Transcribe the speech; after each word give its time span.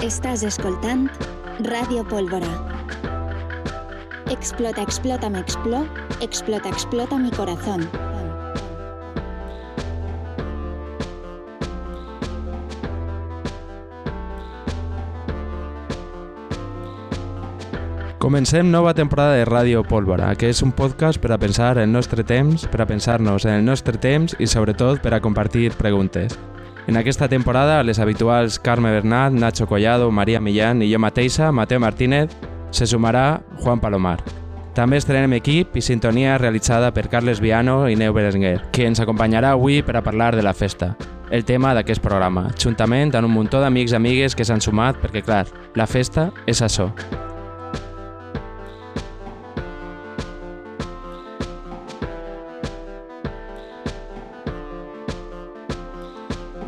Estàs 0.00 0.40
escoltant 0.48 1.10
Ràdio 1.60 2.06
Pólvora. 2.08 2.48
Explota, 4.32 4.80
explota, 4.80 5.28
me 5.28 5.42
explo, 5.44 5.82
explota, 6.22 6.70
explota 6.70 7.18
mi 7.18 7.30
corazón. 7.30 7.84
Comencem 18.18 18.70
nova 18.70 18.94
temporada 18.94 19.34
de 19.36 19.44
Ràdio 19.44 19.84
Pólvora, 19.84 20.32
que 20.34 20.48
és 20.48 20.64
un 20.64 20.72
podcast 20.72 21.20
per 21.20 21.34
a 21.36 21.38
pensar 21.38 21.76
el 21.76 21.92
nostre 21.92 22.24
temps, 22.24 22.64
per 22.72 22.80
a 22.80 22.88
pensar-nos 22.88 23.44
en 23.44 23.58
el 23.60 23.68
nostre 23.68 24.00
temps 24.00 24.32
i 24.40 24.48
sobretot 24.48 25.04
per 25.04 25.12
a 25.12 25.20
compartir 25.20 25.74
preguntes. 25.76 26.40
En 26.90 26.96
aquesta 26.96 27.28
temporada, 27.28 27.84
les 27.84 28.00
habituals 28.00 28.58
Carme 28.58 28.90
Bernat, 28.90 29.30
Nacho 29.30 29.68
Collado, 29.68 30.10
Maria 30.10 30.40
Millán 30.40 30.82
i 30.82 30.88
jo 30.90 30.98
mateixa, 30.98 31.52
Mateo 31.52 31.78
Martínez, 31.78 32.32
se 32.72 32.84
sumarà 32.84 33.44
Juan 33.60 33.78
Palomar. 33.78 34.16
També 34.74 34.98
estrenem 34.98 35.36
equip 35.38 35.78
i 35.78 35.84
sintonia 35.86 36.34
realitzada 36.42 36.90
per 36.90 37.06
Carles 37.06 37.38
Viano 37.38 37.84
i 37.86 37.94
Neu 37.94 38.10
Berenguer, 38.10 38.58
que 38.74 38.90
ens 38.90 38.98
acompanyarà 38.98 39.54
avui 39.54 39.84
per 39.86 40.00
a 40.00 40.02
parlar 40.02 40.34
de 40.34 40.42
la 40.42 40.50
festa, 40.50 40.96
el 41.30 41.46
tema 41.46 41.76
d'aquest 41.78 42.02
programa, 42.02 42.48
juntament 42.58 43.14
amb 43.14 43.30
un 43.30 43.38
muntó 43.38 43.62
d'amics 43.62 43.94
i 43.94 44.00
amigues 44.02 44.34
que 44.34 44.42
s'han 44.42 44.58
sumat 44.58 44.98
perquè, 44.98 45.22
clar, 45.22 45.44
la 45.78 45.86
festa 45.86 46.32
és 46.50 46.58
això. 46.58 46.90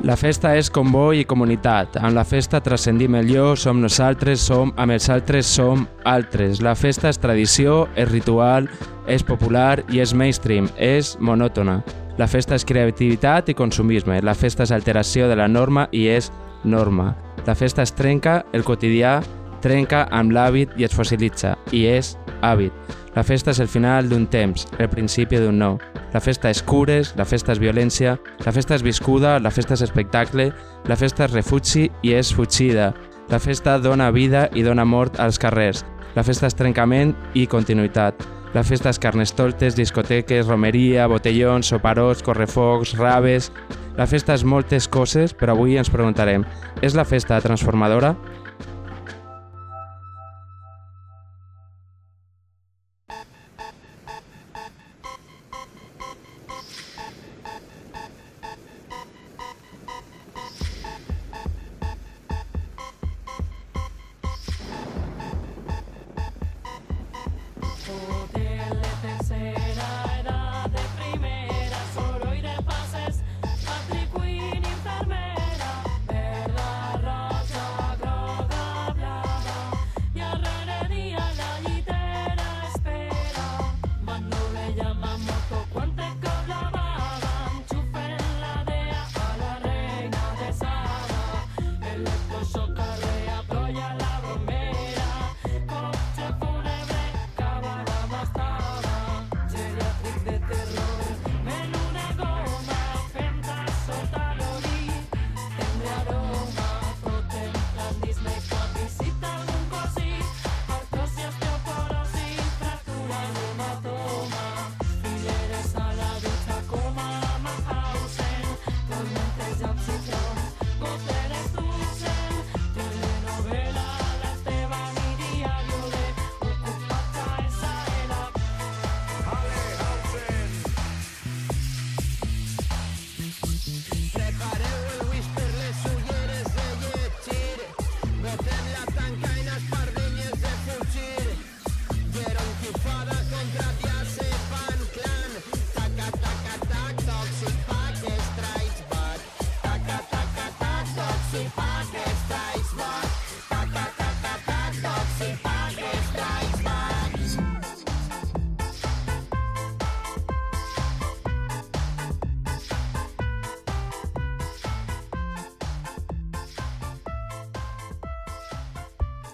La 0.03 0.17
festa 0.19 0.51
és 0.59 0.67
convoi 0.67 1.21
i 1.23 1.27
comunitat. 1.31 1.95
Amb 2.03 2.17
la 2.17 2.25
festa 2.27 2.59
transcendim 2.59 3.15
el 3.15 3.29
jo, 3.31 3.53
som 3.55 3.79
nosaltres, 3.79 4.43
som 4.43 4.73
amb 4.75 4.97
els 4.97 5.05
altres, 5.15 5.47
som 5.47 5.85
altres. 6.11 6.59
La 6.59 6.73
festa 6.75 7.07
és 7.13 7.21
tradició, 7.23 7.85
és 7.95 8.09
ritual, 8.11 8.67
és 9.07 9.23
popular 9.23 9.85
i 9.95 10.01
és 10.03 10.11
mainstream, 10.11 10.67
és 10.75 11.13
monòtona. 11.23 11.77
La 12.19 12.27
festa 12.27 12.59
és 12.59 12.67
creativitat 12.67 13.53
i 13.53 13.55
consumisme. 13.55 14.19
La 14.27 14.35
festa 14.35 14.67
és 14.67 14.75
alteració 14.75 15.29
de 15.31 15.37
la 15.39 15.47
norma 15.47 15.87
i 15.95 16.09
és 16.11 16.33
norma. 16.65 17.13
La 17.47 17.55
festa 17.55 17.87
es 17.87 17.95
trenca 17.95 18.41
el 18.53 18.67
quotidià, 18.67 19.21
trenca 19.63 20.09
amb 20.11 20.35
l'hàbit 20.35 20.75
i 20.83 20.89
es 20.89 20.99
fossilitza, 20.99 21.55
i 21.71 21.87
és 21.87 22.17
hàbit. 22.43 22.99
La 23.15 23.23
festa 23.23 23.53
és 23.53 23.59
el 23.61 23.69
final 23.69 24.09
d'un 24.09 24.25
temps, 24.33 24.65
el 24.81 24.89
principi 24.89 25.37
d'un 25.37 25.59
nou. 25.61 25.75
La 26.15 26.21
festa 26.25 26.49
és 26.49 26.63
cures, 26.65 27.11
la 27.19 27.27
festa 27.29 27.53
és 27.53 27.61
violència, 27.61 28.15
la 28.47 28.53
festa 28.57 28.79
és 28.79 28.85
viscuda, 28.85 29.35
la 29.39 29.53
festa 29.53 29.77
és 29.77 29.83
espectacle, 29.85 30.49
la 30.89 30.97
festa 30.97 31.27
és 31.27 31.35
refugi 31.35 31.91
i 32.03 32.15
és 32.17 32.33
fugida. 32.33 32.95
La 33.29 33.39
festa 33.39 33.77
dona 33.79 34.11
vida 34.11 34.47
i 34.57 34.65
dona 34.65 34.85
mort 34.89 35.21
als 35.21 35.39
carrers. 35.39 35.85
La 36.17 36.25
festa 36.25 36.49
és 36.49 36.57
trencament 36.57 37.13
i 37.37 37.45
continuïtat. 37.47 38.25
La 38.53 38.65
festa 38.65 38.89
és 38.93 39.01
carnestoltes, 39.01 39.77
discoteques, 39.77 40.49
romeria, 40.49 41.07
botellons, 41.09 41.69
soparots, 41.73 42.25
correfocs, 42.25 42.97
raves... 42.97 43.53
La 43.93 44.07
festa 44.09 44.33
és 44.33 44.41
moltes 44.49 44.87
coses, 44.89 45.35
però 45.37 45.53
avui 45.53 45.75
ens 45.77 45.91
preguntarem, 45.93 46.47
és 46.81 46.95
la 46.97 47.05
festa 47.05 47.37
transformadora? 47.45 48.15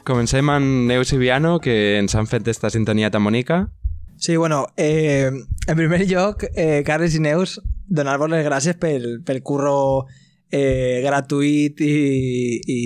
Comencem 0.09 0.49
amb 0.49 0.87
Neus 0.89 1.11
i 1.13 1.19
Viano, 1.21 1.59
que 1.61 1.99
ens 1.99 2.15
han 2.17 2.25
fet 2.25 2.47
esta 2.49 2.71
sintonia 2.73 3.11
tan 3.13 3.27
bonica. 3.27 3.67
Sí, 4.17 4.39
bueno, 4.41 4.69
eh, 4.79 5.29
en 5.67 5.77
primer 5.77 6.07
lloc, 6.09 6.47
eh, 6.55 6.83
Carles 6.87 7.15
i 7.15 7.21
Neus, 7.21 7.59
donar-vos 7.85 8.31
les 8.33 8.47
gràcies 8.47 8.79
pel, 8.81 9.21
pel 9.21 9.43
curro 9.45 10.07
eh, 10.49 11.05
gratuït 11.05 11.85
i, 11.85 11.93
i 12.65 12.79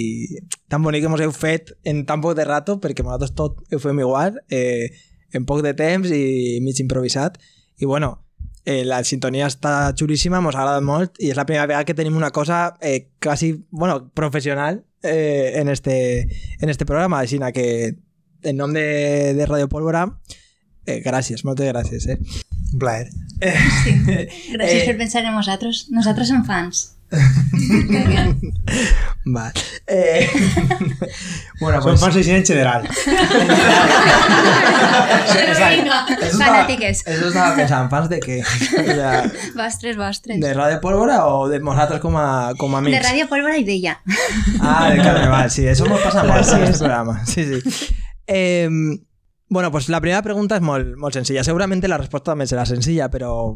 tan 0.66 0.82
bonic 0.82 1.06
que 1.06 1.12
ens 1.12 1.22
heu 1.22 1.36
fet 1.36 1.70
en 1.86 2.02
tan 2.10 2.26
poc 2.26 2.34
de 2.34 2.48
rato, 2.48 2.80
perquè 2.82 3.06
nosaltres 3.06 3.36
tot 3.38 3.62
ho 3.70 3.78
fem 3.78 4.02
igual, 4.02 4.42
eh, 4.50 4.90
en 5.30 5.46
poc 5.46 5.62
de 5.62 5.76
temps 5.78 6.10
i 6.10 6.58
mig 6.58 6.82
improvisat. 6.82 7.38
I 7.78 7.86
bueno, 7.86 8.16
eh, 8.66 8.82
la 8.82 9.04
sintonia 9.06 9.46
està 9.46 9.92
xulíssima, 9.94 10.42
ens 10.42 10.58
ha 10.58 10.66
agradat 10.66 10.90
molt 10.90 11.22
i 11.22 11.30
és 11.30 11.38
la 11.38 11.46
primera 11.46 11.70
vegada 11.70 11.86
que 11.86 11.94
tenim 11.94 12.18
una 12.18 12.34
cosa 12.34 12.72
eh, 12.82 13.12
quasi, 13.22 13.60
bueno, 13.70 14.08
professional 14.10 14.82
eh, 15.02 15.52
en, 15.56 15.68
este, 15.68 16.28
en 16.60 16.68
este 16.68 16.86
programa. 16.86 17.20
Així 17.20 17.38
que, 17.52 17.96
en 18.42 18.56
nom 18.56 18.72
de, 18.72 19.34
de 19.34 19.46
Radio 19.46 19.68
Pólvora, 19.68 20.06
eh, 20.86 21.00
gràcies, 21.04 21.44
moltes 21.44 21.68
gràcies. 21.68 22.06
Eh? 22.08 22.18
Un 22.72 22.78
plaer. 22.78 23.08
Sí. 23.82 23.92
Gràcies 24.54 24.82
eh, 24.82 24.86
per 24.86 24.96
pensar 24.98 25.24
en 25.24 25.34
nosaltres. 25.34 25.86
Nosaltres 25.90 26.28
som 26.28 26.44
fans. 26.46 26.92
Va. 29.34 29.52
Eh, 29.86 30.28
bueno, 31.60 31.80
pues... 31.82 32.00
Som 32.00 32.12
fans 32.12 32.26
en 32.26 32.44
general. 32.44 32.88
Fanàtiques. 36.38 37.02
Eso 37.06 37.28
estava 37.28 37.54
pensant, 37.56 37.90
fans 37.92 38.08
de 38.10 38.18
què? 38.22 38.40
Ja... 38.88 39.30
Vostres, 39.58 39.96
vostres. 40.00 40.40
De 40.40 40.54
Ràdio 40.56 40.80
Pólvora 40.82 41.26
o 41.28 41.48
de 41.52 41.60
nosaltres 41.60 42.00
com 42.02 42.16
a, 42.16 42.54
com 42.58 42.74
a 42.74 42.78
amics? 42.80 42.98
De 42.98 43.04
Ràdio 43.04 43.28
Pólvora 43.30 43.56
i 43.60 43.64
d'ella. 43.68 43.94
Ah, 44.60 44.90
de 44.90 44.96
Carnaval, 45.02 45.50
sí, 45.52 45.66
eso 45.68 45.86
mos 45.86 46.00
passa 46.02 46.24
molt 46.24 46.48
en 46.56 46.62
este 46.64 46.78
programa. 46.78 47.24
Sí, 47.26 47.44
sí. 47.44 47.94
Eh, 48.26 48.68
Bueno, 49.52 49.70
pues 49.70 49.90
la 49.90 50.00
primera 50.00 50.22
pregunta 50.24 50.56
és 50.56 50.62
molt, 50.64 50.94
molt 50.96 51.12
senzilla. 51.12 51.42
Segurament 51.44 51.82
la 51.84 51.98
resposta 52.00 52.30
també 52.30 52.46
serà 52.48 52.62
senzilla, 52.64 53.10
però 53.12 53.52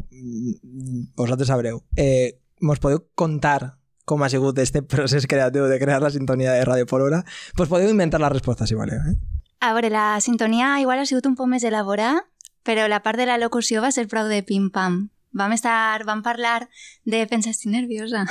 vosaltres 1.17 1.49
sabreu. 1.49 1.81
Eh, 1.97 2.37
mos 2.61 2.79
podeu 2.79 3.05
contar 3.15 3.77
com 4.07 4.23
ha 4.23 4.29
sigut 4.31 4.57
este 4.63 4.81
procés 4.81 5.27
creatiu 5.27 5.65
de 5.67 5.79
crear 5.81 5.99
la 6.01 6.09
sintonia 6.09 6.53
de 6.53 6.63
Radio 6.63 6.85
Pólvora, 6.87 7.25
pues 7.55 7.67
podeu 7.67 7.89
inventar 7.91 8.21
la 8.21 8.29
resposta, 8.31 8.65
si 8.65 8.73
voleu. 8.73 9.01
Eh? 9.03 9.17
A 9.59 9.73
veure, 9.73 9.89
la 9.91 10.21
sintonia 10.21 10.79
igual 10.79 10.99
ha 10.99 11.05
sigut 11.05 11.27
un 11.27 11.35
poc 11.35 11.49
més 11.51 11.65
elaborada, 11.67 12.23
però 12.63 12.87
la 12.87 13.01
part 13.03 13.19
de 13.19 13.25
la 13.27 13.37
locució 13.37 13.83
va 13.83 13.91
ser 13.91 14.07
prou 14.07 14.29
de 14.31 14.39
pim-pam. 14.47 15.09
Vam 15.37 15.51
estar, 15.51 16.05
vam 16.07 16.23
parlar 16.23 16.69
de 17.03 17.25
pensar, 17.27 17.51
estic 17.51 17.73
nerviosa. 17.73 18.23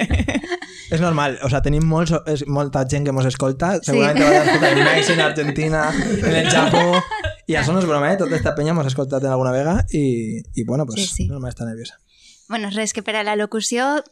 És 0.94 1.02
normal, 1.02 1.36
o 1.44 1.50
sea, 1.50 1.60
tenim 1.60 1.84
molts, 1.84 2.14
és, 2.30 2.46
molta 2.46 2.84
gent 2.88 3.04
que 3.04 3.12
mos 3.12 3.26
escolta, 3.28 3.74
segurament 3.82 4.22
sí. 4.22 4.32
va 4.32 4.42
escoltar 4.46 4.70
en 4.72 4.82
Mèxic, 4.88 5.12
en 5.16 5.24
Argentina, 5.26 5.84
en 6.22 6.36
el 6.40 6.48
Japó, 6.48 7.02
i 7.50 7.58
això 7.58 7.74
no 7.74 7.82
és 7.82 7.88
broma, 7.90 8.12
eh? 8.14 8.18
Tota 8.22 8.38
esta 8.38 8.54
penya 8.56 8.74
mos 8.74 8.86
ha 8.86 8.92
escoltat 8.94 9.26
en 9.26 9.34
alguna 9.34 9.52
vega 9.54 9.80
i, 9.90 10.40
i 10.54 10.64
bueno, 10.64 10.86
pues, 10.86 11.02
Sí, 11.02 11.08
sí. 11.10 11.28
normal 11.28 11.52
estar 11.52 11.66
nerviosa. 11.66 11.98
Bueno, 12.48 12.70
res, 12.70 12.92
que 12.92 13.02
per 13.02 13.16
a 13.16 13.24
la 13.26 13.36
locució 13.36 14.02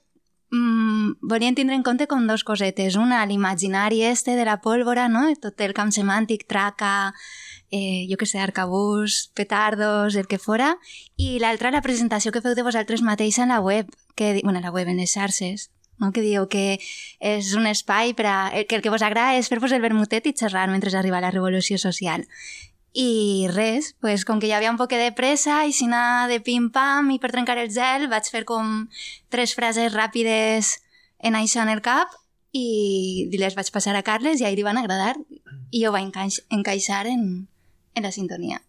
mmm, 0.50 1.18
volien 1.20 1.54
tindre 1.54 1.76
en 1.76 1.82
compte 1.82 2.06
com 2.06 2.26
dos 2.26 2.44
cosetes. 2.44 2.96
Una, 2.96 3.24
l'imaginari 3.26 4.02
este 4.02 4.36
de 4.36 4.44
la 4.44 4.60
pólvora, 4.60 5.08
no? 5.08 5.26
Tot 5.40 5.60
el 5.60 5.74
camp 5.74 5.92
semàntic, 5.94 6.46
traca, 6.48 7.14
eh, 7.70 8.06
jo 8.10 8.16
que 8.16 8.26
sé, 8.26 8.38
arcabús, 8.38 9.30
petardos, 9.34 10.14
el 10.14 10.26
que 10.26 10.38
fora. 10.38 10.76
I 11.16 11.38
l'altra, 11.42 11.74
la 11.74 11.82
presentació 11.82 12.32
que 12.32 12.42
feu 12.44 12.54
de 12.54 12.66
vosaltres 12.66 13.02
mateixa 13.02 13.42
en 13.42 13.54
la 13.54 13.60
web, 13.60 13.90
que, 14.14 14.40
bueno, 14.42 14.58
en 14.58 14.64
la 14.64 14.74
web, 14.74 14.88
en 14.88 15.02
les 15.02 15.14
xarxes, 15.14 15.70
no? 15.98 16.12
que 16.12 16.22
diu 16.22 16.46
que 16.50 16.78
és 17.20 17.54
un 17.58 17.66
espai 17.66 18.14
per 18.14 18.26
a, 18.26 18.36
que 18.68 18.78
el 18.78 18.82
que 18.82 18.92
vos 18.94 19.02
agrada 19.02 19.38
és 19.38 19.50
fer-vos 19.50 19.72
el 19.72 19.82
vermutet 19.82 20.26
i 20.26 20.34
xerrar 20.34 20.68
mentre 20.70 20.94
arriba 20.96 21.22
la 21.22 21.32
revolució 21.34 21.78
social. 21.78 22.26
I 22.94 23.48
res, 23.50 23.96
pues, 24.00 24.22
com 24.24 24.38
que 24.38 24.46
hi 24.46 24.52
havia 24.54 24.70
un 24.70 24.78
poc 24.78 24.92
de 24.94 25.10
pressa 25.18 25.64
i 25.66 25.72
si 25.74 25.88
anar 25.88 26.28
de 26.30 26.38
pim-pam 26.38 27.10
i 27.10 27.18
per 27.18 27.32
trencar 27.32 27.58
el 27.58 27.72
gel 27.74 28.06
vaig 28.08 28.28
fer 28.30 28.44
com 28.46 28.84
tres 29.34 29.56
frases 29.58 29.90
ràpides 29.92 30.76
en 31.18 31.34
això 31.34 31.64
en 31.64 31.72
el 31.72 31.82
cap 31.82 32.12
i 32.54 33.26
les 33.34 33.56
vaig 33.58 33.72
passar 33.74 33.96
a 33.98 34.04
Carles 34.06 34.38
i 34.38 34.46
a 34.46 34.52
ell 34.52 34.60
li 34.60 34.66
van 34.66 34.78
agradar 34.78 35.16
i 35.74 35.82
jo 35.82 35.90
va 35.90 36.04
encaix 36.04 36.38
encaixar 36.54 37.08
en, 37.10 37.48
en 37.98 38.06
la 38.06 38.12
sintonia. 38.14 38.62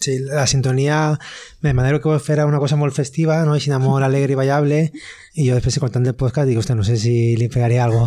Sí, 0.00 0.18
la 0.20 0.46
sintonia, 0.46 1.18
me 1.60 1.72
manera 1.72 1.98
que 2.00 2.08
vos 2.08 2.22
fuera 2.22 2.44
una 2.46 2.58
cosa 2.58 2.76
muy 2.76 2.90
festiva, 2.90 3.44
¿no? 3.44 3.56
Y 3.56 3.60
sin 3.60 3.72
amor 3.72 4.02
alegre 4.02 4.32
y 4.32 4.36
bailable. 4.36 4.92
Y 5.32 5.46
yo 5.46 5.54
después 5.54 5.74
escuchando 5.74 6.10
el 6.10 6.16
podcast 6.16 6.46
digo, 6.48 6.60
hostia, 6.60 6.74
no 6.74 6.84
sé 6.84 6.98
si 6.98 7.36
le 7.36 7.48
pegaría 7.48 7.84
algo. 7.84 8.06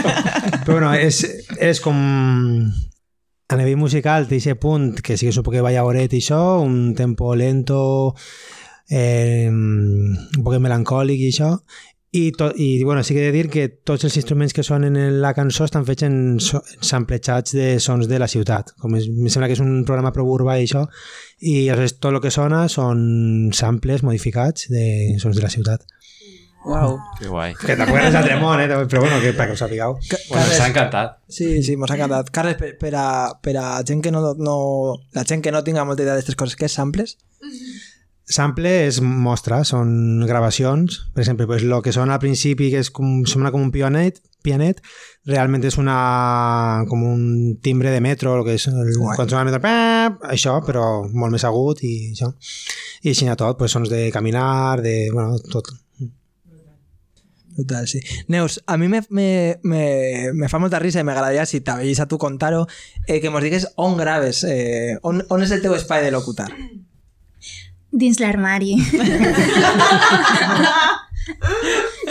Pero 0.64 0.78
bueno, 0.78 0.94
és, 0.94 1.22
és 1.58 1.80
com 1.82 1.98
a 3.48 3.56
nivell 3.56 3.78
musical 3.78 4.26
té 4.26 4.40
aquest 4.40 4.60
punt 4.62 4.94
que 5.02 5.16
sí 5.16 5.28
que 5.28 5.34
supo 5.34 5.52
que 5.54 5.62
vaya 5.62 5.84
oret 5.86 6.14
i 6.16 6.22
això, 6.22 6.60
un 6.62 6.94
tempo 6.98 7.34
lento 7.38 8.14
eh, 8.90 9.46
un 9.50 10.42
poc 10.42 10.58
melancòlic 10.62 11.22
i 11.22 11.30
això. 11.30 11.52
I, 12.16 12.30
to, 12.32 12.48
i 12.56 12.82
bueno, 12.82 13.02
sí 13.04 13.12
que 13.12 13.20
he 13.20 13.26
de 13.26 13.32
dir 13.34 13.50
que 13.52 13.66
tots 13.68 14.06
els 14.08 14.14
instruments 14.16 14.54
que 14.56 14.62
sonen 14.64 14.94
en 14.96 15.18
la 15.20 15.34
cançó 15.36 15.66
estan 15.66 15.84
fets 15.84 16.06
en, 16.06 16.14
so, 16.40 16.62
samplejats 16.80 17.52
de 17.52 17.66
sons 17.82 18.08
de 18.08 18.18
la 18.22 18.28
ciutat. 18.30 18.72
Com 18.80 18.94
és, 18.96 19.10
em 19.10 19.28
sembla 19.28 19.50
que 19.50 19.58
és 19.58 19.60
un 19.60 19.82
programa 19.84 20.14
prou 20.16 20.30
urbà 20.32 20.56
i 20.56 20.64
això 20.64 20.86
i 21.42 21.66
aleshores 21.66 21.98
tot 22.00 22.14
el 22.14 22.22
que 22.24 22.32
sona 22.32 22.64
són 22.72 23.52
samples 23.52 24.06
modificats 24.06 24.70
de 24.72 24.86
sons 25.20 25.36
de 25.36 25.44
la 25.44 25.52
ciutat 25.52 25.84
Wow. 26.66 26.98
Que 27.20 27.28
guai. 27.30 27.52
que 27.54 27.76
tampoc 27.78 28.00
és 28.02 28.16
altre 28.18 28.36
món, 28.42 28.58
eh? 28.58 28.66
però 28.90 29.04
bueno, 29.04 29.20
que, 29.22 29.30
perquè 29.38 29.54
ho 29.54 29.58
sapigueu 29.58 29.94
Bueno, 30.02 30.42
ens 30.42 30.58
ha 30.58 30.66
encantat. 30.66 31.18
Sí, 31.30 31.62
sí, 31.62 31.76
mos 31.78 31.92
ha 31.92 31.94
encantat. 31.94 32.32
Carles, 32.34 32.58
per, 32.58 32.72
per, 32.80 32.90
a, 32.98 33.08
per 33.42 33.54
a 33.62 33.66
gent 33.86 34.02
que 34.02 34.10
no, 34.10 34.34
no, 34.34 34.56
la 35.14 35.22
gent 35.28 35.44
que 35.46 35.54
no 35.54 35.62
tinga 35.62 35.86
molta 35.86 36.02
idea 36.02 36.16
d'aquestes 36.16 36.38
coses, 36.40 36.58
què 36.58 36.66
és 36.66 36.74
samples? 36.74 37.14
Sample 38.26 38.72
és 38.88 38.98
mostra, 38.98 39.60
són 39.62 40.24
gravacions. 40.26 41.04
Per 41.14 41.22
exemple, 41.22 41.46
pues, 41.46 41.62
lo 41.62 41.78
que 41.82 41.94
sona 41.94 42.16
al 42.16 42.22
principi, 42.24 42.72
que 42.72 42.82
és 42.82 42.90
com, 42.90 43.20
sona 43.30 43.52
com 43.54 43.62
un 43.62 43.70
pianet, 43.70 44.18
pianet 44.42 44.82
realment 45.30 45.62
és 45.66 45.78
una, 45.78 46.82
com 46.90 47.06
un 47.06 47.22
timbre 47.62 47.94
de 47.94 48.02
metro, 48.02 48.34
el 48.34 48.42
que 48.46 48.58
és 48.58 48.66
el, 48.72 48.90
Guai. 48.98 49.14
quan 49.14 49.30
sona 49.30 49.44
el 49.44 49.52
metro, 49.52 49.62
pap, 49.62 50.26
això, 50.34 50.58
però 50.66 50.84
molt 51.06 51.38
més 51.38 51.46
agut 51.46 51.86
i 51.86 51.94
això. 52.10 52.32
I 53.06 53.14
així 53.14 53.30
a 53.30 53.38
tot, 53.38 53.62
pues, 53.62 53.70
sons 53.70 53.94
de 53.94 54.08
caminar, 54.10 54.82
de... 54.82 54.98
Bueno, 55.14 55.38
tot. 55.52 55.70
Total, 57.56 57.88
sí. 57.88 58.00
Neus, 58.28 58.62
a 58.66 58.76
mi 58.76 58.88
me, 58.88 59.00
me, 59.08 59.58
me, 59.62 60.32
me 60.34 60.48
fa 60.52 60.58
molta 60.60 60.78
risa 60.78 61.00
i 61.00 61.06
m'agradaria, 61.08 61.46
si 61.48 61.62
t'havies 61.64 62.02
a 62.04 62.06
tu 62.06 62.18
contar-ho, 62.20 62.66
eh, 63.06 63.20
que 63.22 63.30
mos 63.32 63.42
digues 63.42 63.72
on 63.80 63.96
graves, 63.96 64.44
eh, 64.44 64.98
on, 65.02 65.24
on 65.32 65.42
és 65.42 65.54
el 65.56 65.62
teu 65.64 65.72
espai 65.74 66.04
de 66.04 66.12
locutar. 66.12 66.50
Dins 67.96 68.20
l'armari. 68.20 68.76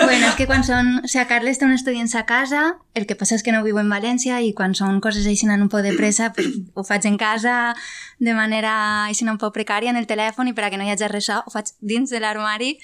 bueno, 0.01 0.25
és 0.31 0.35
que 0.35 0.47
quan 0.49 0.65
són... 0.65 1.03
O 1.03 1.07
sigui, 1.07 1.27
Carles 1.29 1.61
té 1.61 1.69
un 1.69 1.77
estudi 1.77 2.01
en 2.01 2.09
sa 2.09 2.25
casa, 2.25 2.81
el 2.97 3.05
que 3.05 3.13
passa 3.19 3.37
és 3.37 3.45
que 3.45 3.53
no 3.53 3.61
viu 3.61 3.77
en 3.77 3.91
València 3.93 4.41
i 4.41 4.49
quan 4.57 4.73
són 4.73 4.97
coses 4.97 5.29
així 5.29 5.45
en 5.45 5.61
un 5.61 5.69
poc 5.69 5.85
de 5.85 5.93
pressa, 5.93 6.33
pues, 6.33 6.49
ho 6.73 6.83
faig 6.87 7.05
en 7.05 7.21
casa 7.21 7.75
de 8.17 8.33
manera 8.33 9.05
així 9.05 9.29
un 9.29 9.37
poc 9.37 9.53
precària 9.53 9.93
en 9.93 10.01
el 10.01 10.09
telèfon 10.09 10.49
i 10.49 10.57
per 10.57 10.65
a 10.65 10.73
que 10.73 10.81
no 10.81 10.89
hi 10.89 10.91
hagi 10.95 11.05
res, 11.11 11.29
ho 11.29 11.53
faig 11.53 11.69
dins 11.85 12.09
de 12.09 12.19
l'armari 12.23 12.79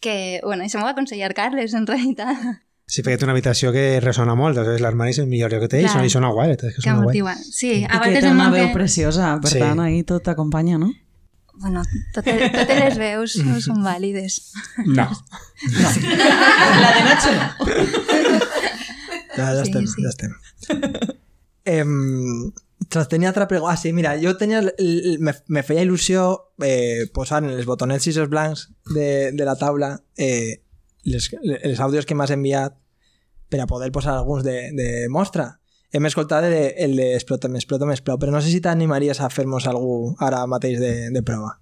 que, 0.00 0.40
bueno, 0.44 0.64
això 0.64 0.78
m'ho 0.78 0.84
va 0.86 0.92
aconsellar 0.94 1.32
Carles, 1.34 1.74
en 1.74 1.86
realitat. 1.86 2.36
Sí, 2.86 3.02
perquè 3.02 3.18
té 3.18 3.24
una 3.26 3.32
habitació 3.34 3.72
que 3.74 3.98
ressona 4.00 4.36
molt, 4.38 4.54
doncs 4.60 4.80
l'armari 4.80 5.10
és 5.10 5.18
el 5.18 5.26
millor 5.26 5.50
lloc 5.50 5.64
que 5.64 5.68
té 5.72 5.80
i 5.80 5.86
Clar. 5.88 5.94
sona, 5.96 6.06
i 6.06 6.10
sona 6.12 6.28
guai. 6.30 6.52
És 6.52 6.60
que 6.60 6.70
Que 6.76 6.82
sona 6.84 7.02
guai. 7.02 7.34
Sí, 7.42 7.72
I 7.80 7.84
a 7.84 7.88
que 7.88 7.98
vegades 8.04 8.22
té 8.24 8.30
una 8.30 8.50
veu 8.54 8.68
preciosa, 8.72 9.32
per 9.42 9.50
Sí. 9.50 9.58
tant, 9.58 9.80
ahir 9.80 10.04
tot 10.06 10.22
t'acompanya, 10.22 10.78
no? 10.78 10.92
Bueno, 11.58 11.82
totes, 12.14 12.52
totes 12.52 12.78
les 12.78 12.98
veus 13.00 13.36
no 13.42 13.58
són 13.64 13.82
vàlides. 13.82 14.52
No. 14.86 15.08
La 16.82 16.90
de 16.94 17.02
Nacho 17.08 17.32
no. 17.32 17.46
Ja, 19.36 19.52
ja 19.52 19.64
Sí, 19.64 19.70
estem, 19.70 19.86
sí. 19.86 20.02
ja 20.02 20.08
estem. 20.08 20.32
Em, 21.64 22.52
tras 22.52 22.65
tenia 23.08 23.28
altra 23.28 23.48
pregunta. 23.48 23.74
Ah, 23.74 23.76
sí, 23.76 23.92
mira, 23.92 24.14
jo 24.20 24.36
tenia... 24.36 24.62
Me, 25.20 25.34
me 25.48 25.62
feia 25.62 25.84
il·lusió 25.84 26.52
eh, 26.62 27.06
posar 27.14 27.42
en 27.44 27.50
els 27.54 27.66
botonets 27.68 28.06
i 28.06 28.14
els 28.16 28.30
blancs 28.30 28.68
de, 28.94 29.32
de 29.32 29.48
la 29.48 29.56
taula 29.56 29.96
eh, 30.16 30.62
les, 31.04 31.30
els 31.62 31.80
àudios 31.80 32.06
que 32.06 32.14
m'has 32.14 32.34
enviat 32.34 32.76
per 33.48 33.60
a 33.62 33.68
poder 33.70 33.92
posar 33.92 34.16
alguns 34.16 34.44
de, 34.44 34.72
de 34.76 35.06
mostra. 35.08 35.60
Hem 35.92 36.06
escoltat 36.08 36.44
el 36.44 36.52
de, 36.52 36.64
el 36.82 36.96
de 36.98 37.12
Explota, 37.14 37.48
explota, 37.48 37.86
explota, 37.92 38.20
però 38.20 38.34
no 38.34 38.42
sé 38.42 38.50
si 38.50 38.60
t'animaries 38.60 39.22
a 39.22 39.30
fer-nos 39.30 39.68
algú 39.70 40.16
ara 40.20 40.42
mateix 40.50 40.80
de, 40.82 40.92
de 41.14 41.22
prova. 41.22 41.54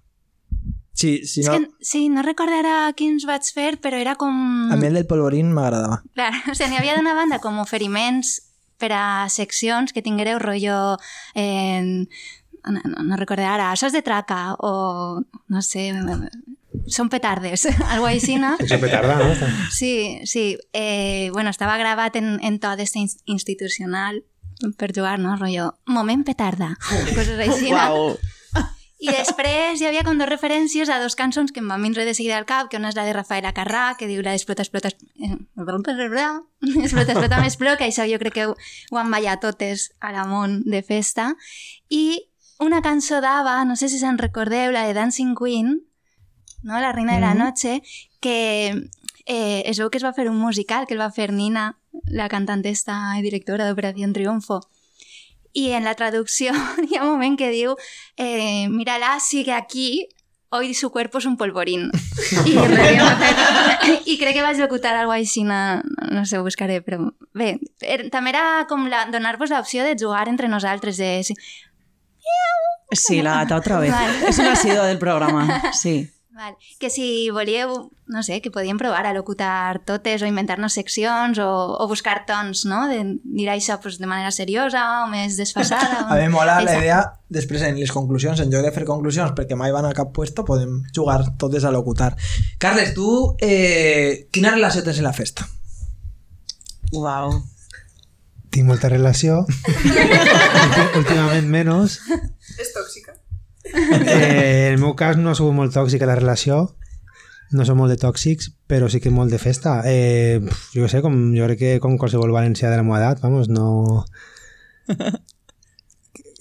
Sí, 0.95 1.27
si 1.27 1.41
És 1.43 1.49
no, 1.51 1.59
que, 1.59 1.69
sí, 1.83 2.07
no 2.09 2.23
recordo 2.23 2.55
ara 2.55 2.89
quins 2.95 3.25
vaig 3.27 3.45
fer, 3.51 3.75
però 3.83 3.99
era 3.99 4.15
com... 4.15 4.31
a 4.71 4.77
mi 4.79 4.87
el 4.87 4.95
del 4.95 5.07
polvorín 5.07 5.51
m'agradava. 5.53 5.99
Clar, 6.15 6.31
o 6.51 6.55
sigui, 6.55 6.71
n'hi 6.71 6.79
havia 6.79 6.95
d'una 6.97 7.13
banda 7.17 7.41
com 7.43 7.59
oferiments 7.61 8.37
per 8.77 8.91
a 8.93 9.27
seccions 9.29 9.93
que 9.93 10.01
tinguereu 10.05 10.39
rotllo... 10.39 10.97
Eh, 11.33 12.05
no, 12.65 12.81
no, 12.83 13.03
no 13.03 13.15
recordo 13.17 13.45
ara, 13.45 13.75
sos 13.77 13.93
de 13.93 14.01
traca 14.01 14.55
o 14.57 15.21
no 15.53 15.61
sé, 15.61 15.91
són 16.89 17.09
petardes, 17.13 17.67
algo 17.93 18.07
així, 18.09 18.39
no? 18.41 18.55
Secció 18.57 18.79
petarda, 18.81 19.19
no? 19.21 19.51
Sí, 19.71 20.21
sí. 20.25 20.57
Eh, 20.73 21.29
bueno, 21.33 21.51
estava 21.53 21.77
gravat 21.77 22.15
en, 22.17 22.39
en 22.41 22.57
to 22.59 22.73
d'este 22.75 22.99
ins- 22.99 23.19
institucional 23.25 24.23
per 24.79 24.91
jugar, 24.95 25.19
no? 25.19 25.35
Rollo, 25.37 25.75
moment 25.85 26.25
petarda. 26.25 26.73
Coses 27.13 27.37
així, 27.37 27.69
no? 27.69 28.15
I 28.99 29.09
després 29.11 29.81
hi 29.81 29.87
havia 29.89 30.05
com 30.07 30.17
dos 30.17 30.29
referències 30.29 30.89
a 30.89 31.01
dos 31.01 31.17
cançons 31.19 31.51
que 31.51 31.59
em 31.59 31.67
van 31.67 31.83
vindre 31.83 32.05
de 32.07 32.13
seguida 32.15 32.37
al 32.39 32.45
cap, 32.47 32.69
que 32.71 32.79
una 32.79 32.93
és 32.93 32.95
la 32.95 33.03
de 33.03 33.13
Rafaela 33.13 33.51
Carrà, 33.53 33.97
que 33.99 34.07
diu 34.07 34.21
la 34.23 34.31
d'Explota, 34.31 34.63
explota, 34.63 34.91
eh, 35.19 35.35
explota, 36.85 37.11
explota, 37.11 37.41
m'explota, 37.41 37.77
que 37.81 37.89
això 37.89 38.05
jo 38.07 38.19
crec 38.21 38.37
que 38.37 38.45
ho, 38.47 38.55
ho 38.91 39.01
han 39.01 39.11
ballat 39.11 39.43
totes 39.43 39.89
a 39.99 40.13
la 40.15 40.23
món 40.29 40.61
de 40.63 40.81
festa. 40.81 41.33
I 41.89 42.31
una 42.63 42.81
cançó 42.81 43.19
d'Ava, 43.19 43.57
no 43.67 43.75
sé 43.75 43.89
si 43.91 43.99
se'n 43.99 44.17
recordeu, 44.17 44.71
la 44.71 44.85
de 44.87 44.95
Dancing 44.95 45.35
Queen, 45.35 45.81
no? 46.63 46.79
la 46.79 46.93
reina 46.93 47.15
de 47.15 47.21
la 47.21 47.33
noche, 47.35 47.81
que 48.21 48.87
eh, 49.25 49.63
es 49.65 49.79
veu 49.79 49.91
que 49.91 49.99
es 49.99 50.05
va 50.05 50.15
fer 50.15 50.29
un 50.29 50.39
musical, 50.39 50.87
que 50.87 50.95
el 50.95 51.03
va 51.03 51.11
fer 51.11 51.33
Nina, 51.33 51.73
la 52.07 52.29
cantantesta 52.29 52.95
i 53.19 53.25
directora 53.25 53.67
d'Operació 53.67 54.07
Triunfo. 54.13 54.61
I 55.55 55.71
en 55.77 55.87
la 55.87 55.95
traducció 55.95 56.51
hi 56.83 56.97
ha 56.97 57.05
un 57.05 57.11
moment 57.15 57.39
que 57.39 57.49
diu 57.53 57.77
eh, 58.17 58.67
mírala, 58.69 59.19
sigue 59.23 59.53
aquí, 59.55 60.09
hoy 60.49 60.73
su 60.73 60.91
cuerpo 60.91 61.17
es 61.17 61.25
un 61.25 61.37
polvorín. 61.37 61.91
I. 62.45 62.55
I 64.05 64.17
crec 64.17 64.33
que 64.35 64.43
vaig 64.43 64.59
locutar 64.59 64.95
alguna 64.95 65.19
així, 65.19 65.43
no, 65.47 65.81
no 66.11 66.25
sé, 66.25 66.39
ho 66.39 66.43
buscaré, 66.43 66.81
però 66.85 67.11
bé, 67.33 67.55
er, 67.81 68.09
també 68.11 68.33
era 68.33 68.65
com 68.69 68.87
la, 68.91 69.05
donar-vos 69.11 69.53
l'opció 69.53 69.85
de 69.87 69.95
jugar 69.99 70.27
entre 70.31 70.51
nosaltres, 70.51 70.97
de... 70.97 71.23
Sí, 72.91 73.21
la 73.21 73.43
gata 73.43 73.57
otra 73.57 73.79
vez. 73.79 73.91
Vale. 73.91 74.29
Es 74.29 74.39
un 74.39 74.47
asiduo 74.47 74.83
del 74.83 74.97
programa, 74.97 75.71
sí. 75.73 76.09
Val. 76.35 76.57
Que 76.81 76.89
si 76.91 77.29
volíeu, 77.31 77.91
no 78.11 78.21
sé, 78.21 78.41
que 78.43 78.51
podíem 78.51 78.75
provar 78.77 79.05
a 79.07 79.13
locutar 79.15 79.79
totes 79.87 80.19
o 80.21 80.27
inventar-nos 80.27 80.73
seccions 80.75 81.39
o, 81.39 81.47
o 81.79 81.87
buscar 81.87 82.25
tons, 82.27 82.65
no? 82.67 82.89
De 82.91 82.99
dir 83.23 83.47
això 83.53 83.77
pues, 83.79 83.95
de 84.03 84.05
manera 84.11 84.33
seriosa 84.35 84.81
o 85.05 85.07
més 85.07 85.37
desfasada. 85.39 86.01
A 86.11 86.17
mi 86.19 86.27
mola 86.27 86.57
la 86.59 86.67
Exacte. 86.67 86.83
idea, 86.83 86.99
després 87.31 87.63
en 87.63 87.79
les 87.79 87.93
conclusions, 87.95 88.43
en 88.43 88.51
lloc 88.51 88.67
de 88.67 88.73
fer 88.75 88.83
conclusions 88.83 89.31
perquè 89.31 89.55
mai 89.55 89.71
van 89.71 89.87
a 89.87 89.93
cap 89.95 90.11
puesto, 90.11 90.43
podem 90.43 90.81
jugar 90.93 91.21
totes 91.39 91.63
a 91.63 91.71
locutar. 91.71 92.11
Carles, 92.59 92.91
tu, 92.93 93.07
eh, 93.39 94.27
quina 94.35 94.51
relació 94.51 94.83
tens 94.83 94.99
en 94.99 95.07
la 95.07 95.15
festa? 95.15 95.47
Uau. 96.91 97.31
Tinc 98.51 98.67
molta 98.67 98.91
relació. 98.91 99.45
Últim- 100.67 100.99
Últimament 100.99 101.47
menys. 101.47 102.01
És 102.59 102.75
tòxica. 102.75 103.15
Eh, 103.73 104.69
el 104.71 104.77
meu 104.79 104.95
cas 104.95 105.17
no 105.17 105.31
ha 105.31 105.35
sigut 105.37 105.53
molt 105.57 105.73
tòxica 105.73 106.05
la 106.09 106.15
relació. 106.19 106.75
No 107.55 107.65
som 107.65 107.77
molt 107.77 107.91
de 107.93 107.99
tòxics, 108.01 108.49
però 108.67 108.89
sí 108.89 108.99
que 109.01 109.11
molt 109.13 109.31
de 109.31 109.39
festa. 109.41 109.81
Eh, 109.85 110.39
jo 110.73 110.87
sé, 110.91 111.01
com, 111.05 111.13
jo 111.37 111.45
crec 111.49 111.59
que 111.59 111.79
com 111.81 111.97
qualsevol 112.01 112.33
valencià 112.33 112.69
de 112.71 112.77
la 112.79 112.85
meva 112.85 112.99
edat, 113.01 113.17
vamos, 113.23 113.49
no... 113.49 114.05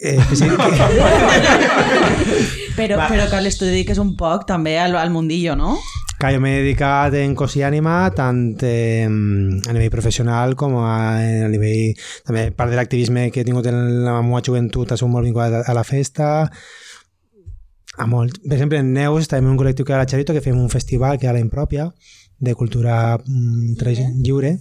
Eh, 0.05 0.19
que 0.29 0.37
sí, 0.37 0.49
que... 0.49 0.55
Però, 2.75 2.97
però 3.07 3.29
Carles, 3.31 3.55
tu 3.55 3.69
dediques 3.69 4.01
un 4.03 4.17
poc 4.19 4.49
també 4.49 4.73
al, 4.83 4.97
al 4.99 5.13
mundillo, 5.15 5.55
no? 5.55 5.77
Clar, 6.19 6.33
jo 6.35 6.41
m'he 6.43 6.57
dedicat 6.59 7.15
en 7.21 7.37
cos 7.39 7.55
i 7.59 7.63
ànima 7.67 8.11
tant 8.17 8.59
eh, 8.67 9.07
a 9.07 9.75
nivell 9.75 9.93
professional 9.95 10.57
com 10.59 10.75
a, 10.83 11.23
a 11.47 11.49
nivell... 11.53 11.95
També 12.27 12.49
part 12.57 12.75
de 12.75 12.79
l'activisme 12.79 13.29
que 13.31 13.43
he 13.43 13.47
tingut 13.47 13.67
en 13.71 13.79
la 14.03 14.17
meva 14.27 14.43
joventut 14.43 14.91
ha 14.91 14.99
sigut 14.99 15.15
molt 15.15 15.29
vinculat 15.29 15.53
a, 15.61 15.63
a 15.71 15.77
la 15.79 15.87
festa, 15.87 16.51
a 17.99 18.07
molt. 18.07 18.41
Per 18.43 18.57
exemple, 18.57 18.79
en 18.79 18.93
Neus 18.93 19.31
en 19.33 19.47
un 19.47 19.59
col·lectiu 19.59 19.85
que 19.85 19.93
era 19.95 20.03
la 20.03 20.11
Charito, 20.11 20.35
que 20.35 20.43
fem 20.43 20.59
un 20.59 20.71
festival 20.71 21.19
que 21.19 21.27
era 21.27 21.37
la 21.37 21.45
impròpia, 21.45 21.93
de 22.39 22.55
cultura 22.55 23.19
mm, 23.19 23.75
tra- 23.79 23.95
lliure, 23.95 24.59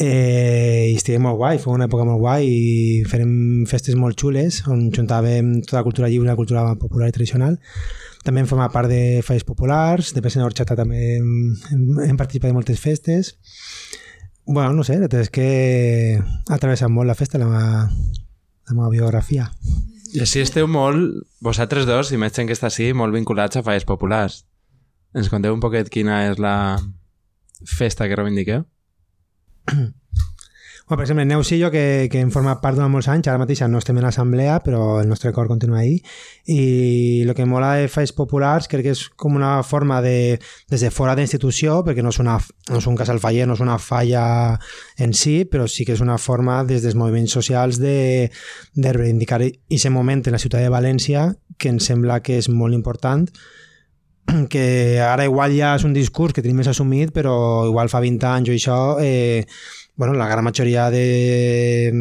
eh, 0.00 0.90
i 0.92 0.96
estigui 0.96 1.18
molt 1.22 1.38
guai, 1.40 1.58
fou 1.58 1.74
una 1.74 1.88
època 1.88 2.06
molt 2.06 2.20
guai 2.22 2.46
i 2.48 3.04
farem 3.08 3.64
festes 3.68 3.96
molt 3.98 4.18
xules 4.20 4.62
on 4.70 4.88
juntàvem 4.94 5.58
tota 5.64 5.80
la 5.80 5.86
cultura 5.86 6.10
lliure 6.10 6.30
la 6.30 6.38
cultura 6.38 6.64
popular 6.78 7.08
i 7.08 7.14
tradicional 7.14 7.58
també 8.24 8.42
hem 8.42 8.50
format 8.50 8.72
part 8.74 8.90
de 8.90 9.20
falles 9.24 9.46
populars, 9.46 10.12
de 10.12 10.20
Present 10.20 10.44
Horxata 10.44 10.76
també 10.76 11.16
hem, 11.16 11.30
hem, 11.72 12.16
participat 12.18 12.50
en 12.50 12.58
moltes 12.58 12.80
festes. 12.80 13.36
bueno, 14.44 14.72
no 14.72 14.84
sé, 14.84 14.98
és 15.00 15.30
que 15.30 16.18
ha 16.18 16.54
atravessat 16.54 16.90
molt 16.90 17.08
la 17.08 17.14
festa 17.14 17.38
la 17.38 17.88
la 18.68 18.74
meva 18.74 18.90
biografia. 18.90 19.50
Així 20.16 20.40
esteu 20.40 20.68
molt, 20.70 21.18
vosaltres 21.44 21.84
dos, 21.88 22.12
i 22.12 22.20
que 22.48 22.56
està 22.56 22.70
així, 22.70 22.92
molt 22.96 23.12
vinculats 23.12 23.58
a 23.58 23.64
falles 23.66 23.84
populars. 23.84 24.44
Ens 25.16 25.28
conteu 25.28 25.52
un 25.52 25.60
poquet 25.60 25.90
quina 25.92 26.22
és 26.30 26.40
la 26.40 26.78
festa 27.66 28.08
que 28.08 28.16
reivindiqueu? 28.16 28.64
Bueno, 30.88 31.00
per 31.00 31.04
exemple, 31.04 31.26
Neus 31.26 31.52
i 31.52 31.58
jo, 31.60 31.68
que, 31.68 32.08
que 32.08 32.22
hem 32.24 32.30
format 32.32 32.62
part 32.62 32.78
durant 32.78 32.88
molts 32.88 33.10
anys, 33.12 33.26
ara 33.28 33.36
mateix 33.36 33.60
no 33.68 33.76
estem 33.76 33.98
en 34.00 34.06
l'assemblea, 34.06 34.54
però 34.64 35.02
el 35.02 35.10
nostre 35.10 35.34
cor 35.36 35.44
continua 35.50 35.82
ahí, 35.82 35.98
i 36.48 37.26
el 37.26 37.34
que 37.36 37.44
mola 37.44 37.74
de 37.76 37.90
Falles 37.92 38.14
Populars 38.16 38.70
crec 38.72 38.86
que 38.86 38.94
és 38.96 39.02
com 39.12 39.36
una 39.36 39.58
forma 39.68 39.98
de, 40.00 40.38
des 40.72 40.86
de 40.86 40.88
fora 40.88 41.12
de 41.12 41.26
institució, 41.26 41.82
perquè 41.84 42.00
no 42.00 42.08
és, 42.08 42.20
una, 42.24 42.38
no 42.72 42.80
és 42.80 42.88
un 42.88 42.96
casal 42.96 43.20
faller, 43.20 43.44
no 43.44 43.58
és 43.58 43.60
una 43.60 43.76
falla 43.76 44.24
en 44.96 45.12
si, 45.12 45.42
però 45.44 45.68
sí 45.68 45.84
que 45.84 45.92
és 45.92 46.00
una 46.00 46.16
forma 46.16 46.62
des 46.64 46.80
dels 46.80 46.96
moviments 46.96 47.36
socials 47.36 47.76
de, 47.84 48.32
de 48.72 48.96
reivindicar 48.96 49.42
aquest 49.44 49.92
moment 49.92 50.24
en 50.24 50.38
la 50.38 50.40
ciutat 50.40 50.64
de 50.64 50.72
València 50.72 51.28
que 51.60 51.68
em 51.68 51.84
sembla 51.84 52.22
que 52.24 52.40
és 52.40 52.48
molt 52.48 52.72
important 52.72 53.28
que 54.48 55.00
ara 55.04 55.24
igual 55.28 55.52
ja 55.56 55.74
és 55.76 55.84
un 55.84 55.92
discurs 55.92 56.32
que 56.32 56.44
tenim 56.44 56.60
més 56.60 56.72
assumit, 56.72 57.12
però 57.12 57.66
igual 57.68 57.92
fa 57.92 58.00
20 58.04 58.28
anys 58.28 58.48
o 58.48 58.56
això, 58.56 58.80
eh, 59.04 59.44
bueno, 59.98 60.14
la 60.14 60.28
gran 60.28 60.44
majoria 60.44 60.90
de, 60.90 61.92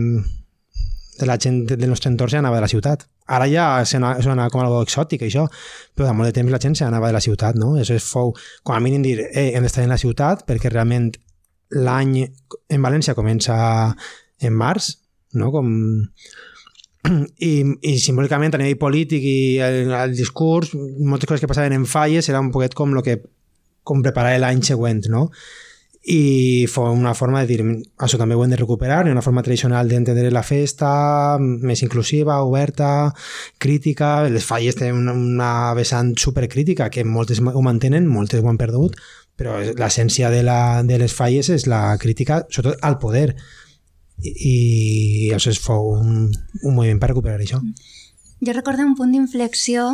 de 1.18 1.26
la 1.26 1.38
gent 1.42 1.66
del 1.66 1.90
nostre 1.90 2.12
entorn 2.12 2.30
se 2.30 2.38
anava 2.38 2.60
de 2.60 2.62
la 2.62 2.70
ciutat. 2.70 3.08
Ara 3.26 3.48
ja 3.50 3.64
sona, 3.90 4.14
sona 4.22 4.46
com 4.54 4.62
algo 4.62 4.84
exòtic, 4.86 5.26
això, 5.26 5.48
però 5.98 6.06
de 6.06 6.14
molt 6.16 6.30
de 6.30 6.36
temps 6.38 6.54
la 6.54 6.62
gent 6.62 6.78
se 6.78 6.86
anava 6.86 7.10
de 7.10 7.18
la 7.18 7.24
ciutat, 7.26 7.58
no? 7.58 7.74
Això 7.82 7.98
és 7.98 8.06
fou, 8.06 8.36
com 8.64 8.78
a 8.78 8.80
mínim 8.86 9.02
dir, 9.02 9.18
eh, 9.26 9.50
hem 9.58 9.66
d'estar 9.66 9.84
en 9.84 9.92
la 9.92 9.98
ciutat 9.98 10.46
perquè 10.48 10.70
realment 10.70 11.10
l'any 11.74 12.22
en 12.22 12.86
València 12.86 13.18
comença 13.18 13.58
en 14.40 14.54
març, 14.54 14.94
no? 15.34 15.50
Com, 15.52 15.74
i, 17.50 17.54
i 17.82 17.98
simbòlicament 17.98 18.54
a 18.54 18.62
nivell 18.62 18.78
polític 18.86 19.26
i 19.26 19.38
el, 19.58 19.90
el 19.90 20.14
discurs, 20.14 20.78
moltes 20.78 21.26
coses 21.26 21.42
que 21.42 21.50
passaven 21.50 21.74
en 21.74 21.90
falles 21.90 22.30
era 22.30 22.46
un 22.46 22.54
poquet 22.54 22.78
com 22.78 22.94
lo 22.94 23.02
que 23.02 23.24
com 23.88 24.06
preparar 24.06 24.38
l'any 24.38 24.62
següent, 24.68 25.08
no? 25.10 25.32
I 26.08 26.66
fou 26.72 26.88
una 26.96 27.12
forma 27.14 27.42
de 27.44 27.58
això 28.00 28.16
també 28.16 28.36
ho 28.36 28.44
hem 28.46 28.54
de 28.54 28.60
recuperar, 28.60 29.02
una 29.12 29.22
forma 29.22 29.44
tradicional 29.44 29.90
d'entendre 29.92 30.32
la 30.32 30.44
festa, 30.44 31.38
més 31.38 31.82
inclusiva, 31.84 32.40
oberta, 32.48 33.12
crítica, 33.60 34.30
les 34.32 34.46
falles 34.48 34.78
tenen 34.80 35.02
una, 35.02 35.14
una 35.14 35.52
vessant 35.76 36.14
supercrítica 36.16 36.88
que 36.90 37.04
moltes 37.04 37.42
ho 37.44 37.64
mantenen, 37.66 38.08
moltes 38.08 38.40
ho 38.40 38.48
han 38.48 38.60
perdut, 38.62 38.96
però 39.36 39.58
l'essència 39.60 40.32
de, 40.32 40.46
la, 40.48 40.82
de 40.88 41.00
les 41.02 41.14
falles 41.14 41.50
és 41.52 41.68
la 41.68 41.98
crítica, 42.00 42.46
sobretot 42.48 42.80
al 42.88 42.96
poder, 43.04 43.34
i, 44.24 44.32
i 44.32 44.56
es 45.36 45.60
fou 45.60 45.92
un, 45.98 46.30
un 46.64 46.74
moviment 46.78 47.02
per 47.04 47.12
recuperar 47.12 47.44
això. 47.44 47.60
Jo 48.40 48.56
recordo 48.56 48.86
un 48.86 48.96
punt 48.96 49.12
d'inflexió 49.12 49.90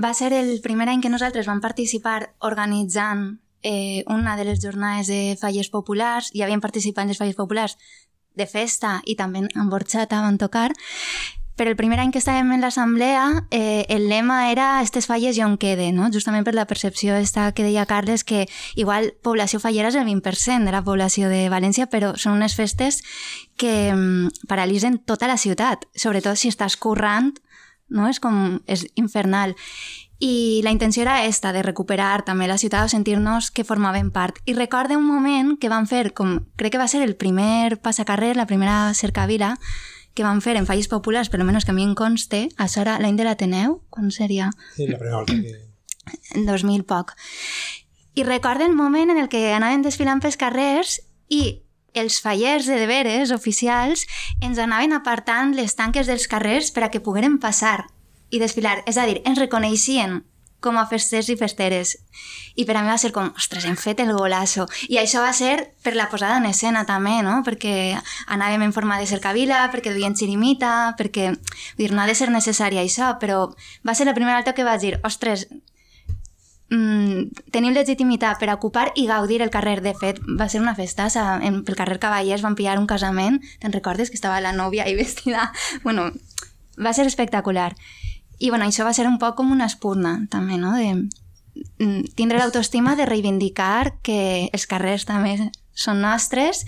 va 0.00 0.14
ser 0.14 0.32
el 0.32 0.56
primer 0.64 0.88
any 0.88 1.04
que 1.04 1.12
nosaltres 1.12 1.46
vam 1.50 1.60
participar 1.60 2.32
organitzant 2.48 3.42
eh, 3.62 4.04
una 4.06 4.36
de 4.36 4.44
les 4.44 4.60
jornades 4.62 5.08
de 5.08 5.36
falles 5.40 5.70
populars, 5.70 6.30
hi 6.34 6.42
havien 6.42 6.60
participants 6.60 7.12
de 7.12 7.18
falles 7.18 7.38
populars 7.38 7.76
de 8.38 8.46
festa 8.46 9.00
i 9.04 9.16
també 9.18 9.46
en 9.48 9.70
Borxata 9.70 10.22
van 10.22 10.38
tocar, 10.38 10.70
però 11.58 11.72
el 11.72 11.76
primer 11.76 11.98
any 11.98 12.12
que 12.14 12.20
estàvem 12.22 12.52
en 12.54 12.62
l'assemblea 12.62 13.24
eh, 13.50 13.84
el 13.90 14.06
lema 14.08 14.52
era 14.52 14.78
«Estes 14.80 15.08
falles 15.10 15.36
i 15.36 15.42
on 15.42 15.56
quede», 15.58 15.90
no? 15.92 16.06
justament 16.14 16.46
per 16.46 16.54
la 16.54 16.68
percepció 16.70 17.16
esta 17.18 17.50
que 17.50 17.66
deia 17.66 17.84
Carles 17.90 18.22
que 18.22 18.46
igual 18.78 19.10
població 19.26 19.58
fallera 19.58 19.90
és 19.90 19.98
el 19.98 20.06
20% 20.06 20.64
de 20.64 20.72
la 20.72 20.84
població 20.86 21.26
de 21.28 21.48
València, 21.50 21.88
però 21.90 22.14
són 22.14 22.38
unes 22.38 22.54
festes 22.54 23.02
que 23.58 23.90
mm, 23.90 24.46
paralitzen 24.46 25.00
tota 25.02 25.26
la 25.26 25.36
ciutat, 25.36 25.88
sobretot 25.98 26.38
si 26.38 26.54
estàs 26.54 26.78
currant, 26.78 27.34
no? 27.90 28.06
és 28.06 28.22
com 28.22 28.62
és 28.70 28.86
infernal. 28.94 29.58
I 30.18 30.60
la 30.64 30.72
intenció 30.72 31.02
era 31.02 31.24
esta, 31.24 31.52
de 31.52 31.62
recuperar 31.62 32.24
també 32.26 32.48
la 32.50 32.58
ciutat 32.58 32.88
o 32.88 32.90
sentir-nos 32.90 33.52
que 33.54 33.64
formàvem 33.64 34.10
part. 34.10 34.40
I 34.50 34.56
recorde 34.56 34.96
un 34.98 35.06
moment 35.06 35.54
que 35.62 35.70
vam 35.70 35.86
fer, 35.86 36.10
com 36.10 36.40
crec 36.58 36.74
que 36.74 36.80
va 36.80 36.88
ser 36.90 37.04
el 37.06 37.14
primer 37.14 37.78
passacarrer, 37.78 38.34
la 38.36 38.48
primera 38.50 38.92
cercavila, 38.98 39.54
que 40.18 40.26
van 40.26 40.42
fer 40.42 40.56
en 40.58 40.66
falles 40.66 40.90
populars, 40.90 41.30
per 41.30 41.38
almenys 41.38 41.64
que 41.64 41.70
a 41.70 41.76
mi 41.76 41.84
em 41.86 41.94
conste, 41.94 42.48
això 42.58 42.82
era 42.82 42.98
l'any 42.98 43.14
de 43.14 43.28
l'Ateneu, 43.28 43.78
quan 43.94 44.10
seria? 44.10 44.50
Sí, 44.74 44.88
la 44.88 44.98
primera 44.98 45.20
volta 45.20 45.38
que... 45.38 45.54
En 46.34 46.46
2000 46.48 46.82
poc. 46.88 47.12
I 48.18 48.24
recorde 48.24 48.64
el 48.66 48.74
moment 48.74 49.12
en 49.12 49.18
el 49.20 49.28
que 49.28 49.52
anaven 49.52 49.84
desfilant 49.84 50.22
pels 50.24 50.40
carrers 50.40 50.96
i 51.28 51.60
els 51.94 52.18
fallers 52.24 52.66
de 52.66 52.78
deberes 52.80 53.30
oficials 53.30 54.06
ens 54.42 54.58
anaven 54.58 54.96
apartant 54.96 55.54
les 55.54 55.76
tanques 55.78 56.08
dels 56.10 56.26
carrers 56.26 56.72
per 56.72 56.86
a 56.86 56.90
que 56.90 57.04
pogueren 57.04 57.38
passar 57.38 57.84
i 58.30 58.40
desfilar. 58.42 58.82
És 58.86 58.98
a 58.98 59.06
dir, 59.08 59.22
ens 59.24 59.38
reconeixien 59.38 60.22
com 60.60 60.78
a 60.78 60.86
festers 60.90 61.28
i 61.30 61.36
festeres. 61.38 61.94
I 62.58 62.64
per 62.66 62.76
a 62.76 62.82
mi 62.82 62.90
va 62.90 62.98
ser 62.98 63.12
com, 63.14 63.30
ostres, 63.38 63.64
hem 63.68 63.76
fet 63.78 64.00
el 64.02 64.10
golasso. 64.16 64.66
I 64.90 64.98
això 64.98 65.22
va 65.22 65.32
ser 65.36 65.52
per 65.86 65.94
la 65.94 66.08
posada 66.10 66.40
en 66.40 66.48
escena 66.50 66.84
també, 66.88 67.20
no? 67.22 67.38
Perquè 67.46 67.94
anàvem 68.34 68.66
en 68.66 68.74
forma 68.74 68.98
de 68.98 69.06
cercavila, 69.06 69.68
perquè 69.72 69.94
duien 69.94 70.16
xirimita, 70.18 70.94
perquè... 70.98 71.30
Vull 71.30 71.86
dir, 71.86 71.92
no 71.94 72.02
ha 72.02 72.08
de 72.10 72.16
ser 72.18 72.30
necessari 72.34 72.80
això, 72.82 73.14
però 73.22 73.46
va 73.86 73.94
ser 73.94 74.08
la 74.08 74.16
primera 74.18 74.40
volta 74.40 74.56
que 74.56 74.66
vaig 74.66 74.82
dir, 74.82 74.96
ostres, 75.06 75.46
mm, 76.74 77.46
tenim 77.54 77.76
legitimitat 77.76 78.42
per 78.42 78.50
ocupar 78.56 78.88
i 78.96 79.06
gaudir 79.06 79.40
el 79.46 79.54
carrer. 79.54 79.78
De 79.86 79.94
fet, 79.94 80.18
va 80.26 80.50
ser 80.50 80.64
una 80.64 80.74
festassa. 80.74 81.38
En, 81.38 81.62
pel 81.62 81.78
carrer 81.78 82.00
Cavallers 82.02 82.42
van 82.42 82.58
pillar 82.58 82.80
un 82.82 82.90
casament. 82.90 83.38
Te'n 83.62 83.78
recordes 83.78 84.10
que 84.10 84.18
estava 84.18 84.42
la 84.42 84.52
nòvia 84.52 84.90
ahí 84.90 84.98
vestida? 85.04 85.52
Bueno, 85.86 86.10
va 86.74 86.92
ser 86.98 87.06
espectacular. 87.06 87.76
I 88.38 88.50
bueno, 88.50 88.66
això 88.66 88.86
va 88.86 88.94
ser 88.94 89.08
un 89.08 89.18
poc 89.18 89.36
com 89.38 89.50
una 89.52 89.66
espurna, 89.66 90.20
també, 90.30 90.58
no? 90.60 90.74
De 90.76 90.92
mm, 90.94 92.14
tindre 92.18 92.38
l'autoestima 92.38 92.94
de 92.96 93.06
reivindicar 93.06 93.98
que 94.02 94.48
els 94.52 94.66
carrers 94.70 95.08
també 95.08 95.34
són 95.74 96.02
nostres 96.02 96.64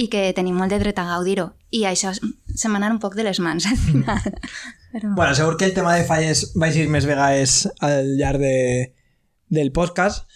i 0.00 0.08
que 0.12 0.30
tenim 0.36 0.56
molt 0.56 0.72
de 0.72 0.80
dret 0.80 0.98
a 0.98 1.08
gaudir-ho. 1.08 1.50
I 1.72 1.84
això 1.88 2.12
se 2.12 2.68
m'ha 2.68 2.90
un 2.90 3.00
poc 3.00 3.14
de 3.16 3.24
les 3.28 3.40
mans 3.40 3.66
al 3.68 3.76
final. 3.76 4.32
Però... 4.92 5.12
Bueno, 5.16 5.34
segur 5.34 5.56
que 5.56 5.64
el 5.64 5.74
tema 5.74 5.94
de 5.96 6.04
falles 6.04 6.50
va 6.56 6.68
ir 6.68 6.88
més 6.92 7.06
vegades 7.08 7.62
al 7.80 8.16
llarg 8.18 8.40
de, 8.40 8.92
del 9.48 9.72
podcast. 9.72 10.26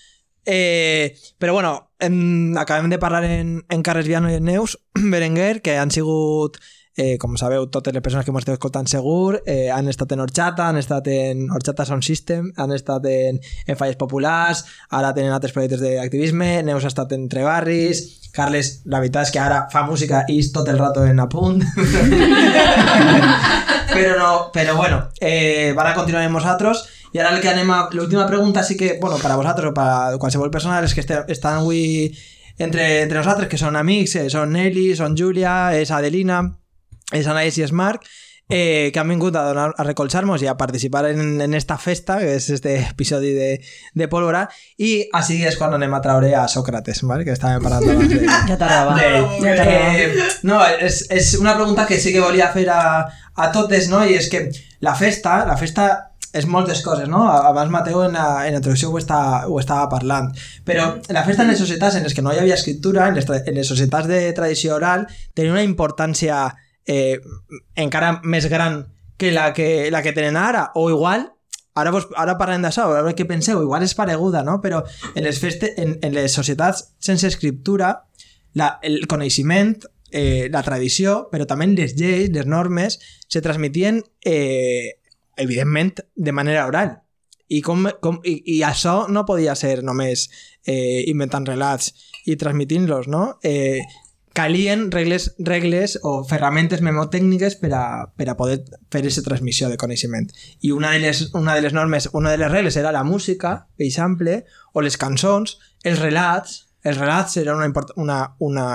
Eh, 0.47 1.19
però 1.43 1.53
bueno, 1.53 1.91
hem, 1.99 2.57
acabem 2.57 2.89
de 2.89 3.01
parlar 3.03 3.25
en, 3.25 3.65
en 3.69 3.83
Carles 3.83 4.07
Viano 4.07 4.31
i 4.31 4.39
en 4.39 4.47
Neus 4.47 4.79
Berenguer, 5.13 5.61
que 5.61 5.77
han 5.77 5.91
sigut 5.91 6.61
eh, 6.97 7.19
com 7.19 7.37
sabeu, 7.37 7.69
totes 7.69 7.95
les 7.95 8.03
persones 8.03 8.25
que 8.25 8.33
m'esteu 8.33 8.57
escoltant 8.57 8.89
segur, 8.89 9.43
eh, 9.45 9.69
han 9.71 9.89
estat 9.93 10.17
en 10.17 10.25
Horchata, 10.25 10.71
han 10.71 10.81
estat 10.81 11.09
en 11.13 11.51
Horchata 11.53 11.85
Sound 11.85 12.03
System, 12.03 12.49
han 12.57 12.73
estat 12.73 13.05
en, 13.11 13.41
en 13.67 13.77
Falles 13.77 14.01
Populars, 14.01 14.65
ara 14.91 15.13
tenen 15.15 15.37
altres 15.37 15.53
projectes 15.53 15.85
d'activisme, 15.85 16.63
Neus 16.65 16.89
ha 16.89 16.93
estat 16.93 17.13
en 17.13 17.29
Trebarris, 17.29 18.07
Carles, 18.37 18.83
la 18.85 19.01
veritat 19.01 19.29
és 19.29 19.33
que 19.33 19.41
ara 19.41 19.63
fa 19.73 19.87
música 19.89 20.27
i 20.29 20.41
és 20.43 20.51
tot 20.53 20.67
el 20.69 20.77
rato 20.77 21.07
en 21.09 21.23
apunt. 21.23 21.63
però 23.95 24.17
no, 24.19 24.31
però 24.53 24.75
bueno, 24.77 24.99
eh, 25.21 25.73
van 25.77 25.89
a 25.89 25.95
continuar 25.97 26.27
amb 26.27 26.37
nosaltres 26.37 26.83
i 27.15 27.23
ara 27.23 27.33
el 27.33 27.41
que 27.41 27.49
anem 27.49 27.71
a... 27.73 27.79
L'última 27.97 28.27
pregunta 28.29 28.63
sí 28.63 28.77
que, 28.77 28.99
bueno, 29.01 29.17
para 29.23 29.37
vosaltres 29.37 29.71
o 29.71 29.75
para 29.75 30.19
qualsevol 30.19 30.51
persona, 30.51 30.83
els 30.85 30.93
que 30.93 31.01
este, 31.01 31.23
estan 31.33 31.63
avui 31.63 32.13
entre, 32.59 33.03
entre 33.03 33.23
nosaltres, 33.23 33.49
que 33.49 33.61
són 33.61 33.77
amics, 33.77 34.17
eh, 34.21 34.29
són 34.33 34.53
Nelly, 34.53 34.91
són 34.97 35.17
Júlia, 35.17 35.73
és 35.77 35.93
Adelina, 35.93 36.43
és 37.13 37.27
Anaïs 37.27 37.59
i 37.59 37.67
Marc, 37.73 38.03
eh, 38.49 38.91
que 38.95 39.01
han 39.01 39.09
vingut 39.09 39.35
a, 39.35 39.43
donar, 39.49 39.73
a 39.77 39.83
recolzar-nos 39.83 40.43
i 40.43 40.47
a 40.47 40.57
participar 40.57 41.05
en, 41.11 41.41
en 41.43 41.55
esta 41.55 41.77
festa, 41.79 42.19
que 42.23 42.37
és 42.37 42.49
este 42.55 42.77
episodi 42.79 43.33
de, 43.35 43.61
de 43.95 44.07
Pólvora, 44.09 44.45
i 44.79 45.09
així 45.19 45.41
és 45.47 45.57
quan 45.59 45.75
anem 45.75 45.95
a 45.95 46.01
traure 46.01 46.31
a 46.39 46.47
Sócrates, 46.49 47.03
¿vale? 47.03 47.25
que 47.27 47.35
estàvem 47.35 47.63
parlant 47.63 47.89
abans 47.91 48.09
de... 48.13 48.21
Ja 48.47 48.57
de- 48.57 48.67
Ja 49.43 49.55
eh, 49.65 50.29
no, 50.47 50.61
és, 50.79 51.05
és 51.11 51.33
una 51.41 51.57
pregunta 51.59 51.87
que 51.87 51.99
sí 51.99 52.13
que 52.15 52.21
volia 52.23 52.53
fer 52.55 52.69
a, 52.71 52.83
a 53.35 53.49
totes, 53.53 53.89
no? 53.91 54.05
I 54.07 54.15
és 54.21 54.29
que 54.31 54.45
la 54.81 54.95
festa, 54.95 55.41
la 55.47 55.57
festa 55.59 55.89
és 56.37 56.45
moltes 56.47 56.83
coses, 56.85 57.09
no? 57.09 57.25
Abans 57.33 57.71
Mateu 57.73 58.03
en 58.05 58.13
la, 58.15 58.45
en 58.47 58.53
la 58.55 58.59
introducció 58.61 58.91
ho, 58.93 58.99
està, 59.01 59.47
ho 59.49 59.59
estava 59.59 59.89
parlant. 59.89 60.31
Però 60.69 60.85
la 61.11 61.23
festa 61.25 61.43
en 61.43 61.51
les 61.51 61.59
societats 61.59 61.97
en 61.97 62.05
les 62.05 62.15
que 62.15 62.23
no 62.23 62.31
hi 62.35 62.39
havia 62.43 62.55
escriptura, 62.59 63.09
en 63.09 63.17
les, 63.17 63.27
en 63.27 63.55
les 63.57 63.67
societats 63.67 64.07
de 64.11 64.21
tradició 64.37 64.77
oral, 64.77 65.07
tenia 65.35 65.55
una 65.57 65.65
importància 65.65 66.45
eh, 66.87 67.21
encara 67.75 68.21
més 68.25 68.49
gran 68.51 68.85
que 69.17 69.33
la 69.33 69.53
que, 69.57 69.91
la 69.91 70.03
que 70.03 70.13
tenen 70.13 70.37
ara, 70.37 70.71
o 70.75 70.91
igual 70.91 71.33
Ara, 71.77 71.91
vos, 71.93 72.07
ara 72.17 72.39
parlem 72.41 72.63
d'això, 72.65 72.87
a 72.89 73.03
veure 73.05 73.13
què 73.13 73.27
penseu, 73.29 73.59
igual 73.61 73.85
és 73.85 73.93
pareguda, 73.93 74.41
no? 74.41 74.63
Però 74.63 74.79
en 75.13 75.27
les, 75.27 75.37
feste, 75.37 75.75
en, 75.77 75.99
en 76.01 76.15
les 76.17 76.33
societats 76.33 76.87
sense 77.05 77.29
escriptura, 77.29 77.91
la, 78.57 78.71
el 78.81 79.05
coneixement, 79.13 79.75
eh, 80.09 80.49
la 80.53 80.63
tradició, 80.65 81.27
però 81.29 81.45
també 81.45 81.69
les 81.75 81.93
lleis, 81.99 82.31
les 82.33 82.49
normes, 82.49 82.97
se 83.29 83.43
transmitien, 83.45 84.01
eh, 84.25 85.03
evidentment, 85.37 86.01
de 86.17 86.33
manera 86.33 86.65
oral. 86.65 86.95
I, 87.53 87.61
com, 87.63 87.85
com, 88.01 88.23
i, 88.25 88.39
I 88.57 88.63
això 88.65 89.03
no 89.13 89.27
podia 89.29 89.53
ser 89.55 89.83
només 89.85 90.25
eh, 90.65 91.05
inventant 91.13 91.45
relats 91.47 91.93
i 92.25 92.39
transmitint-los, 92.41 93.13
no? 93.13 93.27
Eh, 93.45 93.85
calien 94.37 94.91
regles, 94.91 95.35
regles 95.39 95.95
o 96.05 96.21
ferramentes 96.29 96.83
memotècniques 96.85 97.55
per 97.57 97.71
a, 97.73 97.87
per 98.13 98.27
a 98.29 98.35
poder 98.37 98.59
fer 98.93 99.01
aquesta 99.01 99.25
transmissió 99.25 99.71
de 99.73 99.79
coneixement. 99.81 100.29
I 100.61 100.75
una 100.77 100.91
de 100.93 101.01
les, 101.01 101.23
una 101.33 101.55
de 101.57 101.63
les 101.65 101.73
normes, 101.73 102.11
una 102.13 102.35
de 102.35 102.43
les 102.43 102.53
regles 102.53 102.77
era 102.77 102.93
la 102.93 103.03
música, 103.03 103.55
per 103.79 103.87
exemple, 103.87 104.43
o 104.77 104.85
les 104.85 105.01
cançons, 105.01 105.57
els 105.89 106.03
relats, 106.05 106.67
els 106.85 107.01
relats 107.01 107.41
eren 107.41 107.65
una, 107.65 107.87
una, 107.97 108.19
una, 108.45 108.67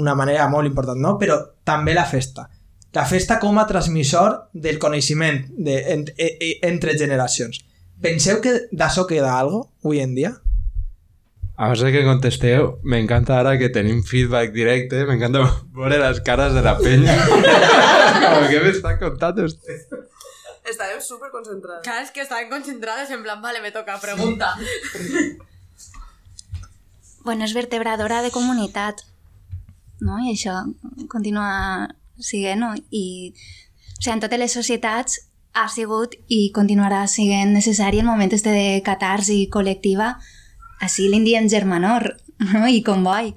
una 0.00 0.16
manera 0.16 0.48
molt 0.48 0.72
important, 0.72 0.96
no? 0.96 1.18
Però 1.20 1.36
també 1.60 1.92
la 1.92 2.08
festa. 2.08 2.48
La 2.96 3.04
festa 3.04 3.36
com 3.36 3.60
a 3.60 3.66
transmissor 3.68 4.46
del 4.56 4.80
coneixement 4.80 5.42
de, 5.58 5.76
en, 5.92 6.08
en, 6.16 6.40
entre 6.72 6.96
generacions. 6.96 7.60
Penseu 8.00 8.40
que 8.40 8.62
d'això 8.72 9.04
queda 9.04 9.36
algo 9.36 9.66
avui 9.84 10.00
en 10.00 10.16
dia? 10.16 10.32
Abans 11.56 11.80
de 11.80 11.90
que 11.92 12.04
contesteu, 12.04 12.66
m'encanta 12.84 13.38
ara 13.40 13.54
que 13.56 13.70
tenim 13.72 14.02
feedback 14.04 14.52
directe, 14.52 15.06
m'encanta 15.08 15.40
veure 15.72 15.96
les 16.02 16.20
cares 16.20 16.52
de 16.52 16.60
la 16.60 16.74
penya. 16.76 17.14
Com 18.34 18.44
que 18.50 18.60
m'està 18.60 18.92
contant 19.00 19.40
usted? 19.46 19.86
Estàvem 20.68 21.00
súper 21.00 21.30
concentrades. 21.32 21.84
Claro, 21.86 22.04
es 22.04 22.10
que 22.10 22.20
estaban 22.20 22.50
concentradas 22.50 23.10
en 23.10 23.22
plan, 23.22 23.40
vale, 23.40 23.62
me 23.62 23.72
toca, 23.72 23.98
pregunta. 24.00 24.54
Bueno, 27.26 27.42
és 27.42 27.56
vertebradora 27.56 28.20
de 28.22 28.28
comunitat, 28.30 29.00
no? 29.98 30.14
I 30.22 30.28
això 30.30 30.60
continua 31.10 31.88
siguent, 32.22 32.60
no? 32.62 32.68
I, 32.94 33.32
o 33.34 33.96
sigui, 33.96 34.12
en 34.12 34.22
totes 34.22 34.38
les 34.38 34.54
societats 34.54 35.16
ha 35.50 35.64
sigut 35.72 36.14
i 36.30 36.52
continuarà 36.54 37.00
sent 37.10 37.50
necessari 37.56 37.98
el 37.98 38.06
moment 38.06 38.30
este 38.30 38.54
de 38.54 38.68
catarsi 38.86 39.40
col·lectiva, 39.50 40.12
així 40.80 41.08
l'indi 41.08 41.36
en 41.38 41.48
germanor, 41.48 42.12
no? 42.52 42.66
I 42.68 42.82
comboi. 42.86 43.32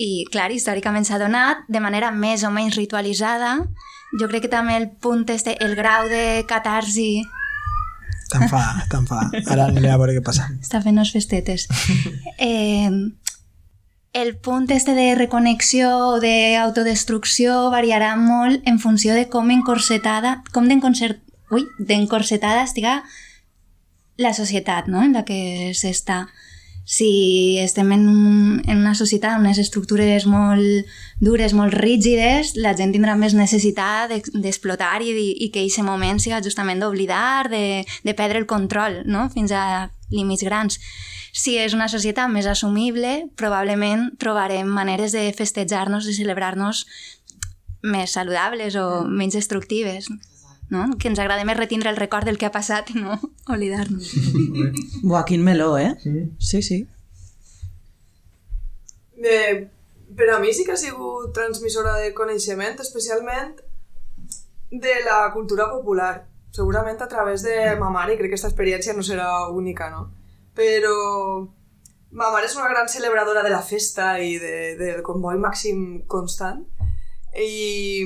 I, 0.00 0.24
clar, 0.32 0.50
històricament 0.54 1.04
s'ha 1.04 1.20
donat 1.20 1.66
de 1.68 1.80
manera 1.82 2.10
més 2.10 2.44
o 2.46 2.50
menys 2.54 2.78
ritualitzada. 2.78 3.58
Jo 4.20 4.30
crec 4.30 4.46
que 4.46 4.52
també 4.52 4.78
el 4.78 4.88
punt 4.90 5.26
este, 5.30 5.56
el 5.60 5.76
grau 5.78 6.08
de 6.10 6.42
catarsi 6.48 7.20
Te'n 8.30 8.46
fa, 8.46 8.60
te'n 8.90 9.06
fa. 9.08 9.24
Ara 9.50 9.66
aniré 9.66 9.90
a 9.90 9.96
veure 9.98 10.14
què 10.14 10.22
passa. 10.22 10.46
està 10.62 10.80
fent 10.84 10.98
les 11.00 11.10
festetes. 11.14 11.66
Eh, 12.40 12.88
el 14.12 14.30
punt 14.40 14.70
este 14.72 14.94
de 14.96 15.14
reconnexió 15.14 15.90
o 16.14 16.20
d'autodestrucció 16.22 17.68
variarà 17.74 18.14
molt 18.16 18.64
en 18.70 18.78
funció 18.80 19.14
de 19.14 19.26
com 19.28 19.50
encorsetada, 19.52 20.38
com 20.54 20.70
ui, 21.50 21.66
d'encorsetada 21.78 22.62
estiga 22.62 23.02
la 24.20 24.34
societat 24.36 24.88
no? 24.88 25.02
en 25.02 25.16
la 25.16 25.24
que 25.24 25.72
s'està. 25.74 26.26
Si 26.90 27.58
estem 27.62 27.92
en, 27.94 28.08
un, 28.08 28.62
en 28.66 28.80
una 28.80 28.96
societat 28.98 29.36
amb 29.36 29.44
unes 29.44 29.60
estructures 29.62 30.24
molt 30.26 30.88
dures, 31.22 31.52
molt 31.54 31.76
rígides, 31.76 32.56
la 32.58 32.72
gent 32.74 32.90
tindrà 32.96 33.14
més 33.20 33.36
necessitat 33.36 34.10
d'ex- 34.10 34.32
d'explotar 34.34 34.96
i, 35.06 35.12
i 35.44 35.50
que 35.54 35.62
aquest 35.62 35.84
moment 35.86 36.18
siga 36.18 36.42
justament 36.42 36.82
d'oblidar, 36.82 37.46
de, 37.52 37.84
de 38.02 38.16
perdre 38.18 38.42
el 38.42 38.48
control 38.50 39.04
no? 39.06 39.28
fins 39.30 39.54
a 39.54 39.90
límits 40.10 40.42
grans. 40.42 40.80
Si 41.32 41.54
és 41.62 41.76
una 41.76 41.86
societat 41.86 42.26
més 42.32 42.48
assumible, 42.50 43.28
probablement 43.38 44.08
trobarem 44.18 44.66
maneres 44.66 45.14
de 45.14 45.28
festejar-nos 45.36 46.08
i 46.10 46.16
celebrar-nos 46.16 46.84
més 47.86 48.18
saludables 48.18 48.74
o 48.74 49.04
menys 49.06 49.38
destructives. 49.38 50.10
No? 50.70 50.86
Que 51.02 51.10
ens 51.10 51.18
agrada 51.18 51.44
més 51.46 51.58
retindre 51.58 51.90
el 51.90 51.98
record 51.98 52.28
del 52.28 52.38
que 52.38 52.46
ha 52.46 52.54
passat 52.54 52.92
i 52.94 53.00
no 53.00 53.18
oblidar-nos. 53.50 54.12
Buah, 55.02 55.24
quin 55.26 55.42
meló, 55.42 55.74
eh? 55.78 55.96
Sí, 56.38 56.62
sí. 56.62 56.84
Eh, 59.20 59.68
per 60.16 60.30
a 60.30 60.38
mi 60.38 60.54
sí 60.54 60.64
que 60.64 60.72
ha 60.72 60.80
sigut 60.80 61.34
transmissora 61.34 61.96
de 61.98 62.14
coneixement, 62.14 62.78
especialment 62.80 63.58
de 64.70 64.94
la 65.04 65.30
cultura 65.34 65.68
popular. 65.70 66.26
Segurament 66.54 67.02
a 67.02 67.08
través 67.08 67.42
de 67.42 67.76
ma 67.78 67.90
mare, 67.90 68.14
i 68.14 68.18
crec 68.18 68.30
que 68.30 68.36
aquesta 68.36 68.50
experiència 68.50 68.94
no 68.94 69.04
serà 69.06 69.48
única, 69.50 69.90
no? 69.90 70.08
Però 70.54 70.94
ma 72.10 72.30
mare 72.34 72.48
és 72.48 72.56
una 72.58 72.70
gran 72.70 72.88
celebradora 72.90 73.42
de 73.46 73.50
la 73.52 73.62
festa 73.62 74.16
i 74.18 74.36
de, 74.42 74.54
del 74.78 75.02
comboi 75.06 75.38
màxim 75.38 76.02
constant. 76.10 76.64
I 77.36 78.04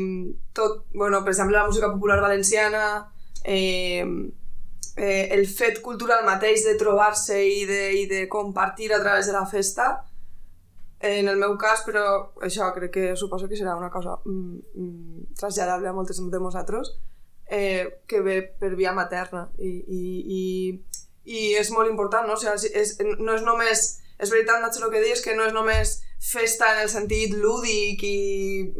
tot, 0.53 0.85
bueno, 0.93 1.23
per 1.25 1.33
exemple, 1.33 1.57
la 1.57 1.67
música 1.67 1.91
popular 1.93 2.21
valenciana, 2.21 3.11
eh, 3.45 4.05
eh, 4.97 5.29
el 5.33 5.47
fet 5.47 5.81
cultural 5.83 6.25
mateix 6.27 6.65
de 6.65 6.75
trobar-se 6.81 7.41
i, 7.45 7.65
de, 7.69 7.85
i 8.03 8.07
de 8.11 8.27
compartir 8.29 8.93
a 8.93 9.01
través 9.03 9.27
de 9.27 9.33
la 9.33 9.47
festa, 9.47 10.05
en 11.05 11.29
el 11.29 11.37
meu 11.37 11.59
cas, 11.61 11.83
però 11.85 12.05
això 12.47 12.71
crec 12.73 12.93
que 12.95 13.17
suposo 13.17 13.49
que 13.49 13.59
serà 13.59 13.75
una 13.77 13.91
cosa 13.93 14.17
mm, 14.25 14.61
mm, 14.73 15.25
traslladable 15.37 15.91
a 15.91 15.93
moltes 15.93 16.21
de 16.21 16.41
nosaltres, 16.41 16.95
eh, 17.47 18.01
que 18.09 18.23
ve 18.25 18.41
per 18.61 18.75
via 18.75 18.95
materna 18.97 19.51
i, 19.59 19.69
i, 19.69 20.05
i, 20.39 20.43
i 21.25 21.43
és 21.61 21.71
molt 21.75 21.91
important, 21.91 22.27
no? 22.27 22.39
O 22.39 22.41
sigui, 22.41 22.73
és, 22.73 22.97
no 23.21 23.37
és 23.37 23.45
només, 23.45 23.85
és 24.19 24.31
veritat, 24.31 24.61
Nacho, 24.63 24.85
el 24.85 24.93
que 24.93 25.03
dius, 25.03 25.23
que 25.25 25.35
no 25.37 25.47
és 25.47 25.55
només 25.55 26.01
festa 26.25 26.71
en 26.73 26.83
el 26.85 26.91
sentit 26.91 27.35
lúdic 27.37 28.03
i 28.07 28.19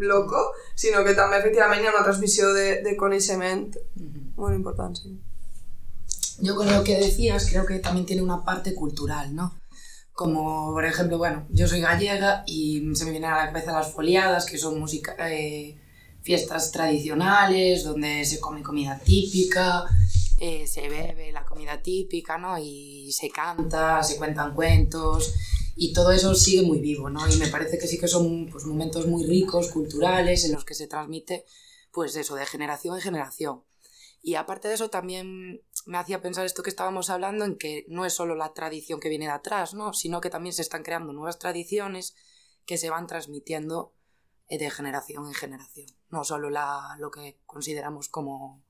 loco, 0.01 0.47
sinó 0.77 1.05
que 1.05 1.17
també 1.19 1.41
efectivament 1.43 1.83
hi 1.83 1.91
ha 1.91 1.95
una 1.97 2.05
transmissió 2.07 2.53
de, 2.57 2.81
de 2.87 2.97
coneixement 2.97 3.69
molt 4.37 4.55
important, 4.57 4.97
sí. 4.97 5.19
Yo 6.41 6.57
con 6.57 6.67
lo 6.67 6.83
que 6.83 6.99
decías 6.99 7.47
creo 7.49 7.65
que 7.65 7.79
también 7.79 8.07
tiene 8.07 8.23
una 8.23 8.45
parte 8.45 8.75
cultural, 8.75 9.35
¿no? 9.35 9.55
Como, 10.13 10.73
por 10.73 10.85
ejemplo, 10.85 11.19
bueno, 11.19 11.47
yo 11.51 11.67
soy 11.69 11.81
gallega 11.81 12.45
y 12.47 12.83
se 12.95 13.05
me 13.05 13.11
vienen 13.11 13.31
a 13.31 13.37
la 13.37 13.53
cabeza 13.53 13.73
las 13.73 13.93
foliadas, 13.93 14.47
que 14.47 14.59
son 14.59 14.79
música, 14.79 15.15
eh, 15.31 15.77
fiestas 16.23 16.73
tradicionales, 16.73 17.85
donde 17.85 18.25
se 18.25 18.41
come 18.41 18.63
comida 18.63 19.01
típica, 19.05 19.85
eh, 20.47 20.67
se 20.67 20.91
bebe 20.91 21.33
la 21.33 21.47
comida 21.47 21.81
típica, 21.81 22.37
¿no? 22.37 22.59
Y 22.59 23.11
se 23.13 23.31
canta, 23.31 24.03
se 24.03 24.19
cuentan 24.19 24.55
cuentos 24.55 25.35
y 25.75 25.95
todo 25.95 26.13
eso 26.13 26.35
sigue 26.35 26.61
muy 26.61 26.81
vivo, 26.81 27.09
¿no? 27.09 27.27
Y 27.27 27.39
me 27.39 27.49
parece 27.49 27.79
que 27.79 27.87
sí 27.87 27.99
que 27.99 28.09
son 28.09 28.51
pues, 28.51 28.67
momentos 28.67 29.07
muy 29.07 29.25
ricos, 29.25 29.69
culturales, 29.69 30.45
en 30.45 30.53
los 30.53 30.67
que 30.67 30.75
se 30.75 30.87
transmite, 30.87 31.47
pues 31.93 32.15
eso, 32.17 32.35
de 32.35 32.45
generación 32.45 32.95
en 32.95 33.01
generación. 33.01 33.65
Y 34.21 34.35
aparte 34.35 34.69
de 34.69 34.75
eso 34.75 34.91
también 34.91 35.63
me 35.87 35.97
hacía 35.97 36.21
pensar 36.21 36.45
esto 36.45 36.63
que 36.63 36.69
estábamos 36.69 37.09
hablando 37.09 37.47
en 37.47 37.57
que 37.57 37.87
no 37.89 38.05
es 38.05 38.13
solo 38.13 38.35
la 38.35 38.53
tradición 38.53 39.01
que 39.01 39.09
viene 39.09 39.25
de 39.25 39.33
atrás, 39.33 39.73
¿no? 39.73 39.95
sino 39.95 40.21
que 40.21 40.29
también 40.29 40.53
se 40.53 40.61
están 40.61 40.83
creando 40.83 41.15
nuevas 41.15 41.39
tradiciones 41.39 42.15
que 42.67 42.77
se 42.77 42.91
van 42.91 43.07
transmitiendo 43.07 43.95
eh, 44.49 44.59
de 44.59 44.71
generación 44.71 45.27
en 45.27 45.33
generación. 45.33 45.87
No 46.11 46.23
solo 46.23 46.51
la, 46.51 46.97
lo 46.99 47.11
que 47.11 47.39
consideramos 47.47 48.11
como 48.11 48.63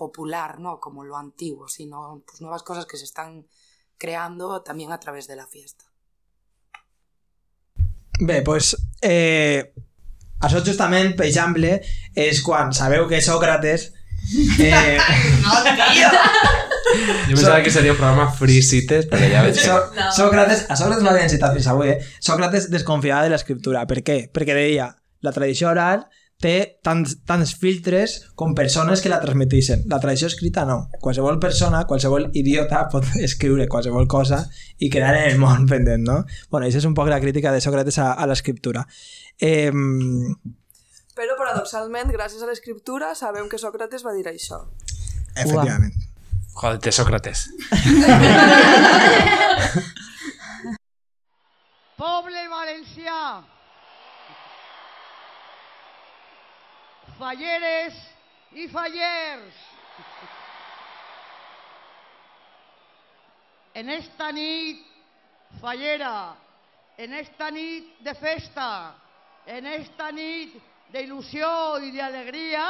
popular, 0.00 0.58
¿no? 0.58 0.78
como 0.80 1.04
lo 1.04 1.18
antiguo, 1.18 1.68
sino 1.68 2.22
pues, 2.26 2.40
nuevas 2.40 2.62
cosas 2.62 2.86
que 2.86 2.96
se 2.96 3.04
están 3.04 3.44
creando 3.98 4.62
también 4.62 4.92
a 4.92 4.98
través 4.98 5.28
de 5.28 5.36
la 5.36 5.46
fiesta. 5.46 5.84
Bé, 8.20 8.40
doncs, 8.44 8.74
eh, 9.00 9.72
això 10.40 10.60
justament, 10.64 11.14
per 11.16 11.26
exemple, 11.28 11.78
és 12.16 12.40
quan 12.44 12.72
sabeu 12.76 13.08
que 13.08 13.20
Sòcrates... 13.24 13.90
Eh, 14.60 14.98
No, 15.40 15.54
tío. 15.64 16.08
Jo 17.30 17.36
pensava 17.36 17.62
que 17.62 17.70
seria 17.70 17.92
un 17.94 17.98
programa 18.00 18.26
Free 18.36 18.64
Cites, 18.66 19.06
però 19.08 19.28
ja 19.30 19.44
veig 19.44 19.56
que... 19.56 19.76
Sòcrates, 20.16 20.64
a 20.68 20.76
Sòcrates 20.76 21.04
no 21.04 21.12
l'havien 21.12 21.30
citat 21.32 21.54
fins 21.54 21.68
avui, 21.70 21.92
eh? 21.92 22.00
Sòcrates 22.20 22.66
desconfiava 22.72 23.22
de 23.24 23.30
l'escriptura. 23.32 23.84
Per 23.88 24.02
què? 24.06 24.18
Perquè 24.34 24.56
deia, 24.58 24.90
la 25.24 25.32
tradició 25.36 25.70
oral 25.70 26.02
té 26.40 26.78
tants, 26.84 27.18
tants 27.28 27.52
filtres 27.60 28.16
com 28.38 28.54
persones 28.56 29.02
que 29.04 29.10
la 29.12 29.20
transmeteixen. 29.22 29.84
La 29.92 30.00
tradició 30.00 30.26
escrita 30.30 30.64
no. 30.68 30.78
Qualsevol 31.00 31.38
persona, 31.42 31.84
qualsevol 31.86 32.30
idiota 32.32 32.86
pot 32.92 33.04
escriure 33.28 33.68
qualsevol 33.68 34.08
cosa 34.08 34.44
i 34.78 34.88
quedar 34.90 35.14
en 35.18 35.28
el 35.30 35.38
món 35.42 35.66
pendent, 35.70 36.04
no? 36.06 36.22
Bueno, 36.50 36.66
això 36.66 36.78
és 36.80 36.88
un 36.88 36.94
poc 36.96 37.08
la 37.12 37.20
crítica 37.20 37.52
de 37.52 37.60
Sòcrates 37.60 37.98
a, 38.00 38.12
a 38.14 38.26
l'escriptura. 38.30 38.86
Eh, 39.40 39.70
Però, 41.20 41.34
paradoxalment, 41.36 42.08
gràcies 42.14 42.42
a 42.42 42.46
l'escriptura, 42.48 43.14
sabem 43.14 43.48
que 43.50 43.58
Sòcrates 43.60 44.04
va 44.06 44.14
dir 44.16 44.26
això. 44.30 44.62
efectivament. 45.36 45.92
Joder, 46.60 46.92
Sócrates. 46.92 47.48
Poble 52.00 52.42
valencià, 52.48 53.42
falleres 57.20 57.96
i 58.56 58.66
fallers, 58.72 59.58
en 63.74 63.92
esta 63.92 64.30
nit 64.32 64.80
fallera, 65.60 66.14
en 66.98 67.12
esta 67.14 67.50
nit 67.50 67.92
de 68.06 68.14
festa, 68.16 68.70
en 69.46 69.68
esta 69.68 70.10
nit 70.16 70.56
d'il·lusió 70.94 71.52
i 71.84 71.92
d'alegria, 71.98 72.64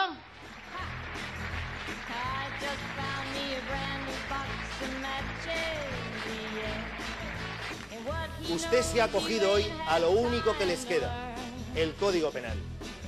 Usted 8.51 8.83
se 8.83 9.01
ha 9.01 9.09
cogido 9.09 9.53
hoy 9.53 9.65
a 9.87 9.99
lo 10.01 10.11
único 10.11 10.57
que 10.59 10.67
les 10.67 10.85
queda, 10.85 11.35
el 11.77 11.95
Código 11.95 12.31
Penal. 12.31 12.59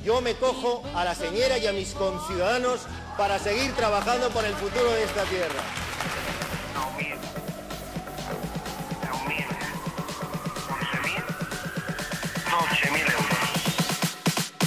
Yo 0.04 0.20
me 0.20 0.34
cojo 0.34 0.82
a 0.96 1.04
la 1.04 1.14
señora 1.14 1.58
y 1.58 1.66
a 1.68 1.72
mis 1.72 1.94
conciudadanos 1.94 2.80
para 3.16 3.38
seguir 3.38 3.72
trabajando 3.72 4.30
por 4.30 4.44
el 4.44 4.52
futuro 4.54 4.90
de 4.90 5.04
esta 5.04 5.22
tierra. 5.24 5.62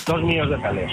Dos 0.05 0.21
millones 0.21 0.51
de 0.51 0.61
calés. 0.61 0.91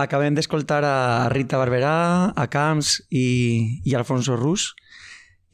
Acabem 0.00 0.34
d'escoltar 0.36 0.82
a 0.84 0.98
Rita 1.32 1.60
Barberà, 1.60 1.96
a 2.34 2.46
Camps 2.50 2.98
i, 3.10 3.80
i 3.84 3.94
Alfonso 3.94 4.36
Rus 4.36 4.72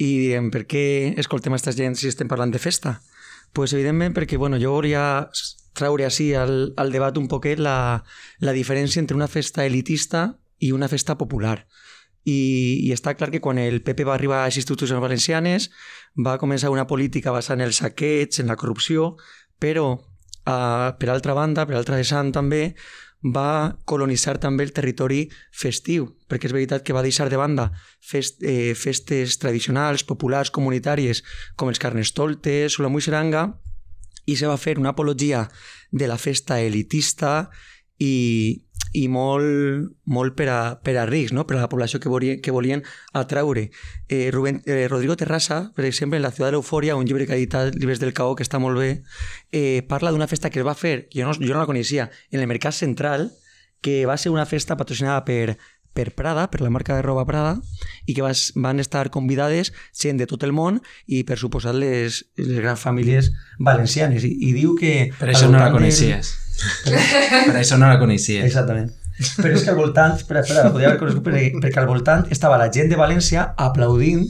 i 0.01 0.11
diem, 0.17 0.49
per 0.51 0.65
què 0.65 0.85
escoltem 1.21 1.53
aquesta 1.53 1.77
gent 1.77 1.99
si 1.99 2.09
estem 2.09 2.29
parlant 2.29 2.53
de 2.55 2.63
festa? 2.63 2.99
pues 3.53 3.73
evidentment 3.73 4.15
perquè 4.15 4.39
bueno, 4.39 4.59
jo 4.63 4.75
volia 4.77 5.29
traure 5.75 6.07
així 6.07 6.33
al, 6.35 6.73
al 6.79 6.93
debat 6.93 7.17
un 7.19 7.29
poquet 7.29 7.59
la, 7.59 8.03
la 8.41 8.55
diferència 8.55 9.01
entre 9.03 9.19
una 9.19 9.31
festa 9.31 9.65
elitista 9.67 10.37
i 10.59 10.73
una 10.73 10.89
festa 10.89 11.17
popular. 11.19 11.65
I, 12.25 12.85
I 12.85 12.93
està 12.93 13.15
clar 13.17 13.31
que 13.33 13.41
quan 13.41 13.59
el 13.59 13.81
PP 13.83 14.05
va 14.05 14.15
arribar 14.15 14.43
a 14.43 14.51
les 14.51 14.61
institucions 14.61 15.01
valencianes 15.01 15.71
va 16.27 16.39
començar 16.39 16.71
una 16.71 16.87
política 16.87 17.33
basada 17.33 17.63
en 17.63 17.69
el 17.69 17.73
saqueig, 17.75 18.43
en 18.43 18.51
la 18.53 18.59
corrupció, 18.61 19.15
però 19.59 19.87
uh, 19.97 20.91
per 21.01 21.09
altra 21.09 21.35
banda, 21.35 21.65
per 21.67 21.79
altra 21.79 21.97
vessant 21.97 22.31
també, 22.37 22.75
va 23.23 23.77
colonitzar 23.85 24.39
també 24.41 24.65
el 24.65 24.73
territori 24.73 25.27
festiu, 25.53 26.07
perquè 26.29 26.49
és 26.49 26.55
veritat 26.57 26.85
que 26.85 26.97
va 26.97 27.05
deixar 27.05 27.29
de 27.29 27.37
banda 27.37 27.71
fest, 28.01 28.41
eh, 28.43 28.73
festes 28.75 29.37
tradicionals, 29.39 30.05
populars, 30.05 30.51
comunitàries, 30.51 31.23
com 31.57 31.69
els 31.69 31.79
carnestoltes 31.79 32.79
o 32.79 32.83
la 32.83 32.89
muixeranga, 32.89 33.61
i 34.27 34.37
se 34.37 34.47
va 34.47 34.57
fer 34.57 34.79
una 34.79 34.95
apologia 34.95 35.49
de 35.91 36.07
la 36.09 36.17
festa 36.17 36.61
elitista 36.61 37.51
i, 37.99 38.63
i 38.93 39.07
molt, 39.09 39.93
molt 40.05 40.35
per, 40.35 40.49
a, 40.51 40.61
per 40.83 40.97
a 40.99 41.07
rics, 41.07 41.33
no? 41.33 41.47
per 41.47 41.57
a 41.57 41.61
la 41.61 41.69
població 41.71 42.01
que, 42.01 42.09
volien, 42.11 42.41
que 42.43 42.51
volien 42.51 42.83
atraure. 43.13 43.71
Eh, 44.09 44.31
Rubén, 44.33 44.63
eh, 44.67 44.89
Rodrigo 44.89 45.17
Terrassa, 45.17 45.73
per 45.77 45.85
exemple, 45.85 46.17
en 46.19 46.23
La 46.23 46.31
ciutat 46.33 46.51
de 46.51 46.57
l'eufòria, 46.59 46.97
un 46.97 47.07
llibre 47.07 47.27
que 47.27 47.33
ha 47.33 47.39
editat 47.39 47.75
Llibres 47.77 48.01
del 48.01 48.13
Caó, 48.13 48.35
que 48.35 48.43
està 48.43 48.59
molt 48.59 48.79
bé, 48.79 49.03
eh, 49.53 49.83
parla 49.89 50.11
d'una 50.11 50.27
festa 50.27 50.51
que 50.51 50.59
es 50.61 50.67
va 50.67 50.75
fer, 50.75 51.09
jo 51.15 51.25
no, 51.29 51.35
jo 51.39 51.53
no 51.55 51.61
la 51.63 51.67
coneixia, 51.71 52.11
en 52.31 52.41
el 52.41 52.49
Mercat 52.51 52.75
Central, 52.75 53.31
que 53.81 54.07
va 54.07 54.19
ser 54.19 54.33
una 54.35 54.45
festa 54.47 54.77
patrocinada 54.77 55.25
per, 55.25 55.57
per 55.95 56.11
Prada, 56.15 56.51
per 56.51 56.61
la 56.61 56.71
marca 56.71 56.95
de 56.99 57.03
roba 57.03 57.25
Prada, 57.27 57.61
i 58.07 58.15
que 58.15 58.23
vas, 58.23 58.51
van 58.55 58.79
estar 58.83 59.07
convidades 59.11 59.73
gent 59.95 60.19
de 60.19 60.27
tot 60.27 60.43
el 60.45 60.53
món 60.53 60.83
i, 61.07 61.23
per 61.25 61.39
suposat, 61.39 61.75
les, 61.79 62.25
les 62.37 62.59
grans 62.61 62.79
famílies 62.83 63.31
valencianes. 63.59 64.27
I, 64.27 64.35
i 64.51 64.53
diu 64.53 64.75
que... 64.79 65.13
Per 65.19 65.31
això 65.31 65.47
no 65.49 65.59
la 65.59 65.71
voltant 65.71 65.73
del- 65.73 65.79
coneixies. 65.81 66.35
Per 66.85 67.57
això 67.57 67.79
no 67.81 67.89
la 67.89 67.99
coneixies. 68.01 68.45
Exactament. 68.47 68.91
Però 69.37 69.53
és 69.53 69.65
que 69.65 69.73
al 69.73 69.77
voltant, 69.77 70.15
espera, 70.17 70.41
espera, 70.41 70.65
la 70.65 70.73
podia 70.73 70.89
haver 70.89 71.01
conegut 71.01 71.27
perquè, 71.27 71.51
perquè 71.61 71.83
al 71.83 71.91
voltant 71.91 72.25
estava 72.33 72.59
la 72.61 72.71
gent 72.73 72.89
de 72.89 72.97
València 73.01 73.51
aplaudint 73.61 74.25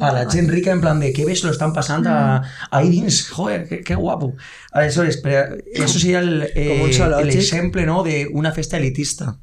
a 0.00 0.10
la 0.12 0.24
gent 0.28 0.48
rica 0.50 0.72
en 0.72 0.80
plan 0.80 1.00
de 1.00 1.12
que 1.12 1.24
bé 1.24 1.36
se 1.36 1.46
lo 1.46 1.52
están 1.52 1.72
pasando 1.72 2.10
a, 2.10 2.42
ahí 2.70 2.90
dins, 2.90 3.28
joder, 3.28 3.68
qué, 3.68 3.80
qué 3.82 3.94
guapo. 3.94 4.34
Aleshores, 4.72 5.20
però 5.22 5.44
eso 5.72 5.98
seria 5.98 6.20
eh, 6.20 7.22
l'exemple 7.24 7.86
no, 7.86 8.02
d'una 8.04 8.52
festa 8.52 8.78
elitista. 8.78 9.36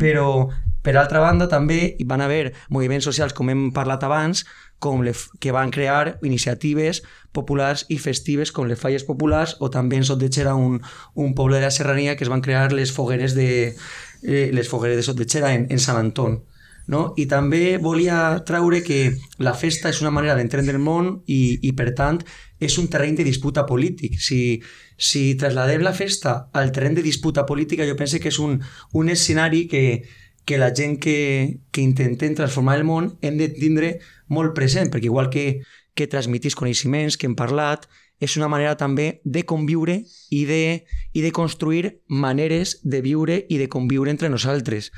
Però, 0.00 0.48
per 0.82 0.96
altra 0.96 1.20
banda, 1.22 1.48
també 1.48 1.94
hi 1.98 2.06
van 2.06 2.22
haver 2.24 2.52
moviments 2.68 3.06
socials, 3.06 3.34
com 3.34 3.50
hem 3.50 3.68
parlat 3.74 4.04
abans, 4.06 4.44
com 4.78 5.02
le, 5.02 5.12
que 5.40 5.52
van 5.52 5.70
crear 5.70 6.18
iniciatives 6.22 7.02
populars 7.32 7.86
i 7.88 7.98
festives 8.00 8.52
com 8.52 8.68
les 8.68 8.80
falles 8.80 9.04
populars 9.08 9.56
o 9.60 9.70
també 9.72 10.00
en 10.00 10.04
Sotdechera, 10.04 10.54
un, 10.54 10.80
un 11.14 11.34
poble 11.34 11.60
de 11.60 11.68
la 11.68 11.74
serrania 11.74 12.16
que 12.16 12.24
es 12.24 12.32
van 12.32 12.44
crear 12.44 12.72
les 12.72 12.92
fogueres 12.92 13.34
de, 13.34 13.76
eh, 14.22 14.50
les 14.52 14.68
fogueres 14.68 14.96
de 14.96 15.06
Sotdechera 15.06 15.54
en, 15.54 15.66
en 15.70 15.80
Sant 15.80 15.98
Anton. 16.00 16.42
No? 16.86 17.14
I 17.18 17.26
també 17.26 17.78
volia 17.82 18.44
traure 18.46 18.78
que 18.86 19.16
la 19.42 19.56
festa 19.58 19.90
és 19.90 19.98
una 20.04 20.12
manera 20.14 20.36
d'entendre 20.38 20.76
el 20.78 20.82
món 20.82 21.16
i, 21.26 21.58
i, 21.66 21.72
per 21.74 21.90
tant, 21.98 22.20
és 22.62 22.76
un 22.78 22.86
terreny 22.92 23.16
de 23.18 23.26
disputa 23.26 23.66
polític. 23.66 24.20
Si, 24.22 24.60
si 24.96 25.34
trasladem 25.40 25.82
la 25.82 25.96
festa 25.96 26.46
al 26.54 26.70
terreny 26.70 27.00
de 27.00 27.04
disputa 27.08 27.42
política, 27.46 27.88
jo 27.88 27.98
penso 27.98 28.22
que 28.22 28.30
és 28.30 28.38
un, 28.38 28.60
un 28.94 29.10
escenari 29.10 29.66
que, 29.66 30.06
que 30.46 30.58
la 30.62 30.70
gent 30.70 31.00
que, 31.02 31.58
que 31.74 31.82
intentem 31.82 32.38
transformar 32.38 32.78
el 32.78 32.86
món 32.86 33.16
hem 33.20 33.36
de 33.36 33.50
tindre 33.50 33.96
molt 34.28 34.54
present, 34.54 34.90
perquè 34.92 35.10
igual 35.10 35.30
que, 35.30 35.62
que 35.94 36.08
transmitís 36.10 36.56
coneixements, 36.58 37.16
que 37.16 37.28
hem 37.28 37.36
parlat, 37.38 37.86
és 38.20 38.36
una 38.40 38.48
manera 38.48 38.76
també 38.80 39.20
de 39.24 39.44
conviure 39.44 39.98
i 40.32 40.44
de, 40.48 40.86
i 41.12 41.22
de 41.22 41.32
construir 41.36 41.98
maneres 42.08 42.78
de 42.82 43.02
viure 43.04 43.42
i 43.48 43.58
de 43.60 43.68
conviure 43.68 44.10
entre 44.10 44.30
nosaltres. 44.32 44.90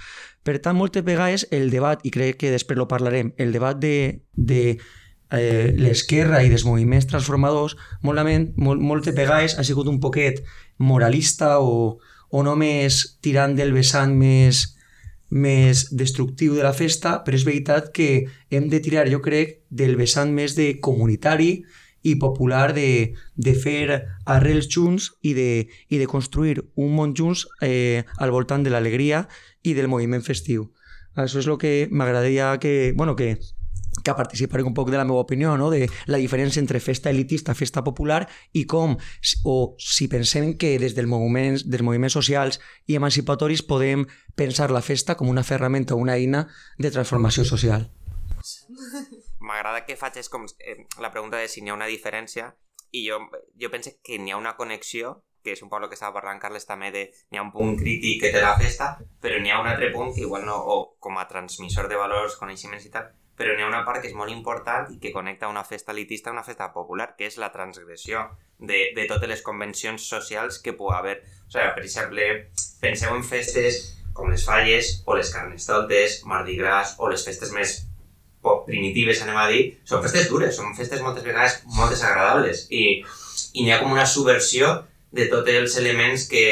Per 0.47 0.59
tant, 0.62 0.79
moltes 0.79 1.05
vegades 1.05 1.47
el 1.51 1.69
debat, 1.71 2.05
i 2.07 2.14
crec 2.14 2.38
que 2.41 2.55
després 2.55 2.79
lo 2.79 2.87
parlarem, 2.88 3.35
el 3.37 3.53
debat 3.53 3.79
de, 3.79 4.23
de 4.33 4.79
eh, 5.31 5.75
l'esquerra 5.77 6.45
i 6.45 6.53
dels 6.53 6.64
moviments 6.64 7.09
transformadors, 7.11 7.77
molt, 8.03 8.81
moltes 8.81 9.14
vegades 9.17 9.59
ha 9.59 9.67
sigut 9.67 9.91
un 9.91 9.99
poquet 10.01 10.45
moralista 10.79 11.59
o, 11.59 11.99
o 12.31 12.43
només 12.47 13.19
tirant 13.21 13.57
del 13.59 13.75
vessant 13.75 14.14
més, 14.14 14.78
més 15.31 15.88
destructiu 15.93 16.55
de 16.57 16.64
la 16.64 16.73
festa, 16.73 17.19
però 17.25 17.37
és 17.37 17.45
veritat 17.45 17.93
que 17.93 18.29
hem 18.51 18.69
de 18.73 18.81
tirar, 18.81 19.09
jo 19.12 19.21
crec, 19.25 19.61
del 19.69 19.97
vessant 19.97 20.33
més 20.33 20.57
de 20.57 20.79
comunitari 20.81 21.64
i 22.03 22.14
popular 22.17 22.73
de, 22.73 23.14
de 23.37 23.55
fer 23.59 24.01
arrels 24.25 24.69
junts 24.71 25.11
i 25.23 25.35
de, 25.35 25.69
i 25.91 25.99
de 25.99 26.07
construir 26.07 26.62
un 26.77 26.95
món 26.97 27.14
junts 27.19 27.45
eh, 27.61 28.05
al 28.19 28.33
voltant 28.33 28.64
de 28.64 28.73
l'alegria 28.73 29.27
i 29.62 29.75
del 29.75 29.91
moviment 29.91 30.25
festiu. 30.25 30.71
Això 31.19 31.43
és 31.43 31.49
el 31.51 31.59
que 31.59 31.88
m'agradaria 31.91 32.55
que, 32.62 32.95
bueno, 32.97 33.17
que, 33.19 33.37
que 34.09 34.16
participaré 34.16 34.64
un 34.64 34.75
poc 34.75 34.90
de 34.90 34.99
la 34.99 35.05
meva 35.05 35.21
opinió, 35.21 35.57
no? 35.61 35.71
de 35.71 35.88
la 36.07 36.21
diferència 36.21 36.62
entre 36.62 36.81
festa 36.81 37.11
elitista, 37.11 37.55
festa 37.55 37.85
popular 37.85 38.23
i 38.57 38.64
com, 38.64 38.97
o 39.44 39.57
si 39.79 40.09
pensem 40.09 40.55
que 40.59 40.77
des 40.81 40.97
del 40.97 41.11
moviment, 41.11 41.61
dels 41.64 41.85
moviments 41.85 42.16
socials 42.16 42.61
i 42.87 42.97
emancipatoris 42.97 43.62
podem 43.62 44.07
pensar 44.38 44.71
la 44.73 44.83
festa 44.83 45.16
com 45.16 45.29
una 45.29 45.44
ferramenta 45.44 45.99
una 45.99 46.16
eina 46.16 46.47
de 46.79 46.90
transformació 46.94 47.44
social. 47.44 47.90
M'agrada 49.40 49.85
que 49.87 49.97
facis 49.97 50.29
com 50.33 50.47
eh, 50.59 50.85
la 51.03 51.12
pregunta 51.12 51.38
de 51.38 51.49
si 51.49 51.62
n'hi 51.62 51.73
ha 51.73 51.79
una 51.79 51.88
diferència 51.90 52.53
i 52.92 53.05
jo, 53.09 53.21
jo 53.61 53.71
penso 53.71 53.92
que 54.05 54.18
n'hi 54.18 54.33
ha 54.33 54.40
una 54.40 54.57
connexió 54.57 55.18
que 55.44 55.55
és 55.55 55.62
un 55.62 55.71
poc 55.71 55.83
el 55.83 55.88
que 55.90 55.97
estava 55.97 56.16
parlant 56.16 56.40
Carles 56.42 56.66
també 56.68 56.90
de 56.94 57.05
n'hi 57.31 57.38
ha 57.38 57.44
un 57.44 57.53
punt 57.55 57.77
crític 57.79 58.23
que 58.23 58.33
té 58.35 58.42
la 58.42 58.57
festa 58.61 58.90
però 59.23 59.38
n'hi 59.40 59.53
ha 59.55 59.61
un 59.62 59.71
altre 59.71 59.90
punt 59.94 60.14
que 60.14 60.25
igual 60.27 60.44
no, 60.49 60.57
o 60.59 60.77
com 60.99 61.18
a 61.18 61.29
transmissor 61.31 61.88
de 61.88 62.01
valors, 62.01 62.37
coneixements 62.40 62.87
i 62.88 62.92
tal, 62.94 63.11
però 63.38 63.55
n'hi 63.55 63.62
ha 63.62 63.70
una 63.70 63.85
part 63.87 64.03
que 64.03 64.11
és 64.11 64.16
molt 64.18 64.35
important 64.35 64.88
i 64.90 64.98
que 65.03 65.12
connecta 65.14 65.48
una 65.48 65.62
festa 65.64 65.94
elitista 65.94 66.33
a 66.33 66.35
una 66.35 66.42
festa 66.46 66.72
popular, 66.74 67.12
que 67.16 67.29
és 67.31 67.38
la 67.38 67.53
transgressió 67.55 68.27
de, 68.59 68.88
de 68.96 69.07
totes 69.11 69.31
les 69.31 69.44
convencions 69.46 70.09
socials 70.11 70.59
que 70.64 70.74
pugui 70.74 70.96
haver. 70.96 71.20
O 71.46 71.53
sigui, 71.55 71.68
per 71.77 71.85
exemple, 71.87 72.27
penseu 72.83 73.14
en 73.14 73.22
festes 73.22 73.79
com 74.18 74.33
les 74.35 74.42
falles 74.44 74.96
o 75.07 75.14
les 75.14 75.31
carnestoltes, 75.31 76.24
Mardi 76.27 76.59
Gras 76.59 76.96
o 76.98 77.09
les 77.12 77.22
festes 77.24 77.55
més 77.55 77.79
primitives, 78.66 79.22
anem 79.22 79.38
a 79.38 79.46
dir, 79.51 79.62
són 79.87 80.03
festes 80.03 80.29
dures, 80.31 80.55
són 80.57 80.74
festes 80.77 81.03
moltes 81.05 81.27
vegades 81.27 81.59
molt 81.77 81.92
desagradables 81.94 82.66
i, 82.74 82.85
i 83.55 83.64
n'hi 83.64 83.72
ha 83.74 83.81
com 83.83 83.92
una 83.94 84.07
subversió 84.07 84.70
de 85.14 85.27
tots 85.31 85.53
els 85.53 85.77
elements 85.81 86.27
que, 86.31 86.46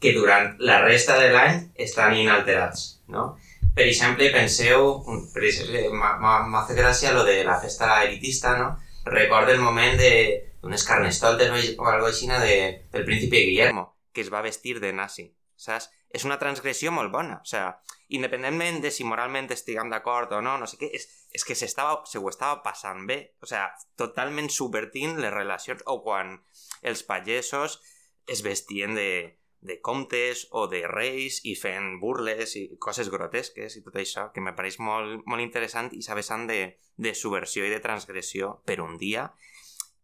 que 0.00 0.12
durant 0.16 0.52
la 0.60 0.80
resta 0.84 1.18
de 1.20 1.30
l'any 1.32 1.62
estan 1.86 2.16
inalterats, 2.16 3.00
no? 3.08 3.32
Per 3.74 3.86
exemple, 3.86 4.30
penseu, 4.34 4.88
m'ha 5.06 6.64
fet 6.68 6.78
gràcia 6.78 7.12
lo 7.14 7.22
de 7.24 7.42
la 7.46 7.58
festa 7.62 8.02
elitista, 8.04 8.56
no? 8.58 8.72
Recordo 9.06 9.54
el 9.54 9.62
moment 9.62 9.96
d'unes 10.00 10.84
carnestoltes 10.84 11.52
o 11.78 11.86
algo 11.88 12.10
així 12.10 12.28
de, 12.28 12.56
del 12.92 13.06
príncipe 13.06 13.44
Guillermo, 13.46 13.86
que 14.12 14.20
es 14.20 14.32
va 14.32 14.42
vestir 14.42 14.80
de 14.80 14.92
nazi, 14.92 15.30
saps? 15.56 15.88
És 16.10 16.26
una 16.26 16.40
transgressió 16.42 16.90
molt 16.90 17.12
bona, 17.14 17.38
o 17.38 17.46
sigui, 17.46 17.70
independentment 18.18 18.80
de 18.82 18.90
si 18.90 19.06
moralment 19.06 19.46
estiguem 19.54 19.90
d'acord 19.92 20.32
o 20.34 20.40
no, 20.42 20.56
no 20.58 20.66
sé 20.66 20.76
què, 20.80 20.90
és, 20.98 21.06
és 21.30 21.46
que 21.46 21.54
s'estava, 21.54 22.00
se 22.10 22.18
ho 22.18 22.26
estava 22.28 22.58
passant 22.64 23.06
bé, 23.06 23.20
o 23.38 23.46
sigui, 23.46 23.86
totalment 24.02 24.50
subvertint 24.50 25.20
les 25.22 25.32
relacions, 25.32 25.86
o 25.86 26.00
quan 26.02 26.40
els 26.82 27.04
pagesos 27.06 27.78
es 28.26 28.42
vestien 28.42 28.98
de, 28.98 29.39
de 29.60 29.76
comtes 29.84 30.46
o 30.56 30.66
de 30.72 30.82
reis 30.88 31.40
i 31.44 31.54
fent 31.58 31.98
burles 32.00 32.56
i 32.56 32.64
coses 32.80 33.10
grotesques 33.12 33.76
i 33.76 33.82
tot 33.84 33.98
això, 34.00 34.30
que 34.32 34.40
me 34.40 34.54
pareix 34.56 34.78
molt, 34.80 35.20
molt 35.26 35.44
interessant 35.44 35.90
i 35.92 36.02
s'ha 36.02 36.16
vessant 36.16 36.46
de, 36.48 36.62
de 36.96 37.14
subversió 37.14 37.66
i 37.66 37.72
de 37.72 37.82
transgressió 37.84 38.56
per 38.64 38.80
un 38.80 38.96
dia 38.98 39.28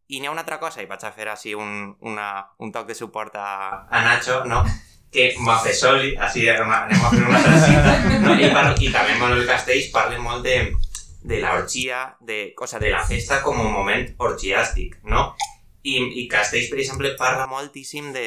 i 0.08 0.20
n'hi 0.20 0.28
ha 0.28 0.30
una 0.30 0.44
altra 0.44 0.60
cosa, 0.62 0.82
i 0.82 0.86
vaig 0.86 1.02
a 1.02 1.10
fer 1.10 1.26
així 1.32 1.54
un, 1.58 1.96
una, 2.06 2.28
un 2.62 2.70
toc 2.72 2.86
de 2.86 2.94
suport 2.94 3.34
a, 3.34 3.48
a 3.90 4.02
Nacho, 4.04 4.44
no? 4.46 4.62
que 5.10 5.32
Mafesoli, 5.40 6.12
així 6.20 6.44
anem 6.50 6.70
a 6.70 7.10
fer 7.10 7.22
una 7.24 7.40
cita, 7.40 7.94
no? 8.20 8.34
I, 8.36 8.50
par, 8.52 8.66
i 8.76 8.90
també 8.92 9.16
Manuel 9.18 9.46
Castells 9.48 9.88
parla 9.94 10.18
molt 10.20 10.44
de, 10.44 10.56
de 11.24 11.40
la 11.40 11.56
de, 11.62 12.38
o 12.60 12.66
sea, 12.66 12.78
de 12.82 12.90
la 12.92 13.02
festa 13.06 13.40
com 13.42 13.60
un 13.62 13.72
moment 13.72 14.04
orgiàstic, 14.18 14.98
no? 15.04 15.30
I, 15.82 15.96
i 16.22 16.26
Castells, 16.28 16.68
per 16.70 16.78
exemple, 16.82 17.14
parla 17.18 17.46
moltíssim 17.50 18.12
de, 18.12 18.26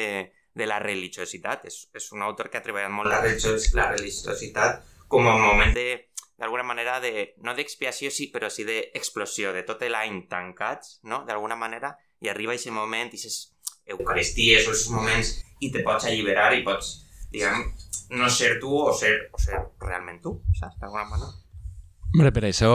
de 0.54 0.66
la 0.66 0.78
religiositat. 0.82 1.66
És, 1.70 1.82
és 1.94 2.12
un 2.12 2.22
autor 2.26 2.50
que 2.50 2.58
ha 2.60 2.64
treballat 2.64 2.92
molt 2.92 3.10
la, 3.10 3.20
religios, 3.24 3.70
la 3.76 3.90
religiositat 3.92 4.82
com 5.10 5.26
un 5.26 5.42
moment 5.42 5.74
de, 5.74 5.88
d'alguna 6.40 6.64
manera 6.64 7.00
de, 7.00 7.34
no 7.44 7.52
d'expiació, 7.54 8.08
sí, 8.14 8.30
però 8.32 8.48
sí 8.50 8.64
d'explosió, 8.64 9.52
de 9.52 9.62
tot 9.68 9.82
l'any 9.84 10.22
tancats, 10.30 10.98
no?, 11.04 11.20
d'alguna 11.28 11.58
manera, 11.60 11.92
i 12.24 12.30
arriba 12.32 12.54
aquest 12.54 12.72
moment, 12.72 13.10
aquestes 13.10 13.52
eucaristies 13.90 14.64
o 14.64 14.72
aquests 14.72 14.88
moments, 14.94 15.34
i 15.60 15.68
te 15.74 15.84
pots 15.84 16.08
alliberar 16.08 16.54
i 16.56 16.64
pots, 16.64 16.94
diguem, 17.34 17.66
no 18.16 18.30
ser 18.32 18.54
tu 18.62 18.72
o 18.72 18.94
ser, 18.96 19.12
o 19.36 19.42
ser 19.42 19.60
realment 19.84 20.22
tu, 20.24 20.38
saps, 20.56 20.78
d'alguna 20.80 21.04
manera. 21.10 21.34
Hombre, 22.14 22.32
per 22.34 22.46
això, 22.48 22.72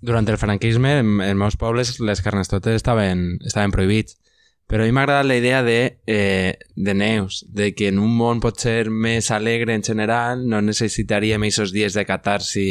durant 0.00 0.28
el 0.30 0.38
franquisme, 0.38 0.94
en, 1.02 1.18
en 1.24 1.40
meus 1.40 1.58
pobles, 1.58 1.96
les 1.98 2.22
carnestotes 2.22 2.78
estaven, 2.78 3.40
estaven 3.44 3.74
prohibits. 3.74 4.20
Però 4.68 4.84
a 4.84 4.86
mi 4.86 4.92
m'agrada 4.92 5.24
la 5.24 5.36
idea 5.40 5.62
de, 5.64 5.98
eh, 6.06 6.58
de 6.76 6.94
Neus, 6.94 7.46
de 7.48 7.74
que 7.74 7.88
en 7.88 7.98
un 7.98 8.12
món 8.12 8.42
pot 8.44 8.60
ser 8.60 8.90
més 8.92 9.30
alegre 9.32 9.72
en 9.72 9.82
general, 9.82 10.44
no 10.44 10.60
necessitaríem 10.60 11.46
aquests 11.48 11.72
dies 11.72 11.96
de 11.96 12.04
catarsi 12.04 12.68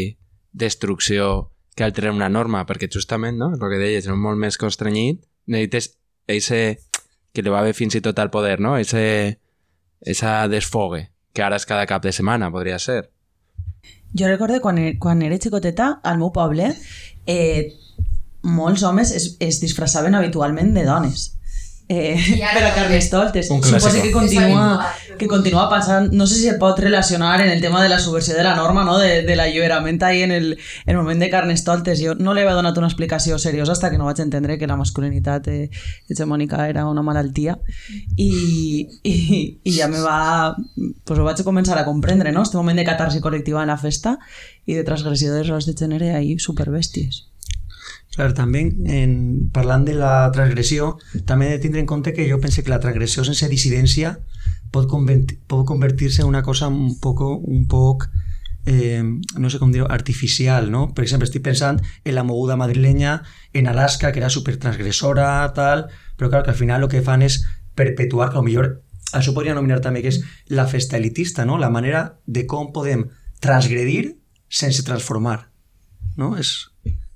destrucció 0.53 1.51
que 1.73 1.83
alterar 1.83 2.13
una 2.13 2.29
norma, 2.29 2.65
perquè 2.69 2.89
justament, 2.93 3.37
no? 3.37 3.49
el 3.53 3.59
que 3.59 3.81
deies, 3.81 4.05
en 4.05 4.13
un 4.13 4.21
món 4.21 4.37
més 4.37 4.59
constrenyit, 4.61 5.23
necessites 5.49 5.95
ese 6.27 6.59
que 7.33 7.41
li 7.41 7.53
va 7.53 7.63
haver 7.63 7.73
fins 7.77 7.97
i 7.97 8.01
tot 8.01 8.17
al 8.19 8.29
poder, 8.33 8.59
no? 8.59 8.75
Ese, 8.77 9.39
esa 10.01 10.47
desfogue, 10.49 11.03
que 11.33 11.45
ara 11.45 11.57
és 11.57 11.65
cada 11.69 11.85
cap 11.89 12.01
de 12.05 12.13
setmana, 12.13 12.49
podria 12.53 12.77
ser. 12.81 13.11
Jo 14.17 14.29
recordo 14.29 14.57
quan, 14.61 14.77
e, 14.81 14.97
quan 14.97 15.21
era 15.21 15.37
xicoteta, 15.37 15.99
al 16.03 16.17
meu 16.17 16.31
poble, 16.33 16.71
eh, 17.25 17.73
molts 18.41 18.85
homes 18.85 19.13
es, 19.13 19.35
es 19.39 19.61
disfressaven 19.61 20.17
habitualment 20.17 20.73
de 20.73 20.85
dones. 20.85 21.36
Eh, 21.89 22.19
per 22.53 22.63
a 22.65 22.73
Carnestoltes. 22.75 23.47
Suposo 23.47 24.01
que 24.01 24.11
continua, 24.11 24.93
que 25.17 25.27
continua 25.27 25.69
passant, 25.69 26.11
no 26.11 26.27
sé 26.27 26.35
si 26.35 26.43
se 26.49 26.57
pot 26.59 26.79
relacionar 26.79 27.39
en 27.39 27.49
el 27.49 27.61
tema 27.61 27.81
de 27.81 27.87
la 27.87 27.99
subversió 27.99 28.35
de 28.35 28.43
la 28.43 28.55
norma, 28.55 28.83
no? 28.83 28.97
de, 28.97 29.21
de 29.23 29.35
l'alliberament 29.37 30.03
ahí 30.03 30.21
en 30.23 30.31
el, 30.31 30.57
en 30.85 30.91
el 30.91 30.97
moment 30.97 31.21
de 31.21 31.29
Carnestoltes. 31.29 32.01
Jo 32.03 32.15
no 32.19 32.33
li 32.35 32.43
havia 32.43 32.57
donat 32.57 32.77
una 32.77 32.89
explicació 32.91 33.39
seriosa 33.39 33.71
hasta 33.71 33.89
que 33.89 33.97
no 33.97 34.09
vaig 34.09 34.19
entendre 34.19 34.57
que 34.59 34.67
la 34.67 34.75
masculinitat 34.75 35.47
eh, 35.47 35.69
hegemònica 36.09 36.67
era 36.67 36.85
una 36.91 37.05
malaltia 37.07 37.55
i, 38.17 38.83
i, 39.03 39.15
i 39.63 39.77
ja 39.77 39.87
me 39.87 40.03
va... 40.03 40.57
Pues 41.07 41.19
ho 41.19 41.23
vaig 41.23 41.39
començar 41.47 41.79
a 41.79 41.87
comprendre, 41.87 42.35
no? 42.35 42.43
Este 42.43 42.59
moment 42.59 42.75
de 42.75 42.85
catarsi 42.87 43.23
col·lectiva 43.23 43.63
en 43.63 43.71
la 43.71 43.79
festa 43.79 44.17
i 44.67 44.75
de 44.75 44.83
transgressió 44.83 45.31
de 45.31 45.47
rols 45.47 45.71
de 45.71 45.77
gènere 45.79 46.11
ahí 46.19 46.35
superbèsties. 46.35 47.23
Clar, 48.17 48.31
també 48.33 48.63
en, 48.97 49.11
parlant 49.53 49.85
de 49.85 49.93
la 49.93 50.29
transgressió, 50.33 50.95
també 51.29 51.47
he 51.47 51.57
de 51.57 51.63
tindre 51.63 51.83
en 51.83 51.89
compte 51.89 52.15
que 52.17 52.25
jo 52.29 52.39
pense 52.41 52.63
que 52.63 52.73
la 52.73 52.81
transgressió 52.81 53.25
sense 53.27 53.49
dissidència 53.51 54.15
pot, 54.73 54.87
convertir, 54.89 55.37
pot 55.47 55.67
convertir-se 55.69 56.23
en 56.23 56.31
una 56.31 56.41
cosa 56.43 56.67
un 56.67 56.97
poco, 56.99 57.35
un 57.37 57.67
poc 57.69 58.07
eh, 58.65 59.03
no 59.37 59.51
sé 59.53 59.61
com 59.61 59.71
dir 59.71 59.85
artificial, 59.85 60.71
no? 60.73 60.89
Per 60.97 61.05
exemple, 61.05 61.29
estic 61.29 61.45
pensant 61.45 61.79
en 62.03 62.17
la 62.17 62.25
moguda 62.27 62.57
madrilenya 62.59 63.21
en 63.53 63.69
Alaska, 63.69 64.11
que 64.11 64.19
era 64.19 64.33
super 64.33 64.57
transgressora, 64.57 65.29
tal, 65.55 65.87
però 66.17 66.33
clar, 66.33 66.43
que 66.43 66.51
al 66.51 66.59
final 66.59 66.83
el 66.83 66.91
que 66.91 67.05
fan 67.05 67.23
és 67.23 67.39
perpetuar, 67.77 68.31
que 68.33 68.43
millor 68.43 68.73
això 69.15 69.31
podria 69.31 69.55
nominar 69.55 69.79
també 69.79 70.01
que 70.03 70.11
és 70.11 70.19
la 70.51 70.67
festa 70.67 70.97
elitista, 70.97 71.45
no? 71.45 71.57
La 71.57 71.71
manera 71.71 72.19
de 72.25 72.43
com 72.49 72.73
podem 72.75 73.05
transgredir 73.39 74.17
sense 74.49 74.83
transformar, 74.83 75.51
no? 76.17 76.35
És 76.35 76.67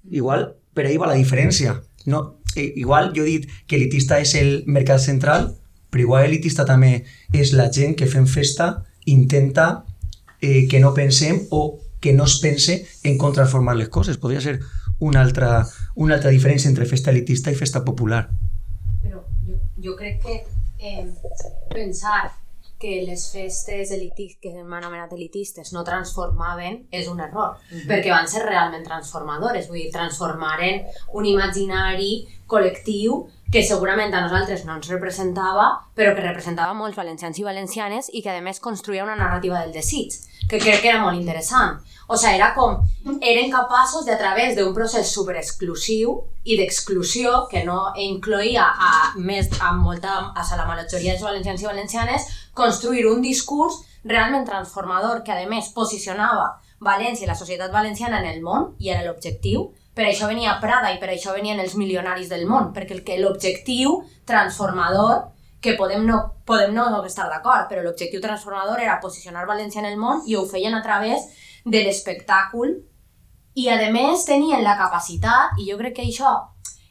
igual 0.07 0.53
per 0.73 0.86
ahí 0.88 0.97
va 0.97 1.10
la 1.12 1.19
diferència. 1.19 1.79
No, 2.05 2.41
eh, 2.55 2.73
igual 2.75 3.12
jo 3.15 3.23
he 3.23 3.38
dit 3.38 3.49
que 3.67 3.77
elitista 3.77 4.19
és 4.19 4.34
el 4.39 4.63
mercat 4.67 5.01
central, 5.03 5.51
però 5.91 6.05
igual 6.05 6.27
elitista 6.29 6.65
també 6.65 7.03
és 7.34 7.53
la 7.53 7.69
gent 7.71 7.97
que 7.99 8.07
fem 8.07 8.27
festa 8.27 8.86
intenta 9.05 9.84
eh, 10.41 10.67
que 10.67 10.79
no 10.79 10.93
pensem 10.93 11.45
o 11.49 11.79
que 12.01 12.13
no 12.13 12.25
es 12.25 12.39
pense 12.41 12.81
en 13.03 13.17
com 13.17 13.34
transformar 13.34 13.75
les 13.77 13.89
coses. 13.89 14.17
Podria 14.17 14.41
ser 14.41 14.60
una 14.99 15.21
altra, 15.21 15.67
una 15.95 16.15
altra 16.15 16.31
diferència 16.31 16.69
entre 16.69 16.88
festa 16.89 17.12
elitista 17.12 17.51
i 17.51 17.60
festa 17.60 17.84
popular. 17.86 18.27
Però 19.01 19.21
jo, 19.45 19.60
jo 19.84 19.95
crec 19.99 20.21
que 20.23 20.41
eh, 20.79 21.05
pensar 21.73 22.40
que 22.81 23.01
les 23.05 23.27
festes 23.31 23.91
elitis, 23.93 24.37
que 24.41 24.51
hem 24.57 24.73
anomenat 24.73 25.13
elitistes 25.13 25.71
no 25.75 25.83
transformaven 25.87 26.81
és 26.91 27.07
un 27.07 27.19
error, 27.19 27.57
mm 27.57 27.77
-hmm. 27.77 27.87
perquè 27.89 28.09
van 28.09 28.27
ser 28.27 28.43
realment 28.45 28.83
transformadores, 28.83 29.67
vull 29.67 29.81
dir, 29.83 29.91
transformaren 29.91 30.85
un 31.13 31.25
imaginari 31.25 32.25
col·lectiu 32.47 33.27
que 33.51 33.63
segurament 33.67 34.13
a 34.15 34.21
nosaltres 34.23 34.63
no 34.63 34.77
ens 34.77 34.87
representava, 34.87 35.65
però 35.97 36.13
que 36.15 36.23
representava 36.23 36.75
molts 36.77 36.95
valencians 36.95 37.39
i 37.39 37.43
valencianes 37.43 38.07
i 38.15 38.21
que 38.23 38.31
a 38.31 38.43
més 38.43 38.61
construïa 38.63 39.03
una 39.03 39.17
narrativa 39.19 39.59
del 39.59 39.73
desig, 39.75 40.15
que 40.47 40.59
crec 40.59 40.79
que 40.79 40.91
era 40.93 41.01
molt 41.03 41.19
interessant. 41.19 41.81
O 42.07 42.15
sigui, 42.15 42.37
era 42.39 42.53
com, 42.55 42.79
eren 43.19 43.51
capaços 43.51 44.07
de 44.07 44.15
a 44.15 44.19
través 44.19 44.55
d'un 44.55 44.71
procés 44.75 45.11
superexclusiu 45.11 46.15
i 46.43 46.57
d'exclusió 46.59 47.45
que 47.51 47.65
no 47.67 47.91
incloïa 47.99 48.65
a 48.71 48.91
més 49.19 49.51
a 49.59 49.75
molta 49.75 50.15
a 50.31 50.47
la 50.55 50.67
majoria 50.67 51.13
dels 51.13 51.27
valencians 51.27 51.61
i 51.61 51.69
valencianes 51.69 52.27
construir 52.53 53.05
un 53.07 53.21
discurs 53.21 53.83
realment 54.03 54.47
transformador 54.47 55.23
que 55.23 55.35
a 55.35 55.47
més 55.47 55.69
posicionava 55.75 56.53
València 56.81 57.27
i 57.27 57.29
la 57.29 57.37
societat 57.37 57.69
valenciana 57.71 58.19
en 58.23 58.27
el 58.31 58.41
món 58.41 58.71
i 58.81 58.89
era 58.89 59.03
l'objectiu 59.05 59.67
per 59.93 60.06
això 60.08 60.27
venia 60.30 60.58
Prada 60.62 60.91
i 60.93 60.99
per 60.99 61.10
això 61.12 61.34
venien 61.36 61.60
els 61.60 61.75
milionaris 61.75 62.30
del 62.32 62.47
món, 62.47 62.71
perquè 62.75 62.95
el 62.95 63.04
que 63.08 63.19
l'objectiu 63.19 63.99
transformador, 64.27 65.27
que 65.62 65.75
podem 65.77 66.06
no, 66.08 66.21
podem 66.47 66.73
no 66.73 66.88
estar 67.06 67.27
d'acord, 67.30 67.67
però 67.69 67.84
l'objectiu 67.84 68.21
transformador 68.21 68.80
era 68.82 68.99
posicionar 69.01 69.45
València 69.47 69.84
en 69.84 69.91
el 69.91 69.99
món 69.99 70.23
i 70.25 70.36
ho 70.36 70.45
feien 70.47 70.73
a 70.73 70.82
través 70.82 71.27
de 71.65 71.84
l'espectacle 71.84 72.80
i 73.54 73.67
a 73.69 73.77
més 73.91 74.23
tenien 74.25 74.63
la 74.63 74.77
capacitat, 74.80 75.60
i 75.60 75.67
jo 75.69 75.77
crec 75.77 75.97
que 75.99 76.08
això 76.08 76.32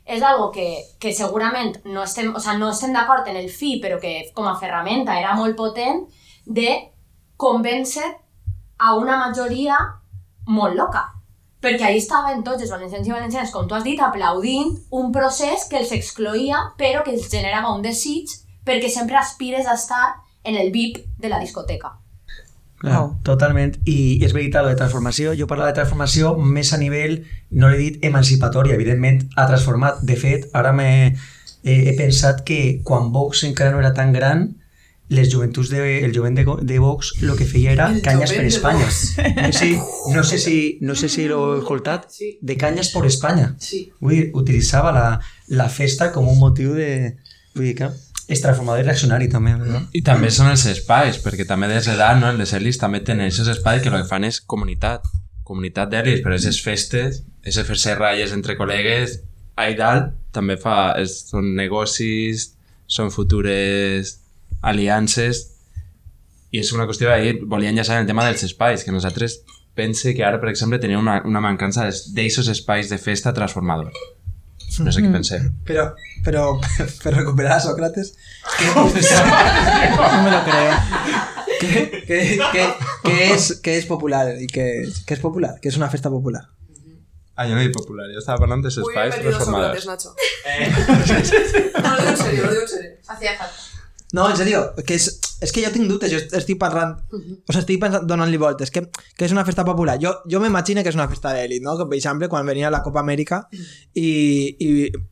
és 0.05 0.23
algo 0.23 0.51
que, 0.53 0.69
que 1.01 1.15
segurament 1.15 1.79
no 1.87 2.05
estem, 2.05 2.35
o 2.35 2.41
sea, 2.41 2.57
no 2.59 2.71
estem 2.71 2.93
d'acord 2.93 3.27
en 3.31 3.39
el 3.41 3.49
fi, 3.49 3.79
però 3.83 3.99
que 4.03 4.31
com 4.35 4.47
a 4.47 4.59
ferramenta 4.61 5.17
era 5.19 5.35
molt 5.39 5.57
potent, 5.57 6.05
de 6.45 6.75
convèncer 7.41 8.05
a 8.79 8.95
una 8.97 9.17
majoria 9.17 9.79
molt 10.47 10.77
loca 10.77 11.20
perquè 11.61 11.87
ahí 11.87 12.01
estaven 12.01 12.43
tots 12.45 12.65
els 12.65 12.73
valencians 12.73 13.07
i 13.07 13.15
valencianes, 13.15 13.53
com 13.53 13.69
tu 13.69 13.77
has 13.77 13.85
dit, 13.85 14.01
aplaudint 14.01 14.73
un 14.97 15.11
procés 15.13 15.67
que 15.71 15.81
els 15.81 15.93
excloïa, 15.93 16.71
però 16.81 17.05
que 17.05 17.13
els 17.15 17.29
generava 17.31 17.75
un 17.75 17.83
desig 17.85 18.33
perquè 18.65 18.91
sempre 18.93 19.19
aspires 19.21 19.67
a 19.67 19.77
estar 19.77 20.07
en 20.45 20.57
el 20.57 20.71
VIP 20.73 21.05
de 21.21 21.29
la 21.29 21.41
discoteca. 21.41 21.97
Clar, 22.81 22.97
oh. 23.03 23.11
Totalment. 23.25 23.75
I 23.85 24.23
és 24.25 24.33
veritat, 24.33 24.65
lo 24.65 24.73
de 24.73 24.79
transformació. 24.81 25.35
Jo 25.37 25.49
parlo 25.49 25.67
de 25.69 25.77
transformació 25.77 26.33
més 26.41 26.73
a 26.73 26.79
nivell, 26.81 27.19
no 27.53 27.69
l'he 27.69 27.81
dit 27.81 28.07
emancipatòria, 28.09 28.79
evidentment 28.79 29.27
ha 29.37 29.45
transformat. 29.51 30.01
De 30.07 30.17
fet, 30.17 30.49
ara 30.57 30.73
me, 30.73 30.89
he, 31.63 31.77
he 31.91 31.95
pensat 31.99 32.41
que 32.49 32.81
quan 32.87 33.13
Vox 33.13 33.45
encara 33.45 33.75
no 33.75 33.85
era 33.85 33.93
tan 33.93 34.15
gran, 34.17 34.49
les 35.11 35.29
joventuts 35.29 35.73
de, 35.73 35.81
el 36.05 36.13
jovent 36.15 36.37
de, 36.39 36.45
de 36.63 36.79
Vox 36.79 37.17
el 37.21 37.33
que 37.37 37.45
feia 37.45 37.73
era 37.73 37.89
el 37.91 37.99
canyes 38.03 38.31
per 38.31 38.45
Espanya. 38.47 38.87
No 38.87 39.53
sé, 39.53 39.71
no 40.15 40.23
sé 40.25 40.39
si, 40.39 40.79
no 40.87 40.95
sé 40.95 41.09
si 41.11 41.27
l'ho 41.27 41.41
he 41.57 41.59
escoltat, 41.59 42.07
sí. 42.15 42.37
de 42.41 42.57
canyes 42.57 42.93
per 42.95 43.03
Espanya. 43.09 43.49
Sí. 43.59 43.89
Vull 43.99 44.15
dir, 44.15 44.29
utilitzava 44.39 44.93
la, 44.95 45.09
la 45.59 45.67
festa 45.69 46.13
com 46.15 46.31
un 46.31 46.39
motiu 46.39 46.77
de... 46.79 47.17
Vull 47.57 47.73
dir 47.73 47.75
que 47.81 47.91
és 48.31 48.39
transformador 48.39 48.85
i 48.85 48.87
reaccionari 48.87 49.27
també. 49.33 49.57
No? 49.59 49.83
I 49.99 50.05
també 50.07 50.31
són 50.31 50.53
els 50.53 50.63
espais, 50.71 51.19
perquè 51.25 51.49
també 51.49 51.67
des 51.73 51.91
d'edat 51.91 52.23
no, 52.23 52.31
les 52.39 52.55
elis 52.55 52.79
també 52.79 53.03
tenen 53.03 53.27
aquests 53.27 53.51
espais 53.57 53.83
que 53.83 53.91
el 53.91 53.99
que 53.99 54.07
fan 54.13 54.29
és 54.31 54.39
comunitat, 54.55 55.11
comunitat 55.43 55.91
d'elis, 55.91 56.23
però 56.23 56.37
aquestes 56.37 56.63
festes, 56.63 57.25
aquestes 57.43 57.67
fer-se 57.67 57.99
ratlles 57.99 58.39
entre 58.39 58.55
col·legues, 58.55 59.19
a 59.59 59.67
dalt 59.75 60.15
també 60.31 60.55
fa, 60.63 60.95
és, 61.03 61.19
són 61.33 61.51
negocis, 61.59 62.53
són 62.87 63.11
futures 63.11 64.21
aliances 64.61 65.47
i 66.51 66.61
és 66.61 66.73
una 66.75 66.87
qüestió 66.89 67.09
d'ahir, 67.11 67.39
volia 67.47 67.71
enllaçar 67.71 68.01
el 68.01 68.09
tema 68.09 68.25
dels 68.27 68.43
espais, 68.47 68.83
que 68.85 68.95
nosaltres 68.95 69.41
pense 69.75 70.15
que 70.15 70.25
ara, 70.27 70.41
per 70.43 70.51
exemple, 70.51 70.81
tenim 70.83 70.99
una, 70.99 71.21
una 71.27 71.43
mancança 71.43 71.87
d'eixos 72.17 72.51
espais 72.51 72.91
de 72.91 72.99
festa 72.99 73.33
transformador. 73.37 73.93
No 74.81 74.93
sé 74.95 75.03
què 75.03 75.11
pensé. 75.13 75.41
Pero, 75.67 75.95
pero, 76.25 76.61
pero 77.03 77.17
recuperar 77.17 77.59
a 77.59 77.61
Sócrates. 77.61 78.15
no 78.75 78.87
me 80.25 80.31
lo 80.31 80.45
creo. 80.45 80.75
¿Qué, 81.61 82.05
qué, 82.07 82.39
qué, 82.53 82.75
qué 83.05 83.35
es, 83.35 83.61
qué 83.63 83.79
es 83.79 83.87
popular? 83.87 84.35
¿Y 84.41 84.47
qué, 84.47 84.89
qué 85.07 85.15
es 85.15 85.21
popular? 85.21 85.59
¿Qué 85.61 85.69
es 85.69 85.77
una 85.77 85.91
fiesta 85.91 86.09
popular? 86.09 86.49
Ah, 87.37 87.47
yo 87.47 87.55
no 87.55 87.61
digo 87.61 87.73
popular, 87.73 88.07
yo 88.13 88.19
estaba 88.19 88.39
hablando 88.43 88.69
de 88.69 88.75
espais 88.75 89.19
transformadors. 89.19 89.87
Nacho. 89.87 90.15
Eh. 90.45 90.71
no, 91.83 91.91
lo 91.91 91.97
digo 91.97 92.11
en 92.11 92.17
serio, 92.17 92.43
lo 92.45 92.51
digo 92.51 92.63
en 92.63 92.69
serio. 92.69 92.91
Hacía 93.09 93.39
falta. 93.39 93.70
No, 94.13 94.29
en 94.29 94.37
serio, 94.37 94.61
que 94.87 94.97
és, 94.99 95.07
és 95.39 95.53
que 95.55 95.63
jo 95.63 95.71
tinc 95.71 95.87
dubtes, 95.87 96.11
jo 96.11 96.19
estic 96.39 96.59
parlant, 96.59 96.97
o 97.15 97.21
sigui, 97.21 97.61
estic 97.61 97.79
pensant, 97.83 98.07
donant-li 98.11 98.41
voltes, 98.43 98.73
que, 98.75 98.83
que 98.91 99.27
és 99.29 99.35
una 99.35 99.45
festa 99.47 99.63
popular. 99.67 99.95
Jo, 100.03 100.17
jo 100.31 100.41
m'imagino 100.43 100.83
que 100.83 100.91
és 100.91 100.99
una 100.99 101.07
festa 101.13 101.31
d'èlit, 101.37 101.63
no? 101.63 101.77
Que, 101.79 101.87
per 101.87 101.99
exemple, 101.99 102.29
quan 102.33 102.49
venia 102.51 102.73
la 102.75 102.83
Copa 102.83 103.05
Amèrica 103.05 103.45
i, 103.95 104.11
i 104.59 104.71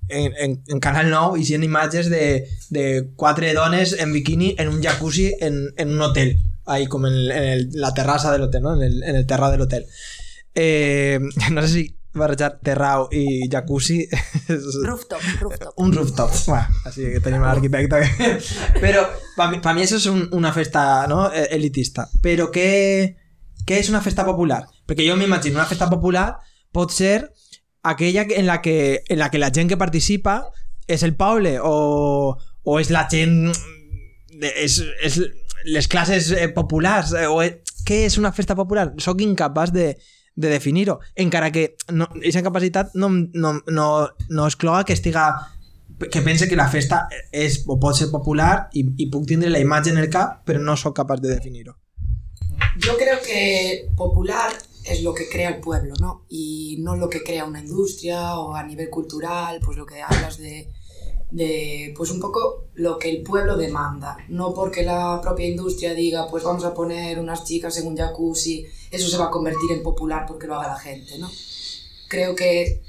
en, 0.08 0.34
en, 0.34 0.56
en 0.74 0.82
Canal 0.82 1.12
9 1.14 1.38
hi 1.38 1.60
imatges 1.60 2.10
de, 2.10 2.24
de 2.74 2.84
quatre 3.14 3.54
dones 3.54 3.94
en 3.94 4.12
biquini 4.12 4.54
en 4.58 4.72
un 4.72 4.82
jacuzzi 4.82 5.30
en, 5.38 5.68
en 5.76 5.94
un 5.94 6.02
hotel, 6.02 6.34
ahí 6.66 6.86
com 6.86 7.06
en, 7.06 7.14
en 7.30 7.44
el, 7.52 7.68
la 7.74 7.94
terrassa 7.94 8.32
de 8.32 8.42
l'hotel, 8.42 8.66
no? 8.66 8.74
En 8.74 8.82
el, 8.82 9.02
en 9.04 9.22
el 9.22 9.26
terra 9.26 9.52
de 9.52 9.62
l'hotel. 9.62 9.86
Eh, 10.54 11.20
no 11.52 11.62
sé 11.62 11.68
si 11.68 11.97
barrejar 12.20 12.58
terrau 12.64 13.06
i 13.14 13.48
jacuzzi 13.50 14.00
rooftop, 14.88 15.22
rooftop. 15.40 15.72
un 15.84 15.94
rooftop 15.94 16.34
bueno, 16.46 16.82
així 16.88 17.08
que 17.14 17.22
tenim 17.24 17.46
l'arquitecte 17.46 18.02
però 18.84 19.06
per 19.36 19.48
mi, 19.52 19.62
per 19.64 19.74
mi 19.76 19.86
això 19.86 20.00
és 20.00 20.08
un, 20.10 20.26
una 20.38 20.52
festa 20.56 20.82
no? 21.10 21.26
E, 21.32 21.48
elitista 21.56 22.08
però 22.24 22.50
què, 22.54 22.68
què 23.64 23.80
és 23.82 23.90
una 23.92 24.02
festa 24.04 24.26
popular? 24.28 24.64
perquè 24.88 25.06
jo 25.08 25.16
m'imagino 25.20 25.60
una 25.60 25.68
festa 25.70 25.90
popular 25.90 26.30
pot 26.74 26.92
ser 26.94 27.22
aquella 27.82 28.26
en 28.28 28.46
la 28.46 28.60
que, 28.60 29.04
en 29.08 29.18
la, 29.18 29.30
que 29.30 29.40
la 29.40 29.52
gent 29.54 29.70
que 29.70 29.80
participa 29.80 30.42
és 30.88 31.04
el 31.04 31.14
poble 31.16 31.58
o, 31.62 32.36
o 32.64 32.78
és 32.80 32.90
la 32.92 33.06
gent 33.10 33.50
és, 34.38 34.80
és 35.04 35.20
les 35.68 35.88
classes 35.90 36.30
eh, 36.32 36.48
populars 36.54 37.12
eh, 37.16 37.26
o 37.28 37.40
és, 37.42 37.58
què 37.88 38.04
és 38.06 38.18
una 38.20 38.32
festa 38.36 38.56
popular? 38.56 38.90
Soc 39.00 39.22
incapaç 39.24 39.72
de, 39.74 39.92
de 40.38 40.48
definir-ho. 40.48 41.00
Encara 41.16 41.50
que 41.50 41.76
no, 41.92 42.06
aquesta 42.14 42.44
capacitat 42.46 42.94
no, 42.94 43.10
no, 43.10 43.58
no, 43.66 43.88
no 44.28 44.48
que 44.86 44.92
estiga 44.94 45.28
que 45.98 46.22
pense 46.22 46.46
que 46.48 46.54
la 46.54 46.68
festa 46.70 47.08
és 47.34 47.64
o 47.66 47.78
pot 47.82 47.96
ser 47.98 48.06
popular 48.12 48.68
i, 48.78 48.84
i 49.02 49.10
la 49.50 49.58
imatge 49.58 49.90
en 49.90 49.98
el 49.98 50.08
cap, 50.08 50.44
però 50.46 50.62
no 50.62 50.76
sóc 50.76 50.94
capaç 50.94 51.20
de 51.20 51.34
definir-ho. 51.34 51.74
Yo 52.78 52.96
creo 52.96 53.18
que 53.20 53.90
popular 53.96 54.52
es 54.84 55.02
lo 55.02 55.12
que 55.12 55.28
crea 55.28 55.48
el 55.48 55.60
pueblo, 55.60 55.94
¿no? 56.00 56.24
Y 56.28 56.76
no 56.80 56.94
lo 56.94 57.08
que 57.08 57.24
crea 57.24 57.44
una 57.44 57.60
industria 57.60 58.38
o 58.38 58.54
a 58.54 58.62
nivel 58.62 58.90
cultural, 58.90 59.58
pues 59.64 59.76
lo 59.76 59.84
que 59.84 60.00
hablas 60.00 60.38
de 60.38 60.68
de 61.30 61.92
pues 61.96 62.10
un 62.10 62.20
poco 62.20 62.68
lo 62.74 62.98
que 62.98 63.10
el 63.10 63.22
pueblo 63.22 63.56
demanda, 63.56 64.16
no 64.28 64.54
porque 64.54 64.82
la 64.82 65.20
propia 65.20 65.46
industria 65.46 65.94
diga 65.94 66.26
pues 66.28 66.42
vamos 66.42 66.64
a 66.64 66.72
poner 66.72 67.18
unas 67.18 67.44
chicas 67.44 67.76
en 67.76 67.86
un 67.86 67.96
jacuzzi, 67.96 68.66
eso 68.90 69.08
se 69.08 69.18
va 69.18 69.26
a 69.26 69.30
convertir 69.30 69.72
en 69.72 69.82
popular 69.82 70.24
porque 70.26 70.46
lo 70.46 70.54
haga 70.54 70.68
la 70.68 70.78
gente, 70.78 71.18
¿no? 71.18 71.30
Creo 72.08 72.34
que, 72.34 72.82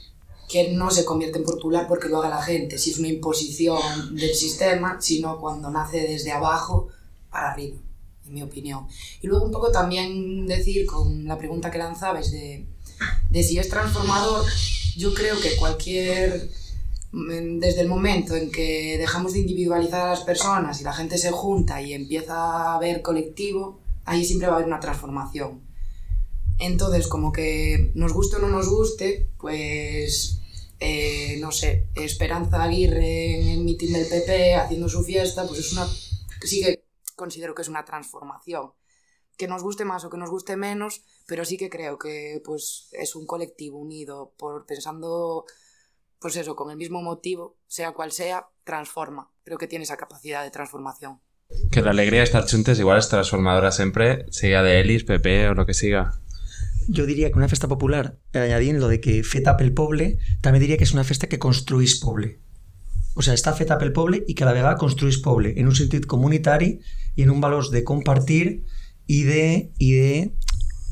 que 0.47 0.71
no 0.71 0.89
se 0.89 1.03
convierte 1.03 1.39
en 1.39 1.43
popular 1.43 1.85
porque 1.87 2.07
lo 2.07 2.19
haga 2.19 2.29
la 2.29 2.41
gente, 2.41 2.77
si 2.77 2.91
es 2.91 2.99
una 2.99 3.09
imposición 3.09 4.15
del 4.15 4.33
sistema, 4.33 5.01
sino 5.01 5.39
cuando 5.39 5.69
nace 5.69 5.99
desde 5.99 6.31
abajo 6.31 6.87
para 7.29 7.51
arriba, 7.51 7.77
en 8.25 8.33
mi 8.33 8.41
opinión. 8.41 8.87
Y 9.21 9.27
luego 9.27 9.43
un 9.43 9.51
poco 9.51 9.69
también 9.69 10.47
decir 10.47 10.85
con 10.85 11.25
la 11.25 11.37
pregunta 11.37 11.69
que 11.69 11.77
lanzabas 11.77 12.31
de, 12.31 12.65
de 13.29 13.43
si 13.43 13.59
es 13.59 13.67
transformador, 13.67 14.45
yo 14.95 15.13
creo 15.13 15.37
que 15.41 15.57
cualquier 15.57 16.49
desde 17.11 17.81
el 17.81 17.87
momento 17.87 18.35
en 18.35 18.51
que 18.51 18.97
dejamos 18.97 19.33
de 19.33 19.39
individualizar 19.39 20.01
a 20.01 20.09
las 20.11 20.21
personas 20.21 20.79
y 20.79 20.83
la 20.83 20.93
gente 20.93 21.17
se 21.17 21.31
junta 21.31 21.81
y 21.81 21.93
empieza 21.93 22.75
a 22.75 22.79
ver 22.79 23.01
colectivo, 23.01 23.79
ahí 24.05 24.23
siempre 24.25 24.47
va 24.47 24.53
a 24.53 24.55
haber 24.57 24.67
una 24.67 24.79
transformación. 24.79 25.61
Entonces, 26.59 27.07
como 27.07 27.31
que 27.31 27.91
nos 27.95 28.13
guste 28.13 28.35
o 28.35 28.39
no 28.39 28.49
nos 28.49 28.69
guste, 28.69 29.29
pues, 29.39 30.41
eh, 30.79 31.37
no 31.39 31.51
sé, 31.51 31.87
Esperanza 31.95 32.63
Aguirre 32.63 33.41
en 33.41 33.47
el 33.47 33.59
mitin 33.63 33.93
del 33.93 34.07
PP 34.07 34.55
haciendo 34.55 34.89
su 34.89 35.03
fiesta, 35.03 35.47
pues 35.47 35.61
es 35.61 35.73
una, 35.73 35.87
sí 36.43 36.61
que 36.61 36.83
considero 37.15 37.55
que 37.55 37.61
es 37.61 37.69
una 37.69 37.85
transformación. 37.85 38.73
Que 39.37 39.47
nos 39.47 39.63
guste 39.63 39.85
más 39.85 40.03
o 40.03 40.09
que 40.09 40.17
nos 40.17 40.29
guste 40.29 40.57
menos, 40.57 41.01
pero 41.25 41.45
sí 41.45 41.55
que 41.57 41.69
creo 41.69 41.97
que 41.97 42.41
pues, 42.43 42.89
es 42.91 43.15
un 43.15 43.25
colectivo 43.25 43.79
unido 43.79 44.33
por 44.37 44.65
pensando 44.65 45.45
pues 46.19 46.35
eso, 46.35 46.55
con 46.55 46.69
el 46.69 46.77
mismo 46.77 47.01
motivo, 47.01 47.57
sea 47.67 47.91
cual 47.93 48.11
sea, 48.11 48.47
transforma. 48.63 49.31
Creo 49.43 49.57
que 49.57 49.67
tiene 49.67 49.83
esa 49.83 49.97
capacidad 49.97 50.43
de 50.43 50.51
transformación. 50.51 51.19
Que 51.71 51.81
la 51.81 51.91
alegría 51.91 52.19
de 52.19 52.25
estar 52.25 52.47
juntes 52.47 52.79
igual 52.79 52.99
es 52.99 53.09
transformadora 53.09 53.71
siempre, 53.71 54.25
sea 54.31 54.61
de 54.61 54.81
Elis, 54.81 55.03
PP 55.03 55.49
o 55.49 55.53
lo 55.55 55.65
que 55.65 55.73
siga. 55.73 56.19
Jo 56.93 57.05
diria 57.05 57.31
que 57.31 57.37
una 57.37 57.47
festa 57.47 57.67
popular, 57.67 58.17
añadint 58.33 58.79
lo 58.79 58.87
de 58.87 58.99
que 58.99 59.23
feta 59.23 59.55
pel 59.57 59.73
poble, 59.73 60.17
també 60.41 60.59
diria 60.59 60.77
que 60.77 60.85
és 60.87 60.93
una 60.93 61.05
festa 61.05 61.29
que 61.29 61.39
construís 61.39 61.99
poble. 62.01 62.39
O 63.13 63.21
sigui, 63.21 63.37
està 63.37 63.53
feta 63.57 63.77
pel 63.77 63.93
poble 63.93 64.23
i 64.27 64.35
que 64.35 64.45
a 64.45 64.49
la 64.49 64.55
vegada 64.57 64.77
construís 64.81 65.19
poble 65.21 65.53
en 65.57 65.69
un 65.69 65.77
sentit 65.77 66.05
comunitari 66.09 66.71
i 67.15 67.25
en 67.25 67.33
un 67.33 67.41
valors 67.41 67.69
de 67.73 67.83
compartir 67.85 68.63
i 69.07 69.23
de, 69.25 69.45
i 69.77 69.89
de 69.93 70.13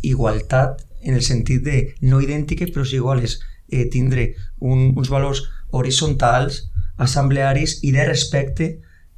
igualtat 0.06 0.86
en 1.02 1.16
el 1.16 1.24
sentit 1.26 1.64
de 1.66 1.78
no 2.02 2.22
idèntiques 2.22 2.74
però 2.74 2.86
sí 2.86 2.98
iguales 2.98 3.40
eh, 3.70 3.88
tindre 3.92 4.34
un, 4.60 4.94
uns 4.96 5.10
valors 5.14 5.44
horitzontals, 5.72 6.66
assemblearis 6.98 7.80
i 7.84 7.94
de 7.94 8.06
respecte 8.08 8.70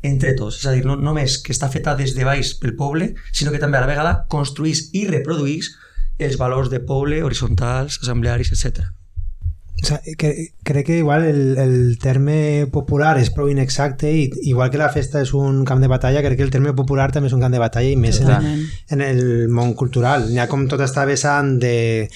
entre 0.01 0.33
tots. 0.35 0.62
És 0.62 0.67
a 0.67 0.75
dir, 0.75 0.85
no 0.88 0.95
només 0.99 1.39
que 1.43 1.53
està 1.55 1.69
feta 1.71 1.95
des 1.99 2.15
de 2.15 2.27
baix 2.27 2.53
pel 2.59 2.75
poble, 2.79 3.13
sinó 3.31 3.51
que 3.51 3.62
també 3.62 3.79
a 3.79 3.83
la 3.85 3.91
vegada 3.91 4.15
construís 4.31 4.89
i 4.95 5.05
reproduís 5.07 5.73
els 6.19 6.39
valors 6.39 6.69
de 6.71 6.79
poble, 6.83 7.23
horitzontals, 7.23 7.99
assemblearis, 8.03 8.51
etc. 8.55 8.89
O 9.81 9.85
sea, 9.85 10.01
que, 10.17 10.49
crec 10.63 10.88
que 10.88 10.97
igual 10.97 11.23
el, 11.23 11.57
el 11.57 11.97
terme 11.99 12.67
popular 12.67 13.13
és 13.21 13.30
prou 13.32 13.47
inexacte 13.47 14.09
i 14.11 14.26
igual 14.51 14.67
que 14.74 14.82
la 14.82 14.89
festa 14.91 15.21
és 15.24 15.32
un 15.38 15.63
camp 15.67 15.80
de 15.80 15.88
batalla, 15.88 16.24
crec 16.26 16.36
que 16.41 16.43
el 16.43 16.51
terme 16.51 16.74
popular 16.76 17.07
també 17.15 17.32
és 17.32 17.36
un 17.38 17.43
camp 17.43 17.55
de 17.55 17.61
batalla 17.63 17.88
i 17.88 17.95
més 17.95 18.19
en, 18.19 18.49
en 18.91 19.05
el 19.05 19.47
món 19.47 19.71
cultural. 19.80 20.28
N'hi 20.28 20.43
ha 20.43 20.49
com 20.51 20.67
tot 20.67 20.84
està 20.84 21.07
vessant 21.07 21.55
de 21.63 22.09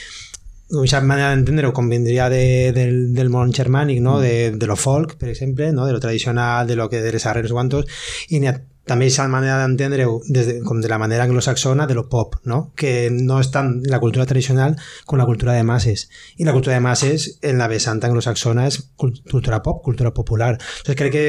aquesta 0.82 1.02
manera 1.06 1.30
d'entendre-ho 1.32 1.74
com 1.76 1.90
vindria 1.90 2.30
de, 2.34 2.72
del, 2.76 3.14
del 3.14 3.30
món 3.30 3.54
germànic, 3.54 4.02
no? 4.02 4.20
de, 4.24 4.52
de 4.58 4.70
lo 4.70 4.78
folk, 4.80 5.18
per 5.22 5.30
exemple, 5.30 5.72
no? 5.72 5.86
de 5.86 5.94
lo 5.94 6.00
tradicional, 6.00 6.68
de 6.68 6.76
lo 6.76 6.90
que 6.90 7.02
de 7.02 7.12
les 7.14 7.26
arrels 7.30 7.52
guantos, 7.52 7.86
i 8.30 8.40
n'hi 8.42 8.50
ha 8.50 8.60
també 8.84 9.08
aquesta 9.08 9.30
manera 9.32 9.62
d'entendre-ho 9.62 10.18
de, 10.28 10.58
com 10.68 10.82
de 10.84 10.90
la 10.92 10.98
manera 11.00 11.24
anglosaxona 11.24 11.86
de 11.88 11.96
lo 11.96 12.10
pop, 12.10 12.36
no? 12.44 12.74
que 12.76 13.10
no 13.12 13.40
és 13.40 13.50
tant 13.52 13.78
la 13.88 14.00
cultura 14.04 14.26
tradicional 14.28 14.76
com 15.08 15.20
la 15.20 15.28
cultura 15.30 15.54
de 15.56 15.64
masses. 15.64 16.10
I 16.36 16.44
la 16.44 16.56
cultura 16.56 16.76
de 16.76 16.84
masses 16.84 17.30
en 17.42 17.62
la 17.62 17.70
vessant 17.72 18.04
anglosaxona 18.04 18.68
és 18.68 18.82
cultura 19.00 19.62
pop, 19.64 19.80
cultura 19.86 20.12
popular. 20.12 20.58
Entonces 20.58 21.00
crec 21.00 21.16
que 21.16 21.26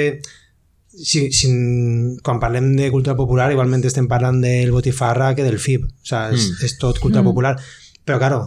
si, 0.94 1.30
si, 1.32 1.52
quan 2.26 2.42
parlem 2.42 2.74
de 2.78 2.90
cultura 2.90 3.16
popular 3.18 3.50
igualment 3.52 3.86
estem 3.86 4.10
parlant 4.10 4.42
del 4.42 4.74
botifarra 4.74 5.34
que 5.34 5.46
del 5.46 5.62
FIB. 5.62 5.86
O 5.86 6.06
sea, 6.06 6.26
és, 6.34 6.50
mm. 6.50 6.66
és 6.66 6.78
tot 6.82 6.98
cultura 6.98 7.22
mm. 7.22 7.30
popular. 7.30 7.54
Però, 8.04 8.18
claro, 8.18 8.42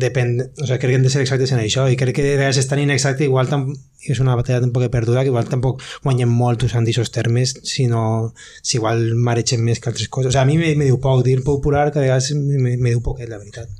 depèn, 0.00 0.34
o 0.40 0.66
sigui, 0.66 0.78
crec 0.78 0.90
que 0.92 0.96
hem 0.96 1.04
de 1.04 1.10
ser 1.12 1.22
exactes 1.24 1.52
en 1.52 1.60
això 1.62 1.86
i 1.90 1.96
crec 2.00 2.16
que 2.16 2.24
de 2.24 2.36
vegades 2.38 2.60
és 2.62 2.68
tan 2.70 2.80
inexacte 2.82 3.26
igual 3.26 3.50
tam, 3.50 3.68
és 4.08 4.20
una 4.22 4.36
batalla 4.38 4.64
un 4.64 4.72
poc 4.74 4.88
perduda 4.92 5.22
que 5.22 5.32
igual 5.32 5.48
tampoc 5.50 5.82
guanyem 6.04 6.30
molt 6.30 6.64
usant 6.66 6.88
aquests 6.88 7.14
termes 7.14 7.54
sinó 7.68 8.32
si 8.62 8.78
igual 8.78 9.14
maregem 9.14 9.62
més 9.64 9.80
que 9.80 9.92
altres 9.92 10.08
coses. 10.08 10.32
O 10.32 10.34
sigui, 10.34 10.42
a 10.42 10.48
mi 10.48 10.58
me, 10.58 10.74
me 10.78 10.88
diu 10.88 10.98
poc 11.02 11.24
dir 11.26 11.42
popular 11.44 11.90
que 11.92 12.00
a 12.00 12.06
vegades 12.06 12.32
me, 12.34 12.76
me, 12.76 12.90
diu 12.90 13.02
poquet 13.04 13.30
la 13.30 13.38
veritat. 13.38 13.70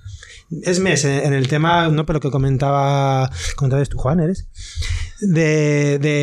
És 0.69 0.83
més, 0.85 1.07
en, 1.09 1.33
el 1.33 1.49
tema 1.49 1.89
no, 1.89 2.05
per 2.05 2.19
lo 2.19 2.21
que 2.21 2.31
comentava 2.31 3.29
comentaves 3.57 3.89
tu 3.89 3.99
Juan, 3.99 4.21
eres? 4.21 4.45
De, 5.21 5.99
de, 6.03 6.17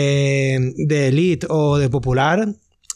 de 0.77 1.07
elite 1.07 1.47
o 1.49 1.77
de 1.79 1.89
popular 1.89 2.45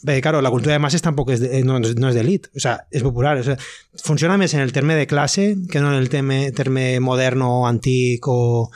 Perquè, 0.04 0.20
claro, 0.20 0.42
la 0.44 0.52
cultura 0.52 0.74
de 0.76 0.82
masses 0.84 1.02
tampoc 1.02 1.30
és 1.32 1.40
de, 1.40 1.62
no, 1.64 1.78
no 1.80 2.10
és 2.10 2.18
d'elit, 2.18 2.50
o 2.52 2.60
sea, 2.60 2.76
és 2.92 3.02
popular. 3.02 3.38
O 3.40 3.46
sea, 3.46 3.56
funciona 4.04 4.36
més 4.36 4.52
en 4.52 4.60
el 4.60 4.74
terme 4.76 4.98
de 4.98 5.08
classe 5.08 5.54
que 5.70 5.80
no 5.80 5.94
en 5.94 5.96
el 5.96 6.10
terme, 6.12 6.52
terme 6.52 7.00
modern 7.00 7.42
o 7.46 7.64
antic 7.66 8.28
o, 8.28 8.68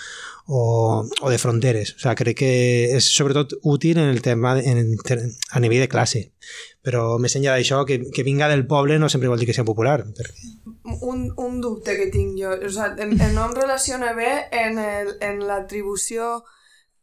o, 0.49 1.05
o 1.21 1.31
de 1.31 1.39
fronteres. 1.39 1.95
O 1.97 2.01
sea, 2.01 2.15
crec 2.17 2.41
que 2.41 2.53
és 2.97 3.11
sobretot 3.13 3.59
útil 3.69 4.01
en 4.01 4.09
el 4.09 4.23
tema 4.25 4.57
en, 4.59 4.97
a 5.53 5.61
nivell 5.61 5.85
de 5.85 5.93
classe. 5.93 6.25
Però 6.81 7.19
més 7.21 7.37
enllà 7.37 7.59
d'això, 7.59 7.83
que, 7.85 8.01
que 8.09 8.25
vinga 8.25 8.49
del 8.49 8.65
poble 8.67 8.97
no 8.99 9.13
sempre 9.13 9.29
vol 9.29 9.39
dir 9.39 9.51
que 9.51 9.57
sigui 9.57 9.69
popular. 9.69 10.01
Perquè... 10.17 10.55
Un, 11.05 11.29
un 11.37 11.61
dubte 11.61 11.99
que 12.01 12.09
tinc 12.09 12.41
jo, 12.41 12.57
o 12.57 12.73
sea, 12.73 12.95
el, 12.97 13.19
el 13.21 13.37
nom 13.37 13.53
relaciona 13.53 14.15
bé 14.17 14.49
en, 14.49 14.81
el, 14.81 15.19
en 15.21 15.45
l'atribució 15.45 16.39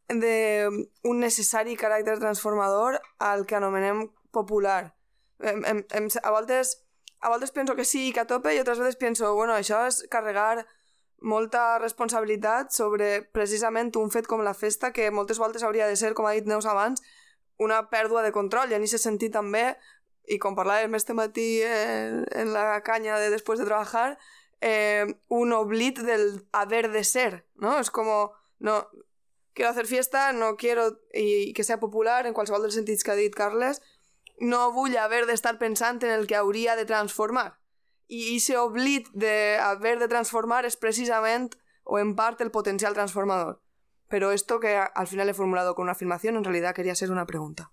d'un 0.09 1.21
necessari 1.21 1.77
caràcter 1.77 2.17
transformador 2.17 2.99
al 3.21 3.45
que 3.45 3.57
anomenem 3.57 4.07
popular. 4.35 4.93
Em, 5.39 5.63
em, 5.71 5.83
em, 5.97 6.09
a, 6.21 6.31
voltes, 6.31 6.77
a 7.19 7.31
voltes 7.31 7.51
penso 7.55 7.75
que 7.75 7.85
sí, 7.87 8.11
que 8.13 8.23
a 8.23 8.27
tope, 8.29 8.53
i 8.53 8.59
altres 8.59 8.79
vegades 8.79 8.99
penso, 8.99 9.33
bueno, 9.35 9.55
això 9.55 9.85
és 9.87 10.03
carregar 10.11 10.65
molta 11.25 11.79
responsabilitat 11.79 12.71
sobre 12.75 13.23
precisament 13.33 13.93
un 13.97 14.11
fet 14.13 14.27
com 14.27 14.43
la 14.45 14.53
festa 14.53 14.91
que 14.93 15.09
moltes 15.11 15.39
voltes 15.41 15.63
hauria 15.63 15.87
de 15.87 15.95
ser, 15.97 16.13
com 16.13 16.27
ha 16.27 16.35
dit 16.35 16.47
Neus 16.47 16.67
abans, 16.69 17.01
una 17.57 17.85
pèrdua 17.89 18.23
de 18.23 18.33
control. 18.35 18.71
I 18.71 18.77
en 18.77 18.85
aquest 18.85 19.07
sentit 19.07 19.33
també, 19.33 19.71
i 20.27 20.37
com 20.41 20.57
parlàvem 20.57 20.95
este 20.97 21.15
matí 21.17 21.61
en, 21.63 22.23
en 22.35 22.53
la 22.53 22.81
canya 22.83 23.19
de 23.21 23.31
després 23.33 23.59
de 23.61 23.67
treballar, 23.67 24.17
eh, 24.61 25.05
un 25.29 25.53
oblit 25.53 25.99
del 25.99 26.45
haver 26.51 26.89
de 26.91 27.03
ser, 27.03 27.45
¿no? 27.55 27.77
És 27.79 27.91
com, 27.93 28.09
no, 28.59 28.77
quiero 29.53 29.71
hacer 29.71 29.85
fiesta, 29.87 30.31
no 30.33 30.55
quiero 30.57 30.89
i 31.13 31.53
que 31.53 31.63
sea 31.63 31.79
popular 31.79 32.25
en 32.27 32.33
qualsevol 32.33 32.65
dels 32.65 32.75
sentits 32.75 33.05
que 33.05 33.13
ha 33.13 33.19
dit 33.19 33.35
Carles, 33.35 33.81
no 34.39 34.71
vull 34.71 34.97
haver 34.97 35.25
d'estar 35.25 35.57
pensant 35.59 36.01
en 36.03 36.11
el 36.11 36.27
que 36.27 36.35
hauria 36.35 36.75
de 36.75 36.85
transformar. 36.85 37.59
I 38.07 38.35
aquest 38.35 38.57
oblit 38.61 39.07
d'haver 39.13 39.97
de 39.99 40.07
transformar 40.07 40.65
és 40.65 40.77
precisament 40.77 41.49
o 41.83 41.99
en 41.99 42.15
part 42.15 42.41
el 42.41 42.51
potencial 42.51 42.93
transformador. 42.93 43.61
Pero 44.07 44.31
esto 44.31 44.59
que 44.59 44.77
al 44.77 45.07
final 45.07 45.29
he 45.29 45.33
formulado 45.33 45.73
con 45.73 45.83
una 45.83 45.93
afirmación 45.93 46.35
en 46.35 46.43
realidad 46.43 46.75
quería 46.75 46.95
ser 46.95 47.11
una 47.11 47.25
pregunta. 47.25 47.71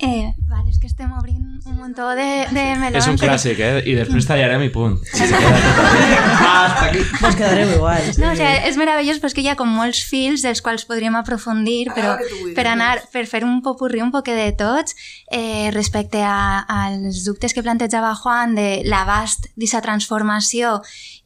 Eh, 0.00 0.34
vale, 0.48 0.70
és 0.70 0.80
que 0.82 0.88
estem 0.88 1.10
obrint 1.14 1.60
un 1.68 1.76
muntó 1.78 2.08
de, 2.18 2.46
de 2.50 2.62
melons. 2.80 3.04
És 3.04 3.08
un 3.12 3.18
clàssic, 3.20 3.60
eh? 3.62 3.82
I 3.86 3.92
després 3.94 4.26
tallarem 4.26 4.64
i 4.64 4.70
punt. 4.74 4.96
Si 5.06 5.28
se 5.28 5.38
queda 5.38 5.60
tot 5.76 5.90
Hasta 5.92 6.86
aquí. 6.88 7.04
Pues 7.20 7.36
quedareu 7.38 7.70
igual. 7.76 8.08
No, 8.18 8.32
o 8.32 8.38
sigui, 8.38 8.50
és 8.66 8.78
meravellós 8.80 9.20
perquè 9.22 9.44
hi 9.44 9.52
ha 9.52 9.56
com 9.58 9.70
molts 9.70 10.02
fils 10.08 10.42
dels 10.42 10.62
quals 10.64 10.86
podríem 10.88 11.14
aprofundir, 11.20 11.92
però 11.94 12.16
per 12.56 12.66
anar, 12.72 12.96
per 13.14 13.28
fer 13.30 13.44
un 13.46 13.60
popurrí 13.62 14.02
un 14.02 14.10
poquet 14.14 14.38
de 14.40 14.50
tots, 14.58 14.96
eh, 15.30 15.70
respecte 15.76 16.24
a, 16.26 16.64
als 16.66 17.22
dubtes 17.28 17.54
que 17.54 17.62
plantejava 17.62 18.16
Juan 18.18 18.56
de 18.58 18.82
l'abast 18.88 19.52
d'aquesta 19.52 19.84
transformació 19.86 20.80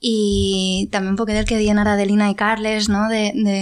i 0.05 0.89
també 0.93 1.15
un 1.15 1.17
poquet 1.17 1.41
del 1.41 1.49
que 1.49 1.59
diuen 1.61 1.81
ara 1.81 1.97
Adelina 1.97 2.29
i 2.29 2.37
Carles, 2.37 2.91
no? 2.93 3.07
de, 3.09 3.31
de 3.33 3.59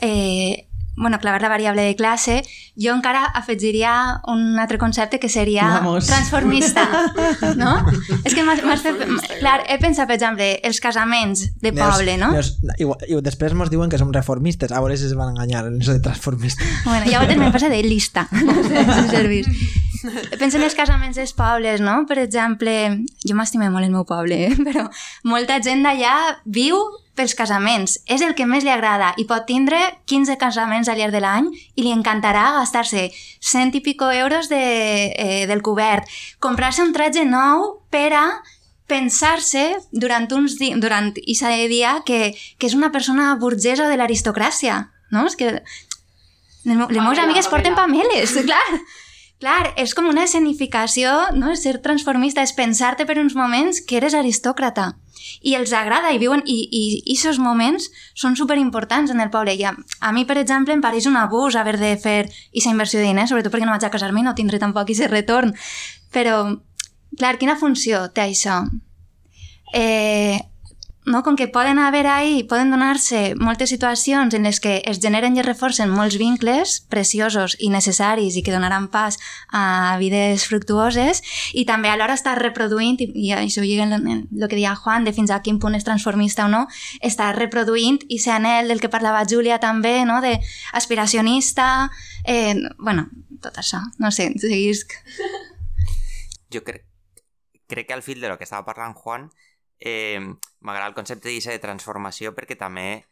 eh, 0.00 0.65
bueno, 0.96 1.18
clavar 1.20 1.42
la 1.42 1.48
variable 1.48 1.82
de 1.82 1.94
classe, 1.94 2.42
jo 2.76 2.94
encara 2.94 3.24
afegiria 3.24 4.20
un 4.26 4.58
altre 4.58 4.78
concepte 4.78 5.20
que 5.20 5.28
seria 5.28 5.68
Vamos. 5.68 6.06
transformista, 6.06 6.88
no? 7.56 7.84
És 8.24 8.34
que 8.34 8.44
m'has 8.44 8.82
fet... 8.82 8.96
Clar, 9.40 9.60
he 9.68 9.78
pensat, 9.82 10.08
per 10.08 10.16
exemple, 10.16 10.48
els 10.64 10.80
casaments 10.80 11.46
de 11.62 11.72
poble, 11.76 12.16
no? 12.20 12.32
Neus, 12.32 12.54
i, 12.80 12.88
i 13.12 13.20
després 13.24 13.52
ens 13.52 13.72
diuen 13.72 13.92
que 13.92 14.00
som 14.00 14.12
reformistes, 14.12 14.72
a 14.72 14.80
veure 14.80 14.96
si 14.96 15.08
es 15.08 15.16
van 15.18 15.34
enganyar 15.34 15.66
en 15.68 15.80
això 15.80 15.96
de 15.96 16.04
transformistes. 16.04 16.64
Bueno, 16.86 17.08
ja 17.10 17.20
a 17.20 17.36
me 17.36 17.50
passa 17.52 17.68
de 17.68 17.82
lista, 17.82 18.28
no 18.46 18.54
sé 18.64 18.84
si 18.84 19.08
servís. 19.10 19.48
Penso 20.38 20.58
en 20.58 20.64
els 20.64 20.76
casaments 20.78 21.16
dels 21.18 21.32
pobles, 21.36 21.80
no? 21.82 22.04
Per 22.06 22.18
exemple, 22.22 22.72
jo 23.26 23.36
m'estime 23.36 23.68
molt 23.72 23.88
el 23.88 23.92
meu 23.92 24.06
poble, 24.08 24.46
eh? 24.46 24.54
però 24.62 24.86
molta 25.26 25.58
gent 25.64 25.82
d'allà 25.84 26.14
viu 26.44 26.78
pels 27.16 27.34
casaments. 27.34 27.96
És 28.06 28.22
el 28.22 28.34
que 28.38 28.46
més 28.46 28.64
li 28.64 28.70
agrada 28.70 29.12
i 29.18 29.24
pot 29.28 29.46
tindre 29.48 29.78
15 30.06 30.36
casaments 30.40 30.88
al 30.88 31.00
llarg 31.00 31.14
de 31.16 31.22
l'any 31.24 31.48
i 31.74 31.84
li 31.84 31.94
encantarà 31.94 32.50
gastar-se 32.58 33.08
cent 33.40 33.72
i 33.74 33.80
pico 33.80 34.10
euros 34.12 34.50
de, 34.52 34.60
eh, 35.16 35.46
del 35.48 35.64
cobert, 35.66 36.06
comprar-se 36.38 36.84
un 36.84 36.92
tratge 36.92 37.24
nou 37.24 37.80
per 37.90 38.12
a 38.14 38.26
pensar-se 38.86 39.64
durant 39.90 40.28
uns 40.32 40.58
di 40.60 40.70
durant 40.78 41.10
aquesta 41.10 41.50
dia 41.66 41.96
que, 42.06 42.36
que 42.58 42.68
és 42.68 42.76
una 42.78 42.92
persona 42.92 43.34
burgesa 43.40 43.88
de 43.90 43.96
l'aristocràcia. 43.98 44.84
No? 45.10 45.26
És 45.26 45.34
que 45.38 45.50
les, 45.56 46.76
les 46.76 47.02
meves 47.02 47.24
amigues 47.24 47.50
porten 47.50 47.74
pameles, 47.74 48.36
clar. 48.46 48.62
Clar, 49.36 49.74
és 49.76 49.92
com 49.92 50.06
una 50.08 50.24
escenificació, 50.24 51.10
no? 51.36 51.52
ser 51.60 51.76
transformista 51.84 52.40
és 52.46 52.54
pensar-te 52.56 53.04
per 53.04 53.18
uns 53.20 53.34
moments 53.36 53.82
que 53.84 53.98
eres 53.98 54.16
aristòcrata 54.16 54.94
i 55.42 55.54
els 55.58 55.72
agrada 55.76 56.12
i 56.12 56.20
viuen 56.22 56.42
i, 56.44 56.56
i, 56.66 56.82
i 57.04 57.16
aquests 57.16 57.40
moments 57.42 57.90
són 58.14 58.36
super 58.36 58.58
importants 58.60 59.12
en 59.12 59.20
el 59.20 59.30
poble 59.30 59.54
i 59.56 59.64
a, 59.64 59.74
a 60.00 60.12
mi 60.12 60.26
per 60.28 60.38
exemple 60.42 60.74
em 60.76 60.84
pareix 60.84 61.08
un 61.10 61.16
abús 61.20 61.56
haver 61.56 61.76
de 61.80 61.94
fer 62.00 62.18
aquesta 62.26 62.72
inversió 62.72 63.00
de 63.00 63.08
diners 63.08 63.32
sobretot 63.32 63.54
perquè 63.54 63.68
no 63.68 63.74
vaig 63.74 63.86
a 63.86 63.92
casar-me 63.92 64.22
i 64.22 64.26
no 64.26 64.36
tindré 64.38 64.60
tampoc 64.62 64.86
aquest 64.86 65.10
retorn 65.12 65.54
però 66.12 66.42
clar, 67.18 67.36
quina 67.40 67.56
funció 67.56 68.06
té 68.14 68.26
això? 68.26 68.60
Eh, 69.74 70.38
no? 71.06 71.22
com 71.22 71.36
que 71.36 71.48
poden 71.48 71.78
haver 71.78 72.06
ahí, 72.06 72.42
poden 72.42 72.70
donar-se 72.70 73.34
moltes 73.38 73.70
situacions 73.70 74.34
en 74.34 74.42
les 74.44 74.58
que 74.60 74.82
es 74.84 74.98
generen 75.00 75.36
i 75.36 75.40
es 75.40 75.46
reforcen 75.46 75.88
molts 75.88 76.18
vincles 76.18 76.80
preciosos 76.90 77.54
i 77.62 77.70
necessaris 77.70 78.36
i 78.36 78.42
que 78.42 78.52
donaran 78.52 78.90
pas 78.90 79.16
a 79.54 79.96
vides 80.02 80.44
fructuoses 80.50 81.22
i 81.54 81.64
també 81.64 81.88
alhora 81.88 82.18
està 82.18 82.34
reproduint, 82.34 82.98
i, 83.00 83.30
això 83.38 83.62
lliga 83.62 83.86
en 83.86 84.10
el 84.10 84.48
que 84.50 84.58
deia 84.58 84.74
Juan, 84.74 85.06
de 85.06 85.14
fins 85.14 85.30
a 85.30 85.40
quin 85.46 85.62
punt 85.62 85.78
és 85.78 85.86
transformista 85.86 86.44
o 86.44 86.50
no, 86.52 86.66
està 87.00 87.30
reproduint 87.32 88.02
i 88.10 88.18
ser 88.18 88.34
anel 88.36 88.68
del 88.68 88.82
que 88.82 88.90
parlava 88.90 89.24
Júlia 89.30 89.62
també, 89.62 90.02
no? 90.04 90.20
de 90.20 90.36
aspiracionista, 90.74 91.88
eh, 92.26 92.58
bueno, 92.78 93.06
tot 93.40 93.62
això, 93.62 93.78
no 94.02 94.10
sé, 94.10 94.32
seguisc. 94.42 94.98
Jo 96.50 96.66
crec, 96.66 96.82
crec 97.70 97.86
que 97.86 97.94
al 97.94 98.02
fil 98.02 98.20
de 98.20 98.28
lo 98.28 98.38
que 98.38 98.44
estava 98.46 98.66
parlant 98.66 98.98
Juan 98.98 99.30
eh, 99.80 100.20
m'agrada 100.60 100.88
el 100.90 100.96
concepte 100.96 101.28
de 101.28 101.58
transformació 101.62 102.34
perquè 102.34 102.56
també 102.56 103.04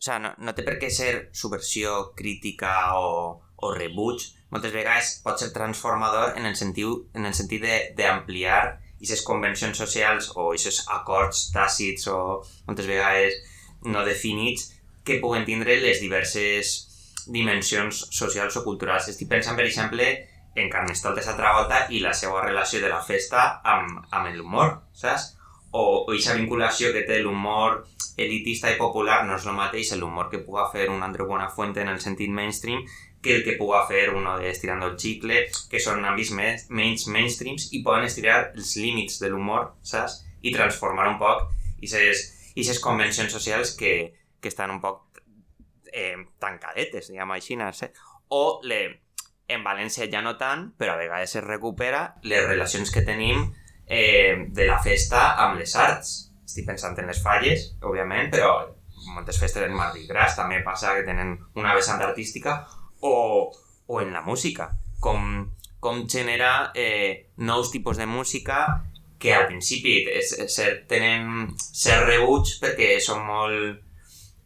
o 0.00 0.02
sea, 0.02 0.18
no, 0.18 0.30
no 0.40 0.54
té 0.56 0.64
per 0.64 0.78
què 0.80 0.88
ser 0.88 1.28
subversió 1.36 2.14
crítica 2.16 2.96
o, 2.96 3.36
o 3.60 3.72
rebuig. 3.74 4.22
Moltes 4.48 4.72
vegades 4.72 5.18
pot 5.20 5.42
ser 5.42 5.50
transformador 5.52 6.38
en 6.40 6.46
el 6.48 6.56
sentit, 6.56 7.10
en 7.12 7.28
el 7.28 7.34
sentit 7.36 7.66
d'ampliar 7.98 8.62
aquestes 8.96 9.20
convencions 9.28 9.76
socials 9.76 10.30
o 10.36 10.50
aquests 10.54 10.86
acords 10.96 11.42
tàcits 11.52 12.08
o 12.08 12.16
moltes 12.68 12.88
vegades 12.88 13.36
no 13.92 14.06
definits 14.08 14.70
que 15.04 15.18
puguen 15.20 15.44
tindre 15.44 15.76
les 15.84 16.00
diverses 16.00 16.72
dimensions 17.28 18.00
socials 18.08 18.56
o 18.56 18.64
culturals. 18.64 19.10
Estic 19.12 19.28
pensant, 19.28 19.56
per 19.60 19.68
exemple, 19.68 20.08
en 20.56 20.72
Carnestoltes 20.72 21.28
a 21.28 21.36
Travolta 21.36 21.84
i 21.92 22.00
la 22.00 22.16
seva 22.16 22.40
relació 22.46 22.80
de 22.80 22.88
la 22.88 23.02
festa 23.04 23.44
amb, 23.68 24.00
amb 24.16 24.32
l'humor, 24.32 24.78
saps? 24.96 25.34
O, 25.70 25.82
aquesta 26.10 26.34
vinculació 26.38 26.92
que 26.94 27.04
té 27.08 27.20
l'humor 27.22 27.84
elitista 28.20 28.70
i 28.72 28.78
popular 28.78 29.22
no 29.26 29.36
és 29.36 29.46
el 29.46 29.56
mateix 29.56 29.92
l'humor 29.96 30.28
que 30.32 30.42
puga 30.44 30.66
fer 30.72 30.88
un 30.90 31.02
Andreu 31.02 31.28
Buenafuente 31.28 31.80
en 31.80 31.92
el 31.92 32.00
sentit 32.00 32.30
mainstream 32.30 32.82
que 33.22 33.36
el 33.36 33.44
que 33.44 33.56
puga 33.58 33.86
fer 33.86 34.10
uno 34.14 34.38
de 34.38 34.48
Estirando 34.50 34.86
el 34.86 34.96
Chicle, 34.96 35.44
que 35.70 35.80
són 35.80 36.04
àmbits 36.08 36.32
més, 36.32 36.66
menys 36.72 37.06
mainstreams 37.12 37.68
i 37.76 37.82
poden 37.84 38.08
estirar 38.08 38.38
els 38.54 38.72
límits 38.80 39.20
de 39.20 39.28
l'humor, 39.28 39.74
saps? 39.82 40.22
I 40.40 40.54
transformar 40.54 41.10
un 41.10 41.18
poc 41.20 41.50
aquestes 41.80 42.80
convencions 42.80 43.32
socials 43.32 43.74
que, 43.76 44.14
que 44.40 44.48
estan 44.48 44.72
un 44.72 44.80
poc 44.80 45.20
eh, 45.92 46.16
tancadetes, 46.40 47.10
diguem 47.12 47.36
així, 47.36 47.58
no 47.60 47.68
sé? 47.76 47.90
O 48.32 48.60
le, 48.64 48.80
en 49.52 49.64
València 49.66 50.08
ja 50.10 50.22
no 50.24 50.36
tant, 50.40 50.70
però 50.80 50.94
a 50.94 51.00
vegades 51.00 51.36
es 51.36 51.44
recupera 51.44 52.14
les 52.24 52.46
relacions 52.46 52.92
que 52.94 53.04
tenim 53.04 53.50
eh, 53.90 54.46
de 54.48 54.66
la 54.66 54.78
festa 54.82 55.34
amb 55.44 55.58
les 55.58 55.74
arts. 55.76 56.12
Estic 56.46 56.66
pensant 56.66 56.96
en 56.98 57.10
les 57.10 57.20
falles, 57.22 57.72
òbviament, 57.82 58.30
però 58.30 58.54
moltes 59.14 59.38
festes 59.40 59.66
en 59.66 59.74
Mardi 59.74 60.06
Gras 60.06 60.36
també 60.38 60.60
passa 60.62 60.94
que 60.96 61.06
tenen 61.06 61.34
una 61.58 61.74
vessant 61.74 62.02
artística 62.04 62.60
o, 63.00 63.14
o 63.86 64.00
en 64.00 64.12
la 64.14 64.22
música, 64.22 64.70
com, 65.02 65.50
com 65.82 66.04
genera 66.08 66.70
eh, 66.74 67.32
nous 67.38 67.70
tipus 67.72 67.98
de 67.98 68.06
música 68.06 68.62
que 69.20 69.34
al 69.34 69.46
principi 69.50 69.98
és, 70.08 70.32
és, 70.40 70.58
tenen 70.88 71.50
ser 71.58 71.98
rebuig 72.06 72.56
perquè 72.62 72.94
són 73.04 73.24
molt, 73.26 73.82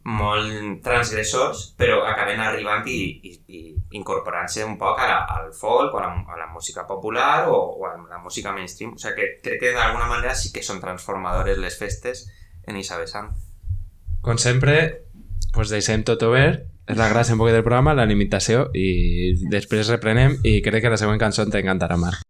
molt 0.05 0.83
transgressors, 0.85 1.71
però 1.77 2.03
acaben 2.05 2.39
arribant 2.39 2.85
i, 2.85 2.99
i, 3.25 3.31
i 3.47 3.61
incorporant-se 3.97 4.65
un 4.65 4.77
poc 4.77 5.01
a 5.01 5.07
la, 5.09 5.17
al 5.37 5.49
folk 5.57 5.95
o 5.95 5.99
a 5.99 6.03
la, 6.05 6.11
a 6.29 6.37
la 6.43 6.47
música 6.53 6.85
popular 6.85 7.47
o, 7.49 7.57
o 7.79 7.87
a 7.89 7.95
la 7.97 8.21
música 8.21 8.53
mainstream. 8.53 8.93
O 8.93 9.01
sigui 9.01 9.15
que 9.17 9.27
crec 9.41 9.59
que 9.63 9.73
d'alguna 9.73 10.09
manera 10.11 10.35
sí 10.37 10.53
que 10.53 10.63
són 10.65 10.83
transformadores 10.83 11.57
les 11.57 11.79
festes 11.79 12.27
en 12.69 12.77
Isa 12.77 13.01
vessant. 13.01 13.33
Com 14.25 14.37
sempre, 14.41 14.77
pues 15.57 15.73
deixem 15.73 16.05
tot 16.05 16.21
obert, 16.29 16.65
és 16.85 16.97
la 17.01 17.09
gràcia 17.09 17.33
un 17.33 17.41
poc 17.41 17.49
del 17.49 17.65
programa, 17.65 17.97
la 17.97 18.05
limitació, 18.05 18.67
i 18.77 19.33
després 19.49 19.89
reprenem 19.89 20.37
i 20.45 20.59
crec 20.65 20.85
que 20.85 20.93
la 20.93 21.01
següent 21.01 21.21
cançó 21.21 21.49
t'encantarà, 21.49 21.97
Marc. 21.97 22.21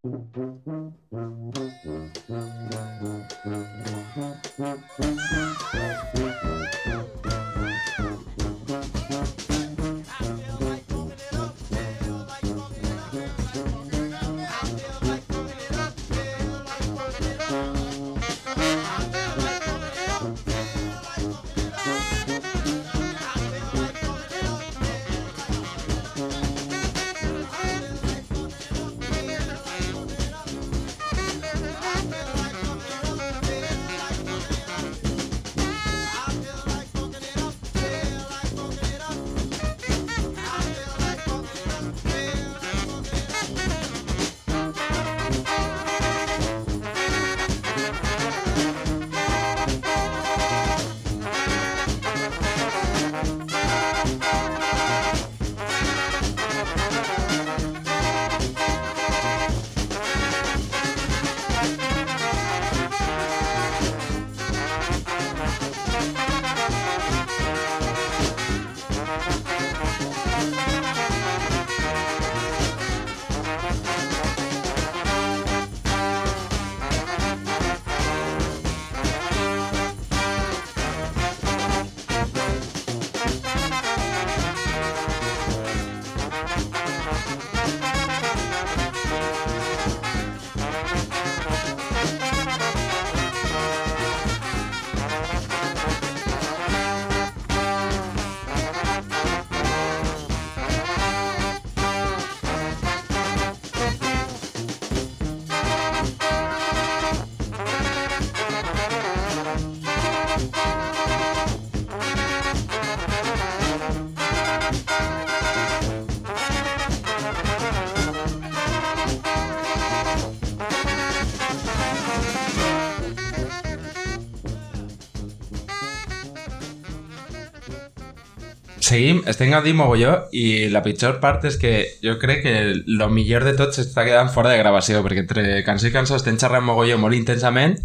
Seguim, 128.85 129.23
estem 129.25 129.49
gaudint 129.49 129.77
mogolló 129.79 130.11
i 130.37 130.67
la 130.69 130.83
pitjor 130.85 131.15
part 131.21 131.47
és 131.49 131.55
que 131.57 131.71
jo 132.03 132.19
crec 132.21 132.43
que 132.43 132.51
el 132.75 132.99
millor 133.09 133.45
de 133.47 133.55
tot 133.57 133.73
s'està 133.73 134.03
quedant 134.05 134.29
fora 134.29 134.51
de 134.51 134.59
gravació 134.59 135.01
perquè 135.01 135.23
entre 135.23 135.45
cançó 135.65 135.89
i 135.89 135.93
cançó 135.95 136.19
estem 136.19 136.37
xerrant 136.37 136.67
mogolló 136.67 136.99
molt 137.01 137.17
intensament 137.17 137.79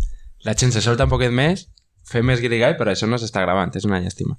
la 0.44 0.53
gent 0.61 0.74
se 0.74 0.82
solta 0.84 1.07
un 1.09 1.14
poquet 1.14 1.32
més 1.32 1.64
fem 2.11 2.28
més 2.28 2.42
guirigall 2.44 2.76
però 2.76 2.92
això 2.92 3.09
no 3.09 3.16
s'està 3.16 3.46
gravant 3.46 3.72
és 3.80 3.88
una 3.88 4.03
llàstima. 4.05 4.36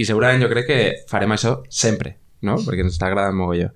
I 0.00 0.08
segurament 0.08 0.40
jo 0.46 0.48
crec 0.54 0.70
que 0.70 0.80
farem 1.12 1.36
això 1.36 1.58
sempre 1.68 2.16
no? 2.40 2.56
perquè 2.56 2.86
ens 2.86 2.96
està 2.96 3.10
agradant 3.10 3.36
mogolló 3.36 3.68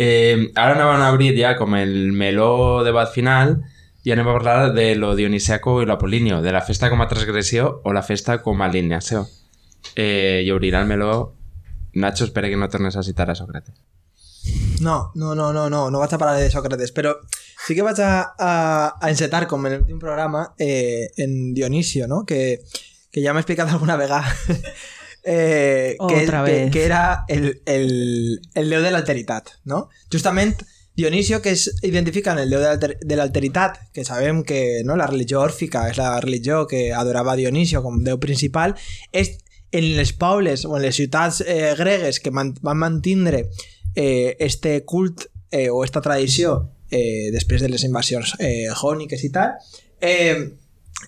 eh, 0.00 0.48
ara 0.54 0.80
anem 0.80 1.04
a 1.04 1.12
obrir 1.12 1.34
ja 1.36 1.58
com 1.60 1.76
el 1.76 2.12
meló 2.16 2.84
debat 2.88 3.12
final 3.12 3.58
i 4.06 4.16
anem 4.16 4.30
a 4.30 4.38
parlar 4.38 4.72
de 4.72 4.94
lo 4.96 5.12
dionisiaco 5.18 5.82
i 5.82 5.92
l'apolíneo 5.92 6.40
de 6.40 6.56
la 6.56 6.64
festa 6.64 6.88
com 6.88 7.04
a 7.04 7.12
transgressió 7.12 7.82
o 7.84 7.92
la 7.92 8.06
festa 8.06 8.40
com 8.40 8.62
a 8.62 8.68
alineació. 8.70 9.26
Eh, 9.96 10.44
i 10.46 10.50
el 10.50 10.86
meló 10.86 11.35
Nacho, 11.96 12.24
espera 12.24 12.48
que 12.48 12.56
no 12.56 12.68
tornes 12.68 12.96
a 12.96 13.02
citar 13.02 13.30
a 13.30 13.34
Sócrates. 13.34 13.74
No, 14.80 15.12
no, 15.14 15.34
no, 15.34 15.52
no, 15.52 15.70
no, 15.70 15.90
no 15.90 15.98
vaig 15.98 16.12
a 16.12 16.18
parlar 16.20 16.36
de 16.38 16.50
Sócrates, 16.52 16.92
però 16.92 17.14
sí 17.64 17.74
que 17.74 17.86
vaig 17.86 18.02
a, 18.04 18.34
a, 18.36 18.50
a 19.00 19.08
encetar, 19.10 19.46
com 19.48 19.64
en 19.66 19.78
l'últim 19.78 19.98
programa, 19.98 20.50
eh, 20.58 21.08
en 21.16 21.54
Dionisio, 21.56 22.06
no? 22.06 22.24
que, 22.28 22.60
que 23.10 23.24
ja 23.24 23.32
m'he 23.32 23.40
explicat 23.40 23.70
alguna 23.72 23.96
vegada, 23.96 24.28
eh, 25.24 25.96
que, 25.96 26.20
que, 26.28 26.70
que 26.70 26.84
era 26.84 27.24
el, 27.28 27.62
el, 27.64 28.40
el 28.54 28.76
déu 28.76 28.84
de 28.84 28.92
l'alteritat, 28.92 29.56
no? 29.64 29.86
Justament 30.12 30.60
Dionisio, 30.96 31.42
que 31.42 31.50
es 31.56 31.70
identifica 31.82 32.32
en 32.32 32.44
el 32.44 32.52
déu 32.52 32.60
de 32.60 33.16
l'alteritat, 33.16 33.80
que 33.92 34.04
sabem 34.04 34.44
que 34.44 34.82
no, 34.84 34.96
la 34.96 35.08
religió 35.08 35.42
òrfica 35.44 35.88
és 35.90 35.96
la 36.00 36.14
religió 36.20 36.64
que 36.68 36.90
adorava 36.92 37.36
Dionisio 37.36 37.82
com 37.84 38.04
déu 38.04 38.20
principal, 38.20 38.76
és 39.12 39.34
en 39.76 39.88
les 39.96 40.12
pobles 40.16 40.64
o 40.64 40.76
en 40.76 40.82
les 40.82 40.96
ciutats 40.96 41.42
eh, 41.44 41.74
gregues 41.76 42.20
que 42.20 42.32
man 42.32 42.54
van 42.64 42.78
mantindre 42.80 43.46
eh, 43.94 44.36
este 44.40 44.84
cult 44.84 45.28
eh, 45.50 45.68
o 45.70 45.84
esta 45.84 46.00
tradició 46.00 46.72
eh, 46.90 47.30
després 47.32 47.62
de 47.62 47.68
les 47.68 47.84
invasions 47.84 48.36
eh, 48.38 48.68
jòniques 48.72 49.24
i 49.24 49.30
tal, 49.34 49.56
eh, 50.00 50.36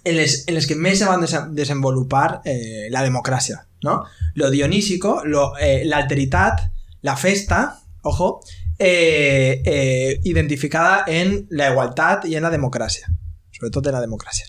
en, 0.04 0.16
les, 0.16 0.44
en 0.46 0.54
les 0.54 0.66
que 0.66 0.76
més 0.76 0.98
se 0.98 1.08
van 1.08 1.22
des 1.24 1.34
desenvolupar 1.56 2.42
eh, 2.44 2.88
la 2.90 3.04
democràcia, 3.06 3.62
no? 3.84 4.02
Lo 4.34 4.50
dionísico, 4.50 5.22
eh, 5.60 5.84
l'alteritat, 5.84 6.68
la 7.02 7.16
festa, 7.16 7.80
ojo, 8.02 8.40
eh, 8.78 9.62
eh, 9.64 10.20
identificada 10.24 11.04
en 11.06 11.46
la 11.50 11.70
igualtat 11.72 12.26
i 12.26 12.36
en 12.36 12.46
la 12.46 12.52
democràcia, 12.54 13.08
sobretot 13.50 13.88
en 13.88 13.98
la 13.98 14.04
democràcia. 14.04 14.46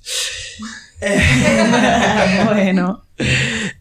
Bueno. 2.45 3.03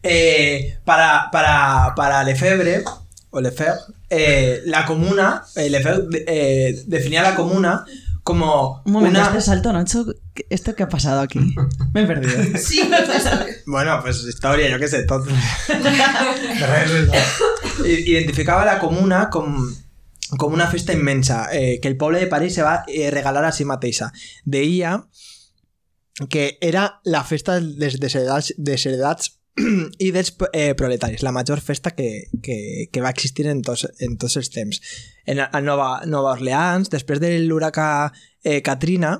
Eh, 0.03 0.77
para, 0.85 1.29
para, 1.31 1.93
para 1.95 2.23
Lefebvre, 2.23 2.83
o 3.31 3.41
Lefebvre, 3.41 3.79
eh, 4.09 4.61
la 4.65 4.85
comuna, 4.85 5.43
eh, 5.55 5.69
Lefebvre 5.69 6.23
eh, 6.27 6.83
definía 6.87 7.21
la 7.23 7.35
comuna 7.35 7.85
como 8.23 8.81
Un 8.85 8.91
momento, 8.91 9.19
una... 9.19 9.27
este 9.29 9.41
salto, 9.41 9.71
Nacho, 9.73 10.05
¿esto 10.49 10.75
qué 10.75 10.83
ha 10.83 10.89
pasado 10.89 11.21
aquí? 11.21 11.39
Me 11.93 12.01
he 12.01 12.05
perdido. 12.05 12.37
Sí. 12.59 12.81
Bueno, 13.65 13.99
pues 14.01 14.17
historia, 14.23 14.69
yo 14.69 14.77
qué 14.79 14.87
sé, 14.87 15.03
todo. 15.03 15.25
I- 17.85 18.11
Identificava 18.11 18.65
la 18.65 18.79
comuna 18.79 19.29
com, 19.29 19.73
com 20.37 20.53
una 20.53 20.67
festa 20.67 20.93
immensa, 20.93 21.47
eh, 21.51 21.79
que 21.81 21.87
el 21.87 21.97
poble 21.97 22.19
de 22.19 22.27
París 22.27 22.53
se 22.53 22.61
va 22.61 22.83
eh, 22.87 23.09
regalar 23.11 23.45
a 23.45 23.51
si 23.51 23.65
mateixa. 23.65 24.11
Deia 24.45 25.05
que 26.27 26.57
era 26.61 27.01
la 27.05 27.23
festa 27.23 27.59
dels 27.59 27.99
desheredats, 28.01 28.53
desheredats 28.57 29.35
i 30.05 30.11
dels 30.15 30.33
eh, 30.53 30.73
proletaris, 30.75 31.23
la 31.23 31.33
major 31.35 31.61
festa 31.61 31.91
que, 31.95 32.27
que, 32.43 32.89
que 32.91 33.01
va 33.01 33.13
existir 33.13 33.47
en 33.47 33.61
tots, 33.65 33.87
en 33.99 34.17
tots 34.19 34.39
els 34.39 34.51
temps. 34.53 34.81
En, 35.25 35.43
a 35.45 35.61
Nova, 35.61 36.01
Nova 36.07 36.35
Orleans, 36.37 36.91
després 36.91 37.21
de 37.23 37.31
l'huracà 37.45 38.11
eh, 38.43 38.61
Katrina, 38.65 39.15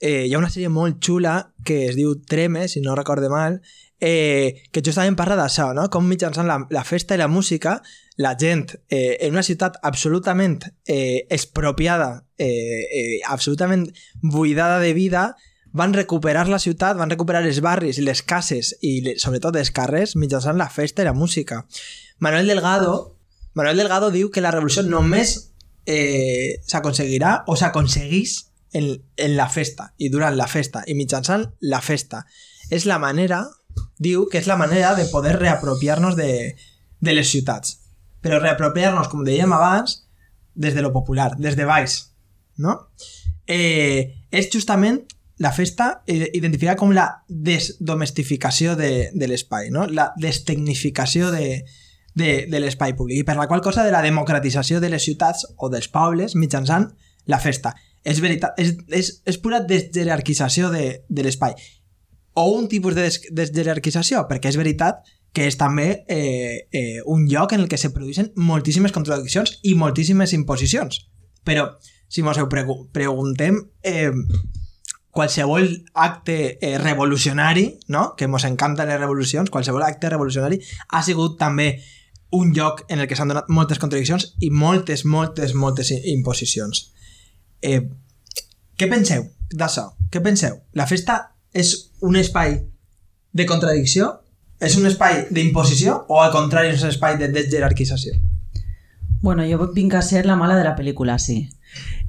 eh, 0.00 0.26
hi 0.26 0.34
ha 0.34 0.40
una 0.42 0.52
sèrie 0.52 0.70
molt 0.70 1.00
xula 1.02 1.38
que 1.64 1.86
es 1.90 1.98
diu 1.98 2.16
Treme, 2.28 2.68
si 2.68 2.82
no 2.84 2.96
recorde 2.98 3.30
mal, 3.32 3.60
eh, 4.00 4.66
que 4.70 4.82
justament 4.84 5.16
parla 5.16 5.38
d'això, 5.38 5.72
no? 5.74 5.88
com 5.90 6.06
mitjançant 6.06 6.48
la, 6.48 6.60
la 6.70 6.84
festa 6.84 7.16
i 7.16 7.22
la 7.22 7.30
música 7.32 7.80
la 8.16 8.34
gent 8.38 8.72
eh, 8.88 9.18
en 9.20 9.34
una 9.34 9.44
ciutat 9.44 9.76
absolutament 9.82 10.62
eh, 10.86 11.26
expropiada, 11.30 12.24
eh, 12.38 12.84
eh, 12.90 13.20
absolutament 13.28 13.90
buidada 14.22 14.80
de 14.80 14.94
vida, 14.96 15.36
van 15.76 15.92
recuperar 15.94 16.46
la 16.48 16.58
ciutat, 16.62 16.96
van 16.96 17.10
recuperar 17.12 17.42
els 17.46 17.60
barris, 17.64 17.98
les 18.00 18.22
cases 18.22 18.72
i 18.80 19.00
le- 19.04 19.16
sobretot 19.20 19.56
els 19.60 19.70
carrers 19.76 20.16
mitjançant 20.16 20.56
la 20.58 20.68
festa 20.72 21.02
i 21.04 21.08
la 21.08 21.12
música. 21.14 21.66
Manuel 22.18 22.46
Delgado, 22.48 23.16
Manuel 23.54 23.76
Delgado 23.82 24.10
diu 24.10 24.30
que 24.32 24.40
la 24.44 24.50
revolució 24.54 24.82
només 24.86 25.36
eh, 25.86 26.60
s'aconseguirà 26.66 27.42
o 27.46 27.56
s'aconseguís 27.56 28.38
en, 28.72 28.88
en 29.16 29.36
la 29.36 29.48
festa 29.48 29.92
i 29.98 30.08
durant 30.12 30.36
la 30.36 30.48
festa 30.48 30.82
i 30.86 30.96
mitjançant 30.98 31.46
la 31.60 31.80
festa. 31.80 32.24
És 32.70 32.84
la 32.88 32.98
manera, 32.98 33.44
diu 33.98 34.26
que 34.32 34.38
és 34.40 34.48
la 34.50 34.56
manera 34.60 34.94
de 34.96 35.06
poder 35.12 35.36
reapropiar-nos 35.38 36.16
de, 36.16 36.56
de 37.00 37.14
les 37.14 37.28
ciutats. 37.30 37.78
Però 38.24 38.40
reapropiar-nos, 38.42 39.08
com 39.12 39.22
dèiem 39.24 39.52
abans, 39.54 40.02
lo 40.82 40.92
popular, 40.92 41.34
des 41.38 41.54
de 41.56 41.64
baix, 41.68 41.98
no? 42.56 42.78
Eh, 43.46 44.24
és 44.32 44.48
la 45.38 45.52
festa 45.52 46.02
eh, 46.06 46.30
identificada 46.32 46.78
com 46.80 46.94
la 46.96 47.24
desdomestificació 47.28 48.76
de, 48.76 49.10
de 49.12 49.28
l'espai, 49.28 49.70
no? 49.70 49.86
la 49.86 50.10
destecnificació 50.20 51.30
de, 51.34 51.64
de, 52.16 52.30
de 52.48 52.60
l'espai 52.62 52.96
públic 52.96 53.20
i 53.20 53.26
per 53.28 53.36
la 53.36 53.46
qual 53.46 53.60
cosa 53.60 53.84
de 53.84 53.92
la 53.92 54.00
democratització 54.04 54.80
de 54.80 54.90
les 54.90 55.04
ciutats 55.04 55.44
o 55.56 55.68
dels 55.72 55.90
pobles 55.92 56.34
mitjançant 56.34 56.88
la 57.28 57.40
festa. 57.42 57.74
És 58.06 58.22
veritat, 58.22 58.56
és, 58.62 58.76
és, 58.88 59.10
és 59.26 59.38
pura 59.42 59.60
desjerarquització 59.60 60.70
de, 60.72 60.86
de 61.08 61.26
l'espai. 61.26 61.56
O 62.36 62.48
un 62.54 62.68
tipus 62.72 62.94
de 62.96 63.04
des, 63.08 63.20
desjerarquització, 63.34 64.24
perquè 64.30 64.52
és 64.52 64.58
veritat 64.60 65.04
que 65.36 65.44
és 65.50 65.58
també 65.60 66.06
eh, 66.08 66.68
eh, 66.72 67.00
un 67.04 67.26
lloc 67.28 67.52
en 67.52 67.64
el 67.64 67.68
que 67.68 67.76
se 67.76 67.90
produeixen 67.92 68.30
moltíssimes 68.40 68.94
contradiccions 68.94 69.58
i 69.68 69.74
moltíssimes 69.76 70.32
imposicions. 70.32 71.02
Però, 71.44 71.66
si 72.08 72.24
mos 72.24 72.38
ho 72.40 72.46
pregu 72.48 72.86
preguntem, 72.94 73.58
eh, 73.84 74.12
qualsevol 75.16 75.66
acte 75.94 76.58
eh, 76.60 76.76
revolucionari, 76.78 77.78
no? 77.88 78.14
que 78.16 78.28
mos 78.28 78.44
encanten 78.44 78.90
les 78.90 79.00
revolucions, 79.00 79.50
qualsevol 79.50 79.86
acte 79.86 80.10
revolucionari 80.12 80.60
ha 80.92 81.02
sigut 81.02 81.38
també 81.40 81.70
un 82.36 82.52
lloc 82.52 82.84
en 82.92 83.00
el 83.00 83.08
que 83.08 83.16
s'han 83.16 83.32
donat 83.32 83.48
moltes 83.48 83.80
contradiccions 83.80 84.34
i 84.44 84.50
moltes, 84.52 85.06
moltes, 85.08 85.54
moltes 85.56 85.94
imposicions. 86.12 86.90
Eh, 87.62 87.80
què 88.76 88.90
penseu 88.92 89.24
d'això? 89.56 89.88
Què 90.12 90.20
penseu? 90.20 90.60
La 90.76 90.86
festa 90.90 91.18
és 91.56 91.72
un 92.04 92.20
espai 92.20 92.58
de 93.32 93.48
contradicció? 93.48 94.12
És 94.60 94.76
un 94.76 94.88
espai 94.88 95.26
d'imposició? 95.32 96.02
O 96.12 96.20
al 96.20 96.32
contrari 96.32 96.74
és 96.74 96.84
un 96.84 96.92
espai 96.92 97.16
de 97.20 97.28
desjerarquització? 97.32 98.16
Bueno, 99.22 99.44
yo 99.48 99.72
vinc 99.72 99.94
a 99.94 100.02
ser 100.02 100.26
la 100.26 100.36
mala 100.36 100.56
de 100.56 100.64
la 100.64 100.76
película, 100.76 101.18
sí. 101.18 101.48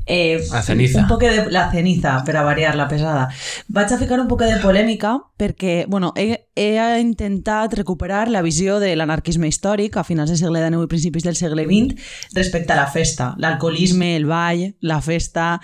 Eh, 0.08 0.40
La 0.52 0.64
ceniza. 0.64 1.02
Un 1.02 1.08
poc 1.08 1.22
de 1.22 1.52
la 1.52 1.68
ceniza, 1.70 2.24
per 2.26 2.38
a 2.40 2.44
variar 2.48 2.76
la 2.80 2.88
pesada. 2.88 3.28
Vaig 3.68 3.92
a 3.92 4.00
ficar 4.00 4.22
un 4.22 4.30
poc 4.32 4.46
de 4.46 4.58
polèmica 4.64 5.18
perquè 5.38 5.84
bueno, 5.88 6.14
he, 6.16 6.48
he 6.56 6.72
intentat 7.02 7.76
recuperar 7.76 8.30
la 8.32 8.42
visió 8.42 8.80
de 8.80 8.96
l'anarquisme 8.96 9.52
històric 9.52 9.98
a 9.98 10.06
finals 10.08 10.32
del 10.32 10.40
segle 10.40 10.64
XIX 10.64 10.88
i 10.88 10.92
principis 10.96 11.28
del 11.28 11.36
segle 11.36 11.68
XX 11.68 12.00
respecte 12.34 12.74
a 12.74 12.80
la 12.80 12.88
festa, 12.88 13.34
l'alcoholisme, 13.38 14.16
el 14.16 14.26
ball, 14.26 14.70
la 14.82 15.02
festa... 15.02 15.58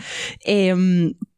Eh, 0.44 0.76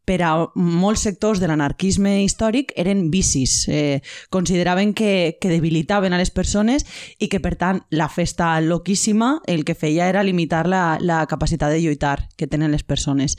per 0.05 0.21
a 0.23 0.31
molts 0.55 1.03
sectors 1.07 1.41
de 1.41 1.49
l'anarquisme 1.49 2.21
històric 2.23 2.71
eren 2.79 3.09
vicis. 3.11 3.65
Eh, 3.67 4.01
consideraven 4.29 4.93
que, 4.93 5.37
que 5.41 5.49
debilitaven 5.49 6.13
a 6.13 6.21
les 6.21 6.31
persones 6.31 6.85
i 7.19 7.29
que, 7.29 7.41
per 7.41 7.55
tant, 7.59 7.83
la 7.89 8.07
festa 8.09 8.53
loquíssima 8.61 9.41
el 9.49 9.65
que 9.65 9.75
feia 9.75 10.09
era 10.09 10.23
limitar 10.23 10.65
la, 10.69 10.97
la 11.01 11.25
capacitat 11.27 11.73
de 11.73 11.81
lluitar 11.81 12.29
que 12.37 12.47
tenen 12.47 12.71
les 12.71 12.83
persones. 12.83 13.37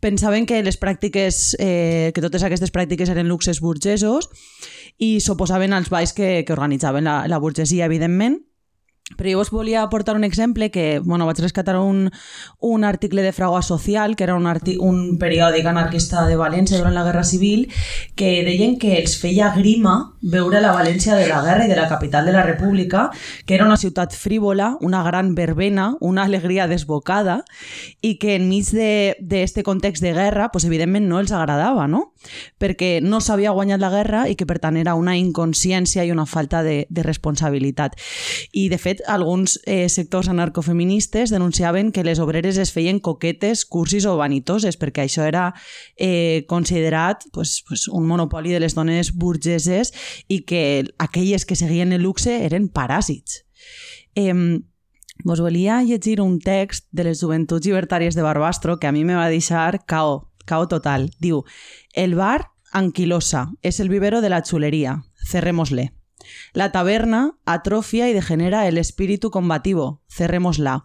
Pensaven 0.00 0.46
que 0.46 0.62
les 0.64 0.80
pràctiques, 0.80 1.56
eh, 1.60 2.10
que 2.14 2.24
totes 2.24 2.44
aquestes 2.44 2.72
pràctiques 2.72 3.12
eren 3.12 3.28
luxes 3.28 3.60
burgesos 3.60 4.30
i 4.98 5.18
s'oposaven 5.20 5.72
als 5.76 5.90
balls 5.92 6.12
que, 6.16 6.40
que 6.44 6.56
organitzaven 6.56 7.04
la, 7.04 7.24
la 7.28 7.38
burgesia, 7.38 7.86
evidentment, 7.86 8.40
però 9.16 9.32
jo 9.32 9.40
us 9.40 9.50
volia 9.50 9.82
aportar 9.82 10.16
un 10.16 10.24
exemple 10.24 10.70
que, 10.70 11.00
bueno, 11.00 11.26
vaig 11.26 11.40
rescatar 11.40 11.78
un, 11.78 12.10
un 12.60 12.84
article 12.84 13.22
de 13.22 13.32
Fragua 13.32 13.62
Social, 13.62 14.16
que 14.16 14.24
era 14.24 14.34
un, 14.34 14.46
arti 14.46 14.76
un 14.80 15.18
periòdic 15.18 15.66
anarquista 15.66 16.26
de 16.28 16.36
València 16.40 16.78
durant 16.78 16.94
la 16.94 17.04
Guerra 17.04 17.24
Civil, 17.24 17.66
que 18.16 18.44
deien 18.46 18.78
que 18.78 18.96
els 19.00 19.18
feia 19.20 19.50
grima 19.56 20.14
veure 20.22 20.60
la 20.60 20.72
València 20.76 21.16
de 21.16 21.26
la 21.28 21.42
guerra 21.44 21.66
i 21.66 21.72
de 21.72 21.76
la 21.76 21.88
capital 21.88 22.26
de 22.26 22.32
la 22.32 22.44
República, 22.46 23.10
que 23.46 23.54
era 23.54 23.66
una 23.66 23.76
ciutat 23.80 24.14
frívola, 24.14 24.76
una 24.80 25.02
gran 25.02 25.34
verbena, 25.34 25.96
una 26.00 26.24
alegria 26.24 26.68
desbocada, 26.68 27.42
i 28.00 28.16
que 28.18 28.36
enmig 28.36 28.70
d'aquest 28.70 29.62
context 29.66 30.02
de 30.02 30.14
guerra, 30.14 30.50
pues, 30.52 30.64
evidentment 30.64 31.08
no 31.08 31.20
els 31.20 31.32
agradava, 31.32 31.88
no? 31.88 32.09
Perquè 32.60 33.00
no 33.02 33.20
s'havia 33.20 33.54
guanyat 33.56 33.80
la 33.80 33.90
guerra 33.92 34.22
i 34.28 34.36
que 34.36 34.46
per 34.46 34.58
tant 34.62 34.76
era 34.76 34.94
una 34.98 35.16
inconsciència 35.16 36.04
i 36.04 36.12
una 36.12 36.26
falta 36.26 36.62
de, 36.62 36.86
de 36.90 37.02
responsabilitat. 37.02 37.96
I 38.52 38.68
de 38.68 38.78
fet, 38.78 39.02
alguns 39.08 39.58
eh, 39.64 39.88
sectors 39.88 40.28
anarcofeministes 40.28 41.30
denunciaven 41.30 41.92
que 41.92 42.04
les 42.04 42.20
obreres 42.20 42.58
es 42.58 42.72
feien 42.72 43.00
coquetes, 43.00 43.64
cursis 43.64 44.06
o 44.06 44.16
vanitoses, 44.20 44.78
perquè 44.80 45.06
això 45.06 45.26
era 45.26 45.50
eh, 45.96 46.44
considerat 46.48 47.24
pues, 47.32 47.62
pues, 47.68 47.88
un 47.88 48.06
monopoli 48.06 48.52
de 48.52 48.60
les 48.60 48.74
dones 48.74 49.14
burgeses 49.14 49.94
i 50.28 50.42
que 50.44 50.84
aquelles 50.98 51.46
que 51.46 51.56
seguien 51.56 51.92
el 51.92 52.04
luxe 52.04 52.42
eren 52.44 52.68
paràsits. 52.68 53.44
Eh, 54.14 54.34
vos 55.24 55.40
volia 55.40 55.82
llegir 55.82 56.20
un 56.20 56.38
text 56.40 56.86
de 56.90 57.04
les 57.04 57.20
joventuts 57.20 57.66
llibertàries 57.66 58.16
de 58.16 58.22
Barbastro 58.22 58.78
que 58.78 58.86
a 58.88 58.92
mi 58.92 59.04
me 59.04 59.14
va 59.14 59.28
deixar 59.28 59.84
cao, 59.86 60.30
cao 60.46 60.66
total. 60.68 61.10
Diu, 61.20 61.44
el 61.92 62.14
bar 62.14 62.50
anquilosa 62.72 63.52
es 63.62 63.80
el 63.80 63.88
vivero 63.88 64.20
de 64.20 64.30
la 64.30 64.42
chulería, 64.42 65.04
cerrémosle. 65.26 65.92
La 66.52 66.70
taberna 66.72 67.38
atrofia 67.44 68.08
y 68.08 68.12
degenera 68.12 68.68
el 68.68 68.78
espíritu 68.78 69.30
combativo, 69.30 69.99
cerrémosla. 70.10 70.82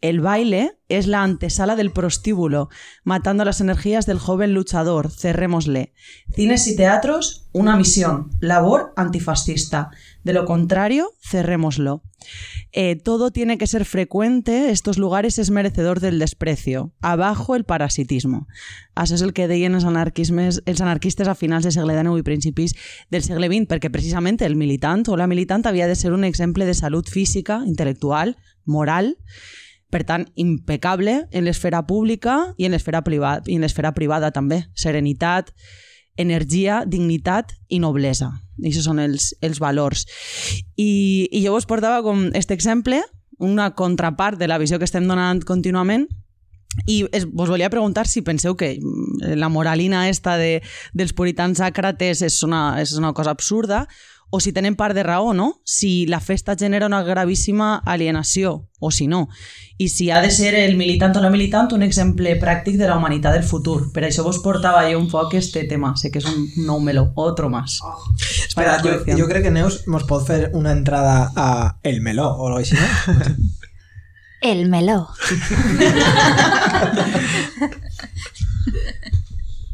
El 0.00 0.20
baile 0.20 0.78
es 0.88 1.06
la 1.06 1.22
antesala 1.22 1.76
del 1.76 1.92
prostíbulo, 1.92 2.70
matando 3.04 3.44
las 3.44 3.60
energías 3.60 4.06
del 4.06 4.18
joven 4.18 4.54
luchador, 4.54 5.10
cerrémosle. 5.10 5.92
Cines 6.34 6.66
y 6.66 6.76
teatros, 6.76 7.48
una 7.52 7.76
misión, 7.76 8.30
labor 8.40 8.94
antifascista. 8.96 9.90
De 10.24 10.32
lo 10.32 10.46
contrario, 10.46 11.12
cerrémoslo. 11.20 12.02
Eh, 12.72 12.96
todo 12.96 13.30
tiene 13.30 13.58
que 13.58 13.66
ser 13.66 13.84
frecuente, 13.84 14.70
estos 14.70 14.98
lugares 14.98 15.38
es 15.38 15.50
merecedor 15.50 16.00
del 16.00 16.18
desprecio. 16.18 16.92
Abajo 17.00 17.56
el 17.56 17.64
parasitismo. 17.64 18.46
Això 18.94 19.16
és 19.16 19.24
el 19.24 19.32
que 19.32 19.48
deien 19.48 19.74
els, 19.74 19.86
anarquismes, 19.88 20.62
els 20.66 20.80
anarquistes 20.80 21.28
a 21.28 21.34
finals 21.34 21.64
del 21.64 21.72
segle 21.72 21.96
XIX 21.96 22.20
i 22.20 22.26
principis 22.26 22.76
del 23.10 23.24
segle 23.24 23.48
XX, 23.48 23.68
perquè 23.68 23.90
precisament 23.92 24.40
el 24.44 24.56
militant 24.56 25.06
o 25.08 25.16
la 25.16 25.28
militant 25.30 25.66
havia 25.66 25.88
de 25.88 25.96
ser 25.96 26.12
un 26.12 26.24
exemple 26.24 26.68
de 26.68 26.76
salut 26.76 27.08
física, 27.08 27.62
intel·lectual, 27.66 28.36
moral, 28.70 29.16
per 29.90 30.04
tant, 30.06 30.28
impecable 30.38 31.26
en 31.34 31.44
l'esfera 31.44 31.82
pública 31.86 32.54
i 32.56 32.68
en 32.68 32.76
l'esfera 32.76 33.02
privada, 33.02 33.42
i 33.50 33.58
en 33.58 33.66
l'esfera 33.66 33.92
privada 33.96 34.30
també. 34.30 34.62
Serenitat, 34.78 35.50
energia, 36.20 36.84
dignitat 36.86 37.56
i 37.68 37.80
noblesa. 37.82 38.30
Això 38.62 38.84
són 38.84 39.02
els, 39.02 39.32
els 39.42 39.58
valors. 39.60 40.06
I, 40.76 41.26
I 41.32 41.42
jo 41.42 41.56
us 41.58 41.66
portava 41.66 42.04
com 42.06 42.28
aquest 42.30 42.54
exemple, 42.54 43.02
una 43.40 43.70
contrapart 43.74 44.38
de 44.38 44.46
la 44.50 44.60
visió 44.60 44.78
que 44.78 44.86
estem 44.86 45.08
donant 45.08 45.42
contínuament, 45.48 46.06
i 46.86 47.02
es, 47.16 47.26
vos 47.26 47.50
volia 47.50 47.70
preguntar 47.70 48.06
si 48.06 48.22
penseu 48.22 48.54
que 48.56 48.76
mm, 48.78 49.34
la 49.40 49.48
moralina 49.50 50.08
esta 50.08 50.36
de, 50.38 50.60
dels 50.94 51.12
puritans 51.16 51.58
àcrates 51.66 52.22
és 52.22 52.36
una, 52.46 52.78
és 52.80 52.94
una 52.98 53.10
cosa 53.12 53.34
absurda 53.34 53.88
o 54.30 54.40
si 54.40 54.52
tenen 54.52 54.76
part 54.76 54.94
de 54.94 55.02
raó, 55.02 55.34
no? 55.34 55.60
Si 55.64 56.06
la 56.06 56.20
festa 56.20 56.56
genera 56.56 56.86
una 56.86 57.02
gravíssima 57.02 57.82
alienació, 57.84 58.68
o 58.78 58.90
si 58.90 59.06
no. 59.06 59.28
I 59.76 59.88
si 59.88 60.10
ha 60.10 60.20
de 60.20 60.30
ser 60.30 60.54
el 60.54 60.76
militant 60.76 61.16
o 61.16 61.20
la 61.20 61.30
militant 61.30 61.72
un 61.74 61.82
exemple 61.82 62.36
pràctic 62.40 62.76
de 62.78 62.86
la 62.86 62.96
humanitat 62.96 63.34
del 63.34 63.44
futur. 63.44 63.92
Per 63.92 64.04
això 64.06 64.22
vos 64.22 64.38
portava 64.44 64.84
jo 64.90 64.98
un 65.00 65.08
poc 65.10 65.34
este 65.34 65.64
tema. 65.68 65.94
Sé 65.96 66.10
que 66.10 66.22
és 66.22 66.28
un 66.30 66.46
nou 66.66 66.80
meló, 66.80 67.10
otro 67.16 67.50
más. 67.50 67.80
Espera, 68.46 68.78
jo, 68.84 69.00
jo 69.04 69.28
crec 69.28 69.48
que 69.48 69.54
Neus 69.54 69.82
mos 69.88 70.06
pot 70.08 70.26
fer 70.26 70.50
una 70.54 70.72
entrada 70.72 71.32
a 71.34 71.78
El 71.82 72.00
Meló 72.00 72.28
o 72.30 72.46
algo 72.48 72.60
així, 72.62 72.76
no? 72.76 72.86
El 74.40 74.68
meló. 74.70 75.06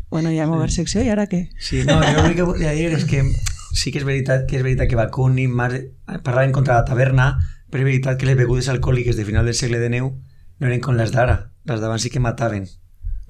Bueno, 0.09 0.31
ja 0.31 0.45
hem 0.47 0.53
obert 0.55 0.73
secció 0.73 1.03
i 1.05 1.11
ara 1.13 1.27
què? 1.29 1.49
Sí, 1.61 1.83
no, 1.85 1.99
jo 2.01 2.23
l'únic 2.23 2.39
que 2.39 2.45
volia 2.47 2.71
dir 2.73 2.87
és 2.95 3.03
que 3.11 3.25
sí 3.77 3.93
que 3.93 4.01
és 4.01 4.07
veritat 4.09 4.47
que 4.49 4.59
és 4.59 4.65
veritat 4.65 4.89
que 4.89 4.99
Bakunin 4.99 5.53
Mar 5.53 5.71
parlaven 6.25 6.55
contra 6.57 6.79
la 6.81 6.87
taverna, 6.89 7.35
però 7.71 7.85
és 7.85 7.91
veritat 7.91 8.19
que 8.19 8.29
les 8.29 8.39
begudes 8.39 8.71
alcohòliques 8.73 9.19
de 9.19 9.27
final 9.29 9.45
del 9.45 9.59
segle 9.59 9.83
XIX 9.83 10.17
no 10.57 10.71
eren 10.71 10.81
com 10.81 10.97
les 10.97 11.13
d'ara. 11.13 11.53
Les 11.69 11.83
d'abans 11.83 12.03
sí 12.03 12.11
que 12.11 12.23
mataven. 12.23 12.65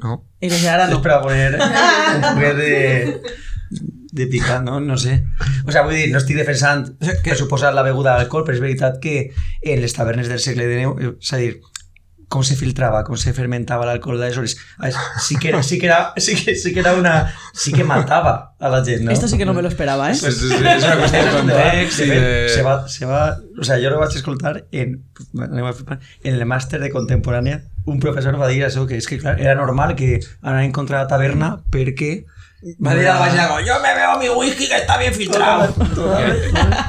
No? 0.05 0.21
I 0.45 0.53
les 0.53 0.63
d'ara 0.63 0.87
no. 0.91 1.01
És 1.01 1.05
per 1.05 1.15
a 1.17 1.21
poner 1.25 1.57
un 2.17 2.25
poquet 2.29 2.61
de, 2.61 2.75
de 4.17 4.27
picar, 4.31 4.63
no? 4.63 4.79
No 4.81 4.99
sé. 5.01 5.23
O 5.67 5.73
sea, 5.73 5.83
vull 5.83 5.97
dir, 5.97 6.11
no 6.13 6.21
estic 6.23 6.39
defensant 6.39 6.93
que 7.25 7.39
suposar 7.39 7.75
la 7.75 7.85
beguda 7.87 8.15
d'alcohol, 8.15 8.47
però 8.47 8.55
és 8.57 8.63
veritat 8.63 9.01
que 9.03 9.17
en 9.63 9.83
les 9.83 9.97
tavernes 9.97 10.31
del 10.31 10.43
segle 10.43 10.69
XIX, 10.71 11.17
és 11.19 11.33
a 11.33 11.43
dir, 11.43 11.57
com 12.29 12.43
se 12.43 12.57
filtrava, 12.59 13.05
com 13.07 13.17
se 13.17 13.33
fermentava 13.33 13.87
l'alcohol 13.87 14.19
d'aleshores. 14.19 14.57
Sí 15.23 15.37
que, 15.39 15.49
era, 15.53 15.63
sí, 15.63 15.79
que 15.79 15.87
era, 15.87 16.13
sí, 16.17 16.35
que, 16.35 16.57
sí 16.57 16.73
que 16.75 16.81
era 16.81 16.95
una... 16.95 17.33
Sí 17.55 17.73
que 17.73 17.85
matava 17.85 18.57
a 18.59 18.69
la 18.69 18.85
gent, 18.85 19.05
¿no? 19.05 19.13
Esto 19.13 19.29
sí 19.29 19.39
que 19.39 19.47
no 19.47 19.55
me 19.55 19.63
lo 19.63 19.69
esperaba, 19.69 20.11
¿eh? 20.11 20.17
Pues 20.19 20.43
es, 20.43 20.51
es 20.51 20.85
una 20.85 20.97
cuestión 20.99 21.25
de 21.25 21.31
context 21.31 21.99
de 22.01 22.07
i 22.07 22.11
de... 22.11 22.49
Se 22.49 22.63
va, 22.63 22.89
se 22.89 23.07
va, 23.07 23.39
o 23.59 23.65
sea, 23.65 23.79
jo 23.79 23.91
lo 23.91 24.01
vaig 24.01 24.17
escoltar 24.17 24.67
en, 24.73 25.05
a 25.39 25.99
en 26.25 26.35
el 26.35 26.45
màster 26.47 26.83
de 26.83 26.91
contemporània 26.91 27.63
un 27.87 28.01
professor 28.03 28.35
va 28.41 28.49
dir 28.51 28.65
això, 28.67 28.85
que 28.91 28.99
és 28.99 29.07
que 29.07 29.21
clar, 29.23 29.39
era 29.41 29.55
normal 29.55 29.95
que 29.95 30.19
anaren 30.43 30.73
contra 30.75 31.05
la 31.05 31.11
taverna 31.11 31.57
perquè 31.71 32.27
Va 32.83 32.95
dir 32.97 33.07
al 33.07 33.21
Baixago, 33.21 33.61
yo 33.61 33.75
me 33.83 33.93
bebo 33.95 34.19
mi 34.19 34.29
whisky 34.29 34.67
que 34.67 34.77
está 34.77 34.97
bien 34.99 35.15
filtrado. 35.15 35.73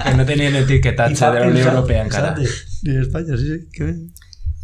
que 0.03 0.13
no 0.15 0.25
tenien 0.25 0.55
etiquetatge 0.55 1.31
de 1.31 1.39
la 1.39 1.47
Unió 1.47 1.67
Europea 1.67 2.03
encara. 2.03 2.35
Ni 2.83 2.95
en 2.95 3.01
España, 3.01 3.37
sí, 3.37 3.67
sí. 3.71 4.13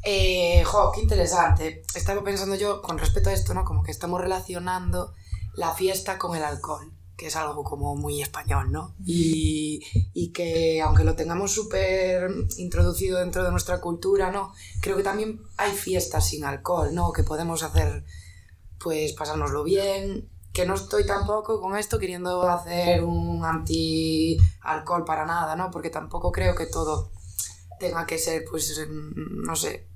Eh, 0.03 0.63
jo, 0.65 0.91
qué 0.91 1.01
interesante. 1.01 1.83
Estaba 1.95 2.23
pensando 2.23 2.55
yo 2.55 2.81
con 2.81 2.97
respecto 2.97 3.29
a 3.29 3.33
esto, 3.33 3.53
¿no? 3.53 3.63
Como 3.63 3.83
que 3.83 3.91
estamos 3.91 4.19
relacionando 4.19 5.13
la 5.55 5.73
fiesta 5.73 6.17
con 6.17 6.35
el 6.35 6.43
alcohol, 6.43 6.91
que 7.15 7.27
es 7.27 7.35
algo 7.37 7.63
como 7.63 7.95
muy 7.95 8.21
español, 8.21 8.71
¿no? 8.71 8.95
Y, 9.05 9.81
y 10.13 10.33
que 10.33 10.81
aunque 10.81 11.05
lo 11.05 11.15
tengamos 11.15 11.53
súper 11.53 12.29
introducido 12.57 13.19
dentro 13.19 13.45
de 13.45 13.51
nuestra 13.51 13.79
cultura, 13.79 14.29
¿no? 14.29 14.53
Creo 14.81 14.97
que 14.97 15.03
también 15.03 15.41
hay 15.57 15.71
fiestas 15.71 16.27
sin 16.27 16.43
alcohol, 16.43 16.93
¿no? 16.93 17.13
Que 17.13 17.23
podemos 17.23 17.63
hacer, 17.63 18.03
pues, 18.79 19.13
pasárnoslo 19.13 19.63
bien. 19.63 20.29
Que 20.51 20.65
no 20.67 20.75
estoy 20.75 21.05
tampoco 21.05 21.59
con 21.61 21.75
esto 21.77 21.97
queriendo 21.97 22.43
hacer 22.47 23.03
un 23.03 23.43
anti-alcohol 23.43 25.03
para 25.05 25.25
nada, 25.25 25.55
¿no? 25.55 25.71
Porque 25.71 25.89
tampoco 25.89 26.31
creo 26.31 26.53
que 26.55 26.67
todo 26.67 27.11
tenga 27.79 28.05
que 28.05 28.19
ser, 28.19 28.45
pues, 28.49 28.79
mm, 28.87 29.43
no 29.45 29.55
sé, 29.55 29.87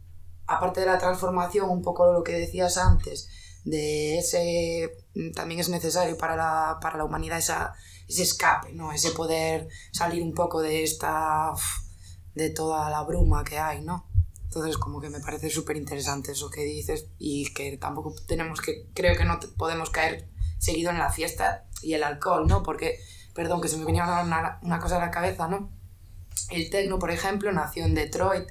aparte 0.47 0.79
de 0.79 0.85
la 0.85 0.97
transformación, 0.97 1.69
un 1.69 1.81
poco 1.81 2.11
lo 2.11 2.23
que 2.23 2.33
decías 2.33 2.77
antes, 2.77 3.29
de 3.65 4.17
ese, 4.17 4.89
mm, 5.13 5.31
también 5.33 5.59
es 5.59 5.69
necesario 5.69 6.17
para 6.17 6.35
la, 6.35 6.77
para 6.81 6.97
la 6.97 7.03
humanidad 7.03 7.37
esa, 7.37 7.73
ese 8.07 8.23
escape, 8.23 8.73
¿no? 8.73 8.91
Ese 8.93 9.11
poder 9.11 9.67
salir 9.91 10.23
un 10.23 10.33
poco 10.33 10.61
de 10.61 10.83
esta, 10.83 11.51
de 12.33 12.49
toda 12.49 12.89
la 12.89 13.03
bruma 13.03 13.43
que 13.43 13.59
hay, 13.59 13.81
¿no? 13.81 14.09
Entonces, 14.43 14.77
como 14.77 15.01
que 15.01 15.09
me 15.09 15.19
parece 15.19 15.49
súper 15.49 15.75
interesante 15.75 16.31
eso 16.31 16.49
que 16.49 16.63
dices 16.63 17.09
y 17.19 17.53
que 17.53 17.77
tampoco 17.77 18.15
tenemos 18.27 18.61
que, 18.61 18.87
creo 18.93 19.17
que 19.17 19.25
no 19.25 19.39
podemos 19.57 19.89
caer 19.89 20.29
seguido 20.57 20.89
en 20.91 20.97
la 20.97 21.11
fiesta 21.11 21.65
y 21.81 21.93
el 21.93 22.03
alcohol, 22.03 22.47
¿no? 22.47 22.63
Porque, 22.63 22.99
perdón, 23.35 23.59
que 23.59 23.67
se 23.67 23.77
me 23.77 23.85
venía 23.85 24.03
una, 24.05 24.59
una 24.63 24.79
cosa 24.79 24.95
a 24.95 24.99
la 24.99 25.11
cabeza, 25.11 25.49
¿no? 25.49 25.69
El 26.49 26.69
techno, 26.69 26.97
por 26.97 27.11
ejemplo, 27.11 27.51
nació 27.51 27.83
en 27.83 27.93
Detroit 27.95 28.47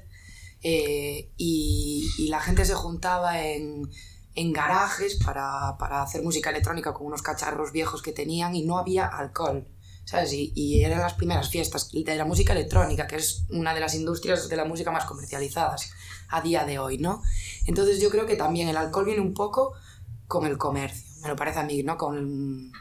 eh, 0.61 1.29
y, 1.37 2.07
y 2.17 2.27
la 2.27 2.39
gente 2.41 2.65
se 2.65 2.73
juntaba 2.73 3.41
en, 3.41 3.89
en 4.35 4.53
garajes 4.53 5.15
para, 5.15 5.77
para 5.77 6.01
hacer 6.01 6.23
música 6.23 6.49
electrónica 6.49 6.93
con 6.93 7.07
unos 7.07 7.21
cacharros 7.21 7.71
viejos 7.71 8.01
que 8.01 8.11
tenían 8.11 8.55
y 8.55 8.63
no 8.63 8.77
había 8.77 9.05
alcohol. 9.05 9.67
¿Sabes? 10.05 10.31
Y, 10.31 10.53
y 10.55 10.85
eran 10.85 11.01
las 11.01 11.15
primeras 11.15 11.49
fiestas 11.49 11.89
de 11.91 12.15
la 12.15 12.23
música 12.23 12.53
electrónica, 12.53 13.07
que 13.07 13.17
es 13.17 13.43
una 13.49 13.73
de 13.73 13.81
las 13.81 13.93
industrias 13.93 14.47
de 14.47 14.55
la 14.55 14.63
música 14.63 14.89
más 14.89 15.03
comercializadas 15.03 15.91
a 16.29 16.39
día 16.41 16.63
de 16.63 16.79
hoy, 16.79 16.97
¿no? 16.97 17.21
Entonces 17.65 17.99
yo 17.99 18.09
creo 18.09 18.25
que 18.25 18.37
también 18.37 18.69
el 18.69 18.77
alcohol 18.77 19.03
viene 19.03 19.19
un 19.19 19.33
poco 19.33 19.73
con 20.25 20.45
el 20.45 20.57
comercio, 20.57 21.03
me 21.23 21.27
lo 21.27 21.35
parece 21.35 21.59
a 21.59 21.63
mí, 21.63 21.83
¿no? 21.83 21.97
Con 21.97 22.71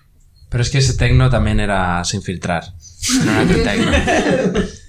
Però 0.46 0.62
és 0.62 0.70
que 0.70 0.78
ese 0.78 0.94
tecno 0.94 1.26
també 1.28 1.52
era 1.58 2.04
sin 2.06 2.22
filtrar. 2.22 2.62
No 3.26 3.32
era 3.42 3.56
tecno. 3.66 3.90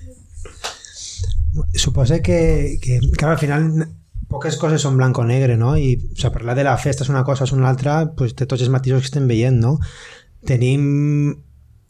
Suposa 1.74 2.22
que, 2.22 2.78
que, 2.82 2.99
claro, 3.18 3.34
al 3.34 3.41
final 3.41 3.68
poques 4.28 4.58
coses 4.60 4.84
són 4.84 4.97
blanc 4.99 5.18
o 5.18 5.26
negre, 5.28 5.55
no? 5.60 5.76
I 5.80 5.95
o 5.95 6.16
sigui, 6.16 6.34
parlar 6.36 6.58
de 6.58 6.66
la 6.68 6.78
festa 6.82 7.05
és 7.05 7.12
una 7.14 7.24
cosa, 7.28 7.47
és 7.47 7.55
una 7.55 7.70
altra, 7.70 7.99
pues, 8.18 8.36
té 8.36 8.45
tots 8.45 8.66
els 8.66 8.74
matisos 8.74 9.05
que 9.05 9.12
estem 9.12 9.28
veient, 9.30 9.60
no? 9.64 9.78
Tenim 10.47 10.84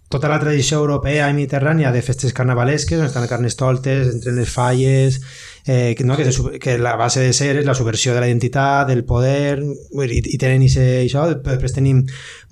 tota 0.10 0.30
la 0.32 0.40
tradició 0.40 0.80
europea 0.80 1.28
i 1.28 1.36
mediterrània 1.36 1.92
de 1.92 2.02
festes 2.06 2.32
carnavalesques, 2.36 3.00
on 3.02 3.10
estan 3.10 3.28
carnestoltes, 3.28 4.08
entre 4.14 4.32
les 4.38 4.48
falles, 4.48 5.20
eh, 5.68 5.96
que, 5.98 6.06
no? 6.08 6.16
que, 6.16 6.32
se, 6.32 6.60
que 6.64 6.78
la 6.80 6.96
base 6.96 7.20
de 7.20 7.34
ser 7.36 7.58
és 7.60 7.68
la 7.68 7.76
subversió 7.76 8.14
de 8.16 8.22
la 8.24 8.30
identitat, 8.30 8.88
del 8.88 9.04
poder, 9.04 9.60
i, 9.60 10.22
i 10.22 10.40
tenen 10.40 10.64
ise, 10.64 10.86
això, 11.02 11.26
després 11.34 11.76
tenim 11.76 12.06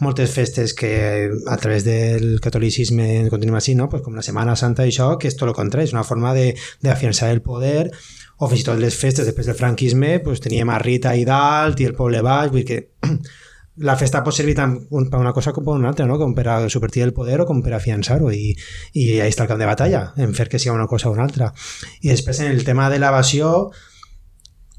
moltes 0.04 0.36
festes 0.36 0.76
que 0.76 0.92
a 1.48 1.58
través 1.62 1.88
del 1.88 2.42
catolicisme 2.44 3.30
continuem 3.32 3.62
així, 3.62 3.78
no? 3.80 3.88
pues 3.88 4.04
com 4.04 4.20
la 4.20 4.26
Setmana 4.26 4.58
Santa 4.60 4.84
i 4.84 4.92
això, 4.92 5.14
que 5.16 5.32
és 5.32 5.40
tot 5.40 5.48
el 5.48 5.56
contrari, 5.56 5.88
és 5.88 5.96
una 5.96 6.04
forma 6.04 6.36
de, 6.36 6.52
de 6.84 6.92
afiançar 6.92 7.32
el 7.32 7.42
poder, 7.46 7.88
o 8.36 8.52
fins 8.52 8.66
i 8.66 8.68
tot 8.68 8.84
les 8.84 9.00
festes 9.00 9.24
després 9.24 9.48
del 9.48 9.56
franquisme, 9.56 10.18
pues, 10.20 10.44
teníem 10.44 10.68
a 10.76 10.80
Rita 10.84 11.16
i 11.16 11.24
dalt 11.24 11.80
i 11.80 11.88
el 11.88 11.96
poble 11.96 12.20
baix, 12.20 12.52
vull 12.52 12.66
dir 12.66 12.68
que 12.68 13.16
la 13.78 13.96
festa 14.00 14.24
pot 14.24 14.34
servir 14.34 14.56
tant 14.56 14.78
un- 14.90 15.10
per 15.10 15.20
una 15.20 15.34
cosa 15.34 15.52
com 15.52 15.66
per 15.66 15.74
una 15.76 15.90
altra, 15.90 16.06
no? 16.06 16.18
com 16.18 16.34
per 16.34 16.48
a 16.48 16.70
subvertir 16.70 17.04
el 17.04 17.14
poder 17.14 17.42
o 17.42 17.46
com 17.46 17.62
per 17.62 17.74
a 17.74 17.78
afiançar-ho 17.78 18.32
i, 18.32 18.56
i 18.94 19.20
ahí 19.20 19.30
està 19.30 19.44
el 19.44 19.50
camp 19.50 19.60
de 19.60 19.66
batalla, 19.68 20.14
en 20.18 20.34
fer 20.34 20.48
que 20.50 20.60
sigui 20.60 20.76
una 20.76 20.88
cosa 20.88 21.10
o 21.10 21.14
una 21.14 21.24
altra. 21.24 21.54
I 22.02 22.10
després 22.10 22.40
en 22.40 22.52
el 22.52 22.64
tema 22.64 22.90
de 22.90 23.00
l'evasió, 23.00 23.72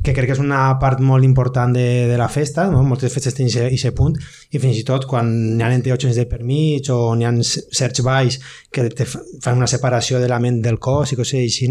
que 0.07 0.15
crec 0.15 0.31
que 0.31 0.37
és 0.37 0.43
una 0.43 0.63
part 0.79 1.03
molt 1.03 1.27
important 1.27 1.75
de, 1.75 2.07
de 2.07 2.17
la 2.21 2.29
festa, 2.31 2.69
no? 2.71 2.85
moltes 2.87 3.13
festes 3.13 3.35
tenen 3.35 3.67
aquest 3.67 3.91
punt, 3.99 4.15
i 4.55 4.61
fins 4.63 4.79
i 4.79 4.85
tot 4.87 5.07
quan 5.11 5.29
n'hi 5.57 5.65
ha 5.67 5.73
enteògens 5.75 6.15
de 6.17 6.29
permís 6.31 6.89
o 6.95 7.15
n'hi 7.19 7.27
ha 7.27 7.33
certs 7.43 8.05
balls 8.07 8.39
que 8.71 8.87
te 8.95 9.07
fa- 9.09 9.25
fan 9.43 9.59
una 9.59 9.67
separació 9.71 10.23
de 10.23 10.31
la 10.31 10.39
ment 10.43 10.63
del 10.63 10.79
cos 10.79 11.13
i 11.13 11.19
coses 11.19 11.43
així, 11.43 11.67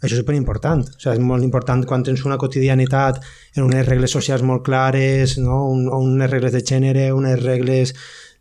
això 0.00 0.14
és 0.14 0.20
superimportant. 0.22 0.80
O 0.80 0.96
sigui, 1.00 1.16
és 1.18 1.24
molt 1.24 1.44
important 1.44 1.82
quan 1.88 2.04
tens 2.04 2.22
una 2.24 2.38
quotidianitat 2.40 3.20
en 3.56 3.66
unes 3.66 3.84
regles 3.88 4.12
socials 4.16 4.44
molt 4.46 4.64
clares, 4.64 5.36
no? 5.38 5.66
Un, 5.72 5.88
unes 5.92 6.30
regles 6.30 6.52
de 6.56 6.62
gènere, 6.64 7.10
unes 7.12 7.40
regles 7.42 7.92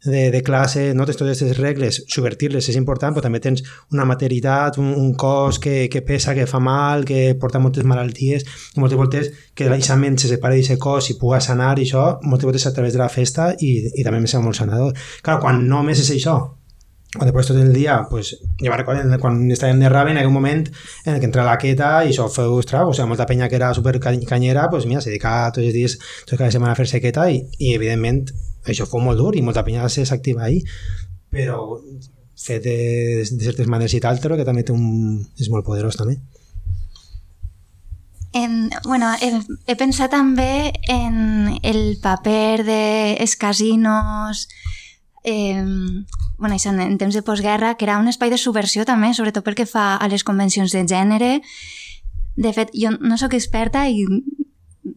de, 0.06 0.30
de 0.32 0.41
classe, 0.43 0.93
no 0.95 1.06
totes 1.06 1.22
aquestes 1.22 1.58
regles, 1.58 2.04
subvertir-les 2.08 2.70
és 2.72 2.78
important, 2.80 3.14
però 3.14 3.26
també 3.26 3.41
tens 3.43 3.64
una 3.91 4.06
materitat, 4.08 4.78
un, 4.80 4.93
un 4.95 5.14
cos 5.20 5.60
que, 5.60 5.89
que 5.91 6.02
pesa, 6.02 6.36
que 6.36 6.47
fa 6.47 6.60
mal, 6.64 7.04
que 7.06 7.36
porta 7.39 7.60
moltes 7.60 7.84
malalties, 7.84 8.45
i 8.76 8.80
moltes 8.80 8.97
voltes 9.00 9.32
que 9.54 9.68
aquesta 9.68 9.97
se 10.00 10.30
separa 10.32 10.56
d'aquest 10.56 10.80
cos 10.80 11.10
i 11.12 11.18
puga 11.20 11.41
sanar 11.41 11.78
i 11.80 11.88
això, 11.88 12.20
moltes 12.24 12.45
voltes 12.47 12.68
a 12.68 12.74
través 12.74 12.93
de 12.93 13.00
la 13.00 13.10
festa 13.10 13.54
i, 13.60 13.76
i 13.93 14.04
també 14.08 14.22
me 14.22 14.28
sembla 14.28 14.50
molt 14.50 14.58
sanador. 14.58 14.95
Clar, 15.22 15.39
quan 15.43 15.68
només 15.68 16.00
és 16.00 16.12
això, 16.16 16.38
o 17.18 17.26
després 17.26 17.47
tot 17.50 17.58
el 17.58 17.74
dia, 17.74 18.04
pues, 18.10 18.36
me'n 18.62 18.76
recordo 18.78 19.18
quan 19.20 19.39
estàvem 19.52 19.80
de 19.82 19.89
Raven, 19.89 20.14
en 20.14 20.22
aquell 20.22 20.32
moment 20.34 20.68
en 21.06 21.16
el 21.16 21.20
que 21.20 21.26
entra 21.26 21.43
la 21.43 21.58
queta 21.58 22.04
i 22.06 22.12
això 22.14 22.28
feu 22.30 22.60
estrago, 22.62 22.91
o 22.91 22.93
sigui, 22.93 23.10
molta 23.10 23.26
penya 23.26 23.50
que 23.50 23.58
era 23.58 23.74
super 23.74 23.97
cany- 24.00 24.28
canyera, 24.30 24.68
pues 24.70 24.86
mira, 24.86 25.02
se 25.02 25.10
dedicava 25.10 25.50
tots 25.52 25.66
els 25.66 25.74
dies, 25.74 25.97
tota 26.26 26.43
cada 26.43 26.52
setmana 26.54 26.76
a 26.76 26.78
fer-se 26.78 27.02
queta 27.02 27.26
i, 27.34 27.41
i 27.58 27.74
evidentment 27.74 28.30
això 28.68 28.88
fou 28.89 29.03
molt 29.03 29.20
dur 29.20 29.36
i 29.36 29.43
molta 29.45 29.64
penya 29.64 29.89
se 29.89 30.05
s'activa 30.05 30.47
ahí, 30.47 30.64
però 31.32 31.80
fet 32.39 32.64
de, 32.64 32.76
de 33.28 33.43
certes 33.43 33.68
maneres 33.68 33.93
i 33.93 34.01
tal, 34.03 34.20
però 34.24 34.38
que 34.39 34.47
també 34.47 34.64
té 34.64 34.74
un, 34.76 35.20
és 35.39 35.49
molt 35.51 35.68
poderós 35.68 35.99
també. 35.99 36.18
En, 38.32 38.70
bueno, 38.86 39.10
he, 39.20 39.32
he 39.66 39.76
pensat 39.76 40.14
també 40.14 40.72
en 40.88 41.49
el 41.66 41.97
paper 42.01 42.62
dels 42.64 43.36
casinos 43.41 44.45
eh, 45.24 45.64
bueno, 46.38 46.55
això, 46.55 46.72
en 46.72 46.97
temps 46.97 47.16
de 47.16 47.24
postguerra, 47.26 47.76
que 47.76 47.86
era 47.86 47.97
un 47.99 48.07
espai 48.07 48.30
de 48.30 48.38
subversió 48.38 48.86
també, 48.86 49.12
sobretot 49.14 49.43
pel 49.43 49.57
que 49.57 49.68
fa 49.68 49.95
a 49.97 50.07
les 50.07 50.24
convencions 50.24 50.72
de 50.72 50.86
gènere. 50.88 51.32
De 52.39 52.53
fet, 52.55 52.72
jo 52.74 52.93
no 53.01 53.18
sóc 53.20 53.36
experta 53.36 53.88
i 53.89 54.05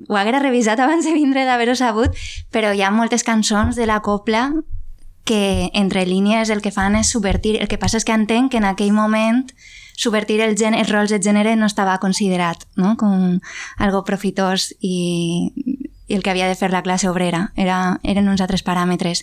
ho 0.09 0.17
haguera 0.17 0.43
revisat 0.43 0.81
abans 0.81 1.05
de 1.05 1.15
vindre 1.15 1.45
d'haver-ho 1.45 1.77
sabut, 1.77 2.17
però 2.51 2.73
hi 2.75 2.83
ha 2.83 2.91
moltes 2.91 3.25
cançons 3.25 3.77
de 3.77 3.87
la 3.87 4.01
copla 4.01 4.51
que 5.25 5.71
entre 5.75 6.05
línies 6.07 6.51
el 6.51 6.63
que 6.63 6.73
fan 6.75 6.97
és 6.99 7.11
subvertir. 7.11 7.61
El 7.61 7.69
que 7.69 7.79
passa 7.79 8.01
és 8.01 8.05
que 8.05 8.15
entenc 8.15 8.53
que 8.53 8.59
en 8.59 8.67
aquell 8.67 8.93
moment 8.93 9.47
subvertir 9.97 10.41
el 10.41 10.57
gen 10.59 10.75
els 10.75 10.91
rols 10.91 11.13
de 11.13 11.21
gènere 11.23 11.55
no 11.57 11.69
estava 11.69 11.99
considerat 12.03 12.65
no? 12.77 12.97
com 12.97 13.39
algo 13.79 14.03
profitós 14.09 14.73
i, 14.81 15.53
i 16.09 16.17
el 16.17 16.23
que 16.23 16.33
havia 16.33 16.49
de 16.49 16.59
fer 16.59 16.73
la 16.73 16.83
classe 16.83 17.11
obrera. 17.11 17.53
Era, 17.57 18.01
eren 18.03 18.29
uns 18.29 18.43
altres 18.43 18.65
paràmetres. 18.67 19.23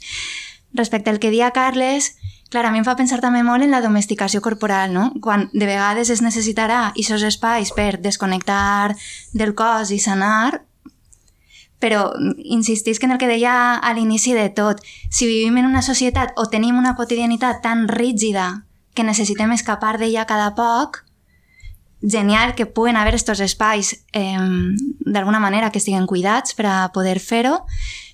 Respecte 0.74 1.10
al 1.10 1.20
que 1.20 1.34
dia 1.34 1.52
Carles, 1.52 2.14
clar, 2.50 2.66
a 2.66 2.72
mi 2.72 2.80
em 2.80 2.86
fa 2.86 2.96
pensar 2.96 3.20
també 3.22 3.42
molt 3.44 3.66
en 3.66 3.74
la 3.74 3.82
domesticació 3.82 4.42
corporal, 4.46 4.94
no? 4.94 5.10
Quan 5.22 5.50
de 5.54 5.66
vegades 5.66 6.10
es 6.14 6.22
necessitarà 6.22 6.88
aquests 6.92 7.26
espais 7.26 7.74
per 7.74 7.98
desconnectar 8.00 8.96
del 9.34 9.56
cos 9.58 9.92
i 9.92 10.00
sanar, 10.00 10.62
però 11.80 12.12
insistisc 12.38 13.04
en 13.04 13.16
el 13.16 13.20
que 13.20 13.28
deia 13.28 13.76
a 13.76 13.94
l'inici 13.96 14.34
de 14.36 14.50
tot. 14.50 14.82
Si 15.10 15.28
vivim 15.28 15.58
en 15.58 15.66
una 15.66 15.82
societat 15.82 16.36
o 16.36 16.48
tenim 16.52 16.78
una 16.78 16.96
quotidianitat 16.96 17.62
tan 17.64 17.88
rígida 17.88 18.66
que 18.94 19.08
necessitem 19.08 19.54
escapar 19.56 19.98
d'ella 19.98 20.28
cada 20.28 20.54
poc, 20.56 21.06
genial 22.02 22.56
que 22.56 22.66
puguen 22.66 22.98
haver 22.98 23.16
estos 23.16 23.40
espais 23.40 24.06
eh, 24.14 24.38
d'alguna 25.00 25.40
manera 25.40 25.72
que 25.72 25.80
estiguen 25.80 26.08
cuidats 26.08 26.56
per 26.56 26.68
a 26.68 26.92
poder 26.94 27.20
fer-ho, 27.20 27.66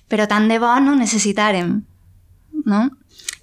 però 0.08 0.26
tant 0.30 0.48
de 0.48 0.58
bo 0.62 0.70
no 0.80 0.94
necessitarem, 0.94 1.82
no? 2.64 2.90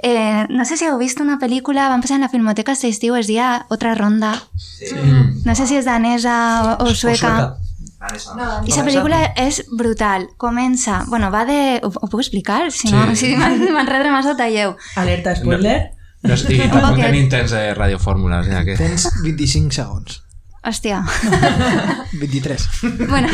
Eh, 0.03 0.45
no 0.49 0.65
sé 0.65 0.75
si 0.75 0.83
heu 0.83 0.97
vist 0.99 1.21
una 1.23 1.37
pel·lícula, 1.39 1.87
van 1.87 2.01
passar 2.03 2.17
en 2.19 2.25
la 2.25 2.31
Filmoteca 2.31 2.73
aquest 2.73 2.89
estiu, 2.89 3.15
es 3.15 3.27
dia 3.27 3.65
Otra 3.71 3.95
Ronda. 3.95 4.33
Sí. 4.59 4.91
No 5.45 5.55
sé 5.55 5.67
si 5.67 5.77
és 5.79 5.87
danesa 5.87 6.35
o, 6.75 6.89
o 6.89 6.95
sueca. 6.95 7.55
I 8.67 8.73
la 8.75 8.83
pel·lícula 8.85 9.19
és 9.39 9.61
brutal. 9.71 10.27
Comença... 10.37 11.03
Bueno, 11.07 11.29
va 11.31 11.45
de... 11.47 11.79
Ho, 11.83 11.91
ho 11.93 12.09
puc 12.11 12.19
explicar? 12.23 12.65
Si 12.71 12.91
no, 12.91 13.05
Sí. 13.15 13.31
si 13.31 13.35
m'enredre 13.37 14.11
massa, 14.11 14.35
talleu. 14.39 14.75
Alerta, 14.99 15.35
spoiler. 15.39 15.91
No, 16.23 16.35
i 16.35 16.59
Un 16.59 16.69
tampoc 16.71 16.89
poquet. 16.93 17.05
tenim 17.07 17.29
temps 17.31 17.51
de 17.51 17.63
radiofórmules, 17.77 18.47
ja 18.51 18.63
que... 18.67 18.75
Tens 18.79 19.07
25 19.23 19.71
segons. 19.75 20.19
Hòstia. 20.63 21.01
23. 22.21 22.67
bueno, 23.09 23.27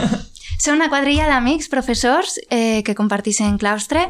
són 0.62 0.78
una 0.78 0.88
quadrilla 0.92 1.26
d'amics, 1.28 1.68
professors, 1.72 2.38
eh, 2.48 2.80
que 2.86 2.94
comparteixen 2.96 3.58
claustre 3.60 4.06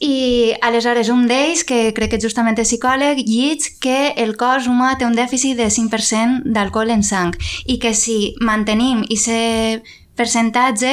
i 0.00 0.52
aleshores 0.62 1.08
un 1.12 1.26
d'ells, 1.30 1.64
que 1.64 1.92
crec 1.96 2.14
que 2.14 2.20
justament 2.22 2.58
és 2.58 2.68
psicòleg, 2.68 3.22
llits 3.26 3.72
que 3.82 4.12
el 4.16 4.36
cos 4.40 4.68
humà 4.70 4.96
té 4.98 5.06
un 5.08 5.16
dèficit 5.16 5.58
de 5.58 5.70
5% 5.72 6.44
d'alcohol 6.54 6.92
en 6.94 7.02
sang 7.02 7.34
i 7.66 7.78
que 7.82 7.94
si 7.94 8.34
mantenim 8.44 9.04
aquest 9.06 9.86
percentatge 10.18 10.92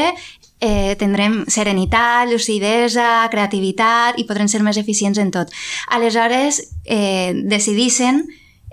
eh, 0.59 0.95
tindrem 0.99 1.43
serenitat, 1.51 2.29
lucidesa, 2.31 3.27
creativitat 3.31 4.19
i 4.21 4.25
podrem 4.25 4.49
ser 4.51 4.63
més 4.63 4.79
eficients 4.81 5.19
en 5.21 5.31
tot. 5.33 5.51
Aleshores, 5.93 6.61
eh, 6.85 7.33
decidissin 7.45 8.23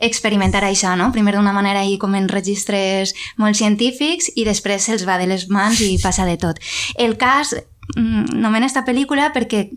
experimentar 0.03 0.65
això, 0.67 0.97
no? 0.99 1.13
Primer 1.15 1.37
d'una 1.37 1.53
manera 1.55 1.85
i 1.87 1.97
com 1.99 2.15
en 2.19 2.29
registres 2.29 3.15
molt 3.39 3.57
científics 3.57 4.33
i 4.35 4.45
després 4.45 4.83
se'ls 4.89 5.07
va 5.07 5.19
de 5.21 5.29
les 5.31 5.47
mans 5.49 5.81
i 5.81 5.95
passa 6.03 6.27
de 6.27 6.37
tot. 6.37 6.59
El 6.97 7.17
cas, 7.17 7.55
mm, 7.97 8.35
nomena 8.35 8.67
esta 8.67 8.85
pel·lícula 8.85 9.33
perquè 9.33 9.71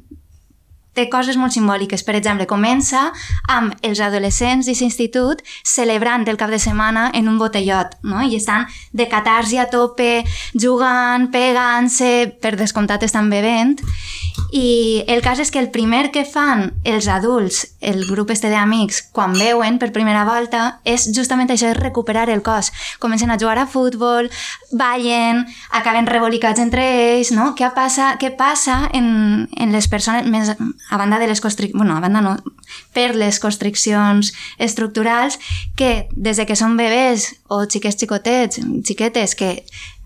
té 0.96 1.08
coses 1.12 1.38
molt 1.38 1.54
simbòliques. 1.56 2.04
Per 2.08 2.16
exemple, 2.18 2.48
comença 2.50 3.10
amb 3.52 3.76
els 3.86 4.02
adolescents 4.02 4.66
d'aquest 4.66 4.88
institut 4.88 5.44
celebrant 5.64 6.26
el 6.28 6.40
cap 6.40 6.50
de 6.54 6.60
setmana 6.60 7.10
en 7.14 7.30
un 7.30 7.38
botellot, 7.42 7.98
no? 8.04 8.24
I 8.24 8.40
estan 8.40 8.66
de 8.96 9.10
catarsi 9.12 9.60
a 9.60 9.68
tope, 9.70 10.24
jugant, 10.56 11.30
pegant-se, 11.32 12.12
per 12.42 12.56
descomptat 12.56 13.04
estan 13.06 13.30
bevent. 13.30 13.80
I 14.56 15.04
el 15.08 15.22
cas 15.26 15.40
és 15.40 15.52
que 15.52 15.60
el 15.60 15.70
primer 15.74 16.10
que 16.14 16.26
fan 16.28 16.70
els 16.88 17.08
adults, 17.12 17.62
el 17.82 18.06
grup 18.08 18.32
este 18.34 18.50
d'amics, 18.52 19.02
quan 19.16 19.36
veuen 19.38 19.80
per 19.80 19.92
primera 19.96 20.26
volta, 20.28 20.80
és 20.88 21.08
justament 21.16 21.52
això, 21.52 21.72
és 21.72 21.80
recuperar 21.80 22.30
el 22.30 22.44
cos. 22.46 22.72
Comencen 23.00 23.32
a 23.32 23.40
jugar 23.40 23.58
a 23.60 23.68
futbol, 23.68 24.30
ballen, 24.72 25.46
acaben 25.72 26.08
revolicats 26.08 26.62
entre 26.64 26.86
ells, 27.16 27.32
no? 27.36 27.54
Què 27.58 27.72
passa, 27.76 28.16
què 28.22 28.32
passa 28.36 28.90
en, 28.94 29.48
en 29.58 29.76
les 29.76 29.90
persones, 29.92 30.28
més 30.30 30.52
a 30.56 30.98
banda 31.02 31.20
de 31.20 31.30
les 31.32 31.42
constriccions, 31.42 31.78
bueno, 31.78 31.98
a 31.98 32.04
banda 32.04 32.24
no, 32.24 32.36
per 32.96 33.14
les 33.16 33.40
constriccions 33.40 34.34
estructurals, 34.58 35.40
que 35.76 36.08
des 36.16 36.38
de 36.38 36.46
que 36.46 36.58
són 36.60 36.78
bebès 36.80 37.34
o 37.48 37.64
xiquets 37.66 38.00
xicotets, 38.00 38.62
xiquetes, 38.86 39.36
que 39.36 39.52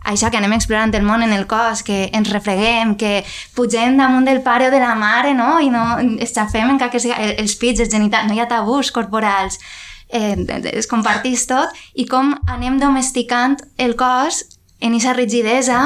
això 0.10 0.30
que 0.32 0.40
anem 0.40 0.56
explorant 0.58 0.94
el 0.98 1.06
món 1.06 1.24
en 1.24 1.34
el 1.34 1.46
cos, 1.48 1.84
que 1.86 2.10
ens 2.14 2.32
refreguem, 2.34 2.96
que 3.00 3.24
pugem 3.56 3.98
damunt 4.00 4.28
del 4.28 4.42
pare 4.46 4.70
o 4.70 4.74
de 4.74 4.82
la 4.82 4.96
mare, 4.98 5.34
no? 5.38 5.60
I 5.62 5.70
no 5.74 5.84
es 6.20 6.34
xafem 6.36 6.70
encara 6.74 6.92
que 6.92 7.02
sigui 7.04 7.16
els 7.16 7.56
pits, 7.62 7.86
els 7.86 7.94
genitals, 7.94 8.28
no 8.28 8.38
hi 8.38 8.44
ha 8.44 8.50
tabús 8.50 8.92
corporals, 8.96 9.60
eh, 10.10 10.36
es 10.74 10.90
compartís 10.90 11.46
tot, 11.50 11.76
i 11.94 12.08
com 12.10 12.34
anem 12.48 12.80
domesticant 12.82 13.60
el 13.78 13.96
cos 14.00 14.44
en 14.80 14.96
aquesta 14.96 15.14
rigidesa 15.14 15.82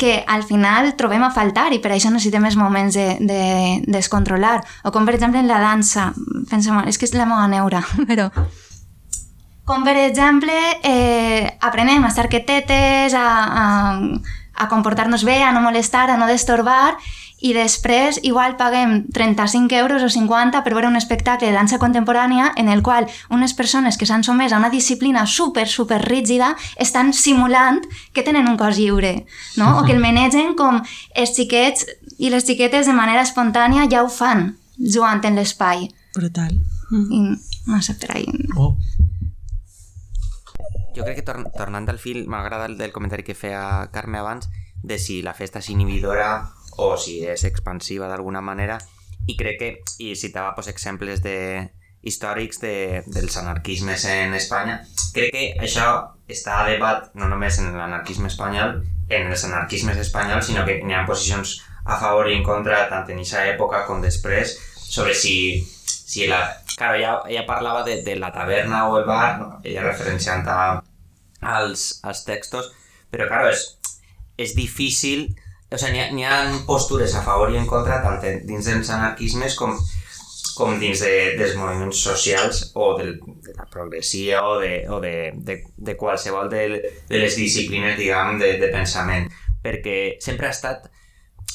que 0.00 0.24
al 0.26 0.42
final 0.48 0.94
trobem 0.96 1.22
a 1.22 1.30
faltar 1.30 1.74
i 1.76 1.78
per 1.84 1.92
això 1.92 2.08
necessitem 2.08 2.46
els 2.48 2.56
moments 2.56 2.96
de, 2.96 3.18
de 3.20 3.42
descontrolar. 3.84 4.62
O 4.82 4.94
com, 4.94 5.04
per 5.04 5.14
exemple, 5.18 5.42
en 5.42 5.50
la 5.50 5.60
dansa. 5.60 6.14
Pensem, 6.48 6.78
és 6.88 6.96
que 6.96 7.04
és 7.04 7.14
la 7.14 7.28
meva 7.28 7.46
neura, 7.52 7.84
però... 8.08 8.30
Com, 9.70 9.84
per 9.86 9.94
exemple, 10.02 10.50
eh, 10.82 11.46
aprenem 11.62 12.02
a 12.02 12.08
estar 12.10 12.26
quietetes, 12.26 13.14
a, 13.14 13.26
a, 13.62 13.66
a 14.58 14.64
comportar-nos 14.66 15.22
bé, 15.22 15.44
a 15.46 15.52
no 15.54 15.60
molestar, 15.62 16.08
a 16.10 16.16
no 16.18 16.26
destorbar, 16.26 16.96
i 17.38 17.52
després 17.54 18.18
igual 18.26 18.56
paguem 18.58 19.04
35 19.14 19.78
euros 19.78 20.02
o 20.02 20.08
50 20.10 20.64
per 20.64 20.72
veure 20.74 20.90
un 20.90 20.98
espectacle 20.98 21.46
de 21.46 21.54
dansa 21.54 21.78
contemporània 21.78 22.48
en 22.58 22.66
el 22.66 22.82
qual 22.82 23.06
unes 23.30 23.54
persones 23.54 23.94
que 23.94 24.10
s'han 24.10 24.26
somès 24.26 24.50
a 24.50 24.58
una 24.58 24.72
disciplina 24.74 25.22
super, 25.30 25.68
super 25.70 26.00
rígida 26.02 26.56
estan 26.74 27.14
simulant 27.14 27.78
que 28.12 28.26
tenen 28.26 28.50
un 28.50 28.58
cos 28.58 28.74
lliure, 28.74 29.24
no? 29.54 29.78
o 29.78 29.86
que 29.86 29.94
el 29.94 30.02
manegen 30.02 30.56
com 30.58 30.82
els 31.14 31.36
xiquets 31.38 31.86
i 32.18 32.34
les 32.34 32.42
xiquetes 32.42 32.90
de 32.90 32.98
manera 32.98 33.22
espontània 33.22 33.86
ja 33.86 34.02
ho 34.02 34.10
fan 34.10 34.56
jugant 34.82 35.22
en 35.22 35.38
l'espai. 35.38 35.86
Brutal. 36.18 36.58
I 36.90 37.22
no 37.70 37.78
sé, 37.86 37.94
per 37.94 38.16
ahí... 38.18 38.26
Oh. 38.58 38.74
Jo 40.96 41.04
crec 41.06 41.20
que 41.20 41.26
tor 41.26 41.42
tornant 41.56 41.88
al 41.88 41.98
fil, 42.02 42.24
m'agrada 42.26 42.66
el 42.66 42.78
del 42.78 42.92
comentari 42.92 43.22
que 43.26 43.38
feia 43.38 43.88
Carme 43.94 44.18
abans 44.18 44.48
de 44.82 44.98
si 44.98 45.20
la 45.22 45.34
festa 45.34 45.60
és 45.60 45.70
inhibidora 45.70 46.30
o 46.78 46.96
si 46.96 47.20
és 47.26 47.44
expansiva 47.44 48.08
d'alguna 48.08 48.40
manera 48.40 48.78
i 49.28 49.36
crec 49.36 49.58
que, 49.60 49.68
i 50.00 50.14
citava 50.16 50.54
pues, 50.56 50.70
exemples 50.72 51.20
de, 51.22 51.68
històrics 52.02 52.60
de, 52.60 53.02
dels 53.06 53.36
anarquismes 53.36 54.04
en 54.08 54.34
Espanya. 54.34 54.80
Crec 55.14 55.34
que 55.34 55.44
això 55.60 55.86
està 56.30 56.60
a 56.60 56.68
debat 56.68 57.10
no 57.18 57.28
només 57.28 57.58
en 57.60 57.74
l'anarquisme 57.76 58.30
espanyol 58.30 58.80
en 59.10 59.28
els 59.28 59.44
anarquismes 59.48 59.98
espanyols 59.98 60.46
sinó 60.46 60.64
que 60.66 60.78
n'hi 60.84 60.94
ha 60.94 61.06
posicions 61.06 61.58
a 61.84 61.98
favor 62.00 62.30
i 62.30 62.36
en 62.38 62.44
contra 62.46 62.84
tant 62.88 63.08
en 63.10 63.18
aquesta 63.18 63.44
època 63.50 63.82
com 63.88 64.00
després 64.04 64.56
sobre 64.90 65.14
si, 65.14 65.34
si 66.10 66.26
la... 66.26 66.40
Claro, 66.76 66.96
ella, 66.98 67.12
ella 67.28 67.44
parlava 67.46 67.84
de, 67.86 68.00
de 68.02 68.16
la 68.18 68.32
taverna 68.34 68.88
o 68.88 68.98
el 68.98 69.04
bar, 69.06 69.38
no? 69.38 69.50
ella 69.62 69.84
referenciant 69.84 70.48
a, 70.48 70.60
als, 71.40 72.00
als 72.02 72.24
textos, 72.26 72.72
però 73.12 73.28
claro, 73.30 73.52
és, 73.52 73.66
és 74.40 74.56
difícil 74.58 75.28
o 75.70 75.78
sigui, 75.78 76.02
n'hi 76.16 76.24
ha, 76.26 76.36
ha 76.50 76.60
postures 76.66 77.12
a 77.14 77.22
favor 77.22 77.52
i 77.52 77.58
en 77.60 77.66
contra 77.70 78.00
tant 78.02 78.18
dins 78.46 78.66
dels 78.66 78.88
anarquismes 78.90 79.54
com, 79.58 79.76
com 80.58 80.78
dins 80.80 81.02
de, 81.04 81.12
dels 81.38 81.54
moviments 81.58 82.00
socials 82.08 82.64
o 82.74 82.90
del, 82.98 83.12
de 83.46 83.54
la 83.54 83.68
progressia 83.70 84.42
o 84.48 84.56
de, 84.58 84.72
o 84.90 84.98
de, 85.04 85.14
de, 85.46 85.60
de 85.76 85.96
qualsevol 86.00 86.50
de, 86.50 86.64
de 87.06 87.20
les 87.22 87.38
disciplines, 87.38 87.94
diguem, 88.00 88.40
de, 88.42 88.56
de 88.62 88.72
pensament. 88.74 89.30
Perquè 89.62 90.00
sempre 90.24 90.50
ha 90.50 90.56
estat... 90.56 90.90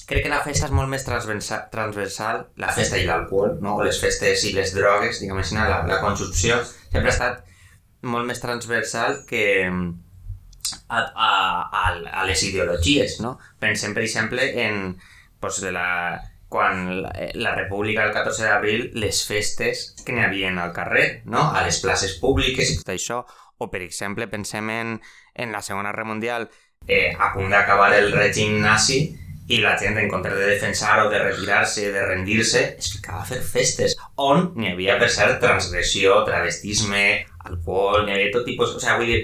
Crec 0.06 0.26
que 0.26 0.30
la 0.30 0.44
festa 0.46 0.68
és 0.68 0.74
molt 0.76 0.92
més 0.92 1.06
transversal, 1.06 1.66
transversal 1.74 2.44
la 2.62 2.70
festa 2.76 3.00
i 3.02 3.08
l'alcohol, 3.08 3.58
no? 3.66 3.80
o 3.80 3.86
les 3.86 3.98
festes 4.02 4.44
i 4.46 4.54
les 4.54 4.74
drogues, 4.76 5.22
diguem 5.22 5.42
així, 5.42 5.58
la, 5.58 5.82
la 5.90 6.02
consumpció, 6.04 6.60
sempre 6.92 7.10
ha 7.10 7.14
estat 7.16 7.42
molt 8.06 8.30
més 8.30 8.42
transversal 8.44 9.24
que, 9.26 9.46
a, 10.90 11.00
a, 11.00 11.30
a, 11.72 11.84
a 12.22 12.26
les 12.30 12.44
ideologies, 12.46 13.20
no? 13.22 13.36
Pensem, 13.62 13.96
per 13.98 14.04
exemple, 14.06 14.46
en 14.62 15.00
pues, 15.42 15.60
de 15.62 15.72
la, 15.74 16.22
quan 16.50 17.02
la, 17.02 17.12
la 17.34 17.56
República 17.56 18.06
del 18.06 18.14
14 18.14 18.46
d'abril, 18.46 18.86
les 19.02 19.24
festes 19.28 19.88
que 20.06 20.14
n'hi 20.14 20.26
havia 20.26 20.54
al 20.54 20.74
carrer, 20.74 21.24
no? 21.26 21.50
A 21.52 21.66
les 21.66 21.82
places 21.84 22.18
públiques 22.22 22.72
i 22.72 22.80
tot 22.82 22.94
això. 22.94 23.24
O, 23.58 23.70
per 23.72 23.82
exemple, 23.82 24.28
pensem 24.28 24.70
en, 24.70 24.98
en 25.34 25.52
la 25.56 25.62
Segona 25.66 25.92
Guerra 25.92 26.10
Mundial, 26.12 26.50
eh, 26.88 27.16
a 27.18 27.32
punt 27.34 27.50
d'acabar 27.50 27.94
el 27.98 28.12
règim 28.14 28.60
nazi, 28.62 29.00
i 29.48 29.60
la 29.62 29.76
gent, 29.78 29.98
en 30.02 30.10
comptes 30.10 30.34
de 30.34 30.48
defensar 30.50 30.98
o 31.04 31.10
de 31.12 31.20
retirar-se, 31.22 31.92
de 31.94 32.06
rendir-se, 32.08 32.64
es 32.80 32.92
ficava 32.96 33.22
a 33.22 33.28
fer 33.30 33.42
festes, 33.46 33.94
on 34.18 34.52
n'hi 34.58 34.72
havia, 34.72 34.98
per 35.02 35.12
cert, 35.14 35.38
transgressió, 35.44 36.18
travestisme, 36.26 37.06
alcohol, 37.46 38.06
n'hi 38.06 38.16
havia 38.16 38.32
tot 38.34 38.48
tipus... 38.50 38.74
O 38.74 38.82
sigui, 38.82 38.98
vull 39.02 39.12
dir, 39.12 39.20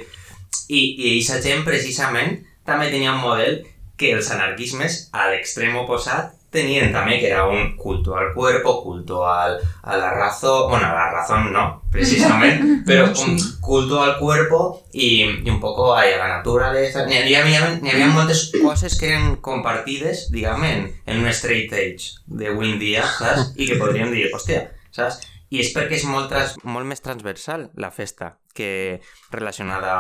i, 0.70 0.82
i 0.82 1.14
aquesta 1.16 1.42
gent, 1.44 1.66
precisament, 1.68 2.38
també 2.68 2.92
tenia 2.92 3.16
un 3.16 3.24
model 3.24 3.64
que 3.98 4.14
els 4.18 4.30
anarquismes, 4.34 5.08
a 5.14 5.32
l'extrem 5.34 5.76
oposat, 5.82 6.36
tenien 6.52 6.92
també, 6.92 7.18
que 7.22 7.30
era 7.32 7.46
un 7.48 7.78
culto 7.80 8.16
al 8.20 8.34
cuerpo, 8.36 8.82
culto 8.84 9.24
al, 9.28 9.58
a 9.82 9.98
la 9.98 10.12
razón, 10.14 10.70
bueno, 10.70 10.88
a 10.88 10.94
la 10.94 11.12
razón 11.12 11.52
no, 11.54 11.82
precisament, 11.90 12.84
pero 12.86 13.06
un 13.24 13.40
culto 13.62 14.02
al 14.04 14.18
cuerpo 14.20 14.84
y, 14.92 15.24
y 15.44 15.50
un 15.50 15.60
poco 15.62 15.96
a 15.96 16.06
la 16.06 16.28
naturaleza. 16.28 17.06
N'hi 17.08 17.36
havia, 17.36 17.64
n'hi 17.80 17.96
havia 17.96 18.12
moltes 18.12 18.50
coses 18.62 19.00
que 19.00 19.14
eren 19.14 19.38
compartides, 19.42 20.28
diguem, 20.36 20.68
en, 20.68 20.88
en 21.08 21.24
un 21.24 21.32
straight 21.32 21.72
age 21.74 22.20
d'avui 22.28 22.76
en 22.76 22.80
dia, 22.84 23.08
saps? 23.08 23.54
I 23.56 23.72
que 23.72 23.80
podríem 23.80 24.12
dir, 24.12 24.28
hòstia, 24.36 24.68
saps? 24.92 25.24
I 25.52 25.60
és 25.64 25.72
perquè 25.76 25.98
és 26.00 26.08
molt, 26.08 26.30
trans, 26.32 26.56
molt 26.64 26.88
més 26.88 27.04
transversal 27.04 27.70
la 27.80 27.92
festa 27.92 28.36
que 28.56 29.02
relacionada 29.32 29.96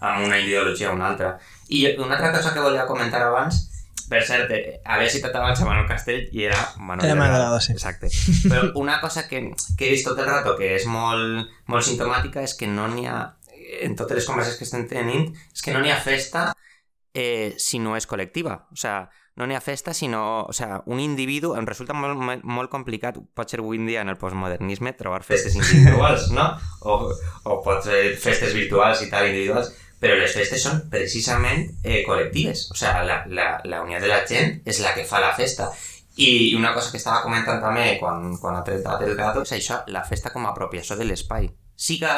amb 0.00 0.24
una 0.24 0.38
ideologia 0.40 0.90
o 0.90 0.94
una 0.96 1.10
altra. 1.12 1.38
I 1.68 1.96
una 1.96 2.16
altra 2.16 2.32
cosa 2.32 2.52
que 2.54 2.64
volia 2.64 2.86
comentar 2.88 3.20
abans, 3.24 3.73
per 4.14 4.22
cert, 4.26 4.52
eh, 4.54 4.78
havia 4.84 5.10
citat 5.10 5.34
abans 5.40 5.60
a 5.60 5.66
Manuel 5.66 5.88
Castell 5.90 6.28
i 6.30 6.46
era 6.46 6.60
Manuel 6.78 7.10
Era 7.10 7.18
Manuel 7.18 7.60
sí. 7.64 7.74
Exacte. 7.74 8.10
Però 8.46 8.70
una 8.80 9.00
cosa 9.02 9.26
que, 9.28 9.42
que 9.78 9.88
he 9.88 9.94
vist 9.96 10.06
tot 10.06 10.20
el 10.22 10.30
rato 10.30 10.54
que 10.60 10.74
és 10.76 10.86
molt, 10.90 11.50
molt 11.70 11.86
sintomàtica 11.86 12.44
és 12.46 12.54
que 12.58 12.70
no 12.70 12.86
n'hi 12.92 13.08
ha, 13.10 13.18
en 13.82 13.98
totes 13.98 14.20
les 14.20 14.30
converses 14.30 14.60
que 14.60 14.68
estem 14.68 14.86
tenint, 14.90 15.32
és 15.50 15.64
que 15.64 15.74
no 15.74 15.82
n'hi 15.82 15.90
ha 15.90 15.98
festa 15.98 16.52
eh, 17.14 17.54
si 17.58 17.82
no 17.82 17.98
és 17.98 18.06
col·lectiva. 18.10 18.60
O 18.74 18.78
sea, 18.78 19.08
no 19.34 19.48
n'hi 19.48 19.56
ha 19.58 19.62
festa, 19.64 19.94
sinó... 19.94 20.44
O 20.46 20.52
sea, 20.52 20.82
un 20.86 21.00
individu... 21.02 21.54
Em 21.58 21.66
resulta 21.66 21.96
molt, 21.96 22.18
molt, 22.18 22.44
molt 22.46 22.70
complicat, 22.70 23.18
pot 23.34 23.50
ser 23.50 23.62
avui 23.62 23.80
en 23.80 23.88
dia 23.90 24.04
en 24.06 24.12
el 24.12 24.18
postmodernisme, 24.20 24.94
trobar 24.98 25.24
festes 25.26 25.56
individuals, 25.60 26.28
no? 26.34 26.52
O, 26.86 27.00
o 27.50 27.58
pot 27.64 27.82
ser 27.86 28.14
festes 28.22 28.54
virtuals 28.54 29.02
i 29.02 29.10
tal, 29.10 29.26
individuals, 29.30 29.72
però 30.00 30.16
les 30.18 30.34
festes 30.36 30.62
són 30.62 30.82
precisament 30.92 31.66
eh, 31.82 32.02
col·lectives. 32.06 32.68
O 32.72 32.78
sea, 32.78 33.02
la, 33.06 33.22
la, 33.26 33.48
la 33.64 33.82
unió 33.84 34.00
de 34.02 34.10
la 34.10 34.22
gent 34.28 34.60
és 34.66 34.80
la 34.84 34.94
que 34.96 35.06
fa 35.08 35.22
la 35.22 35.34
festa. 35.36 35.70
I 36.16 36.54
una 36.54 36.72
cosa 36.74 36.92
que 36.92 37.00
estava 37.00 37.22
comentant 37.24 37.62
també 37.62 37.96
quan, 37.98 38.36
quan 38.38 38.58
ha 38.58 38.64
tret 38.66 38.86
el 39.02 39.16
gato 39.18 39.42
és 39.42 39.54
això, 39.56 39.80
la 39.90 40.04
festa 40.06 40.30
com 40.30 40.46
a 40.46 40.52
apropiació 40.52 40.94
de 40.96 41.08
l'espai. 41.08 41.48
Sí 41.74 41.98
que 41.98 42.12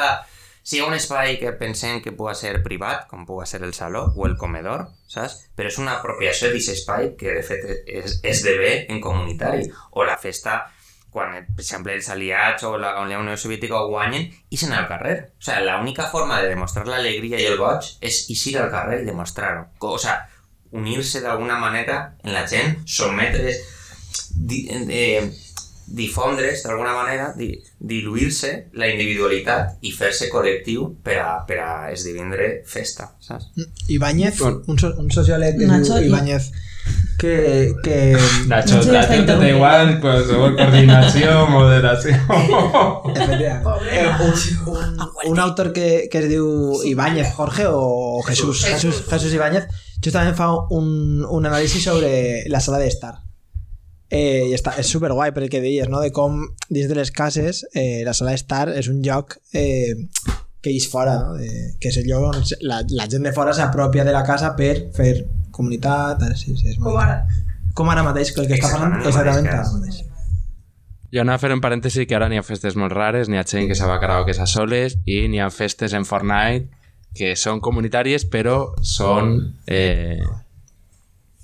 si 0.67 0.75
hi 0.75 0.81
ha 0.83 0.87
un 0.89 0.97
espai 0.97 1.37
que 1.39 1.53
pensem 1.55 2.01
que 2.03 2.11
pugui 2.11 2.33
ser 2.35 2.57
privat, 2.63 3.05
com 3.07 3.21
pugui 3.25 3.45
ser 3.47 3.61
el 3.63 3.71
saló 3.73 4.01
o 4.17 4.25
el 4.27 4.35
comedor, 4.37 4.83
saps? 5.07 5.37
Però 5.55 5.71
és 5.71 5.77
una 5.79 5.93
apropiació 5.95 6.49
d'aquest 6.49 6.73
espai 6.73 7.13
que 7.19 7.37
de 7.37 7.43
fet 7.47 7.63
és, 7.87 8.17
esdevé 8.33 8.73
en 8.91 8.99
comunitari. 8.99 9.69
O 9.95 10.03
la 10.03 10.17
festa, 10.19 10.57
quan, 11.17 11.33
per 11.47 11.63
exemple, 11.65 11.95
els 11.97 12.09
aliats 12.13 12.67
o 12.69 12.75
la, 12.77 12.93
la 13.09 13.19
Unió 13.19 13.33
Soviètica 13.41 13.81
guanyen, 13.89 14.29
i 14.53 14.59
se'n 14.61 14.75
al 14.77 14.85
carrer. 14.91 15.15
O 15.33 15.47
sigui, 15.49 15.65
l'única 15.65 16.07
forma 16.13 16.37
de 16.43 16.53
demostrar 16.53 16.85
l'alegria 16.85 17.41
i 17.41 17.49
el 17.49 17.57
goig 17.57 17.89
és 18.05 18.27
eixir 18.29 18.57
al 18.61 18.69
carrer 18.73 19.01
i 19.01 19.09
demostrar-ho. 19.09 19.65
O 19.81 19.97
sigui, 19.97 20.37
unir-se 20.77 21.23
d'alguna 21.25 21.57
manera 21.57 21.99
en 22.23 22.37
la 22.37 22.45
gent, 22.47 22.79
sotmetre's... 22.85 23.65
Di, 24.37 24.67
eh, 24.69 25.25
difondre's 25.87 26.63
d'alguna 26.65 26.93
manera, 26.93 27.33
di, 27.37 27.53
diluir-se 27.79 28.51
la 28.75 28.89
individualitat 28.91 29.79
i 29.87 29.93
fer-se 29.95 30.27
col·lectiu 30.27 30.89
per 31.03 31.15
a, 31.23 31.29
per 31.47 31.59
a 31.63 31.69
esdevindre 31.93 32.49
festa, 32.67 33.13
saps? 33.23 33.53
Ibáñez, 33.95 34.41
un, 34.43 34.75
so, 34.75 34.91
un 34.99 35.07
sociòleg 35.15 35.55
que 35.61 35.69
Nacho, 35.69 35.95
diu 35.95 36.11
Ibáñez, 36.11 36.51
que... 37.17 37.73
que... 37.83 38.17
Nacho, 38.47 38.77
Nacho, 38.77 38.91
Nacho 38.91 39.25
te 39.25 39.35
da 39.37 39.49
igual 39.49 39.99
qualsevol 39.99 40.55
coordinació, 40.55 41.47
moderació... 41.49 42.15
un, 44.21 44.33
un, 44.73 45.31
un 45.33 45.39
autor 45.39 45.73
que, 45.73 46.07
que 46.11 46.23
es 46.23 46.29
diu 46.29 46.81
Ibáñez, 46.85 47.33
Jorge 47.35 47.65
o 47.69 48.21
Jesús, 48.23 48.65
Jesús, 48.65 49.03
Jesús 49.09 49.33
Ibáñez, 49.33 49.67
justament 50.03 50.37
fa 50.37 50.51
un, 50.69 51.23
un 51.25 51.49
anàlisi 51.49 51.81
sobre 51.81 52.45
la 52.51 52.61
sala 52.61 52.83
d'estar 52.83 53.17
Eh, 54.07 54.47
i 54.47 54.53
està, 54.55 54.71
és 54.79 54.87
super 54.87 55.09
guai 55.11 55.33
per 55.35 55.41
el 55.43 55.49
que 55.51 55.59
deies, 55.59 55.89
no? 55.91 55.99
de 55.99 56.13
com 56.15 56.39
dins 56.71 56.87
de 56.87 56.95
les 56.95 57.09
cases 57.11 57.65
eh, 57.75 58.05
la 58.07 58.13
sala 58.15 58.31
d'estar 58.31 58.69
és 58.71 58.87
un 58.87 59.01
lloc 59.03 59.35
eh, 59.51 59.91
que 60.63 60.71
és 60.71 60.85
fora, 60.87 61.17
no? 61.25 61.33
de, 61.35 61.73
que 61.75 61.91
és 61.91 61.97
el 61.99 62.07
lloc 62.07 62.29
on 62.29 62.39
la, 62.63 62.79
la 62.87 63.09
gent 63.11 63.27
de 63.27 63.33
fora 63.35 63.51
s'apropia 63.57 64.07
de 64.07 64.13
la 64.15 64.23
casa 64.23 64.53
per 64.55 64.77
fer 64.95 65.11
comunitat, 65.57 66.23
sí, 66.39 66.55
sí, 66.57 66.71
és 66.73 66.79
com 66.81 66.97
ara. 67.01 67.19
Com 67.77 67.89
ara 67.93 68.05
mateix, 68.05 68.31
que 68.33 68.43
el 68.43 68.49
que 68.49 68.57
està 68.57 68.71
parlant 68.73 68.97
exactament 69.01 69.51
ara 69.51 69.65
mateix. 69.73 70.01
Jo 71.13 71.23
anava 71.23 71.39
a 71.39 71.43
fer 71.43 71.53
un 71.55 71.61
parèntesi 71.63 72.07
que 72.07 72.17
ara 72.17 72.27
n'hi 72.27 72.39
ha 72.39 72.43
festes 72.43 72.75
molt 72.79 72.95
rares, 72.95 73.29
n'hi 73.31 73.39
ha 73.39 73.45
gent 73.47 73.69
que 73.69 73.77
se 73.79 73.85
va 73.87 73.95
a 73.95 74.01
karaoke 74.01 74.35
a 74.35 74.47
soles 74.49 74.97
i 75.05 75.21
n'hi 75.31 75.39
ha 75.39 75.51
festes 75.53 75.95
en 75.95 76.07
Fortnite 76.07 76.67
que 77.17 77.31
són 77.39 77.61
comunitàries 77.63 78.27
però 78.29 78.57
són 78.83 79.37
eh, 79.65 80.19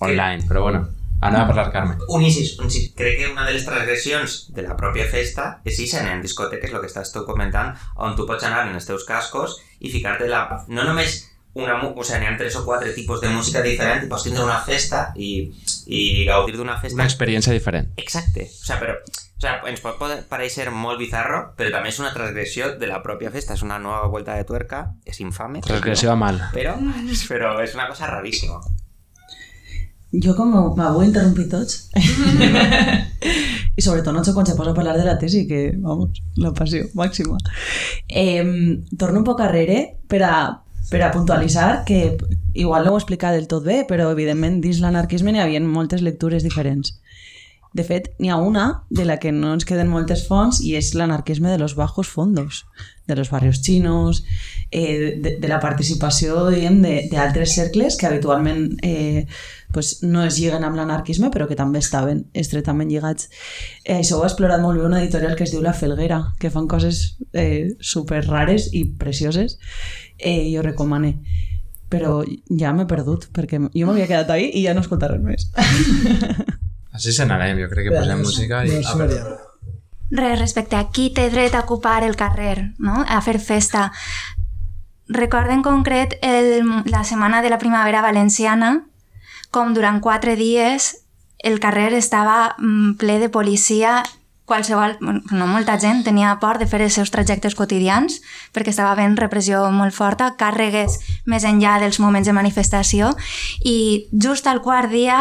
online, 0.04 0.44
però 0.50 0.68
bueno 0.68 0.84
Anava 1.24 1.44
a 1.44 1.48
parlar 1.48 1.72
Carme. 1.72 1.96
Un 2.10 2.24
isis, 2.28 2.58
un 2.60 2.68
isis. 2.68 2.90
Crec 2.98 3.16
que 3.20 3.30
una 3.32 3.46
de 3.48 3.54
les 3.56 3.64
transgressions 3.66 4.34
de 4.52 4.66
la 4.66 4.76
pròpia 4.76 5.06
festa 5.08 5.46
és 5.64 5.78
si 5.78 5.88
en 5.96 6.22
discoteques, 6.22 6.74
el 6.74 6.82
que 6.84 6.90
estàs 6.92 7.14
tu 7.14 7.24
comentant, 7.24 7.72
on 7.96 8.18
tu 8.18 8.28
pots 8.28 8.44
anar 8.44 8.66
en 8.68 8.76
els 8.76 8.88
teus 8.90 9.06
cascos 9.08 9.56
i 9.80 9.92
ficar-te 9.94 10.28
la... 10.28 10.44
No 10.68 10.84
només 10.84 11.22
una, 11.54 11.76
o 11.86 12.04
n'hi 12.04 12.28
ha 12.28 12.38
tres 12.38 12.56
o 12.58 12.64
quatre 12.66 12.94
tipus 12.94 13.22
de 13.22 13.30
música 13.30 13.62
diferent 13.62 14.06
i 14.06 14.10
pots 14.10 14.26
tindre 14.26 14.44
una 14.44 14.60
festa 14.66 15.12
i, 15.16 15.52
i 15.86 16.26
gaudir 16.26 16.58
d'una 16.58 16.80
festa... 16.82 16.98
Una 16.98 17.10
experiència 17.10 17.54
diferent. 17.54 17.92
Exacte. 18.02 18.48
O 18.50 18.66
sigui, 18.66 18.80
però 18.82 18.98
o 19.44 19.46
sea, 19.46 19.58
ens 19.68 19.82
pot 19.84 20.00
pareixer 20.32 20.70
molt 20.72 21.02
bizarro, 21.02 21.40
però 21.60 21.68
també 21.74 21.90
és 21.92 21.98
una 22.00 22.14
transgressió 22.16 22.70
de 22.80 22.88
la 22.88 23.02
pròpia 23.04 23.28
festa. 23.34 23.58
És 23.58 23.64
una 23.66 23.76
nova 23.76 24.06
volta 24.08 24.38
de 24.40 24.46
tuerca, 24.48 24.86
és 25.04 25.20
infame. 25.20 25.60
Transgressió 25.66 26.14
a 26.14 26.16
mal. 26.16 26.40
Però, 26.54 26.78
però 27.28 27.58
és 27.60 27.76
una 27.76 27.90
cosa 27.90 28.08
raríssima. 28.08 28.62
Jo 30.24 30.38
com 30.38 30.56
m'avui 30.78 31.10
interrompit 31.10 31.52
tots. 31.52 31.90
I 33.76 33.84
sobretot 33.84 34.16
no 34.16 34.24
sé 34.24 34.32
quan 34.32 34.48
se 34.48 34.56
posa 34.56 34.72
a 34.72 34.78
parlar 34.78 34.96
de 34.96 35.04
la 35.10 35.18
tesi, 35.20 35.44
que, 35.50 35.74
vamos, 35.76 36.24
la 36.40 36.54
passió 36.56 36.88
màxima. 36.96 37.36
Eh, 38.08 38.48
torno 38.96 39.26
un 39.26 39.28
poc 39.28 39.44
arrere 39.44 39.98
per 40.08 40.24
a, 40.24 40.36
per 40.90 41.02
a 41.04 41.12
puntualitzar 41.12 41.84
que 41.88 42.18
igual 42.54 42.86
no 42.86 42.94
ho 42.94 42.98
he 42.98 43.02
explicat 43.02 43.36
del 43.36 43.48
tot 43.48 43.64
bé, 43.66 43.84
però 43.90 44.12
evidentment 44.12 44.62
dins 44.62 44.82
l'anarquisme 44.84 45.32
n'hi 45.32 45.44
havia 45.44 45.62
moltes 45.64 46.04
lectures 46.06 46.44
diferents. 46.44 46.98
De 47.74 47.82
fet, 47.82 48.12
n'hi 48.22 48.30
ha 48.30 48.38
una 48.38 48.84
de 48.94 49.04
la 49.06 49.18
que 49.18 49.32
no 49.34 49.56
ens 49.56 49.66
queden 49.66 49.90
moltes 49.90 50.28
fonts 50.28 50.60
i 50.62 50.76
és 50.78 50.92
l'anarquisme 50.94 51.50
de 51.50 51.58
los 51.58 51.74
bajos 51.74 52.08
fondos, 52.08 52.68
de 53.08 53.16
los 53.18 53.32
barrios 53.32 53.64
chinos, 53.66 54.24
eh, 54.70 55.18
de, 55.18 55.38
de 55.42 55.50
la 55.50 55.60
participació 55.60 56.52
d'altres 56.52 57.56
cercles 57.58 57.98
que 57.98 58.06
habitualment 58.06 58.78
eh, 58.84 59.26
pues, 59.74 60.04
no 60.04 60.24
es 60.24 60.38
lliguen 60.40 60.64
amb 60.64 60.78
l'anarquisme 60.80 61.32
però 61.34 61.48
que 61.50 61.58
també 61.60 61.82
estaven 61.84 62.26
estretament 62.34 62.92
lligats. 62.92 63.30
Eh, 63.84 64.00
això 64.00 64.20
ho 64.20 64.24
ha 64.24 64.30
explorat 64.30 64.62
molt 64.62 64.80
bé 64.80 64.86
una 64.88 65.02
editorial 65.02 65.36
que 65.36 65.48
es 65.48 65.52
diu 65.52 65.64
La 65.66 65.74
Felguera, 65.74 66.22
que 66.40 66.54
fan 66.54 66.70
coses 66.72 67.18
eh, 67.34 67.74
super 67.82 68.24
rares 68.28 68.70
i 68.72 68.86
precioses 69.00 69.58
eh, 70.18 70.44
i 70.48 70.56
ho 70.58 70.64
recomane 70.64 71.18
però 71.94 72.24
ja 72.50 72.74
m'he 72.74 72.88
perdut 72.90 73.28
perquè 73.36 73.60
jo 73.62 73.86
m'havia 73.86 74.10
quedat 74.10 74.32
ahí 74.34 74.50
i 74.58 74.64
ja 74.66 74.74
no 74.74 74.82
escoltaré 74.82 75.20
més. 75.22 75.50
Així 76.96 77.14
se 77.14 77.26
n'anem, 77.26 77.60
jo 77.62 77.70
crec 77.72 77.90
que 77.90 77.98
posem 77.98 78.22
música 78.22 78.64
i... 78.66 78.80
Res, 80.14 80.38
respecte 80.38 80.78
a 80.78 80.88
qui 80.94 81.08
té 81.16 81.30
dret 81.34 81.56
a 81.58 81.64
ocupar 81.64 82.04
el 82.06 82.16
carrer, 82.16 82.74
no? 82.78 83.02
a 83.02 83.22
fer 83.26 83.40
festa. 83.42 83.88
Recordo 85.10 85.56
en 85.56 85.64
concret 85.66 86.20
el, 86.22 86.62
la 86.86 87.04
setmana 87.04 87.42
de 87.42 87.50
la 87.50 87.58
primavera 87.58 88.04
valenciana, 88.06 88.86
com 89.54 89.72
durant 89.78 90.02
quatre 90.02 90.36
dies 90.36 90.96
el 91.44 91.60
carrer 91.60 91.94
estava 91.94 92.56
mm, 92.58 92.98
ple 92.98 93.20
de 93.20 93.30
policia. 93.30 94.02
Qualsevol, 94.44 94.98
no 95.00 95.46
molta 95.48 95.78
gent 95.80 96.02
tenia 96.04 96.34
por 96.42 96.58
de 96.60 96.66
fer 96.68 96.82
els 96.84 96.98
seus 96.98 97.14
trajectes 97.14 97.56
quotidians 97.56 98.18
perquè 98.52 98.74
estava 98.74 98.92
havent 98.92 99.16
repressió 99.16 99.62
molt 99.72 99.96
forta, 99.96 100.34
càrregues 100.40 100.98
més 101.32 101.46
enllà 101.48 101.78
dels 101.80 102.02
moments 102.04 102.28
de 102.28 102.36
manifestació. 102.36 103.14
I 103.64 104.10
just 104.12 104.48
al 104.48 104.60
quart 104.66 104.92
dia 104.92 105.20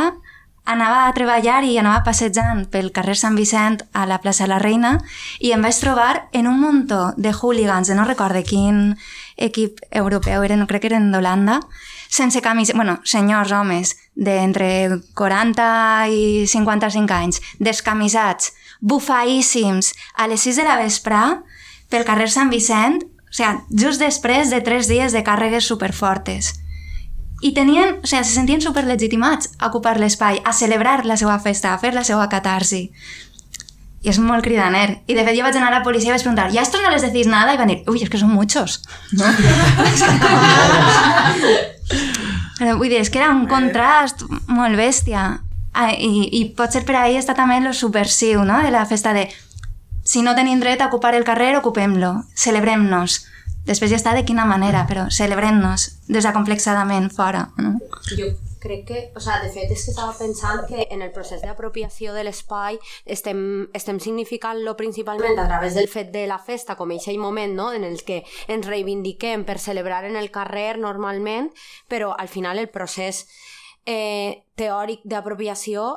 anava 0.65 1.07
a 1.07 1.15
treballar 1.15 1.63
i 1.67 1.77
anava 1.79 2.05
passejant 2.07 2.67
pel 2.71 2.93
carrer 2.95 3.17
Sant 3.19 3.39
Vicent 3.39 3.81
a 3.93 4.07
la 4.07 4.21
plaça 4.23 4.45
de 4.47 4.53
la 4.53 4.61
Reina 4.63 4.97
i 5.41 5.51
em 5.55 5.63
vaig 5.63 5.79
trobar 5.83 6.29
en 6.33 6.47
un 6.47 6.61
muntó 6.61 7.13
de 7.17 7.33
hooligans, 7.35 7.91
no 7.91 8.07
recorde 8.07 8.45
quin 8.47 8.95
equip 9.37 9.83
europeu 9.91 10.43
eren, 10.43 10.67
crec 10.67 10.87
que 10.87 10.93
eren 10.93 11.11
d'Holanda, 11.11 11.61
sense 12.13 12.43
camisa, 12.45 12.77
bueno, 12.77 12.99
senyors 13.09 13.53
homes 13.57 13.95
d'entre 14.13 15.01
40 15.17 15.69
i 16.13 16.47
55 16.47 17.17
anys, 17.17 17.41
descamisats, 17.59 18.53
bufaíssims, 18.81 19.95
a 20.21 20.29
les 20.29 20.45
6 20.45 20.61
de 20.61 20.67
la 20.69 20.77
vesprà, 20.83 21.23
pel 21.89 22.05
carrer 22.05 22.29
Sant 22.29 22.53
Vicent, 22.53 23.01
o 23.01 23.33
sigui, 23.33 23.81
just 23.81 24.03
després 24.03 24.53
de 24.53 24.61
tres 24.61 24.93
dies 24.93 25.17
de 25.17 25.25
càrregues 25.25 25.65
superfortes 25.65 26.53
i 27.43 27.51
tenien, 27.57 27.97
o 27.99 28.07
sigui, 28.07 28.23
se 28.23 28.37
sentien 28.37 28.63
superlegitimats 28.63 29.51
a 29.59 29.69
ocupar 29.69 29.97
l'espai, 29.99 30.39
a 30.47 30.55
celebrar 30.55 31.03
la 31.05 31.19
seva 31.19 31.41
festa, 31.43 31.73
a 31.73 31.81
fer 31.83 31.91
la 31.95 32.05
seva 32.07 32.29
catarsi. 32.31 32.87
I 34.03 34.11
és 34.11 34.19
molt 34.19 34.43
cridaner. 34.43 35.03
I 35.07 35.15
de 35.15 35.23
fet 35.23 35.37
jo 35.37 35.45
vaig 35.47 35.57
anar 35.57 35.71
a 35.71 35.77
la 35.79 35.85
policia 35.87 36.11
i 36.11 36.15
vaig 36.15 36.25
preguntar, 36.25 36.51
¿y 36.53 36.59
a 36.59 36.63
estos 36.63 36.83
no 36.83 36.91
les 36.91 37.03
decís 37.03 37.27
nada? 37.27 37.55
I 37.55 37.57
van 37.57 37.69
dir, 37.69 37.85
uy, 37.87 38.03
es 38.03 38.11
que 38.11 38.19
son 38.19 38.31
muchos. 38.31 38.83
No? 39.13 39.25
Però 42.59 42.77
vull 42.81 42.91
dir, 42.91 42.99
és 42.99 43.11
que 43.11 43.23
era 43.23 43.31
un 43.31 43.47
contrast 43.47 44.27
molt 44.51 44.77
bèstia. 44.77 45.39
Ah, 45.73 45.93
i, 45.95 46.29
I 46.35 46.45
potser 46.59 46.83
per 46.85 46.99
ahir 46.99 47.21
està 47.23 47.37
també 47.39 47.61
lo 47.63 47.73
subversiu, 47.73 48.43
no?, 48.45 48.59
de 48.61 48.75
la 48.75 48.85
festa 48.85 49.15
de 49.17 49.29
si 50.05 50.21
no 50.27 50.35
tenim 50.35 50.61
dret 50.61 50.83
a 50.83 50.91
ocupar 50.91 51.15
el 51.15 51.25
carrer, 51.25 51.55
ocupem-lo, 51.57 52.25
celebrem-nos. 52.35 53.23
Després 53.65 53.93
ja 53.95 54.01
està 54.01 54.13
de 54.19 54.27
quina 54.27 54.45
manera, 54.45 54.83
però 54.91 55.07
celebrem-nos 55.15 55.93
desacomplexadament 56.11 57.13
fora. 57.15 57.47
No? 57.57 57.79
Jo 58.11 58.35
crec 58.63 58.85
que, 58.87 59.01
o 59.17 59.21
sea, 59.21 59.41
de 59.43 59.51
fet 59.53 59.71
és 59.75 59.85
que 59.85 59.93
estava 59.93 60.15
pensant 60.17 60.63
que 60.69 60.87
en 60.95 61.03
el 61.03 61.11
procés 61.15 61.43
d'apropiació 61.43 62.15
de 62.15 62.23
l'espai 62.25 62.79
estem, 63.05 63.41
estem 63.75 63.99
significant-lo 64.01 64.77
principalment 64.79 65.41
a 65.43 65.49
través 65.51 65.75
del 65.75 65.91
fet 65.91 66.13
de 66.15 66.27
la 66.31 66.39
festa 66.39 66.77
com 66.79 66.95
aquell 66.95 67.19
moment 67.19 67.57
no? 67.59 67.73
en 67.75 67.85
el 67.89 68.05
que 68.07 68.23
ens 68.47 68.69
reivindiquem 68.69 69.43
per 69.49 69.59
celebrar 69.59 70.05
en 70.07 70.17
el 70.17 70.31
carrer 70.31 70.79
normalment, 70.79 71.51
però 71.91 72.15
al 72.15 72.31
final 72.31 72.63
el 72.63 72.71
procés 72.71 73.27
eh, 73.85 74.47
teòric 74.55 75.03
d'apropiació 75.05 75.91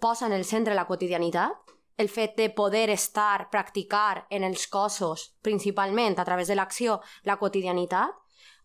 posa 0.00 0.26
en 0.26 0.34
el 0.34 0.44
centre 0.44 0.74
la 0.74 0.86
quotidianitat 0.88 1.66
el 1.96 2.10
fet 2.12 2.36
de 2.36 2.50
poder 2.50 2.90
estar, 2.90 3.48
practicar 3.50 4.26
en 4.28 4.44
els 4.44 4.66
cossos, 4.68 5.30
principalment 5.40 6.18
a 6.20 6.26
través 6.28 6.48
de 6.48 6.56
l'acció, 6.58 7.00
la 7.24 7.38
quotidianitat, 7.40 8.12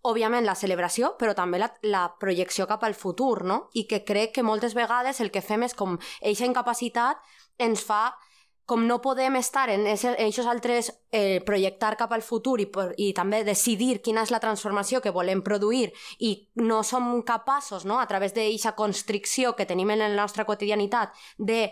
òbviament, 0.07 0.45
la 0.45 0.57
celebració, 0.57 1.13
però 1.19 1.35
també 1.37 1.59
la, 1.61 1.69
la 1.83 2.07
projecció 2.19 2.67
cap 2.69 2.83
al 2.83 2.97
futur, 2.97 3.43
no? 3.45 3.67
I 3.77 3.85
que 3.89 4.03
crec 4.07 4.35
que 4.37 4.45
moltes 4.45 4.73
vegades 4.77 5.21
el 5.21 5.31
que 5.31 5.43
fem 5.45 5.67
és 5.67 5.77
com 5.77 5.97
eixa 6.21 6.47
incapacitat 6.49 7.21
ens 7.61 7.85
fa 7.85 8.09
com 8.71 8.85
no 8.87 9.01
podem 9.03 9.35
estar 9.35 9.65
en 9.73 9.83
aquests 9.91 10.47
altres 10.47 10.91
eh, 11.11 11.41
projectar 11.43 11.97
cap 11.99 12.13
al 12.15 12.21
futur 12.23 12.61
i, 12.63 12.67
i 13.03 13.09
també 13.17 13.41
decidir 13.43 13.97
quina 14.05 14.23
és 14.23 14.31
la 14.31 14.39
transformació 14.39 15.01
que 15.03 15.11
volem 15.11 15.41
produir 15.43 15.89
i 16.19 16.31
no 16.61 16.79
som 16.87 17.09
capaços, 17.27 17.83
no, 17.83 17.99
a 17.99 18.07
través 18.07 18.31
d'aquesta 18.37 18.71
constricció 18.77 19.57
que 19.57 19.67
tenim 19.67 19.91
en 19.91 20.05
la 20.05 20.13
nostra 20.15 20.45
quotidianitat 20.47 21.11
de 21.37 21.65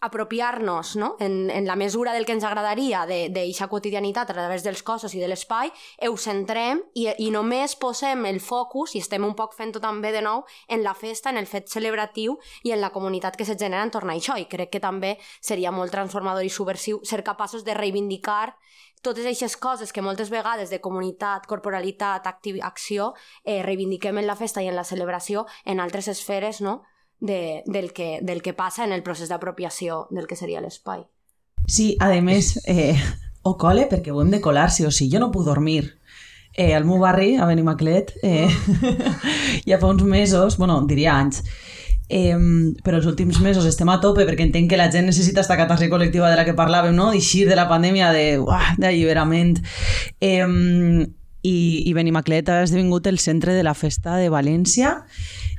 apropiar-nos 0.00 0.96
no? 0.96 1.16
en, 1.20 1.50
en 1.50 1.66
la 1.66 1.76
mesura 1.76 2.12
del 2.12 2.26
que 2.26 2.34
ens 2.36 2.44
agradaria 2.44 3.06
d'aquesta 3.08 3.68
quotidianitat 3.72 4.30
a 4.30 4.36
través 4.36 4.64
dels 4.66 4.82
cossos 4.84 5.14
i 5.16 5.22
de 5.22 5.28
l'espai, 5.30 5.72
ho 6.04 6.16
centrem 6.20 6.82
i, 6.94 7.08
i 7.24 7.30
només 7.32 7.76
posem 7.80 8.26
el 8.28 8.40
focus, 8.44 8.94
i 8.94 9.02
estem 9.02 9.24
un 9.24 9.34
poc 9.38 9.56
fent-ho 9.56 9.80
també 9.80 10.12
de 10.12 10.22
nou, 10.24 10.44
en 10.68 10.84
la 10.84 10.94
festa, 10.94 11.32
en 11.32 11.40
el 11.40 11.48
fet 11.48 11.72
celebratiu 11.72 12.36
i 12.64 12.74
en 12.76 12.82
la 12.84 12.92
comunitat 12.92 13.36
que 13.36 13.48
se 13.48 13.56
genera 13.56 13.84
entorn 13.86 14.12
a 14.12 14.18
això. 14.18 14.36
I 14.36 14.48
crec 14.50 14.74
que 14.76 14.84
també 14.84 15.16
seria 15.40 15.72
molt 15.72 15.94
transformador 15.94 16.44
i 16.44 16.52
subversiu 16.52 17.00
ser 17.04 17.24
capaços 17.24 17.64
de 17.64 17.74
reivindicar 17.74 18.56
totes 19.02 19.24
aquestes 19.24 19.56
coses 19.56 19.92
que 19.92 20.02
moltes 20.02 20.30
vegades 20.32 20.70
de 20.70 20.80
comunitat, 20.82 21.46
corporalitat, 21.46 22.26
acció, 22.26 23.14
eh, 23.44 23.62
reivindiquem 23.62 24.18
en 24.18 24.26
la 24.26 24.36
festa 24.36 24.62
i 24.62 24.68
en 24.68 24.76
la 24.76 24.84
celebració 24.84 25.46
en 25.64 25.80
altres 25.80 26.08
esferes, 26.08 26.60
no? 26.60 26.82
De, 27.20 27.62
del, 27.66 27.92
que, 27.92 28.20
del 28.22 28.42
que 28.42 28.54
passa 28.54 28.84
en 28.84 28.92
el 28.92 29.02
procés 29.02 29.30
d'apropiació 29.30 30.06
del 30.10 30.26
que 30.26 30.36
seria 30.36 30.60
l'espai. 30.60 31.04
Sí, 31.66 31.96
a 32.00 32.10
més, 32.22 32.56
eh, 32.66 32.96
o 33.42 33.56
cole 33.58 33.86
perquè 33.90 34.12
ho 34.12 34.20
hem 34.22 34.30
de 34.30 34.40
colar, 34.40 34.70
sí 34.70 34.84
o 34.86 34.90
sí. 34.90 35.10
Jo 35.12 35.20
no 35.22 35.32
puc 35.32 35.46
dormir. 35.46 35.96
Eh, 36.56 36.74
al 36.74 36.86
meu 36.88 36.98
barri, 36.98 37.34
a 37.36 37.46
Benimaclet, 37.46 38.14
eh, 38.22 38.48
ja 39.68 39.78
fa 39.78 39.90
uns 39.90 40.04
mesos, 40.08 40.56
bueno, 40.56 40.78
diria 40.88 41.18
anys, 41.18 41.42
eh, 42.08 42.38
però 42.84 42.96
els 42.96 43.08
últims 43.10 43.42
mesos 43.44 43.66
estem 43.68 43.90
a 43.92 43.98
tope 44.00 44.24
perquè 44.24 44.46
entenc 44.46 44.70
que 44.70 44.78
la 44.80 44.88
gent 44.92 45.10
necessita 45.10 45.42
esta 45.42 45.58
catarsi 45.58 45.90
col·lectiva 45.92 46.30
de 46.30 46.38
la 46.38 46.46
que 46.48 46.56
parlàvem, 46.56 46.96
no? 46.96 47.10
d'eixir 47.12 47.44
de 47.50 47.58
la 47.58 47.68
pandèmia, 47.68 48.12
d'alliberament. 48.80 49.58
Eh, 50.20 51.06
i, 51.46 51.56
I 51.86 51.92
Benimaclet 51.94 52.48
ha 52.50 52.62
esdevingut 52.64 53.06
el 53.06 53.20
centre 53.22 53.54
de 53.54 53.62
la 53.62 53.74
festa 53.74 54.16
de 54.16 54.30
València 54.32 55.04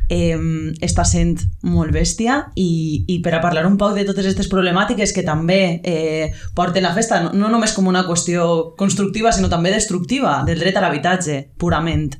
eh, 0.09 0.37
està 0.83 1.05
sent 1.07 1.35
molt 1.67 1.91
bèstia 1.95 2.39
i, 2.55 3.03
i 3.07 3.19
per 3.23 3.35
a 3.35 3.41
parlar 3.43 3.65
un 3.67 3.77
poc 3.79 3.95
de 3.97 4.05
totes 4.07 4.25
aquestes 4.25 4.49
problemàtiques 4.51 5.13
que 5.15 5.25
també 5.27 5.81
eh, 5.83 6.31
porten 6.55 6.85
la 6.85 6.93
festa, 6.95 7.19
no, 7.25 7.33
no 7.35 7.51
només 7.51 7.73
com 7.75 7.87
una 7.89 8.05
qüestió 8.07 8.73
constructiva, 8.79 9.33
sinó 9.35 9.49
també 9.51 9.73
destructiva 9.73 10.41
del 10.47 10.61
dret 10.63 10.77
a 10.77 10.83
l'habitatge, 10.85 11.39
purament. 11.59 12.15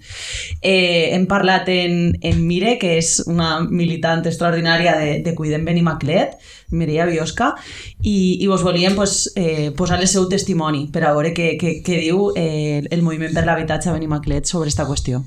Eh, 0.61 1.13
hem 1.15 1.27
parlat 1.29 1.69
en, 1.71 2.17
en 2.21 2.43
Mire, 2.47 2.77
que 2.81 2.97
és 2.99 3.17
una 3.27 3.61
militant 3.63 4.25
extraordinària 4.27 4.97
de, 4.99 5.09
de 5.25 5.35
Cuidem 5.37 5.65
Benimaclet, 5.67 6.37
Mireia 6.71 7.07
Biosca, 7.07 7.53
i, 8.01 8.43
i 8.43 8.47
vos 8.51 8.65
volíem 8.65 8.95
pues, 8.97 9.31
eh, 9.39 9.71
posar 9.77 10.01
el 10.01 10.11
seu 10.11 10.27
testimoni 10.29 10.87
per 10.91 11.05
a 11.05 11.15
veure 11.15 11.33
què, 11.35 11.55
què, 11.61 11.79
què 11.85 12.03
diu 12.03 12.31
eh, 12.35 12.83
el 12.83 13.05
moviment 13.05 13.33
per 13.35 13.47
l'habitatge 13.47 13.91
a 13.91 13.97
Benimaclet 13.97 14.49
sobre 14.49 14.67
aquesta 14.67 14.87
qüestió. 14.89 15.23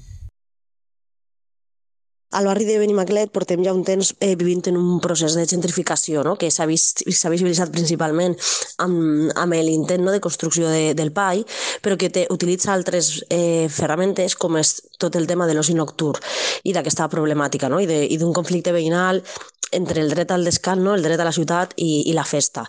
Al 2.31 2.47
barri 2.47 2.63
de 2.65 2.77
Benimaclet 2.79 3.33
portem 3.35 3.65
ja 3.67 3.73
un 3.75 3.83
temps 3.83 4.13
eh, 4.23 4.37
vivint 4.39 4.63
en 4.71 4.77
un 4.79 5.01
procés 5.03 5.35
de 5.35 5.47
gentrificació 5.51 6.23
no? 6.23 6.37
que 6.39 6.51
s'ha 6.55 6.67
visibilitzat 6.69 7.73
principalment 7.75 8.37
amb, 8.85 9.33
amb 9.35 9.59
l'intent 9.59 10.05
no? 10.07 10.15
de 10.15 10.23
construcció 10.23 10.71
de, 10.71 10.95
del 10.95 11.11
PAI, 11.11 11.43
però 11.83 11.99
que 11.99 12.13
té, 12.15 12.29
utilitza 12.31 12.71
altres 12.71 13.17
eh, 13.35 13.67
ferramentes 13.67 14.39
com 14.39 14.61
és 14.63 14.77
tot 15.03 15.19
el 15.19 15.27
tema 15.27 15.49
de 15.51 15.59
l'oci 15.59 15.75
nocturn 15.75 16.23
i 16.63 16.77
d'aquesta 16.77 17.11
problemàtica 17.11 17.69
no? 17.73 17.83
i 17.83 18.19
d'un 18.21 18.37
conflicte 18.37 18.71
veïnal 18.79 19.25
entre 19.71 20.03
el 20.03 20.11
dret 20.11 20.31
al 20.31 20.45
descans, 20.45 20.83
no? 20.83 20.95
el 20.95 21.03
dret 21.03 21.21
a 21.21 21.27
la 21.27 21.35
ciutat 21.35 21.75
i, 21.77 22.09
i 22.11 22.15
la 22.17 22.25
festa. 22.25 22.67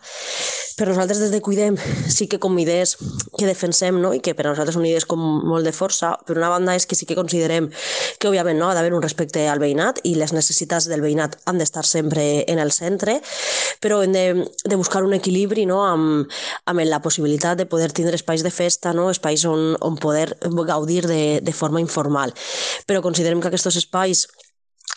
Per 0.78 0.88
nosaltres 0.88 1.20
des 1.22 1.32
de 1.34 1.42
Cuidem 1.44 1.76
sí 2.10 2.28
que 2.30 2.40
com 2.42 2.58
idees 2.62 2.96
que 3.38 3.46
defensem 3.46 4.00
no? 4.02 4.14
i 4.16 4.22
que 4.24 4.34
per 4.38 4.46
a 4.48 4.52
nosaltres 4.52 4.78
són 4.78 4.86
idees 4.88 5.06
com 5.10 5.22
molt 5.22 5.68
de 5.68 5.74
força, 5.76 6.14
per 6.26 6.38
una 6.38 6.52
banda 6.52 6.76
és 6.78 6.88
que 6.90 6.98
sí 6.98 7.08
que 7.10 7.18
considerem 7.18 7.70
que 8.20 8.30
òbviament 8.30 8.60
no, 8.60 8.70
ha 8.70 8.78
d'haver 8.78 8.94
un 8.96 9.04
respecte 9.04 9.48
al 9.50 9.62
veïnat 9.62 10.02
i 10.08 10.16
les 10.18 10.34
necessitats 10.34 10.88
del 10.90 11.04
veïnat 11.04 11.38
han 11.46 11.62
d'estar 11.62 11.86
sempre 11.88 12.26
en 12.50 12.62
el 12.62 12.74
centre, 12.76 13.20
però 13.84 14.02
hem 14.04 14.16
de, 14.16 14.26
de 14.66 14.80
buscar 14.80 15.04
un 15.06 15.18
equilibri 15.18 15.66
no? 15.70 15.82
amb, 15.86 16.30
amb 16.66 16.86
la 16.88 17.02
possibilitat 17.02 17.60
de 17.60 17.68
poder 17.70 17.92
tindre 17.92 18.18
espais 18.18 18.46
de 18.46 18.54
festa, 18.54 18.94
no? 18.94 19.10
espais 19.12 19.46
on, 19.46 19.76
on 19.82 19.98
poder 20.02 20.38
gaudir 20.66 21.06
de, 21.08 21.42
de 21.42 21.54
forma 21.54 21.82
informal. 21.82 22.34
Però 22.88 23.02
considerem 23.06 23.42
que 23.42 23.52
aquests 23.52 23.82
espais 23.82 24.28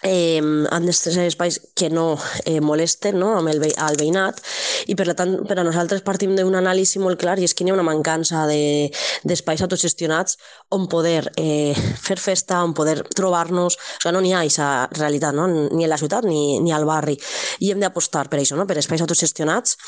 eh, 0.05 0.40
han 0.70 0.86
de 0.86 0.92
ser 0.92 1.26
espais 1.26 1.61
que 1.74 1.88
no 1.90 2.18
eh, 2.44 2.61
molesten 2.61 3.18
no? 3.18 3.32
amb 3.38 3.50
el, 3.50 3.59
ve 3.59 3.72
el 3.72 3.96
veïnat 3.98 4.40
i 4.86 4.94
per 4.94 5.09
tant 5.16 5.34
per 5.48 5.57
a 5.59 5.64
nosaltres 5.66 6.05
partim 6.07 6.36
d'un 6.36 6.55
anàlisi 6.55 7.00
molt 7.02 7.18
clar 7.20 7.38
i 7.40 7.48
és 7.48 7.55
que 7.57 7.64
hi 7.64 7.72
ha 7.72 7.76
una 7.76 7.86
mancança 7.86 8.44
d'espais 8.46 9.61
de, 9.61 9.64
autogestionats 9.64 10.36
on 10.76 10.86
poder 10.92 11.32
eh, 11.40 11.74
fer 11.74 12.18
festa, 12.20 12.61
on 12.62 12.74
poder 12.76 13.00
trobar-nos, 13.16 13.78
o 13.78 14.02
sigui, 14.02 14.14
no 14.14 14.22
n'hi 14.22 14.34
ha 14.34 14.42
aquesta 14.44 14.68
realitat, 14.92 15.34
no? 15.34 15.48
ni 15.48 15.86
a 15.86 15.90
la 15.90 15.98
ciutat 15.98 16.28
ni, 16.28 16.61
ni 16.61 16.72
al 16.74 16.86
barri 16.88 17.16
i 17.64 17.72
hem 17.72 17.80
d'apostar 17.80 18.28
per 18.28 18.42
això, 18.42 18.59
no? 18.61 18.68
per 18.68 18.78
espais 18.78 19.02
autogestionats 19.02 19.78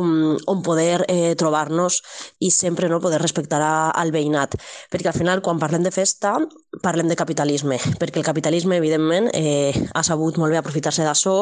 on, 0.00 0.38
on 0.48 0.62
poder 0.64 1.04
eh, 1.12 1.34
trobar-nos 1.38 2.00
i 2.40 2.50
sempre 2.50 2.88
no 2.88 3.02
poder 3.04 3.20
respectar 3.20 3.60
al 3.60 4.12
veïnat 4.12 4.56
perquè 4.90 5.12
al 5.12 5.18
final 5.18 5.44
quan 5.44 5.60
parlem 5.60 5.84
de 5.84 5.92
festa 5.92 6.38
parlem 6.82 7.08
de 7.08 7.16
capitalisme, 7.16 7.78
perquè 8.00 8.20
el 8.20 8.26
capitalisme 8.26 8.76
evidentment 8.76 9.30
eh, 9.34 9.72
ha 9.94 10.02
sabut 10.06 10.38
molt 10.40 10.52
bé 10.52 10.60
aprofitar-se 10.60 11.06
d'això 11.06 11.36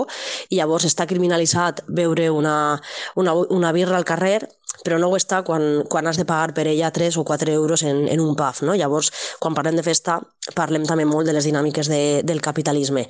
i 0.51 0.61
llavors 0.61 0.87
està 0.89 1.07
criminalitzat 1.11 1.85
veure 1.89 2.31
una, 2.31 2.57
una, 3.17 3.35
una 3.35 3.73
birra 3.75 3.99
al 3.99 4.07
carrer 4.09 4.39
però 4.85 4.99
no 5.01 5.09
ho 5.09 5.17
està 5.17 5.41
quan, 5.47 5.83
quan 5.91 6.07
has 6.07 6.21
de 6.21 6.27
pagar 6.29 6.53
per 6.55 6.67
ella 6.69 6.93
3 6.95 7.17
o 7.19 7.25
4 7.25 7.51
euros 7.53 7.83
en, 7.83 8.05
en 8.09 8.21
un 8.21 8.37
pub. 8.37 8.63
No? 8.69 8.77
Llavors, 8.77 9.11
quan 9.41 9.57
parlem 9.57 9.79
de 9.81 9.85
festa, 9.87 10.21
parlem 10.55 10.85
també 10.85 11.07
molt 11.09 11.27
de 11.27 11.33
les 11.33 11.47
dinàmiques 11.49 11.89
de, 11.89 12.01
del 12.27 12.43
capitalisme. 12.45 13.07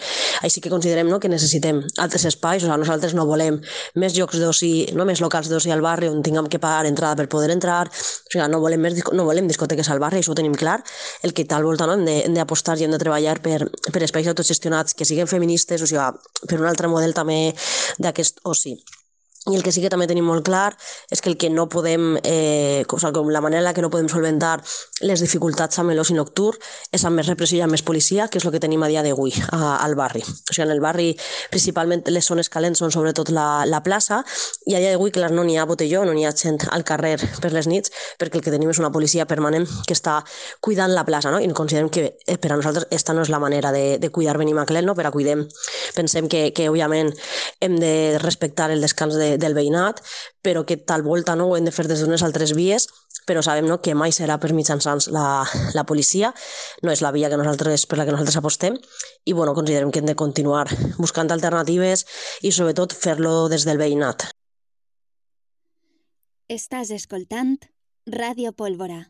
Així 0.47 0.63
que 0.63 0.71
considerem 0.71 1.11
no, 1.11 1.19
que 1.21 1.29
necessitem 1.29 1.83
altres 1.99 2.25
espais, 2.31 2.63
o 2.63 2.69
sigui, 2.69 2.79
nosaltres 2.85 3.17
no 3.19 3.27
volem 3.27 3.59
més 3.99 4.15
llocs 4.15 4.39
d'oci, 4.39 4.73
no 4.95 5.07
més 5.09 5.23
locals 5.25 5.51
d'oci 5.51 5.75
al 5.75 5.83
barri 5.85 6.09
on 6.13 6.23
tinguem 6.23 6.49
que 6.51 6.63
pagar 6.63 6.87
entrada 6.87 7.19
per 7.19 7.29
poder 7.33 7.51
entrar, 7.55 7.89
o 7.91 8.33
sigui, 8.33 8.47
no 8.51 8.63
volem, 8.63 8.87
més, 8.87 9.03
no 9.13 9.27
volem 9.27 9.51
discoteques 9.51 9.91
al 9.91 10.03
barri, 10.03 10.23
això 10.23 10.33
ho 10.33 10.39
tenim 10.39 10.55
clar, 10.55 10.79
el 11.27 11.35
que 11.35 11.47
tal 11.51 11.67
volta 11.67 11.91
no, 11.91 11.99
hem 11.99 12.39
d'apostar 12.39 12.79
i 12.79 12.87
hem 12.87 12.95
de 12.95 13.03
treballar 13.03 13.41
per, 13.43 13.65
per 13.91 14.03
espais 14.07 14.31
autogestionats 14.31 14.95
que 14.95 15.09
siguin 15.09 15.31
feministes, 15.31 15.83
o 15.83 15.91
sigui, 15.91 16.07
per 16.47 16.61
un 16.61 16.71
altre 16.71 16.91
model 16.93 17.17
també 17.17 17.41
d'aquest 17.99 18.45
oci. 18.47 18.79
I 19.45 19.57
el 19.57 19.63
que 19.63 19.73
sí 19.77 19.83
que 19.85 19.91
també 19.93 20.07
tenim 20.09 20.25
molt 20.25 20.47
clar 20.47 20.71
és 21.13 21.21
que 21.21 21.29
el 21.29 21.37
que 21.37 21.51
no 21.53 21.67
podem, 21.69 22.15
eh, 22.25 22.85
o 22.89 22.99
sigui, 22.99 23.33
la 23.33 23.43
manera 23.45 23.61
en 23.61 23.67
la 23.67 23.75
que 23.77 23.83
no 23.85 23.91
podem 23.93 24.09
solventar 24.09 24.55
les 25.05 25.21
dificultats 25.21 25.79
amb 25.83 25.93
l'oci 25.93 26.15
nocturn 26.17 26.57
és 26.91 27.05
amb 27.05 27.21
més 27.21 27.29
repressió 27.29 27.59
i 27.59 27.65
amb 27.65 27.77
més 27.77 27.85
policia, 27.85 28.29
que 28.29 28.41
és 28.41 28.47
el 28.49 28.55
que 28.55 28.63
tenim 28.63 28.83
a 28.83 28.89
dia 28.89 29.03
d'avui 29.05 29.35
al 29.53 29.95
barri. 30.01 30.23
O 30.25 30.55
sigui, 30.55 30.65
en 30.65 30.73
el 30.73 30.81
barri 30.81 31.11
principalment 31.53 32.07
les 32.09 32.25
zones 32.25 32.49
calents 32.49 32.81
són 32.81 32.95
sobretot 32.95 33.29
la, 33.37 33.67
la 33.69 33.83
plaça 33.85 34.23
i 34.65 34.79
a 34.79 34.81
dia 34.81 34.95
d'avui, 34.95 35.13
clar, 35.13 35.31
no 35.31 35.45
n'hi 35.45 35.59
ha 35.61 35.69
botelló, 35.69 36.07
no 36.09 36.17
n'hi 36.17 36.25
ha 36.25 36.33
gent 36.33 36.65
al 36.73 36.87
carrer 36.89 37.19
per 37.43 37.53
les 37.53 37.69
nits 37.69 37.93
perquè 38.17 38.41
el 38.41 38.47
que 38.47 38.55
tenim 38.55 38.73
és 38.73 38.81
una 38.81 38.93
policia 38.95 39.29
permanent 39.29 39.69
que 39.85 39.93
està 39.93 40.23
cuidant 40.65 40.95
la 40.97 41.05
plaça, 41.05 41.29
no? 41.31 41.43
I 41.43 41.53
considerem 41.53 41.93
que 41.93 42.07
eh, 42.17 42.39
per 42.41 42.55
a 42.55 42.57
nosaltres 42.57 42.89
esta 42.91 43.13
no 43.13 43.23
és 43.23 43.31
la 43.33 43.43
manera 43.45 43.73
de, 43.77 43.99
de 44.01 44.09
cuidar 44.09 44.39
Benimaclet, 44.41 44.89
no? 44.89 44.97
Per 44.97 45.05
a 45.05 45.13
cuidem, 45.13 45.45
pensem 45.95 46.33
que, 46.33 46.47
que 46.57 46.71
òbviament 46.73 47.13
hem 47.61 47.77
de 47.81 47.95
respectar 48.25 48.71
el 48.73 48.81
descans 48.81 49.21
de, 49.21 49.34
del 49.41 49.57
veïnat, 49.57 50.03
però 50.43 50.65
que 50.69 50.77
tal 50.77 51.03
volta 51.07 51.35
no 51.37 51.49
ho 51.49 51.57
hem 51.57 51.67
de 51.67 51.73
fer 51.75 51.87
des 51.91 52.03
d'unes 52.03 52.23
altres 52.27 52.55
vies, 52.57 52.89
però 53.25 53.43
sabem 53.43 53.67
no, 53.69 53.81
que 53.81 53.95
mai 53.97 54.13
serà 54.13 54.37
per 54.41 54.53
mitjançant 54.53 55.07
la, 55.15 55.45
la 55.75 55.85
policia, 55.89 56.33
no 56.85 56.93
és 56.93 57.01
la 57.05 57.13
via 57.15 57.31
que 57.33 57.41
nosaltres, 57.41 57.87
per 57.89 57.99
la 57.99 58.05
que 58.05 58.13
nosaltres 58.13 58.39
apostem, 58.41 58.79
i 59.25 59.33
bueno, 59.33 59.55
considerem 59.57 59.91
que 59.91 60.03
hem 60.03 60.11
de 60.11 60.17
continuar 60.19 60.67
buscant 60.99 61.33
alternatives 61.33 62.05
i 62.43 62.53
sobretot 62.53 62.93
fer-lo 62.93 63.49
des 63.53 63.65
del 63.65 63.81
veïnat. 63.81 64.29
Estàs 66.53 66.93
escoltant 66.93 67.57
Ràdio 68.05 68.53
Pólvora. 68.53 69.01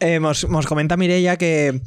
Eh, 0.00 0.18
mos, 0.22 0.46
mos 0.48 0.66
comenta 0.66 0.96
Mireia 0.96 1.36
que, 1.36 1.82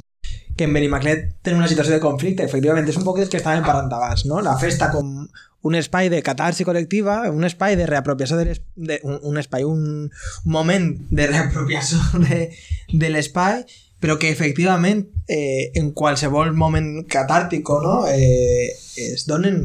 que 0.57 0.67
en 0.67 0.73
Benimaclet 0.75 1.41
tenen 1.41 1.63
una 1.63 1.69
situació 1.71 1.95
de 1.95 2.03
conflicte. 2.03 2.45
Efectivament, 2.45 2.85
és 2.85 2.99
un 2.99 3.07
poc 3.07 3.17
del 3.17 3.31
que 3.31 3.39
estàvem 3.41 3.65
parlant 3.65 3.89
abans, 3.97 4.27
no? 4.29 4.43
La 4.45 4.57
festa 4.61 4.91
com 4.93 5.25
un 5.61 5.75
espai 5.77 6.09
de 6.09 6.21
catarsi 6.25 6.65
col·lectiva, 6.65 7.21
un 7.29 7.45
espai 7.45 7.75
de 7.77 7.85
reapropiació 7.89 8.37
de, 8.39 8.57
de 8.75 8.99
un, 9.03 9.37
espai, 9.37 9.63
un, 9.63 10.09
un 10.09 10.51
moment 10.51 10.89
de 11.09 11.27
reapropiació 11.29 12.01
de, 12.25 12.49
de 12.91 13.11
l'espai, 13.13 13.61
però 14.01 14.17
que 14.17 14.31
efectivament 14.33 15.05
eh, 15.29 15.69
en 15.77 15.91
qualsevol 15.93 16.55
moment 16.57 17.05
catàrtico 17.05 17.77
no? 17.83 17.95
eh, 18.09 18.73
es 18.97 19.27
donen 19.29 19.61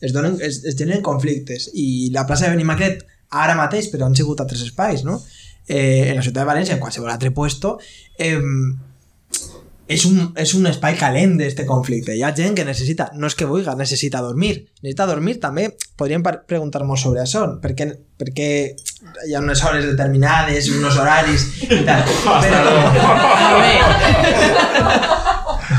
es, 0.00 0.12
donen, 0.12 0.34
es, 0.42 0.64
es 0.66 0.74
generen 0.76 1.04
conflictes 1.06 1.70
i 1.72 2.10
la 2.12 2.26
plaça 2.26 2.48
de 2.48 2.56
Benimaclet 2.56 3.06
ara 3.30 3.54
mateix, 3.58 3.88
però 3.92 4.06
han 4.06 4.18
sigut 4.18 4.42
altres 4.42 4.66
espais 4.66 5.06
no? 5.06 5.20
eh, 5.68 6.10
en 6.10 6.18
la 6.18 6.26
ciutat 6.26 6.42
de 6.42 6.50
València, 6.50 6.74
en 6.74 6.82
qualsevol 6.82 7.14
altre 7.14 7.30
puesto 7.30 7.76
eh, 8.18 8.42
és 9.86 10.04
un, 10.08 10.32
és 10.34 10.52
un 10.58 10.66
espai 10.66 10.96
calent 10.98 11.36
d'este 11.38 11.64
conflicte. 11.66 12.14
Hi 12.16 12.24
ha 12.26 12.32
gent 12.34 12.56
que 12.58 12.64
necessita, 12.66 13.08
no 13.14 13.28
és 13.30 13.36
que 13.38 13.46
vulgui, 13.46 13.70
necessita 13.78 14.22
dormir. 14.24 14.54
Necessita 14.82 15.06
dormir 15.06 15.36
també, 15.42 15.68
podríem 15.98 16.24
preguntar-nos 16.26 17.04
sobre 17.06 17.22
això, 17.22 17.44
perquè, 17.62 17.86
perquè 18.18 18.48
hi 19.28 19.36
ha 19.36 19.42
unes 19.44 19.62
hores 19.62 19.86
determinades, 19.86 20.70
uns 20.74 20.98
horaris 20.98 21.46
i 21.68 21.84
tal. 21.86 22.02
Però... 22.26 22.64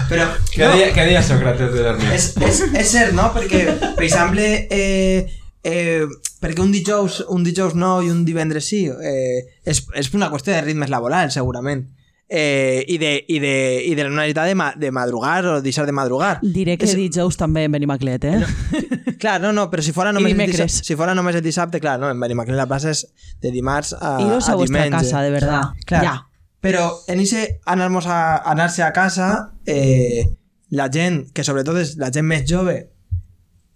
Però... 0.08 0.30
Què, 0.54 0.64
no, 0.64 0.72
dia, 0.72 0.88
què 0.96 1.04
dia 1.10 1.20
Sòcrates 1.26 1.74
de 1.74 1.84
dormir? 1.84 2.14
És, 2.16 2.32
és, 2.40 2.64
és 2.72 2.88
cert, 2.88 3.12
no? 3.16 3.28
Perquè, 3.36 3.66
per 3.98 4.06
exemple, 4.08 4.46
eh, 4.72 5.28
eh, 5.68 6.08
perquè 6.40 6.64
un 6.64 6.72
dijous, 6.72 7.20
un 7.36 7.44
dijous 7.44 7.76
no 7.76 7.98
i 8.06 8.10
un 8.14 8.24
divendres 8.28 8.72
sí, 8.72 8.86
eh, 8.88 9.44
és, 9.68 9.84
és 10.00 10.12
una 10.16 10.32
qüestió 10.32 10.56
de 10.56 10.64
ritmes 10.64 10.94
laborals, 10.94 11.36
segurament 11.36 11.84
eh, 12.30 12.84
i, 12.88 12.98
de, 12.98 13.26
i, 13.28 13.40
de, 13.40 13.84
i 13.88 13.96
de 13.96 14.04
la 14.04 14.10
necessitat 14.12 14.50
de, 14.50 14.56
ma, 14.60 14.72
de 14.76 14.92
madrugar 14.92 15.46
o 15.46 15.56
deixar 15.62 15.86
de 15.88 15.96
madrugar. 15.96 16.38
Diré 16.44 16.78
que 16.78 16.88
és... 16.88 16.96
dijous 16.98 17.40
també 17.40 17.66
en 17.68 17.76
Benimaclet, 17.76 18.28
eh? 18.28 18.40
No, 18.42 18.48
clar, 19.22 19.40
no, 19.44 19.54
no, 19.56 19.68
però 19.72 19.86
si 19.86 19.96
fora 19.96 20.12
només, 20.16 20.36
el 20.36 20.52
dissabte, 20.52 20.88
si 20.90 20.98
fora 21.00 21.16
només 21.18 21.40
el 21.40 21.46
dissabte, 21.46 21.82
clar, 21.84 21.98
no, 22.02 22.12
en 22.12 22.20
Benimaclet 22.20 22.60
la 22.60 22.68
plaça 22.70 22.92
és 22.92 23.06
de 23.44 23.54
dimarts 23.56 23.96
a, 23.98 24.18
Iros 24.24 24.50
a, 24.50 24.58
a 24.58 24.60
diumenge. 24.60 24.92
casa, 24.98 25.24
de 25.24 25.32
verdad. 25.32 25.74
Clar, 25.88 26.04
ja. 26.04 26.16
Però 26.64 26.90
en 27.08 27.22
ese 27.24 27.62
anar-nos 27.70 28.08
a, 28.12 28.20
anar-se 28.52 28.84
a 28.84 28.92
casa, 28.92 29.54
eh, 29.66 30.26
la 30.70 30.90
gent, 30.92 31.28
que 31.32 31.46
sobretot 31.48 31.80
és 31.80 31.96
la 32.02 32.12
gent 32.12 32.28
més 32.28 32.44
jove, 32.50 32.80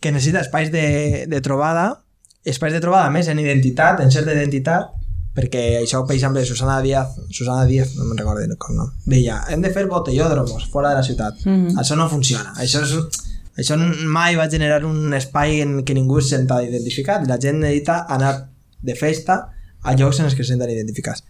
que 0.02 0.12
necessita 0.12 0.42
espais 0.42 0.72
de, 0.74 1.28
de 1.30 1.42
trobada, 1.46 2.02
espais 2.44 2.74
de 2.74 2.82
trobada 2.82 3.12
més 3.14 3.30
en 3.30 3.40
identitat, 3.40 4.02
en 4.02 4.12
certa 4.12 4.34
identitat, 4.34 4.90
perquè 5.36 5.64
això, 5.80 6.04
per 6.08 6.16
exemple, 6.18 6.44
Susana 6.46 6.82
Díaz, 6.84 7.16
Susana 7.30 7.66
Díaz, 7.66 7.96
no 7.96 8.06
me'n 8.06 8.20
recordo 8.20 8.58
com 8.60 8.76
no, 8.76 8.88
deia, 9.06 9.40
hem 9.52 9.64
de 9.64 9.72
fer 9.72 9.86
botellòdromos 9.88 10.68
fora 10.74 10.92
de 10.92 11.00
la 11.00 11.04
ciutat. 11.08 11.40
Mm 11.46 11.56
-hmm. 11.56 11.80
Això 11.80 11.96
no 11.96 12.10
funciona. 12.10 12.54
Això, 12.58 12.84
és, 12.84 13.24
això 13.58 13.78
mai 14.06 14.36
va 14.36 14.50
generar 14.50 14.84
un 14.86 15.14
espai 15.14 15.62
en 15.62 15.86
què 15.86 15.94
ningú 15.94 16.20
es 16.20 16.30
senta 16.30 16.62
identificat. 16.64 17.28
La 17.28 17.40
gent 17.40 17.60
necessita 17.60 18.06
anar 18.10 18.50
de 18.82 18.96
festa 18.96 19.50
a 19.82 19.96
llocs 19.96 20.20
en 20.20 20.26
els 20.26 20.36
que 20.36 20.44
se 20.44 20.50
senten 20.50 20.70
identificats. 20.70 21.24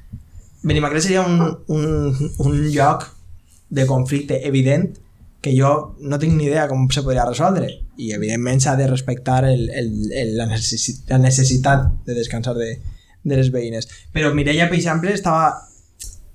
Benimaclet 0.64 1.04
seria 1.04 1.22
un, 1.22 1.58
un, 1.68 2.32
un 2.38 2.72
lloc 2.72 3.08
de 3.70 3.86
conflicte 3.86 4.46
evident 4.48 4.98
que 5.42 5.56
jo 5.58 5.96
no 6.00 6.20
tinc 6.20 6.36
ni 6.38 6.46
idea 6.46 6.68
com 6.70 6.86
se 6.94 7.02
podria 7.02 7.26
resoldre 7.26 7.68
i 7.98 8.12
evidentment 8.14 8.62
s'ha 8.62 8.76
de 8.78 8.86
respectar 8.88 9.44
el, 9.50 9.70
el, 9.70 9.90
el, 10.14 10.36
la, 10.38 10.46
necessitat 10.46 11.88
de 12.06 12.14
descansar 12.14 12.54
de, 12.60 12.76
de 13.24 13.38
les 13.38 13.52
veïnes. 13.54 13.88
Però 14.14 14.34
Mireia, 14.34 14.68
per 14.70 14.80
exemple, 14.80 15.14
estava 15.14 15.52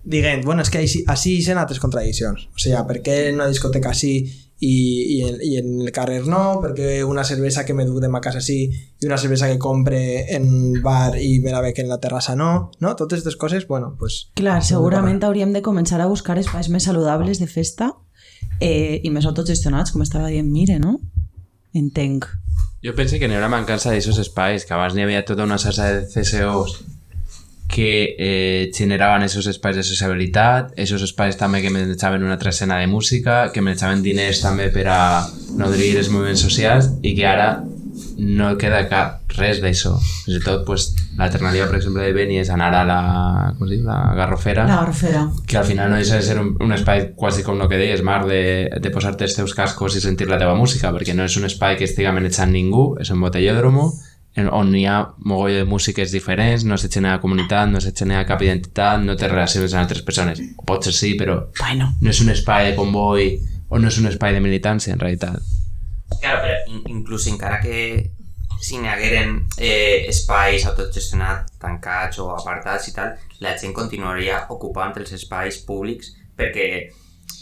dient, 0.07 0.45
bueno, 0.45 0.63
és 0.63 0.71
que 0.71 0.85
així, 0.85 1.03
així 1.11 1.37
hi 1.41 1.47
ha 1.51 1.61
altres 1.61 1.83
contradiccions. 1.83 2.49
O 2.55 2.63
sigui, 2.63 2.79
per 2.89 3.01
què 3.03 3.17
en 3.31 3.41
una 3.41 3.49
discoteca 3.51 3.93
sí 3.95 4.17
i, 4.59 5.17
i, 5.17 5.17
en, 5.27 5.41
i 5.43 5.57
en 5.59 5.81
el 5.83 5.91
carrer 5.93 6.23
no? 6.31 6.61
Perquè 6.63 7.03
una 7.05 7.25
cervesa 7.29 7.67
que 7.67 7.75
me 7.75 7.85
duc 7.85 8.01
de 8.01 8.09
ma 8.09 8.23
casa 8.25 8.41
sí 8.41 8.61
i 8.71 9.09
una 9.09 9.19
cervesa 9.21 9.51
que 9.51 9.59
compre 9.61 10.01
en 10.33 10.81
bar 10.83 11.19
i 11.21 11.41
me 11.45 11.53
la 11.53 11.61
bec 11.65 11.83
en 11.83 11.91
la 11.91 12.01
terrassa 12.01 12.37
no? 12.37 12.71
no? 12.81 12.95
Totes 12.97 13.21
aquestes 13.21 13.37
coses, 13.37 13.67
bueno, 13.69 13.95
pues... 13.99 14.31
Clar, 14.39 14.63
segurament 14.65 15.21
hauríem 15.27 15.53
de 15.53 15.65
començar 15.67 16.01
a 16.01 16.09
buscar 16.09 16.39
espais 16.41 16.71
més 16.73 16.89
saludables 16.89 17.43
de 17.43 17.51
festa 17.51 17.93
eh, 18.61 19.03
i 19.03 19.13
més 19.13 19.29
autogestionats, 19.29 19.93
com 19.93 20.07
estava 20.07 20.33
dient 20.33 20.49
Mire, 20.49 20.79
no? 20.81 21.01
Entenc. 21.77 22.31
Jo 22.85 22.93
penso 22.95 23.19
que 23.19 23.29
n'hi 23.29 23.39
ha 23.39 23.43
una 23.43 23.53
mancança 23.53 23.91
d'aquests 23.91 24.21
espais, 24.27 24.67
que 24.67 24.75
abans 24.77 24.95
n'hi 24.95 25.07
havia 25.07 25.25
tota 25.25 25.47
una 25.49 25.59
xarxa 25.59 25.89
de 25.95 26.05
CSOs 26.13 26.77
que 27.67 28.15
eh, 28.19 28.71
generaven 28.73 29.25
aquests 29.27 29.41
de 29.77 29.83
sociabilitat, 29.85 30.71
aquests 30.77 31.07
espais 31.09 31.37
també 31.37 31.63
que 31.65 31.73
menjaven 31.75 32.23
una 32.23 32.37
altra 32.39 32.53
escena 32.55 32.79
de 32.79 32.87
música, 32.87 33.51
que 33.53 33.65
menjaven 33.65 34.05
diners 34.05 34.41
també 34.45 34.69
per 34.73 34.87
a 34.93 35.01
nodrir 35.59 35.97
els 35.99 36.13
moviments 36.13 36.45
socials 36.47 36.93
i 37.03 37.17
que 37.19 37.27
ara 37.27 37.49
no 38.19 38.53
queda 38.61 38.83
cap 38.91 39.37
res 39.37 39.61
d'això. 39.63 39.93
Fins 40.25 40.39
i 40.39 40.43
tot, 40.45 40.65
pues, 40.69 40.89
l'alternativa, 41.19 41.69
per 41.71 41.79
exemple, 41.79 42.05
de 42.05 42.15
Beni 42.17 42.41
és 42.41 42.51
anar 42.53 42.71
a 42.75 42.83
la, 42.89 42.99
com 43.59 43.69
diu, 43.69 43.85
la 43.87 43.99
Garrofera. 44.17 44.67
La 44.69 44.81
Garrofera. 44.83 45.27
Que 45.47 45.61
al 45.61 45.69
final 45.69 45.93
no 45.93 46.01
deixa 46.01 46.21
de 46.21 46.27
ser 46.27 46.39
un, 46.41 46.55
un 46.63 46.77
espai 46.77 47.11
quasi 47.17 47.45
com 47.47 47.61
el 47.61 47.71
que 47.71 47.81
deies, 47.81 48.05
Marc, 48.07 48.29
de, 48.31 48.43
de 48.83 48.93
posar-te 48.95 49.29
els 49.29 49.37
teus 49.39 49.55
cascos 49.57 49.97
i 49.97 50.05
sentir 50.05 50.29
la 50.31 50.41
teva 50.41 50.57
música, 50.59 50.93
perquè 50.95 51.17
no 51.17 51.29
és 51.29 51.37
un 51.41 51.49
espai 51.49 51.79
que 51.81 51.89
estigui 51.89 52.13
manejant 52.13 52.53
ningú, 52.53 52.93
és 53.03 53.13
un 53.15 53.25
botellòdromo, 53.25 53.91
on 54.45 54.75
hi 54.77 54.85
ha 54.85 54.99
mogoll 55.25 55.63
de 55.63 55.65
músiques 55.65 56.13
diferents, 56.13 56.65
no 56.69 56.77
se 56.77 56.91
genera 56.93 57.21
comunitat, 57.21 57.71
no 57.73 57.81
se 57.81 57.93
genera 57.97 58.27
cap 58.29 58.43
identitat, 58.45 59.01
no 59.01 59.17
té 59.17 59.31
relacions 59.31 59.73
amb 59.73 59.87
altres 59.87 60.05
persones. 60.05 60.43
Potser 60.67 60.93
sí, 60.93 61.15
però 61.17 61.47
bueno. 61.61 61.95
no 62.01 62.13
és 62.13 62.21
un 62.21 62.33
espai 62.35 62.71
de 62.71 62.77
comboi 62.77 63.31
o 63.69 63.81
no 63.81 63.89
és 63.89 63.99
un 63.99 64.11
espai 64.13 64.37
de 64.37 64.43
militància, 64.45 64.93
en 64.93 65.01
realitat. 65.01 65.41
Claro, 66.21 66.43
però 66.43 66.83
inclús 66.93 67.27
encara 67.31 67.61
que 67.63 68.11
si 68.61 68.79
n'hi 68.81 68.89
hagueren 68.89 69.43
eh, 69.59 70.07
espais 70.09 70.65
autogestionats, 70.67 71.59
tancats 71.61 72.21
o 72.23 72.31
apartats 72.35 72.89
i 72.89 72.95
tal, 72.97 73.13
la 73.45 73.57
gent 73.61 73.75
continuaria 73.77 74.47
ocupant 74.55 74.97
els 74.97 75.13
espais 75.19 75.61
públics 75.69 76.15
perquè 76.37 76.67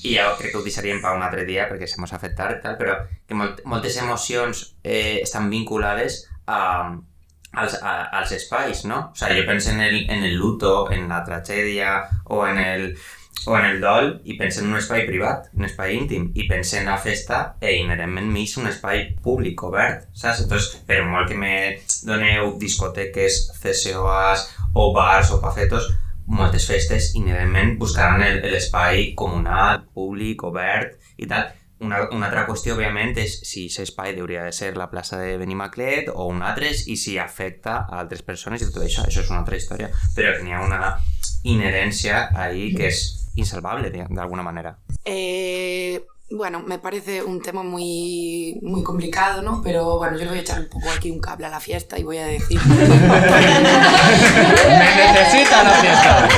i 0.05 0.15
ja 0.16 0.28
crec 0.36 0.53
que 0.53 0.59
ho 0.59 0.65
deixaríem 0.65 1.01
per 1.01 1.15
un 1.16 1.24
altre 1.24 1.47
dia 1.49 1.65
perquè 1.70 1.89
se 1.89 2.01
mos 2.01 2.12
fet 2.20 2.36
tard 2.36 2.61
tal, 2.62 2.77
però 2.81 2.99
que 3.27 3.36
molt, 3.39 3.62
moltes 3.65 3.97
emocions 4.03 4.65
eh, 4.82 5.20
estan 5.23 5.49
vinculades 5.53 6.24
a, 6.47 6.61
als, 7.55 7.78
a, 7.81 7.95
als 8.20 8.35
espais, 8.36 8.85
no? 8.85 9.01
O 9.12 9.19
sigui, 9.19 9.41
jo 9.41 9.47
penso 9.49 9.73
en 9.73 9.81
el, 9.81 10.05
en 10.11 10.24
el 10.28 10.36
luto, 10.36 10.91
en 10.93 11.09
la 11.09 11.23
tragèdia 11.24 11.97
o 12.24 12.45
en 12.47 12.61
el, 12.61 12.86
o 13.47 13.56
en 13.59 13.66
el 13.66 13.81
dol 13.81 14.11
i 14.24 14.39
pensen 14.39 14.65
en 14.66 14.73
un 14.73 14.81
espai 14.81 15.05
privat, 15.09 15.51
un 15.59 15.66
espai 15.69 15.97
íntim, 15.98 16.31
i 16.35 16.47
pensen 16.48 16.85
en 16.85 16.93
la 16.93 17.01
festa 17.01 17.40
e 17.61 17.74
inherentment 17.77 18.31
mig 18.32 18.55
un 18.61 18.70
espai 18.70 19.05
públic, 19.24 19.62
obert, 19.69 20.06
saps? 20.16 20.44
Entonces, 20.44 20.78
per 20.89 21.02
molt 21.05 21.28
que 21.28 21.36
me 21.39 21.55
doneu 22.06 22.55
discoteques, 22.61 23.43
CSOAs 23.61 24.48
o 24.74 24.93
bars 24.97 25.35
o 25.35 25.40
pafetos, 25.43 25.90
moltes 26.27 26.65
festes 26.66 27.11
inherentment 27.19 27.77
buscaran 27.78 28.23
l'espai 28.48 29.12
comunal, 29.19 29.85
públic, 29.93 30.43
obert 30.48 30.97
i 31.20 31.28
tal. 31.28 31.52
Una, 31.85 31.98
una 32.15 32.31
altra 32.31 32.47
qüestió, 32.47 32.73
òbviament, 32.78 33.12
és 33.20 33.35
si 33.44 33.66
aquest 33.66 33.90
espai 33.90 34.15
hauria 34.16 34.47
de 34.47 34.55
ser 34.56 34.70
la 34.78 34.86
plaça 34.89 35.19
de 35.20 35.35
Benimaclet 35.36 36.09
o 36.15 36.31
un 36.31 36.40
altre 36.47 36.70
i 36.70 36.97
si 36.97 37.19
afecta 37.20 37.82
a 37.82 37.98
altres 38.01 38.23
persones 38.24 38.62
i 38.62 38.70
tot 38.70 38.86
això. 38.86 39.05
Això 39.05 39.20
és 39.20 39.28
una 39.28 39.43
altra 39.43 39.59
història. 39.59 39.90
Però 40.16 40.32
que 40.32 40.47
n'hi 40.47 40.55
ha 40.55 40.62
una 40.65 40.94
inherència 41.44 42.31
ahí 42.40 42.70
que 42.78 42.89
és 42.89 43.02
insalvable 43.35 43.90
de, 43.90 44.06
de 44.09 44.20
alguna 44.20 44.43
manera. 44.43 44.78
Eh, 45.05 46.05
bueno, 46.31 46.61
me 46.61 46.78
parece 46.78 47.23
un 47.23 47.43
tema 47.43 47.62
muy, 47.62 48.59
muy 48.62 48.82
complicado, 48.82 49.43
¿no? 49.43 49.61
Pero 49.62 49.98
bueno, 49.98 50.16
yo 50.16 50.24
le 50.24 50.31
voy 50.31 50.39
a 50.39 50.43
echar 50.43 50.61
un 50.61 50.69
poco 50.69 50.89
aquí 50.90 51.11
un 51.11 51.20
cable 51.20 51.47
a 51.47 51.51
la 51.51 51.61
fiesta 51.61 51.98
y 51.98 52.02
voy 52.02 52.19
a 52.19 52.27
decir... 52.27 52.59
¡Me 52.66 52.78
necesita 55.12 55.62
la 55.65 55.70
fiesta! 55.70 56.28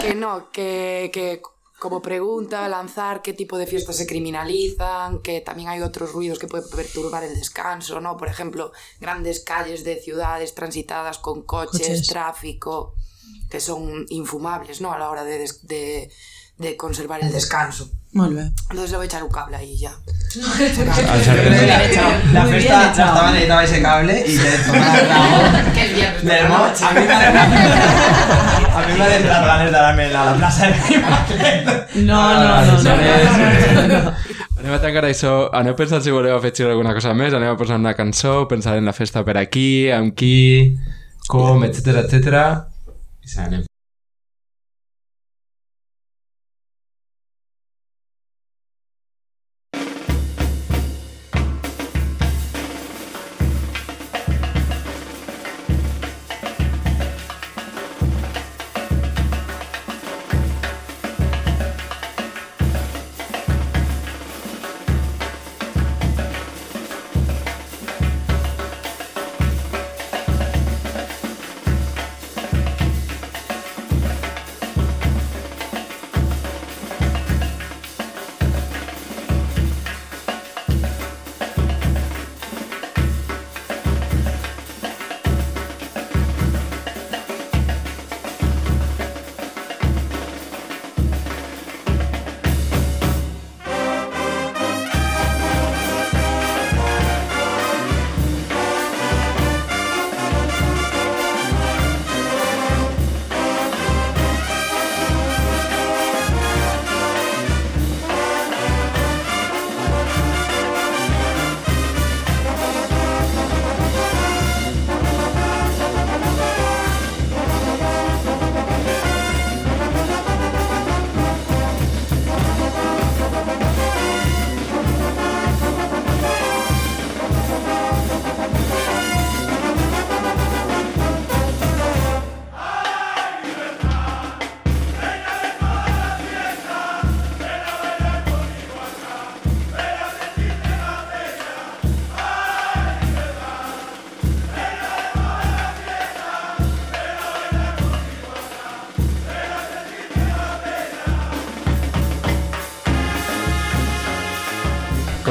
que 0.00 0.14
no, 0.14 0.50
que, 0.50 1.10
que 1.12 1.42
como 1.78 2.00
pregunta, 2.00 2.68
lanzar 2.68 3.20
qué 3.22 3.32
tipo 3.32 3.58
de 3.58 3.66
fiestas 3.66 3.96
se 3.96 4.06
criminalizan, 4.06 5.20
que 5.20 5.40
también 5.40 5.68
hay 5.68 5.82
otros 5.82 6.12
ruidos 6.12 6.38
que 6.38 6.46
pueden 6.46 6.68
perturbar 6.70 7.24
el 7.24 7.34
descanso, 7.34 8.00
¿no? 8.00 8.16
Por 8.16 8.28
ejemplo, 8.28 8.72
grandes 9.00 9.40
calles 9.40 9.84
de 9.84 9.96
ciudades 9.96 10.54
transitadas 10.54 11.18
con 11.18 11.42
coches, 11.42 11.80
coches. 11.80 12.06
tráfico 12.06 12.94
que 13.50 13.60
son 13.60 14.06
infumables 14.10 14.80
¿no? 14.80 14.92
a 14.92 14.98
la 14.98 15.08
hora 15.10 15.24
de, 15.24 15.38
de, 15.62 16.10
de 16.58 16.76
conservar 16.76 17.20
el 17.22 17.32
descanso. 17.32 17.90
Molt 18.12 18.34
bé. 18.34 18.50
Entonces 18.70 18.90
le 18.90 18.96
voy 18.96 19.04
a 19.04 19.06
echar 19.06 19.22
un 19.22 19.28
cable 19.30 19.56
ahí 19.56 19.76
ya. 19.76 19.92
la 22.32 22.44
fiesta 22.46 22.90
estaba 22.90 23.30
necesitaba 23.32 23.64
ese 23.64 23.82
cable 23.82 24.24
y 24.26 24.36
te 24.38 24.58
tomaba 24.66 25.72
Que 25.74 25.84
es 25.84 25.94
viernes. 25.94 26.24
Del 26.24 26.40
por 26.46 26.50
la 26.50 26.58
mo- 26.58 26.66
noche. 26.66 26.84
a 26.84 26.92
mí 26.92 27.00
me 27.06 27.12
ha 27.12 28.78
a 28.78 28.86
mí 28.86 28.92
me 28.98 29.04
ha 29.04 29.16
entrado 29.16 29.46
ganas 29.46 29.64
de 29.66 29.70
darme 29.72 30.04
a 30.06 30.24
la 30.24 30.34
plaça 30.36 30.66
de 30.68 32.02
No, 32.02 32.34
no, 32.34 32.64
no, 32.64 32.82
no. 33.88 34.12
Anem 34.58 34.74
a 34.74 34.80
tancar 34.82 35.04
això. 35.06 35.50
Aneu 35.54 35.76
pensant 35.78 36.02
si 36.02 36.10
voleu 36.10 36.34
afegir 36.34 36.66
alguna 36.66 36.90
cosa 36.96 37.12
més. 37.14 37.30
Anem 37.36 37.52
a 37.52 37.56
posar 37.56 37.76
una 37.78 37.92
cançó, 37.94 38.48
pensar 38.50 38.74
en 38.80 38.88
la 38.88 38.92
festa 38.92 39.22
per 39.24 39.36
aquí, 39.38 39.86
amb 39.94 40.16
qui, 40.18 40.74
com, 41.30 41.62
etc 41.68 42.02
etc. 42.02 42.42
I 43.28 43.30
se 43.30 43.40
n'anem. 43.42 43.67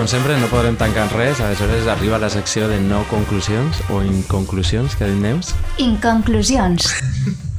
Com 0.08 0.16
sempre, 0.16 0.38
no 0.40 0.48
podrem 0.48 0.78
tancar 0.80 1.10
res, 1.12 1.42
aleshores 1.44 1.84
arriba 1.92 2.16
la 2.18 2.30
secció 2.32 2.70
de 2.72 2.78
no 2.80 3.02
conclusions 3.10 3.76
o 3.92 4.00
inconclusions, 4.00 4.96
que 4.96 5.04
dit 5.04 5.20
Neus. 5.20 5.50
Inconclusions. 5.84 6.88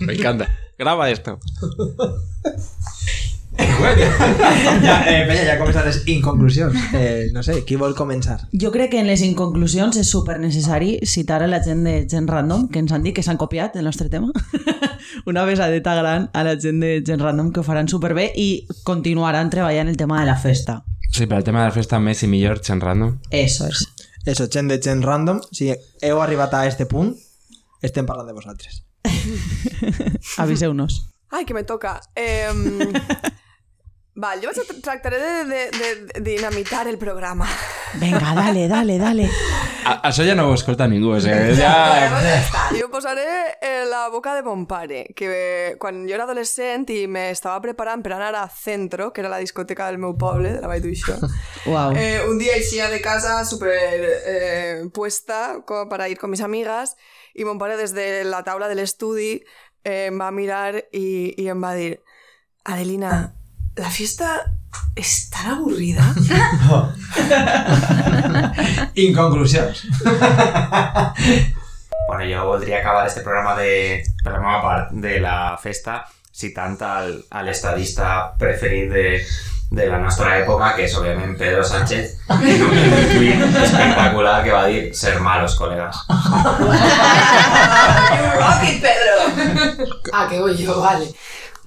Me 0.00 0.14
encanta. 0.14 0.48
Graba 0.78 1.10
esto. 1.10 1.38
ja, 3.58 4.96
eh, 5.04 5.28
Peña, 5.28 5.44
ja 5.44 5.58
començat 5.60 5.84
les 5.84 6.00
inconclusions. 6.08 6.72
Eh, 6.96 7.28
no 7.36 7.44
sé, 7.44 7.66
qui 7.68 7.76
vol 7.76 7.92
començar? 7.92 8.40
Jo 8.56 8.72
crec 8.72 8.96
que 8.96 9.04
en 9.04 9.12
les 9.12 9.20
inconclusions 9.28 10.00
és 10.00 10.08
super 10.08 10.40
necessari 10.40 11.04
citar 11.04 11.42
a 11.44 11.52
la 11.52 11.60
gent 11.60 11.84
de 11.84 12.06
Gent 12.08 12.32
Random, 12.32 12.70
que 12.72 12.80
ens 12.80 12.96
han 12.96 13.04
dit 13.04 13.12
que 13.12 13.26
s'han 13.26 13.36
copiat 13.36 13.76
el 13.76 13.84
nostre 13.84 14.08
tema. 14.08 14.32
Una 15.28 15.44
besadeta 15.44 16.00
gran 16.00 16.30
a 16.32 16.48
la 16.48 16.56
gent 16.56 16.80
de 16.80 17.02
Gent 17.04 17.20
Random 17.20 17.52
que 17.52 17.60
ho 17.60 17.66
faran 17.66 17.92
superbé 17.92 18.32
i 18.32 18.64
continuaran 18.88 19.52
treballant 19.52 19.92
el 19.92 20.00
tema 20.00 20.24
de 20.24 20.32
la 20.32 20.40
festa. 20.40 20.87
Sí, 21.18 21.26
para 21.26 21.38
el 21.38 21.44
tema 21.44 21.64
da 21.64 21.72
festa 21.72 21.98
Messi 21.98 22.28
millor 22.28 22.60
chen 22.60 22.80
random. 22.80 23.18
Eso, 23.30 23.66
es. 23.66 23.88
Eso, 24.24 24.46
chen 24.46 24.68
de 24.68 24.78
chen 24.78 25.02
random. 25.02 25.40
Si 25.50 25.74
eu 26.00 26.22
arribata 26.22 26.60
a 26.60 26.68
este 26.68 26.86
punt, 26.86 27.16
estem 27.82 28.06
parlant 28.06 28.28
de 28.28 28.34
vosaltres. 28.34 28.84
Aviseu-nos. 30.38 31.10
Ai, 31.34 31.44
que 31.44 31.54
me 31.54 31.64
toca. 31.64 31.98
Eh, 32.14 32.46
val, 34.18 34.40
jo 34.42 34.50
vaig 34.50 34.58
a 34.58 34.76
tractaré 34.82 35.18
de, 35.22 35.34
de, 35.46 35.90
de 36.10 36.20
dinamitar 36.26 36.88
el 36.90 36.98
programa. 36.98 37.46
Venga, 38.02 38.34
dale, 38.34 38.66
dale, 38.68 38.98
dale. 38.98 39.28
A, 39.86 39.94
això 40.10 40.24
ja 40.26 40.34
no 40.36 40.48
ho 40.50 40.54
escolta 40.56 40.88
ningú, 40.90 41.14
sigui, 41.22 41.54
Bueno, 41.54 41.56
ja... 41.62 42.66
Jo 42.74 42.90
posaré 42.92 43.24
en 43.64 43.88
la 43.88 44.08
boca 44.12 44.34
de 44.34 44.42
mon 44.42 44.66
pare, 44.68 45.06
que 45.16 45.76
quan 45.80 46.02
jo 46.08 46.16
era 46.18 46.26
adolescent 46.26 46.84
i 46.92 47.06
me 47.08 47.28
estava 47.30 47.60
preparant 47.64 48.02
per 48.04 48.12
anar 48.18 48.34
a 48.36 48.48
Centro, 48.52 49.12
que 49.12 49.22
era 49.22 49.30
la 49.32 49.38
discoteca 49.40 49.86
del 49.88 49.98
meu 50.02 50.16
poble, 50.18 50.52
de 50.52 50.60
la 50.60 50.68
Vall 50.68 50.82
d'Uixó, 50.84 51.16
Wow. 51.68 51.92
eh, 51.96 52.20
un 52.28 52.38
día 52.38 52.56
eixía 52.56 52.88
de 52.90 53.00
casa 53.00 53.44
súper 53.44 53.72
eh, 54.26 54.88
puesta 54.92 55.60
como 55.66 55.88
para 55.88 56.08
ir 56.08 56.18
con 56.18 56.30
mis 56.30 56.40
amigas 56.40 56.96
y 57.34 57.44
mon 57.44 57.58
pare 57.58 57.76
desde 57.76 58.24
la 58.24 58.42
taula 58.42 58.68
del 58.68 58.78
estudi 58.80 59.44
eh, 59.84 60.06
em 60.08 60.18
va 60.20 60.30
mirar 60.30 60.84
y, 60.92 61.34
y 61.36 61.48
em 61.48 61.62
va 61.62 61.74
dir 61.74 62.02
Adelina, 62.64 63.34
la 63.78 63.90
fiesta 63.90 64.26
és 64.98 65.30
tan 65.30 65.52
avorrida. 65.56 66.04
Inconclusions. 69.06 69.84
Bueno, 72.08 72.24
jo 72.24 72.46
voldria 72.46 72.78
acabar 72.78 73.06
este 73.06 73.20
programa 73.20 73.54
de, 73.54 74.02
de 74.92 75.20
la 75.20 75.58
festa 75.60 76.06
citant 76.32 76.80
al, 76.80 77.26
a 77.28 77.42
l'estadista 77.44 78.32
preferit 78.40 78.88
de, 78.88 79.20
de 79.70 79.86
la 79.90 79.98
nostra 80.00 80.38
època, 80.40 80.70
que 80.76 80.84
és 80.86 80.94
òbviament 80.96 81.36
Pedro 81.36 81.64
Sánchez, 81.66 82.14
en 82.32 82.62
un, 82.64 82.72
en 82.72 82.92
un 82.96 83.04
tuit 83.12 83.42
espectacular 83.60 84.42
que 84.46 84.52
va 84.54 84.64
dir 84.70 84.94
ser 84.96 85.20
malos, 85.20 85.56
colegas. 85.60 85.96
Rocket, 88.38 88.80
Pedro! 88.80 89.14
ah, 90.14 90.26
que 90.30 90.40
voy 90.40 90.56
yo, 90.56 90.80
vale. 90.80 91.12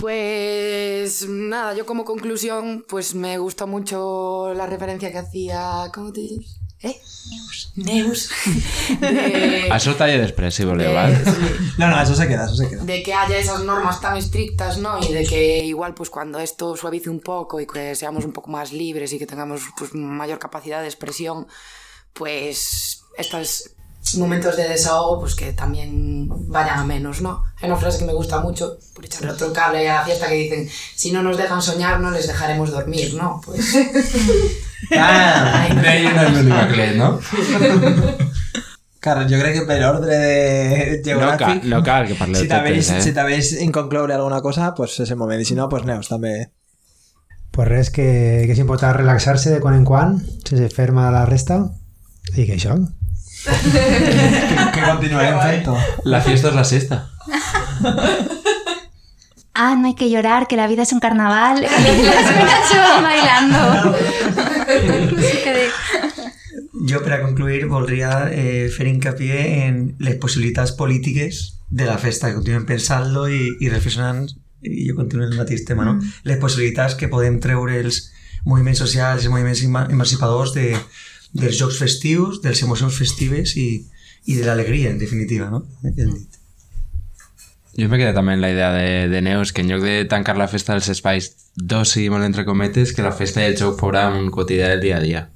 Pues 0.01 1.27
nada, 1.29 1.73
yo 1.75 1.85
como 1.85 2.03
conclusión, 2.05 2.83
pues 2.89 3.13
me 3.15 3.37
gustó 3.37 3.67
mucho 3.67 4.53
la 4.55 4.65
referencia 4.65 5.11
que 5.11 5.19
hacía. 5.19 5.91
¿Cómo 5.93 6.11
te 6.11 6.21
dices? 6.21 6.57
¿Eh? 6.81 6.99
Neus. 7.29 7.71
Neus. 7.75 8.29
De, 8.99 9.69
Això 9.69 9.91
ho 9.93 9.95
talla 9.99 10.17
després, 10.17 10.55
si 10.57 10.65
voleu, 10.65 10.89
de- 10.89 10.95
val? 10.95 11.13
No, 11.77 11.87
no, 11.91 12.01
eso 12.01 12.15
se 12.17 12.27
queda, 12.27 12.45
eso 12.45 12.55
se 12.55 12.67
queda. 12.69 12.83
de 12.83 13.03
que 13.03 13.13
haya 13.13 13.37
esas 13.37 13.63
normas 13.63 14.01
tan 14.01 14.17
estrictas, 14.17 14.79
¿no? 14.79 14.97
Y 15.07 15.13
de 15.13 15.23
que 15.25 15.63
igual, 15.63 15.93
pues 15.93 16.09
cuando 16.09 16.39
esto 16.39 16.75
suavice 16.75 17.09
un 17.11 17.19
poco 17.19 17.61
y 17.61 17.67
que 17.67 17.93
seamos 17.95 18.25
un 18.25 18.33
poco 18.33 18.49
más 18.49 18.73
libres 18.73 19.13
y 19.13 19.19
que 19.19 19.27
tengamos 19.27 19.61
pues 19.77 19.93
mayor 19.93 20.39
capacidad 20.39 20.81
de 20.81 20.87
expresión, 20.87 21.45
pues 22.13 23.03
estos 23.17 23.69
momentos 24.17 24.57
de 24.57 24.67
desahogo, 24.67 25.21
pues 25.21 25.35
que 25.35 25.53
también 25.53 26.27
vayan 26.47 26.79
a 26.79 26.83
menos, 26.83 27.21
¿no? 27.21 27.43
Hay 27.61 27.69
una 27.69 27.79
frase 27.79 27.99
que 27.99 28.05
me 28.05 28.13
gusta 28.13 28.39
mucho, 28.39 28.77
por 28.93 29.05
echarle 29.05 29.31
otro 29.31 29.53
cable 29.53 29.89
a 29.89 29.95
la 29.95 30.05
fiesta, 30.05 30.27
que 30.27 30.35
dicen, 30.35 30.69
si 30.95 31.11
no 31.11 31.23
nos 31.23 31.37
dejan 31.37 31.61
soñar, 31.61 31.99
no 31.99 32.11
les 32.11 32.27
dejaremos 32.27 32.71
dormir, 32.71 33.13
¿no? 33.13 33.41
Pues... 33.45 33.75
Ah, 34.97 35.67
el 35.69 35.75
Meli 35.77 36.49
Maclet, 36.49 36.95
no? 36.97 37.19
Carles, 39.01 39.31
jo 39.31 39.37
crec 39.41 39.55
que 39.55 39.61
per 39.65 39.79
ordre 39.87 40.17
de 40.17 41.15
No 41.15 41.31
cal, 41.33 41.37
geogràfic... 41.37 41.63
no 41.71 41.79
cal 41.81 42.07
que 42.09 42.17
parleu 42.19 42.41
si 42.43 42.49
totes, 42.49 42.89
eh? 42.93 42.99
si 43.01 43.13
t'haveis 43.15 43.47
inconcloure 43.65 44.13
alguna 44.13 44.41
cosa, 44.45 44.75
pues 44.77 44.99
és 45.01 45.09
el 45.09 45.17
moment. 45.17 45.41
I 45.41 45.47
si 45.49 45.57
no, 45.57 45.65
pues 45.71 45.87
Neus, 45.89 46.09
també. 46.11 46.51
Pues 47.49 47.67
res, 47.67 47.89
que, 47.89 48.05
que 48.45 48.53
és 48.53 48.61
important 48.61 48.93
relaxar-se 48.93 49.55
de 49.55 49.61
quan 49.63 49.79
en 49.79 49.87
quan, 49.89 50.19
sense 50.45 50.69
fer 50.75 50.91
mal 50.93 51.09
a 51.09 51.15
la 51.15 51.25
resta, 51.25 51.63
i 52.35 52.45
que 52.45 52.59
això, 52.59 52.77
que, 53.43 54.71
que 54.73 54.81
continuarem 54.85 55.39
fent-ho. 55.41 55.77
La 56.05 56.21
fiesta 56.21 56.49
es 56.49 56.55
la 56.55 56.63
siesta. 56.63 57.09
Ah, 59.53 59.75
no 59.77 59.87
hay 59.87 59.95
que 59.95 60.09
llorar, 60.09 60.47
que 60.47 60.55
la 60.55 60.67
vida 60.67 60.83
es 60.83 60.93
un 60.93 60.99
carnaval 60.99 61.59
y 61.59 62.03
las 62.03 62.31
penas 62.31 62.69
se 62.69 62.77
van 62.77 63.03
bailando. 63.03 63.95
Jo, 66.87 67.01
per 67.03 67.13
a 67.13 67.21
concluir, 67.21 67.67
voldria 67.69 68.29
eh, 68.31 68.69
fer 68.73 68.87
hincapié 68.89 69.65
en 69.67 69.95
les 69.99 70.15
possibilitats 70.17 70.71
polítiques 70.71 71.59
de 71.69 71.85
la 71.85 71.97
festa, 72.01 72.27
que 72.31 72.39
continuem 72.39 72.65
pensant-lo 72.65 73.27
i, 73.29 73.43
i 73.61 73.69
reflexionant, 73.69 74.25
i 74.65 74.87
jo 74.89 74.95
continuo 74.97 75.27
en 75.27 75.33
el 75.35 75.37
mateix 75.39 75.63
tema, 75.67 75.85
no? 75.85 75.99
Les 76.27 76.39
possibilitats 76.41 76.95
que 76.97 77.07
podem 77.11 77.37
treure 77.43 77.77
els 77.83 78.01
moviments 78.45 78.81
socials, 78.81 79.21
els 79.25 79.29
moviments 79.31 79.61
ema- 79.67 79.85
emancipadors 79.93 80.55
de, 80.57 80.71
dels 81.31 81.57
jocs 81.57 81.79
festius, 81.79 82.41
de 82.43 82.51
les 82.51 82.63
emocions 82.63 82.95
festives 82.97 83.55
i, 83.57 83.69
i 84.25 84.37
de 84.37 84.45
l'alegria, 84.45 84.91
en 84.91 84.99
definitiva, 84.99 85.49
no? 85.49 85.63
Ja 85.83 85.91
hem 85.95 86.13
dit. 86.13 86.39
Jo 87.77 87.87
me 87.87 87.95
quedé 87.95 88.11
també 88.11 88.33
en 88.35 88.41
la 88.43 88.49
idea 88.51 88.71
de, 88.75 89.07
de 89.07 89.21
Neus, 89.23 89.53
que 89.55 89.63
en 89.63 89.69
lloc 89.71 89.83
de 89.85 90.03
tancar 90.11 90.35
la 90.35 90.49
festa 90.51 90.75
dels 90.75 90.91
espais 90.91 91.31
d'oci, 91.55 92.09
molt 92.11 92.27
entre 92.27 92.43
cometes, 92.45 92.91
que 92.91 93.05
la 93.05 93.15
festa 93.15 93.39
i 93.39 93.51
el 93.51 93.59
joc 93.59 93.79
fora 93.79 94.09
un 94.11 94.27
quotidià 94.31 94.73
del 94.73 94.83
dia 94.83 94.97
a 94.97 95.05
dia. 95.05 95.29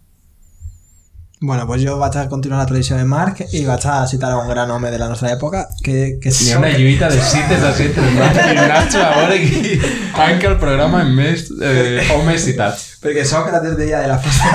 Bueno, 1.42 1.68
pues 1.68 1.84
jo 1.84 1.98
vaig 2.00 2.16
a 2.18 2.30
continuar 2.30 2.62
la 2.62 2.66
tradició 2.66 2.96
de 2.96 3.04
Marc 3.06 3.42
i 3.54 3.66
vaig 3.68 3.84
a 3.92 3.96
citar 4.08 4.32
a 4.32 4.38
un 4.40 4.48
gran 4.50 4.72
home 4.72 4.90
de 4.90 4.98
la 4.98 5.10
nostra 5.12 5.34
època 5.34 5.66
que, 5.84 6.18
que 6.24 6.32
Hi 6.32 6.54
ha 6.54 6.60
una 6.62 6.72
lluita 6.74 7.10
de 7.12 7.20
cites 7.20 7.64
a 7.64 7.74
cites, 7.76 8.08
Marc 8.16 8.40
i 8.40 8.56
Nacho, 8.56 9.04
a 9.04 9.12
veure 9.20 9.40
qui 9.44 9.76
tanca 10.16 10.50
el 10.54 10.58
programa 10.64 11.04
amb 11.04 11.20
més 11.20 11.50
eh, 11.60 12.08
homes 12.16 12.48
citats. 12.48 12.95
Perquè 13.06 13.26
Sòcrates 13.28 13.76
deia 13.78 14.02
de 14.02 14.10
la 14.10 14.18
festa... 14.22 14.50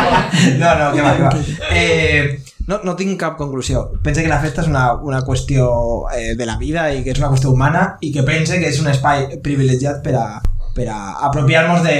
no, 0.60 0.74
no, 0.80 0.90
que 0.92 1.04
va, 1.04 1.14
que 1.16 1.24
va. 1.24 1.32
Eh, 1.76 2.42
no, 2.66 2.80
no 2.84 2.96
tinc 2.98 3.16
cap 3.20 3.36
conclusió. 3.38 3.86
Pense 4.02 4.22
que 4.22 4.30
la 4.30 4.40
festa 4.42 4.64
és 4.64 4.68
una, 4.68 4.90
una 5.00 5.22
qüestió 5.24 5.68
eh, 6.12 6.34
de 6.36 6.46
la 6.48 6.58
vida 6.60 6.90
i 6.92 7.02
que 7.04 7.14
és 7.14 7.22
una 7.22 7.30
qüestió 7.32 7.54
humana 7.54 7.86
i 8.02 8.12
que 8.14 8.26
pense 8.26 8.58
que 8.60 8.68
és 8.68 8.80
un 8.82 8.90
espai 8.92 9.40
privilegiat 9.44 10.02
per 10.04 10.16
a, 10.20 10.26
per 10.76 10.88
a 10.92 10.98
apropiar-nos 11.30 11.84
de, 11.86 11.98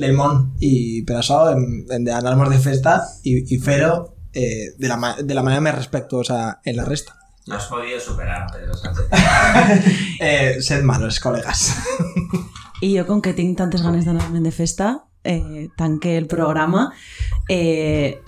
del 0.00 0.16
món 0.18 0.50
i 0.60 1.04
per 1.08 1.20
això 1.22 1.44
hem, 1.52 1.64
hem 1.88 2.06
d'anar-nos 2.08 2.52
de 2.52 2.60
festa 2.62 2.98
i, 3.24 3.38
i 3.54 3.60
fer-ho 3.62 3.94
eh, 4.34 4.74
de, 4.76 4.90
la, 4.90 5.14
de 5.22 5.38
la 5.38 5.46
manera 5.46 5.64
més 5.64 5.78
respectuosa 5.78 6.58
en 6.64 6.76
la 6.76 6.84
resta. 6.88 7.14
No 7.48 7.56
has 7.56 7.64
podido 7.64 7.98
superar, 7.98 8.46
Pedro 8.52 8.76
Sánchez. 8.76 9.06
Eh, 10.20 10.58
sed 10.60 10.82
malos, 10.84 11.20
col·legas. 11.22 11.70
I 12.82 12.90
jo, 12.98 13.04
com 13.06 13.22
que 13.22 13.32
tinc 13.38 13.56
tantes 13.56 13.84
ganes 13.86 14.04
d'anar-me'n 14.04 14.44
de 14.44 14.52
festa, 14.52 14.96
eh, 15.28 15.68
tanque 15.76 16.16
el 16.16 16.26
programa. 16.26 16.92
Eh, 17.48 18.20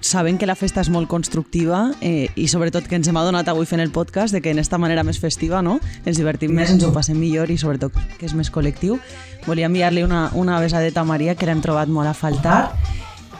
saben 0.00 0.38
que 0.38 0.46
la 0.46 0.54
festa 0.54 0.80
és 0.80 0.88
molt 0.94 1.08
constructiva 1.10 1.90
eh, 2.00 2.30
i 2.38 2.46
sobretot 2.48 2.86
que 2.86 2.94
ens 2.96 3.08
hem 3.10 3.18
adonat 3.18 3.50
avui 3.50 3.66
fent 3.66 3.82
el 3.82 3.90
podcast 3.90 4.32
de 4.32 4.40
que 4.40 4.52
en 4.54 4.62
esta 4.62 4.78
manera 4.78 5.02
més 5.02 5.18
festiva 5.18 5.60
no? 5.60 5.80
ens 6.06 6.16
divertim 6.16 6.54
més, 6.54 6.70
ens 6.70 6.86
ho 6.86 6.92
passem 6.94 7.18
millor 7.18 7.50
i 7.50 7.58
sobretot 7.58 7.98
que 8.16 8.28
és 8.30 8.34
més 8.38 8.52
col·lectiu. 8.54 9.00
Volia 9.46 9.66
enviar-li 9.66 10.06
una, 10.06 10.28
una 10.38 10.60
besadeta 10.62 11.02
a 11.02 11.08
Maria 11.08 11.34
que 11.34 11.50
l'hem 11.50 11.60
trobat 11.64 11.90
molt 11.90 12.08
a 12.08 12.14
faltar 12.14 12.60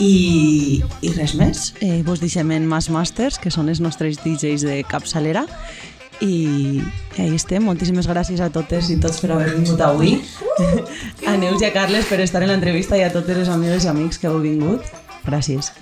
i, 0.03 0.83
i 1.03 1.15
res 1.15 1.35
més. 1.39 1.73
Eh, 1.81 2.03
vos 2.07 2.21
deixem 2.23 2.51
en 2.55 2.67
Mass 2.67 2.91
Masters, 2.91 3.39
que 3.39 3.55
són 3.55 3.71
els 3.71 3.81
nostres 3.83 4.19
DJs 4.25 4.67
de 4.67 4.83
capçalera 4.91 5.47
i 6.21 6.83
ahí 7.19 7.35
estem. 7.35 7.65
Moltíssimes 7.67 8.09
gràcies 8.11 8.41
a 8.41 8.51
totes 8.55 8.91
i 8.91 8.99
tots 9.01 9.21
per 9.23 9.33
haver 9.35 9.53
vingut 9.55 9.83
avui. 9.85 10.17
A 11.31 11.37
Neus 11.41 11.63
i 11.63 11.69
a 11.69 11.75
Carles 11.75 12.09
per 12.09 12.21
estar 12.25 12.43
en 12.43 12.53
l'entrevista 12.53 12.99
i 12.99 13.05
a 13.07 13.13
totes 13.15 13.43
les 13.43 13.53
amigues 13.53 13.87
i 13.87 13.93
amics 13.93 14.19
que 14.19 14.31
heu 14.31 14.41
vingut. 14.43 14.87
Gràcies. 15.27 15.73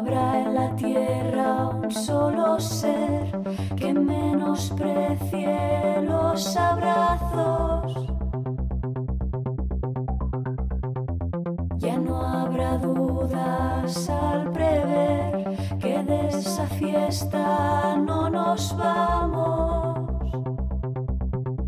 Habrá 0.00 0.40
en 0.40 0.54
la 0.54 0.74
tierra 0.76 1.68
un 1.68 1.90
solo 1.90 2.58
ser 2.58 3.38
que 3.76 3.92
menosprecie 3.92 6.00
los 6.08 6.56
abrazos. 6.56 8.06
Ya 11.76 11.98
no 11.98 12.22
habrá 12.22 12.78
dudas 12.78 14.08
al 14.08 14.50
prever 14.52 15.58
que 15.78 16.02
de 16.02 16.28
esa 16.28 16.66
fiesta 16.66 17.98
no 17.98 18.30
nos 18.30 18.74
vamos, 18.78 19.98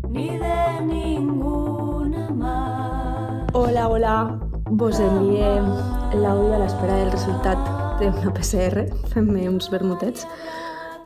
ni 0.09 0.39
de 0.39 0.81
ninguna 0.81 2.31
más. 2.31 3.47
Hola, 3.53 3.89
hola. 3.89 4.39
Vos 4.71 4.99
enviem 4.99 5.67
l'àudio 6.17 6.55
a 6.55 6.59
l'espera 6.63 6.95
del 6.97 7.11
resultat 7.99 8.23
d'una 8.23 8.33
PCR. 8.33 8.87
Fem-me 9.13 9.49
uns 9.49 9.69
vermutets 9.69 10.25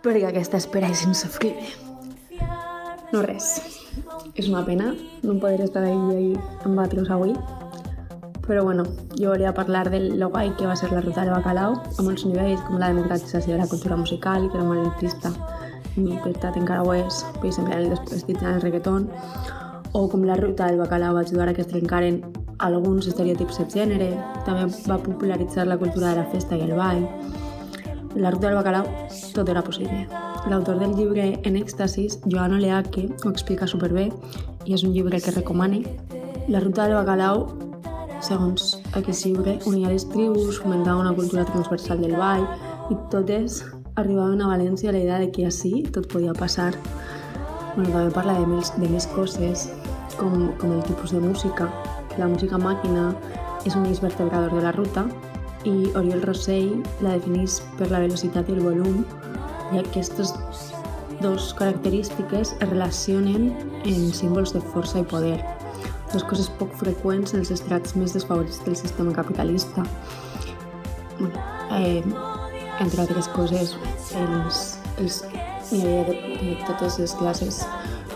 perquè 0.03 0.27
aquesta 0.27 0.57
espera 0.57 0.89
és 0.89 1.03
insofrible. 1.05 1.68
No 3.11 3.22
res. 3.22 3.57
És 4.35 4.47
una 4.47 4.64
pena 4.65 4.93
no 5.23 5.39
poder 5.39 5.61
estar 5.61 5.84
ahí, 5.84 5.97
ahí 6.15 6.34
amb 6.64 6.77
vosaltres 6.77 7.09
avui. 7.09 7.34
Però 8.47 8.64
bueno, 8.64 8.85
jo 9.19 9.31
volia 9.31 9.53
parlar 9.53 9.89
de 9.89 9.99
lo 10.15 10.30
guai 10.30 10.55
que 10.55 10.65
va 10.65 10.76
ser 10.76 10.91
la 10.91 11.01
ruta 11.01 11.26
del 11.26 11.34
bacalao 11.34 11.81
a 11.97 12.03
molts 12.03 12.26
nivells, 12.26 12.61
com 12.68 12.80
la 12.80 12.93
democratització 12.93 13.55
de 13.55 13.59
la 13.59 13.68
cultura 13.68 13.97
musical, 13.97 14.47
que 14.49 14.55
era 14.55 14.64
molt 14.64 14.85
elitista, 14.85 15.34
en 15.97 16.07
veritat 16.23 16.55
encara 16.55 16.84
ho 16.84 16.93
és, 16.93 17.26
per 17.41 17.49
exemple, 17.49 17.76
el 17.76 17.89
desprestigi 17.89 18.39
del 18.39 18.61
reggaeton, 18.61 19.09
o 19.91 20.07
com 20.07 20.23
la 20.23 20.38
ruta 20.39 20.68
del 20.68 20.80
bacalao 20.80 21.15
va 21.15 21.26
ajudar 21.26 21.49
a 21.49 21.53
que 21.53 21.61
es 21.61 21.68
trencaren 21.68 22.22
alguns 22.59 23.07
estereotips 23.07 23.59
de 23.61 23.67
gènere, 23.73 24.09
també 24.45 24.67
va 24.88 24.97
popularitzar 25.03 25.67
la 25.67 25.77
cultura 25.77 26.13
de 26.13 26.21
la 26.21 26.29
festa 26.31 26.57
i 26.57 26.65
el 26.65 26.73
ball. 26.77 27.05
La 28.15 28.31
ruta 28.31 28.47
del 28.47 28.57
bacalao 28.57 28.88
tot 29.35 29.49
era 29.49 29.63
possible. 29.63 30.07
L'autor 30.49 30.79
del 30.79 30.95
llibre 30.95 31.39
En 31.43 31.55
èxtasis, 31.59 32.19
Joan 32.25 32.55
Oleaque, 32.57 33.09
ho 33.23 33.29
explica 33.29 33.67
superbé 33.67 34.09
i 34.65 34.73
és 34.73 34.84
un 34.84 34.93
llibre 34.95 35.21
que 35.21 35.35
recomane. 35.35 35.84
La 36.47 36.61
ruta 36.63 36.88
del 36.88 36.97
bacalao 36.97 37.67
segons 38.21 38.77
aquest 38.97 39.25
llibre, 39.27 39.57
unia 39.69 39.91
les 39.91 40.07
tribus, 40.09 40.61
fomentava 40.63 41.01
una 41.01 41.13
cultura 41.13 41.45
transversal 41.45 42.01
del 42.01 42.15
ball 42.17 42.47
i 42.89 42.97
totes 43.11 43.61
arribaven 43.97 44.41
a 44.41 44.49
València 44.49 44.89
a 44.89 44.95
la 44.95 45.03
idea 45.03 45.19
de 45.21 45.29
que 45.34 45.45
així 45.45 45.84
tot 45.93 46.09
podia 46.11 46.34
passar. 46.34 46.71
Bueno, 47.75 47.91
també 47.91 48.09
parla 48.13 48.39
de 48.39 48.47
més, 48.49 48.73
de 48.77 48.89
més 48.89 49.05
coses, 49.13 49.67
com, 50.17 50.49
com 50.57 50.73
el 50.73 50.84
tipus 50.89 51.13
de 51.13 51.21
música, 51.21 51.69
la 52.18 52.27
música 52.27 52.57
màquina 52.61 53.11
és 53.65 53.76
un 53.76 53.85
eix 53.89 54.02
vertebrador 54.03 54.53
de 54.56 54.64
la 54.64 54.73
ruta 54.76 55.06
i 55.68 55.91
Oriol 55.98 56.23
Rossell 56.23 56.84
la 57.03 57.18
definís 57.18 57.60
per 57.77 57.89
la 57.91 58.02
velocitat 58.03 58.49
i 58.49 58.57
el 58.57 58.64
volum 58.64 59.03
i 59.73 59.81
aquestes 59.81 60.34
dos 61.22 61.53
característiques 61.57 62.53
es 62.53 62.69
relacionen 62.69 63.49
en 63.85 64.11
símbols 64.14 64.53
de 64.53 64.61
força 64.73 65.02
i 65.02 65.07
poder 65.07 65.38
dos 66.14 66.23
coses 66.23 66.48
poc 66.60 66.72
freqüents 66.80 67.34
en 67.34 67.41
els 67.44 67.52
estrats 67.52 67.95
més 67.99 68.14
desfavorits 68.15 68.61
del 68.65 68.77
sistema 68.80 69.11
capitalista. 69.15 69.84
Eh, 71.76 72.03
entre 72.80 73.02
altres 73.03 73.27
coses, 73.34 73.76
els, 74.15 74.61
els, 75.02 75.19
hi 75.73 75.81
havia 75.81 76.06
de, 76.07 76.15
de 76.39 76.56
totes 76.69 76.99
les 77.02 77.15
classes 77.19 77.60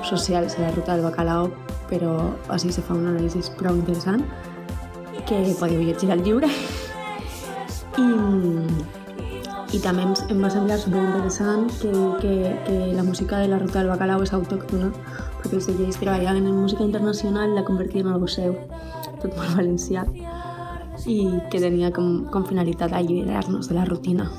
socials 0.08 0.56
a 0.58 0.68
la 0.68 0.72
ruta 0.78 0.96
del 0.96 1.08
bacalao, 1.10 1.50
però 1.92 2.16
així 2.56 2.72
se 2.72 2.82
fa 2.82 2.96
un 2.96 3.12
anàlisi 3.12 3.44
prou 3.60 3.76
interessant 3.76 4.24
que 5.28 5.44
podeu 5.60 5.84
llegir 5.84 6.12
al 6.12 6.24
llibre. 6.24 6.50
I, 8.00 8.08
i 9.76 9.80
també 9.84 10.06
em, 10.08 10.14
em 10.32 10.40
va 10.44 10.50
semblar 10.52 10.80
superinteressant 10.80 11.68
que, 11.82 11.92
que, 12.24 12.36
que 12.68 12.78
la 12.96 13.04
música 13.04 13.44
de 13.44 13.52
la 13.52 13.60
ruta 13.60 13.82
del 13.82 13.92
bacalao 13.92 14.24
és 14.24 14.34
autòctona 14.36 14.92
perquè 15.42 15.58
els 15.58 15.68
DJs 15.68 16.00
treballaven 16.00 16.48
en 16.48 16.62
música 16.64 16.86
internacional 16.88 17.52
i 17.52 17.60
la 17.60 17.66
convertien 17.68 18.08
en 18.08 18.16
algo 18.16 18.30
seu, 18.32 18.56
tot 19.20 19.36
molt 19.36 19.58
valencià, 19.60 20.06
i 21.10 21.18
que 21.52 21.60
tenia 21.60 21.92
com, 21.96 22.28
com 22.32 22.48
finalitat 22.48 22.94
alliberar-nos 22.94 23.70
de 23.72 23.78
la 23.80 23.86
rutina. 23.90 24.30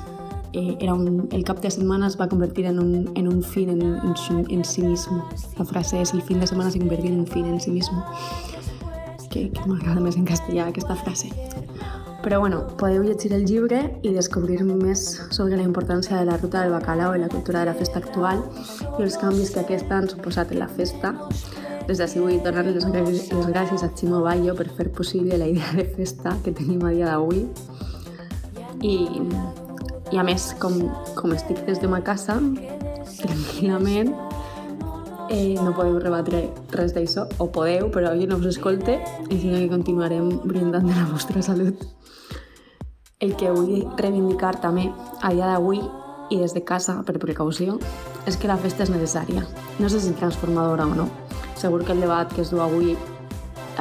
Eh, 0.53 0.77
era 0.79 0.93
un, 0.93 1.27
el 1.31 1.43
cap 1.43 1.59
de 1.61 1.71
setmana 1.71 2.07
es 2.07 2.15
va 2.19 2.27
convertir 2.29 2.67
en 2.69 2.79
un, 2.79 3.11
en 3.15 3.27
un 3.27 3.41
fin 3.41 3.69
en, 3.69 3.81
en, 3.81 4.15
en 4.49 4.63
sí 4.63 4.83
mismo. 4.83 5.27
La 5.57 5.65
frase 5.65 6.01
és 6.01 6.13
el 6.13 6.21
fin 6.21 6.39
de 6.39 6.47
setmana 6.47 6.69
se 6.69 6.79
convertir 6.79 7.11
en 7.11 7.21
un 7.21 7.27
fin 7.27 7.45
en 7.45 7.59
sí 7.59 7.71
mismo. 7.71 8.03
Que, 9.31 9.49
que 9.49 9.65
m'agrada 9.65 9.99
més 9.99 10.15
en 10.15 10.27
castellà 10.29 10.67
aquesta 10.69 10.93
frase. 10.95 11.31
Però 12.23 12.39
bueno, 12.39 12.61
podeu 12.77 13.01
llegir 13.03 13.33
el 13.33 13.47
llibre 13.49 13.81
i 14.05 14.13
descobrir 14.13 14.61
més 14.63 15.01
sobre 15.33 15.57
la 15.57 15.65
importància 15.65 16.21
de 16.21 16.29
la 16.29 16.37
ruta 16.37 16.61
del 16.61 16.71
bacalao 16.71 17.17
i 17.17 17.19
la 17.19 17.27
cultura 17.33 17.65
de 17.65 17.71
la 17.71 17.73
festa 17.75 17.99
actual 17.99 18.45
i 18.99 19.01
els 19.03 19.17
canvis 19.17 19.51
que 19.51 19.65
aquesta 19.65 19.97
han 19.97 20.07
suposat 20.07 20.53
en 20.53 20.61
la 20.61 20.69
festa. 20.69 21.15
Des 21.89 21.97
d'ací 21.99 22.21
vull 22.21 22.37
donar 22.45 22.63
les, 22.69 22.85
les 22.85 23.49
gràcies 23.49 23.83
a 23.83 23.89
Ximo 23.91 24.21
Bayo 24.23 24.53
per 24.55 24.69
fer 24.69 24.87
possible 24.93 25.35
la 25.41 25.49
idea 25.49 25.73
de 25.75 25.89
festa 25.97 26.37
que 26.45 26.53
tenim 26.55 26.85
a 26.85 26.93
dia 26.93 27.09
d'avui. 27.09 27.43
I, 28.83 28.95
I 30.13 30.19
a 30.21 30.23
més, 30.25 30.51
com, 30.61 30.75
com 31.17 31.31
estic 31.33 31.63
des 31.65 31.79
de 31.81 31.87
ma 31.89 32.03
casa, 32.05 32.35
tranquil·lament, 33.17 34.11
eh, 35.33 35.55
no 35.57 35.71
podeu 35.73 35.97
rebatre 36.03 36.43
res 36.75 36.93
d'això, 36.93 37.25
o 37.41 37.47
podeu, 37.55 37.89
però 37.89 38.11
jo 38.19 38.27
no 38.29 38.37
us 38.37 38.51
escolte, 38.51 38.99
i 39.33 39.39
sinó 39.41 39.57
que 39.57 39.71
continuarem 39.71 40.29
brindant 40.43 40.85
de 40.85 40.93
la 40.93 41.07
vostra 41.09 41.41
salut. 41.41 41.81
El 43.23 43.33
que 43.39 43.49
vull 43.55 43.87
reivindicar 43.97 44.59
també 44.61 44.85
a 45.21 45.33
dia 45.33 45.49
d'avui 45.49 45.81
i 46.29 46.37
des 46.37 46.53
de 46.53 46.61
casa, 46.61 46.99
per 47.07 47.17
precaució, 47.17 47.79
és 48.29 48.37
que 48.37 48.51
la 48.51 48.59
festa 48.61 48.85
és 48.85 48.93
necessària. 48.93 49.47
No 49.79 49.89
sé 49.89 50.03
si 50.03 50.13
transformadora 50.19 50.85
o 50.85 50.93
no. 50.93 51.09
Segur 51.57 51.81
que 51.87 51.97
el 51.97 52.05
debat 52.05 52.29
que 52.29 52.45
es 52.45 52.53
du 52.53 52.61
avui 52.61 52.93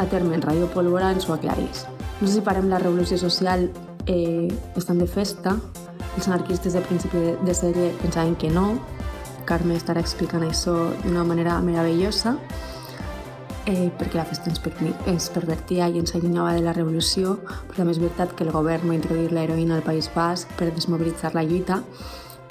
a 0.00 0.06
terme 0.08 0.36
en 0.38 0.48
Radio 0.48 0.70
Pólvora 0.72 1.12
ens 1.12 1.28
ho 1.28 1.36
aclarís. 1.36 1.84
No 2.22 2.28
sé 2.28 2.38
si 2.38 2.46
parem 2.46 2.72
la 2.72 2.80
revolució 2.80 3.20
social 3.20 3.68
eh, 4.06 4.48
estan 4.76 4.98
de 5.02 5.06
festa, 5.06 5.58
els 6.16 6.28
anarquistes 6.28 6.74
de 6.76 6.82
principi 6.84 7.22
de, 7.44 7.54
sèrie 7.56 7.92
pensaven 8.02 8.36
que 8.36 8.50
no, 8.52 8.76
Carme 9.48 9.74
estarà 9.74 10.00
explicant 10.00 10.44
això 10.46 10.74
d'una 11.02 11.24
manera 11.26 11.56
meravellosa, 11.64 12.36
eh, 13.66 13.90
perquè 13.98 14.18
la 14.18 14.26
festa 14.28 14.50
ens, 14.50 14.60
ens 15.10 15.28
pervertia 15.34 15.88
i 15.88 15.98
ens 15.98 16.14
allunyava 16.14 16.54
de 16.54 16.62
la 16.64 16.74
revolució, 16.76 17.38
però 17.68 17.80
també 17.82 17.96
és 17.96 18.02
veritat 18.02 18.34
que 18.36 18.46
el 18.46 18.52
govern 18.54 18.88
va 18.90 18.98
introduir 18.98 19.32
l'heroïna 19.32 19.78
al 19.78 19.86
País 19.86 20.10
Basc 20.14 20.50
per 20.58 20.70
desmobilitzar 20.70 21.32
la 21.34 21.44
lluita 21.46 21.82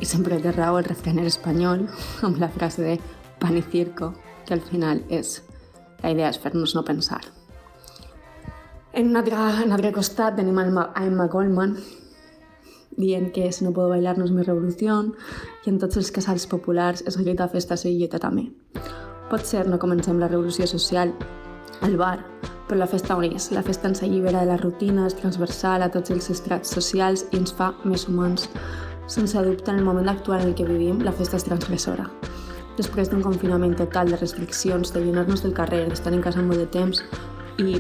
i 0.02 0.08
sempre 0.10 0.40
té 0.42 0.52
raó 0.56 0.80
el 0.80 0.88
refrener 0.88 1.28
espanyol 1.30 1.86
amb 2.28 2.42
la 2.42 2.50
frase 2.50 2.82
de 2.82 3.00
pan 3.40 3.58
y 3.58 3.62
circo, 3.62 4.14
que 4.46 4.54
al 4.54 4.62
final 4.62 5.04
és 5.10 5.42
la 6.02 6.12
idea 6.12 6.30
és 6.30 6.40
fer-nos 6.42 6.76
no 6.76 6.84
pensar. 6.86 7.22
En 8.94 9.08
un 9.08 9.16
altre, 9.16 9.36
en 9.36 9.70
un 9.70 9.76
altre 9.78 9.94
costat 9.96 10.36
tenim 10.36 10.58
Emma 10.60 11.28
Goldman, 11.32 11.78
dient 12.98 13.32
que 13.32 13.52
si 13.52 13.66
no 13.66 13.74
puedo 13.74 13.90
bailar 13.90 14.18
no 14.18 14.26
és 14.26 14.32
mi 14.32 14.44
revolució 14.44 14.98
i 15.66 15.70
en 15.72 15.80
tots 15.80 15.98
els 15.98 16.12
casals 16.12 16.48
populars 16.48 17.04
és 17.08 17.18
grita 17.18 17.48
festa 17.48 17.76
i 17.86 17.98
lleta 17.98 18.20
també. 18.20 18.50
Pot 19.32 19.46
ser 19.48 19.68
no 19.68 19.80
comencem 19.80 20.20
la 20.20 20.28
revolució 20.28 20.68
social 20.68 21.14
al 21.82 21.98
bar, 21.98 22.20
però 22.68 22.80
la 22.80 22.88
festa 22.88 23.16
on 23.16 23.26
és. 23.26 23.50
La 23.52 23.64
festa 23.64 23.88
ens 23.88 24.04
allibera 24.04 24.42
de 24.42 24.52
la 24.52 24.58
rutina, 24.58 25.08
és 25.08 25.16
transversal 25.16 25.84
a 25.84 25.90
tots 25.92 26.12
els 26.12 26.30
estrats 26.30 26.72
socials 26.72 27.26
i 27.32 27.40
ens 27.40 27.56
fa 27.56 27.74
més 27.84 28.08
humans. 28.08 28.50
Sense 29.08 29.42
dubte, 29.44 29.72
en 29.72 29.80
el 29.80 29.86
moment 29.86 30.08
actual 30.10 30.42
en 30.42 30.52
el 30.52 30.56
que 30.56 30.68
vivim, 30.68 31.02
la 31.04 31.12
festa 31.12 31.36
és 31.36 31.48
transgressora. 31.48 32.10
Després 32.78 33.10
d'un 33.12 33.24
confinament 33.24 33.76
total 33.76 34.12
de 34.12 34.20
restriccions, 34.20 34.94
de 34.94 35.02
llenar-nos 35.04 35.44
del 35.44 35.54
carrer, 35.54 35.84
d'estar 35.90 36.14
en 36.16 36.24
casa 36.24 36.42
molt 36.42 36.64
de 36.64 36.70
temps 36.72 37.04
i, 37.62 37.78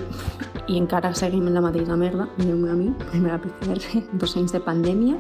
i 0.67 0.77
encara 0.79 1.13
seguim 1.17 1.47
en 1.49 1.57
la 1.57 1.63
mateixa 1.65 1.97
merda, 1.97 2.27
mireu-me 2.37 2.71
a 2.71 2.77
mi, 2.77 2.89
primera 3.11 3.41
PCR, 3.41 4.03
dos 4.21 4.37
anys 4.39 4.55
de 4.55 4.61
pandèmia, 4.63 5.19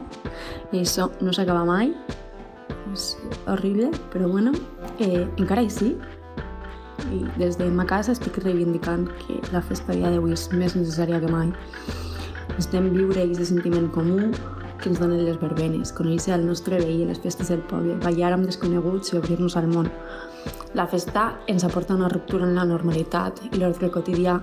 i 0.71 0.83
això 0.83 1.09
no 1.21 1.33
s'acaba 1.35 1.65
mai, 1.67 1.93
és 2.93 3.11
horrible, 3.47 3.91
però 4.13 4.29
bueno, 4.31 4.53
eh, 4.99 5.25
encara 5.37 5.65
així 5.65 5.95
i 7.11 7.25
des 7.39 7.57
de 7.59 7.67
ma 7.73 7.85
casa 7.87 8.13
estic 8.13 8.37
reivindicant 8.43 9.07
que 9.23 9.39
la 9.51 9.61
festa 9.65 9.95
dia 9.95 10.11
d'avui 10.13 10.35
és 10.35 10.47
més 10.53 10.75
necessària 10.77 11.19
que 11.19 11.31
mai. 11.31 11.51
Necessitem 12.51 12.91
viure 12.93 13.23
aquest 13.23 13.49
sentiment 13.49 13.89
comú, 13.95 14.29
que 14.81 14.89
ens 14.89 14.99
donen 14.99 15.23
les 15.25 15.37
verbenes, 15.41 15.93
conèixer 15.93 16.33
el 16.35 16.45
nostre 16.47 16.79
veí, 16.81 17.03
les 17.05 17.19
festes 17.21 17.51
del 17.53 17.61
poble, 17.69 17.97
ballar 18.05 18.33
amb 18.35 18.47
desconeguts 18.49 19.13
i 19.13 19.19
obrir-nos 19.19 19.57
al 19.59 19.69
món. 19.71 19.91
La 20.73 20.87
festa 20.87 21.33
ens 21.51 21.65
aporta 21.67 21.97
una 21.97 22.07
ruptura 22.09 22.47
en 22.47 22.55
la 22.55 22.63
normalitat 22.63 23.41
i 23.51 23.57
l'ordre 23.59 23.89
quotidià 23.91 24.37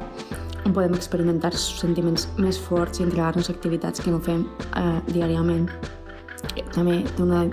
on 0.69 0.75
podem 0.77 0.93
experimentar 0.99 1.55
sentiments 1.57 2.27
més 2.37 2.59
forts 2.61 3.01
i 3.01 3.07
entregar-nos 3.07 3.49
activitats 3.49 4.03
que 4.05 4.13
no 4.13 4.21
fem 4.21 4.45
eh, 4.77 4.99
diàriament. 5.09 5.71
També 6.75 7.01
té 7.17 7.25
una, 7.25 7.47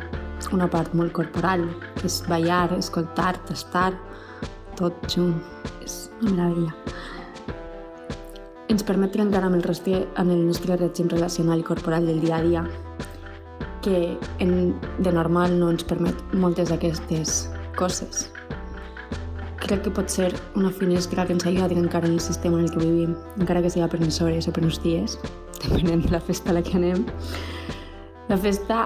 una 0.52 0.68
part 0.72 0.92
molt 0.98 1.16
corporal, 1.16 1.64
que 1.96 2.10
és 2.10 2.20
ballar, 2.28 2.68
escoltar, 2.76 3.38
tastar, 3.48 3.94
tot 4.76 5.08
junt. 5.08 5.40
És 5.86 6.10
una 6.20 6.36
meravella. 6.36 6.76
Ens 8.68 8.84
permet 8.84 9.14
trencar 9.16 9.46
amb 9.46 9.56
el, 9.56 9.64
rostre, 9.64 10.04
amb 10.20 10.36
el 10.36 10.44
nostre 10.50 10.76
règim 10.76 11.08
relacional 11.12 11.62
i 11.62 11.68
corporal 11.68 12.10
del 12.10 12.20
dia 12.20 12.42
a 12.42 12.44
dia, 12.44 12.68
que 13.86 14.18
en, 14.44 14.74
de 15.00 15.12
normal 15.14 15.56
no 15.60 15.70
ens 15.72 15.86
permet 15.88 16.34
moltes 16.34 16.74
d'aquestes 16.74 17.46
coses. 17.78 18.26
Crec 19.66 19.82
que 19.82 19.90
pot 19.90 20.12
ser 20.14 20.28
una 20.54 20.70
finestra 20.70 21.24
que 21.26 21.34
ens 21.34 21.46
ajuda 21.50 21.66
a 21.66 21.70
trencar 21.70 22.04
en 22.06 22.12
el 22.12 22.20
sistema 22.20 22.60
en 22.60 22.66
el 22.66 22.72
que 22.72 22.84
vivim, 22.84 23.16
encara 23.40 23.64
que 23.64 23.72
sigui 23.74 23.88
per 23.90 23.98
unes 23.98 24.20
hores 24.22 24.46
o 24.46 24.52
per 24.54 24.62
uns 24.62 24.78
dies, 24.84 25.16
depenent 25.64 26.04
de 26.04 26.12
la 26.14 26.20
festa 26.22 26.52
a 26.54 26.54
la 26.54 26.62
que 26.62 26.76
anem. 26.78 27.02
La 28.30 28.38
festa, 28.38 28.84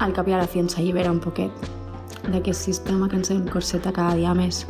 al 0.00 0.14
cap 0.16 0.30
i 0.30 0.32
a 0.32 0.40
la 0.40 0.48
fi, 0.48 0.62
ens 0.64 0.78
allibera 0.80 1.12
un 1.12 1.20
poquet 1.20 1.68
d'aquest 2.30 2.64
sistema 2.70 3.10
que 3.10 3.20
ens 3.20 3.34
encorseta 3.36 3.92
cada 3.92 4.16
dia 4.16 4.32
més. 4.32 4.62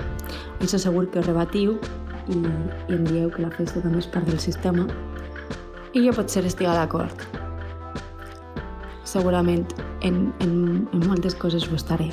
Això 0.59 0.83
segur 0.83 1.07
que 1.15 1.23
ho 1.23 1.25
rebatiu 1.29 1.79
i, 2.27 2.43
i 2.43 2.99
em 2.99 3.07
dieu 3.07 3.31
que 3.31 3.47
la 3.47 3.55
festa 3.55 3.79
també 3.79 4.03
és 4.03 4.11
part 4.11 4.27
del 4.27 4.43
sistema 4.43 4.89
i 5.95 6.03
jo 6.03 6.19
potser 6.19 6.43
estiga 6.51 6.75
d'acord. 6.75 7.27
Segurament 9.07 9.71
en, 10.03 10.33
en, 10.43 10.55
en 10.91 11.07
moltes 11.07 11.39
coses 11.39 11.71
ho 11.71 11.79
estaré. 11.79 12.11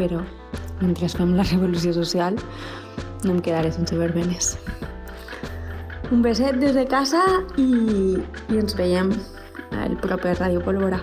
Però 0.00 0.24
mentre 0.80 1.08
fem 1.10 1.34
la 1.36 1.46
revolució 1.48 1.94
social 1.96 2.38
no 3.24 3.34
em 3.34 3.40
quedaré 3.42 3.72
sense 3.74 3.96
verbenes. 3.98 4.56
Un 6.14 6.22
beset 6.24 6.56
des 6.62 6.74
de 6.78 6.86
casa 6.88 7.20
i, 7.60 7.68
i 8.48 8.60
ens 8.60 8.76
veiem 8.78 9.12
al 9.76 9.98
proper 10.04 10.38
Ràdio 10.38 10.62
Pólvora. 10.64 11.02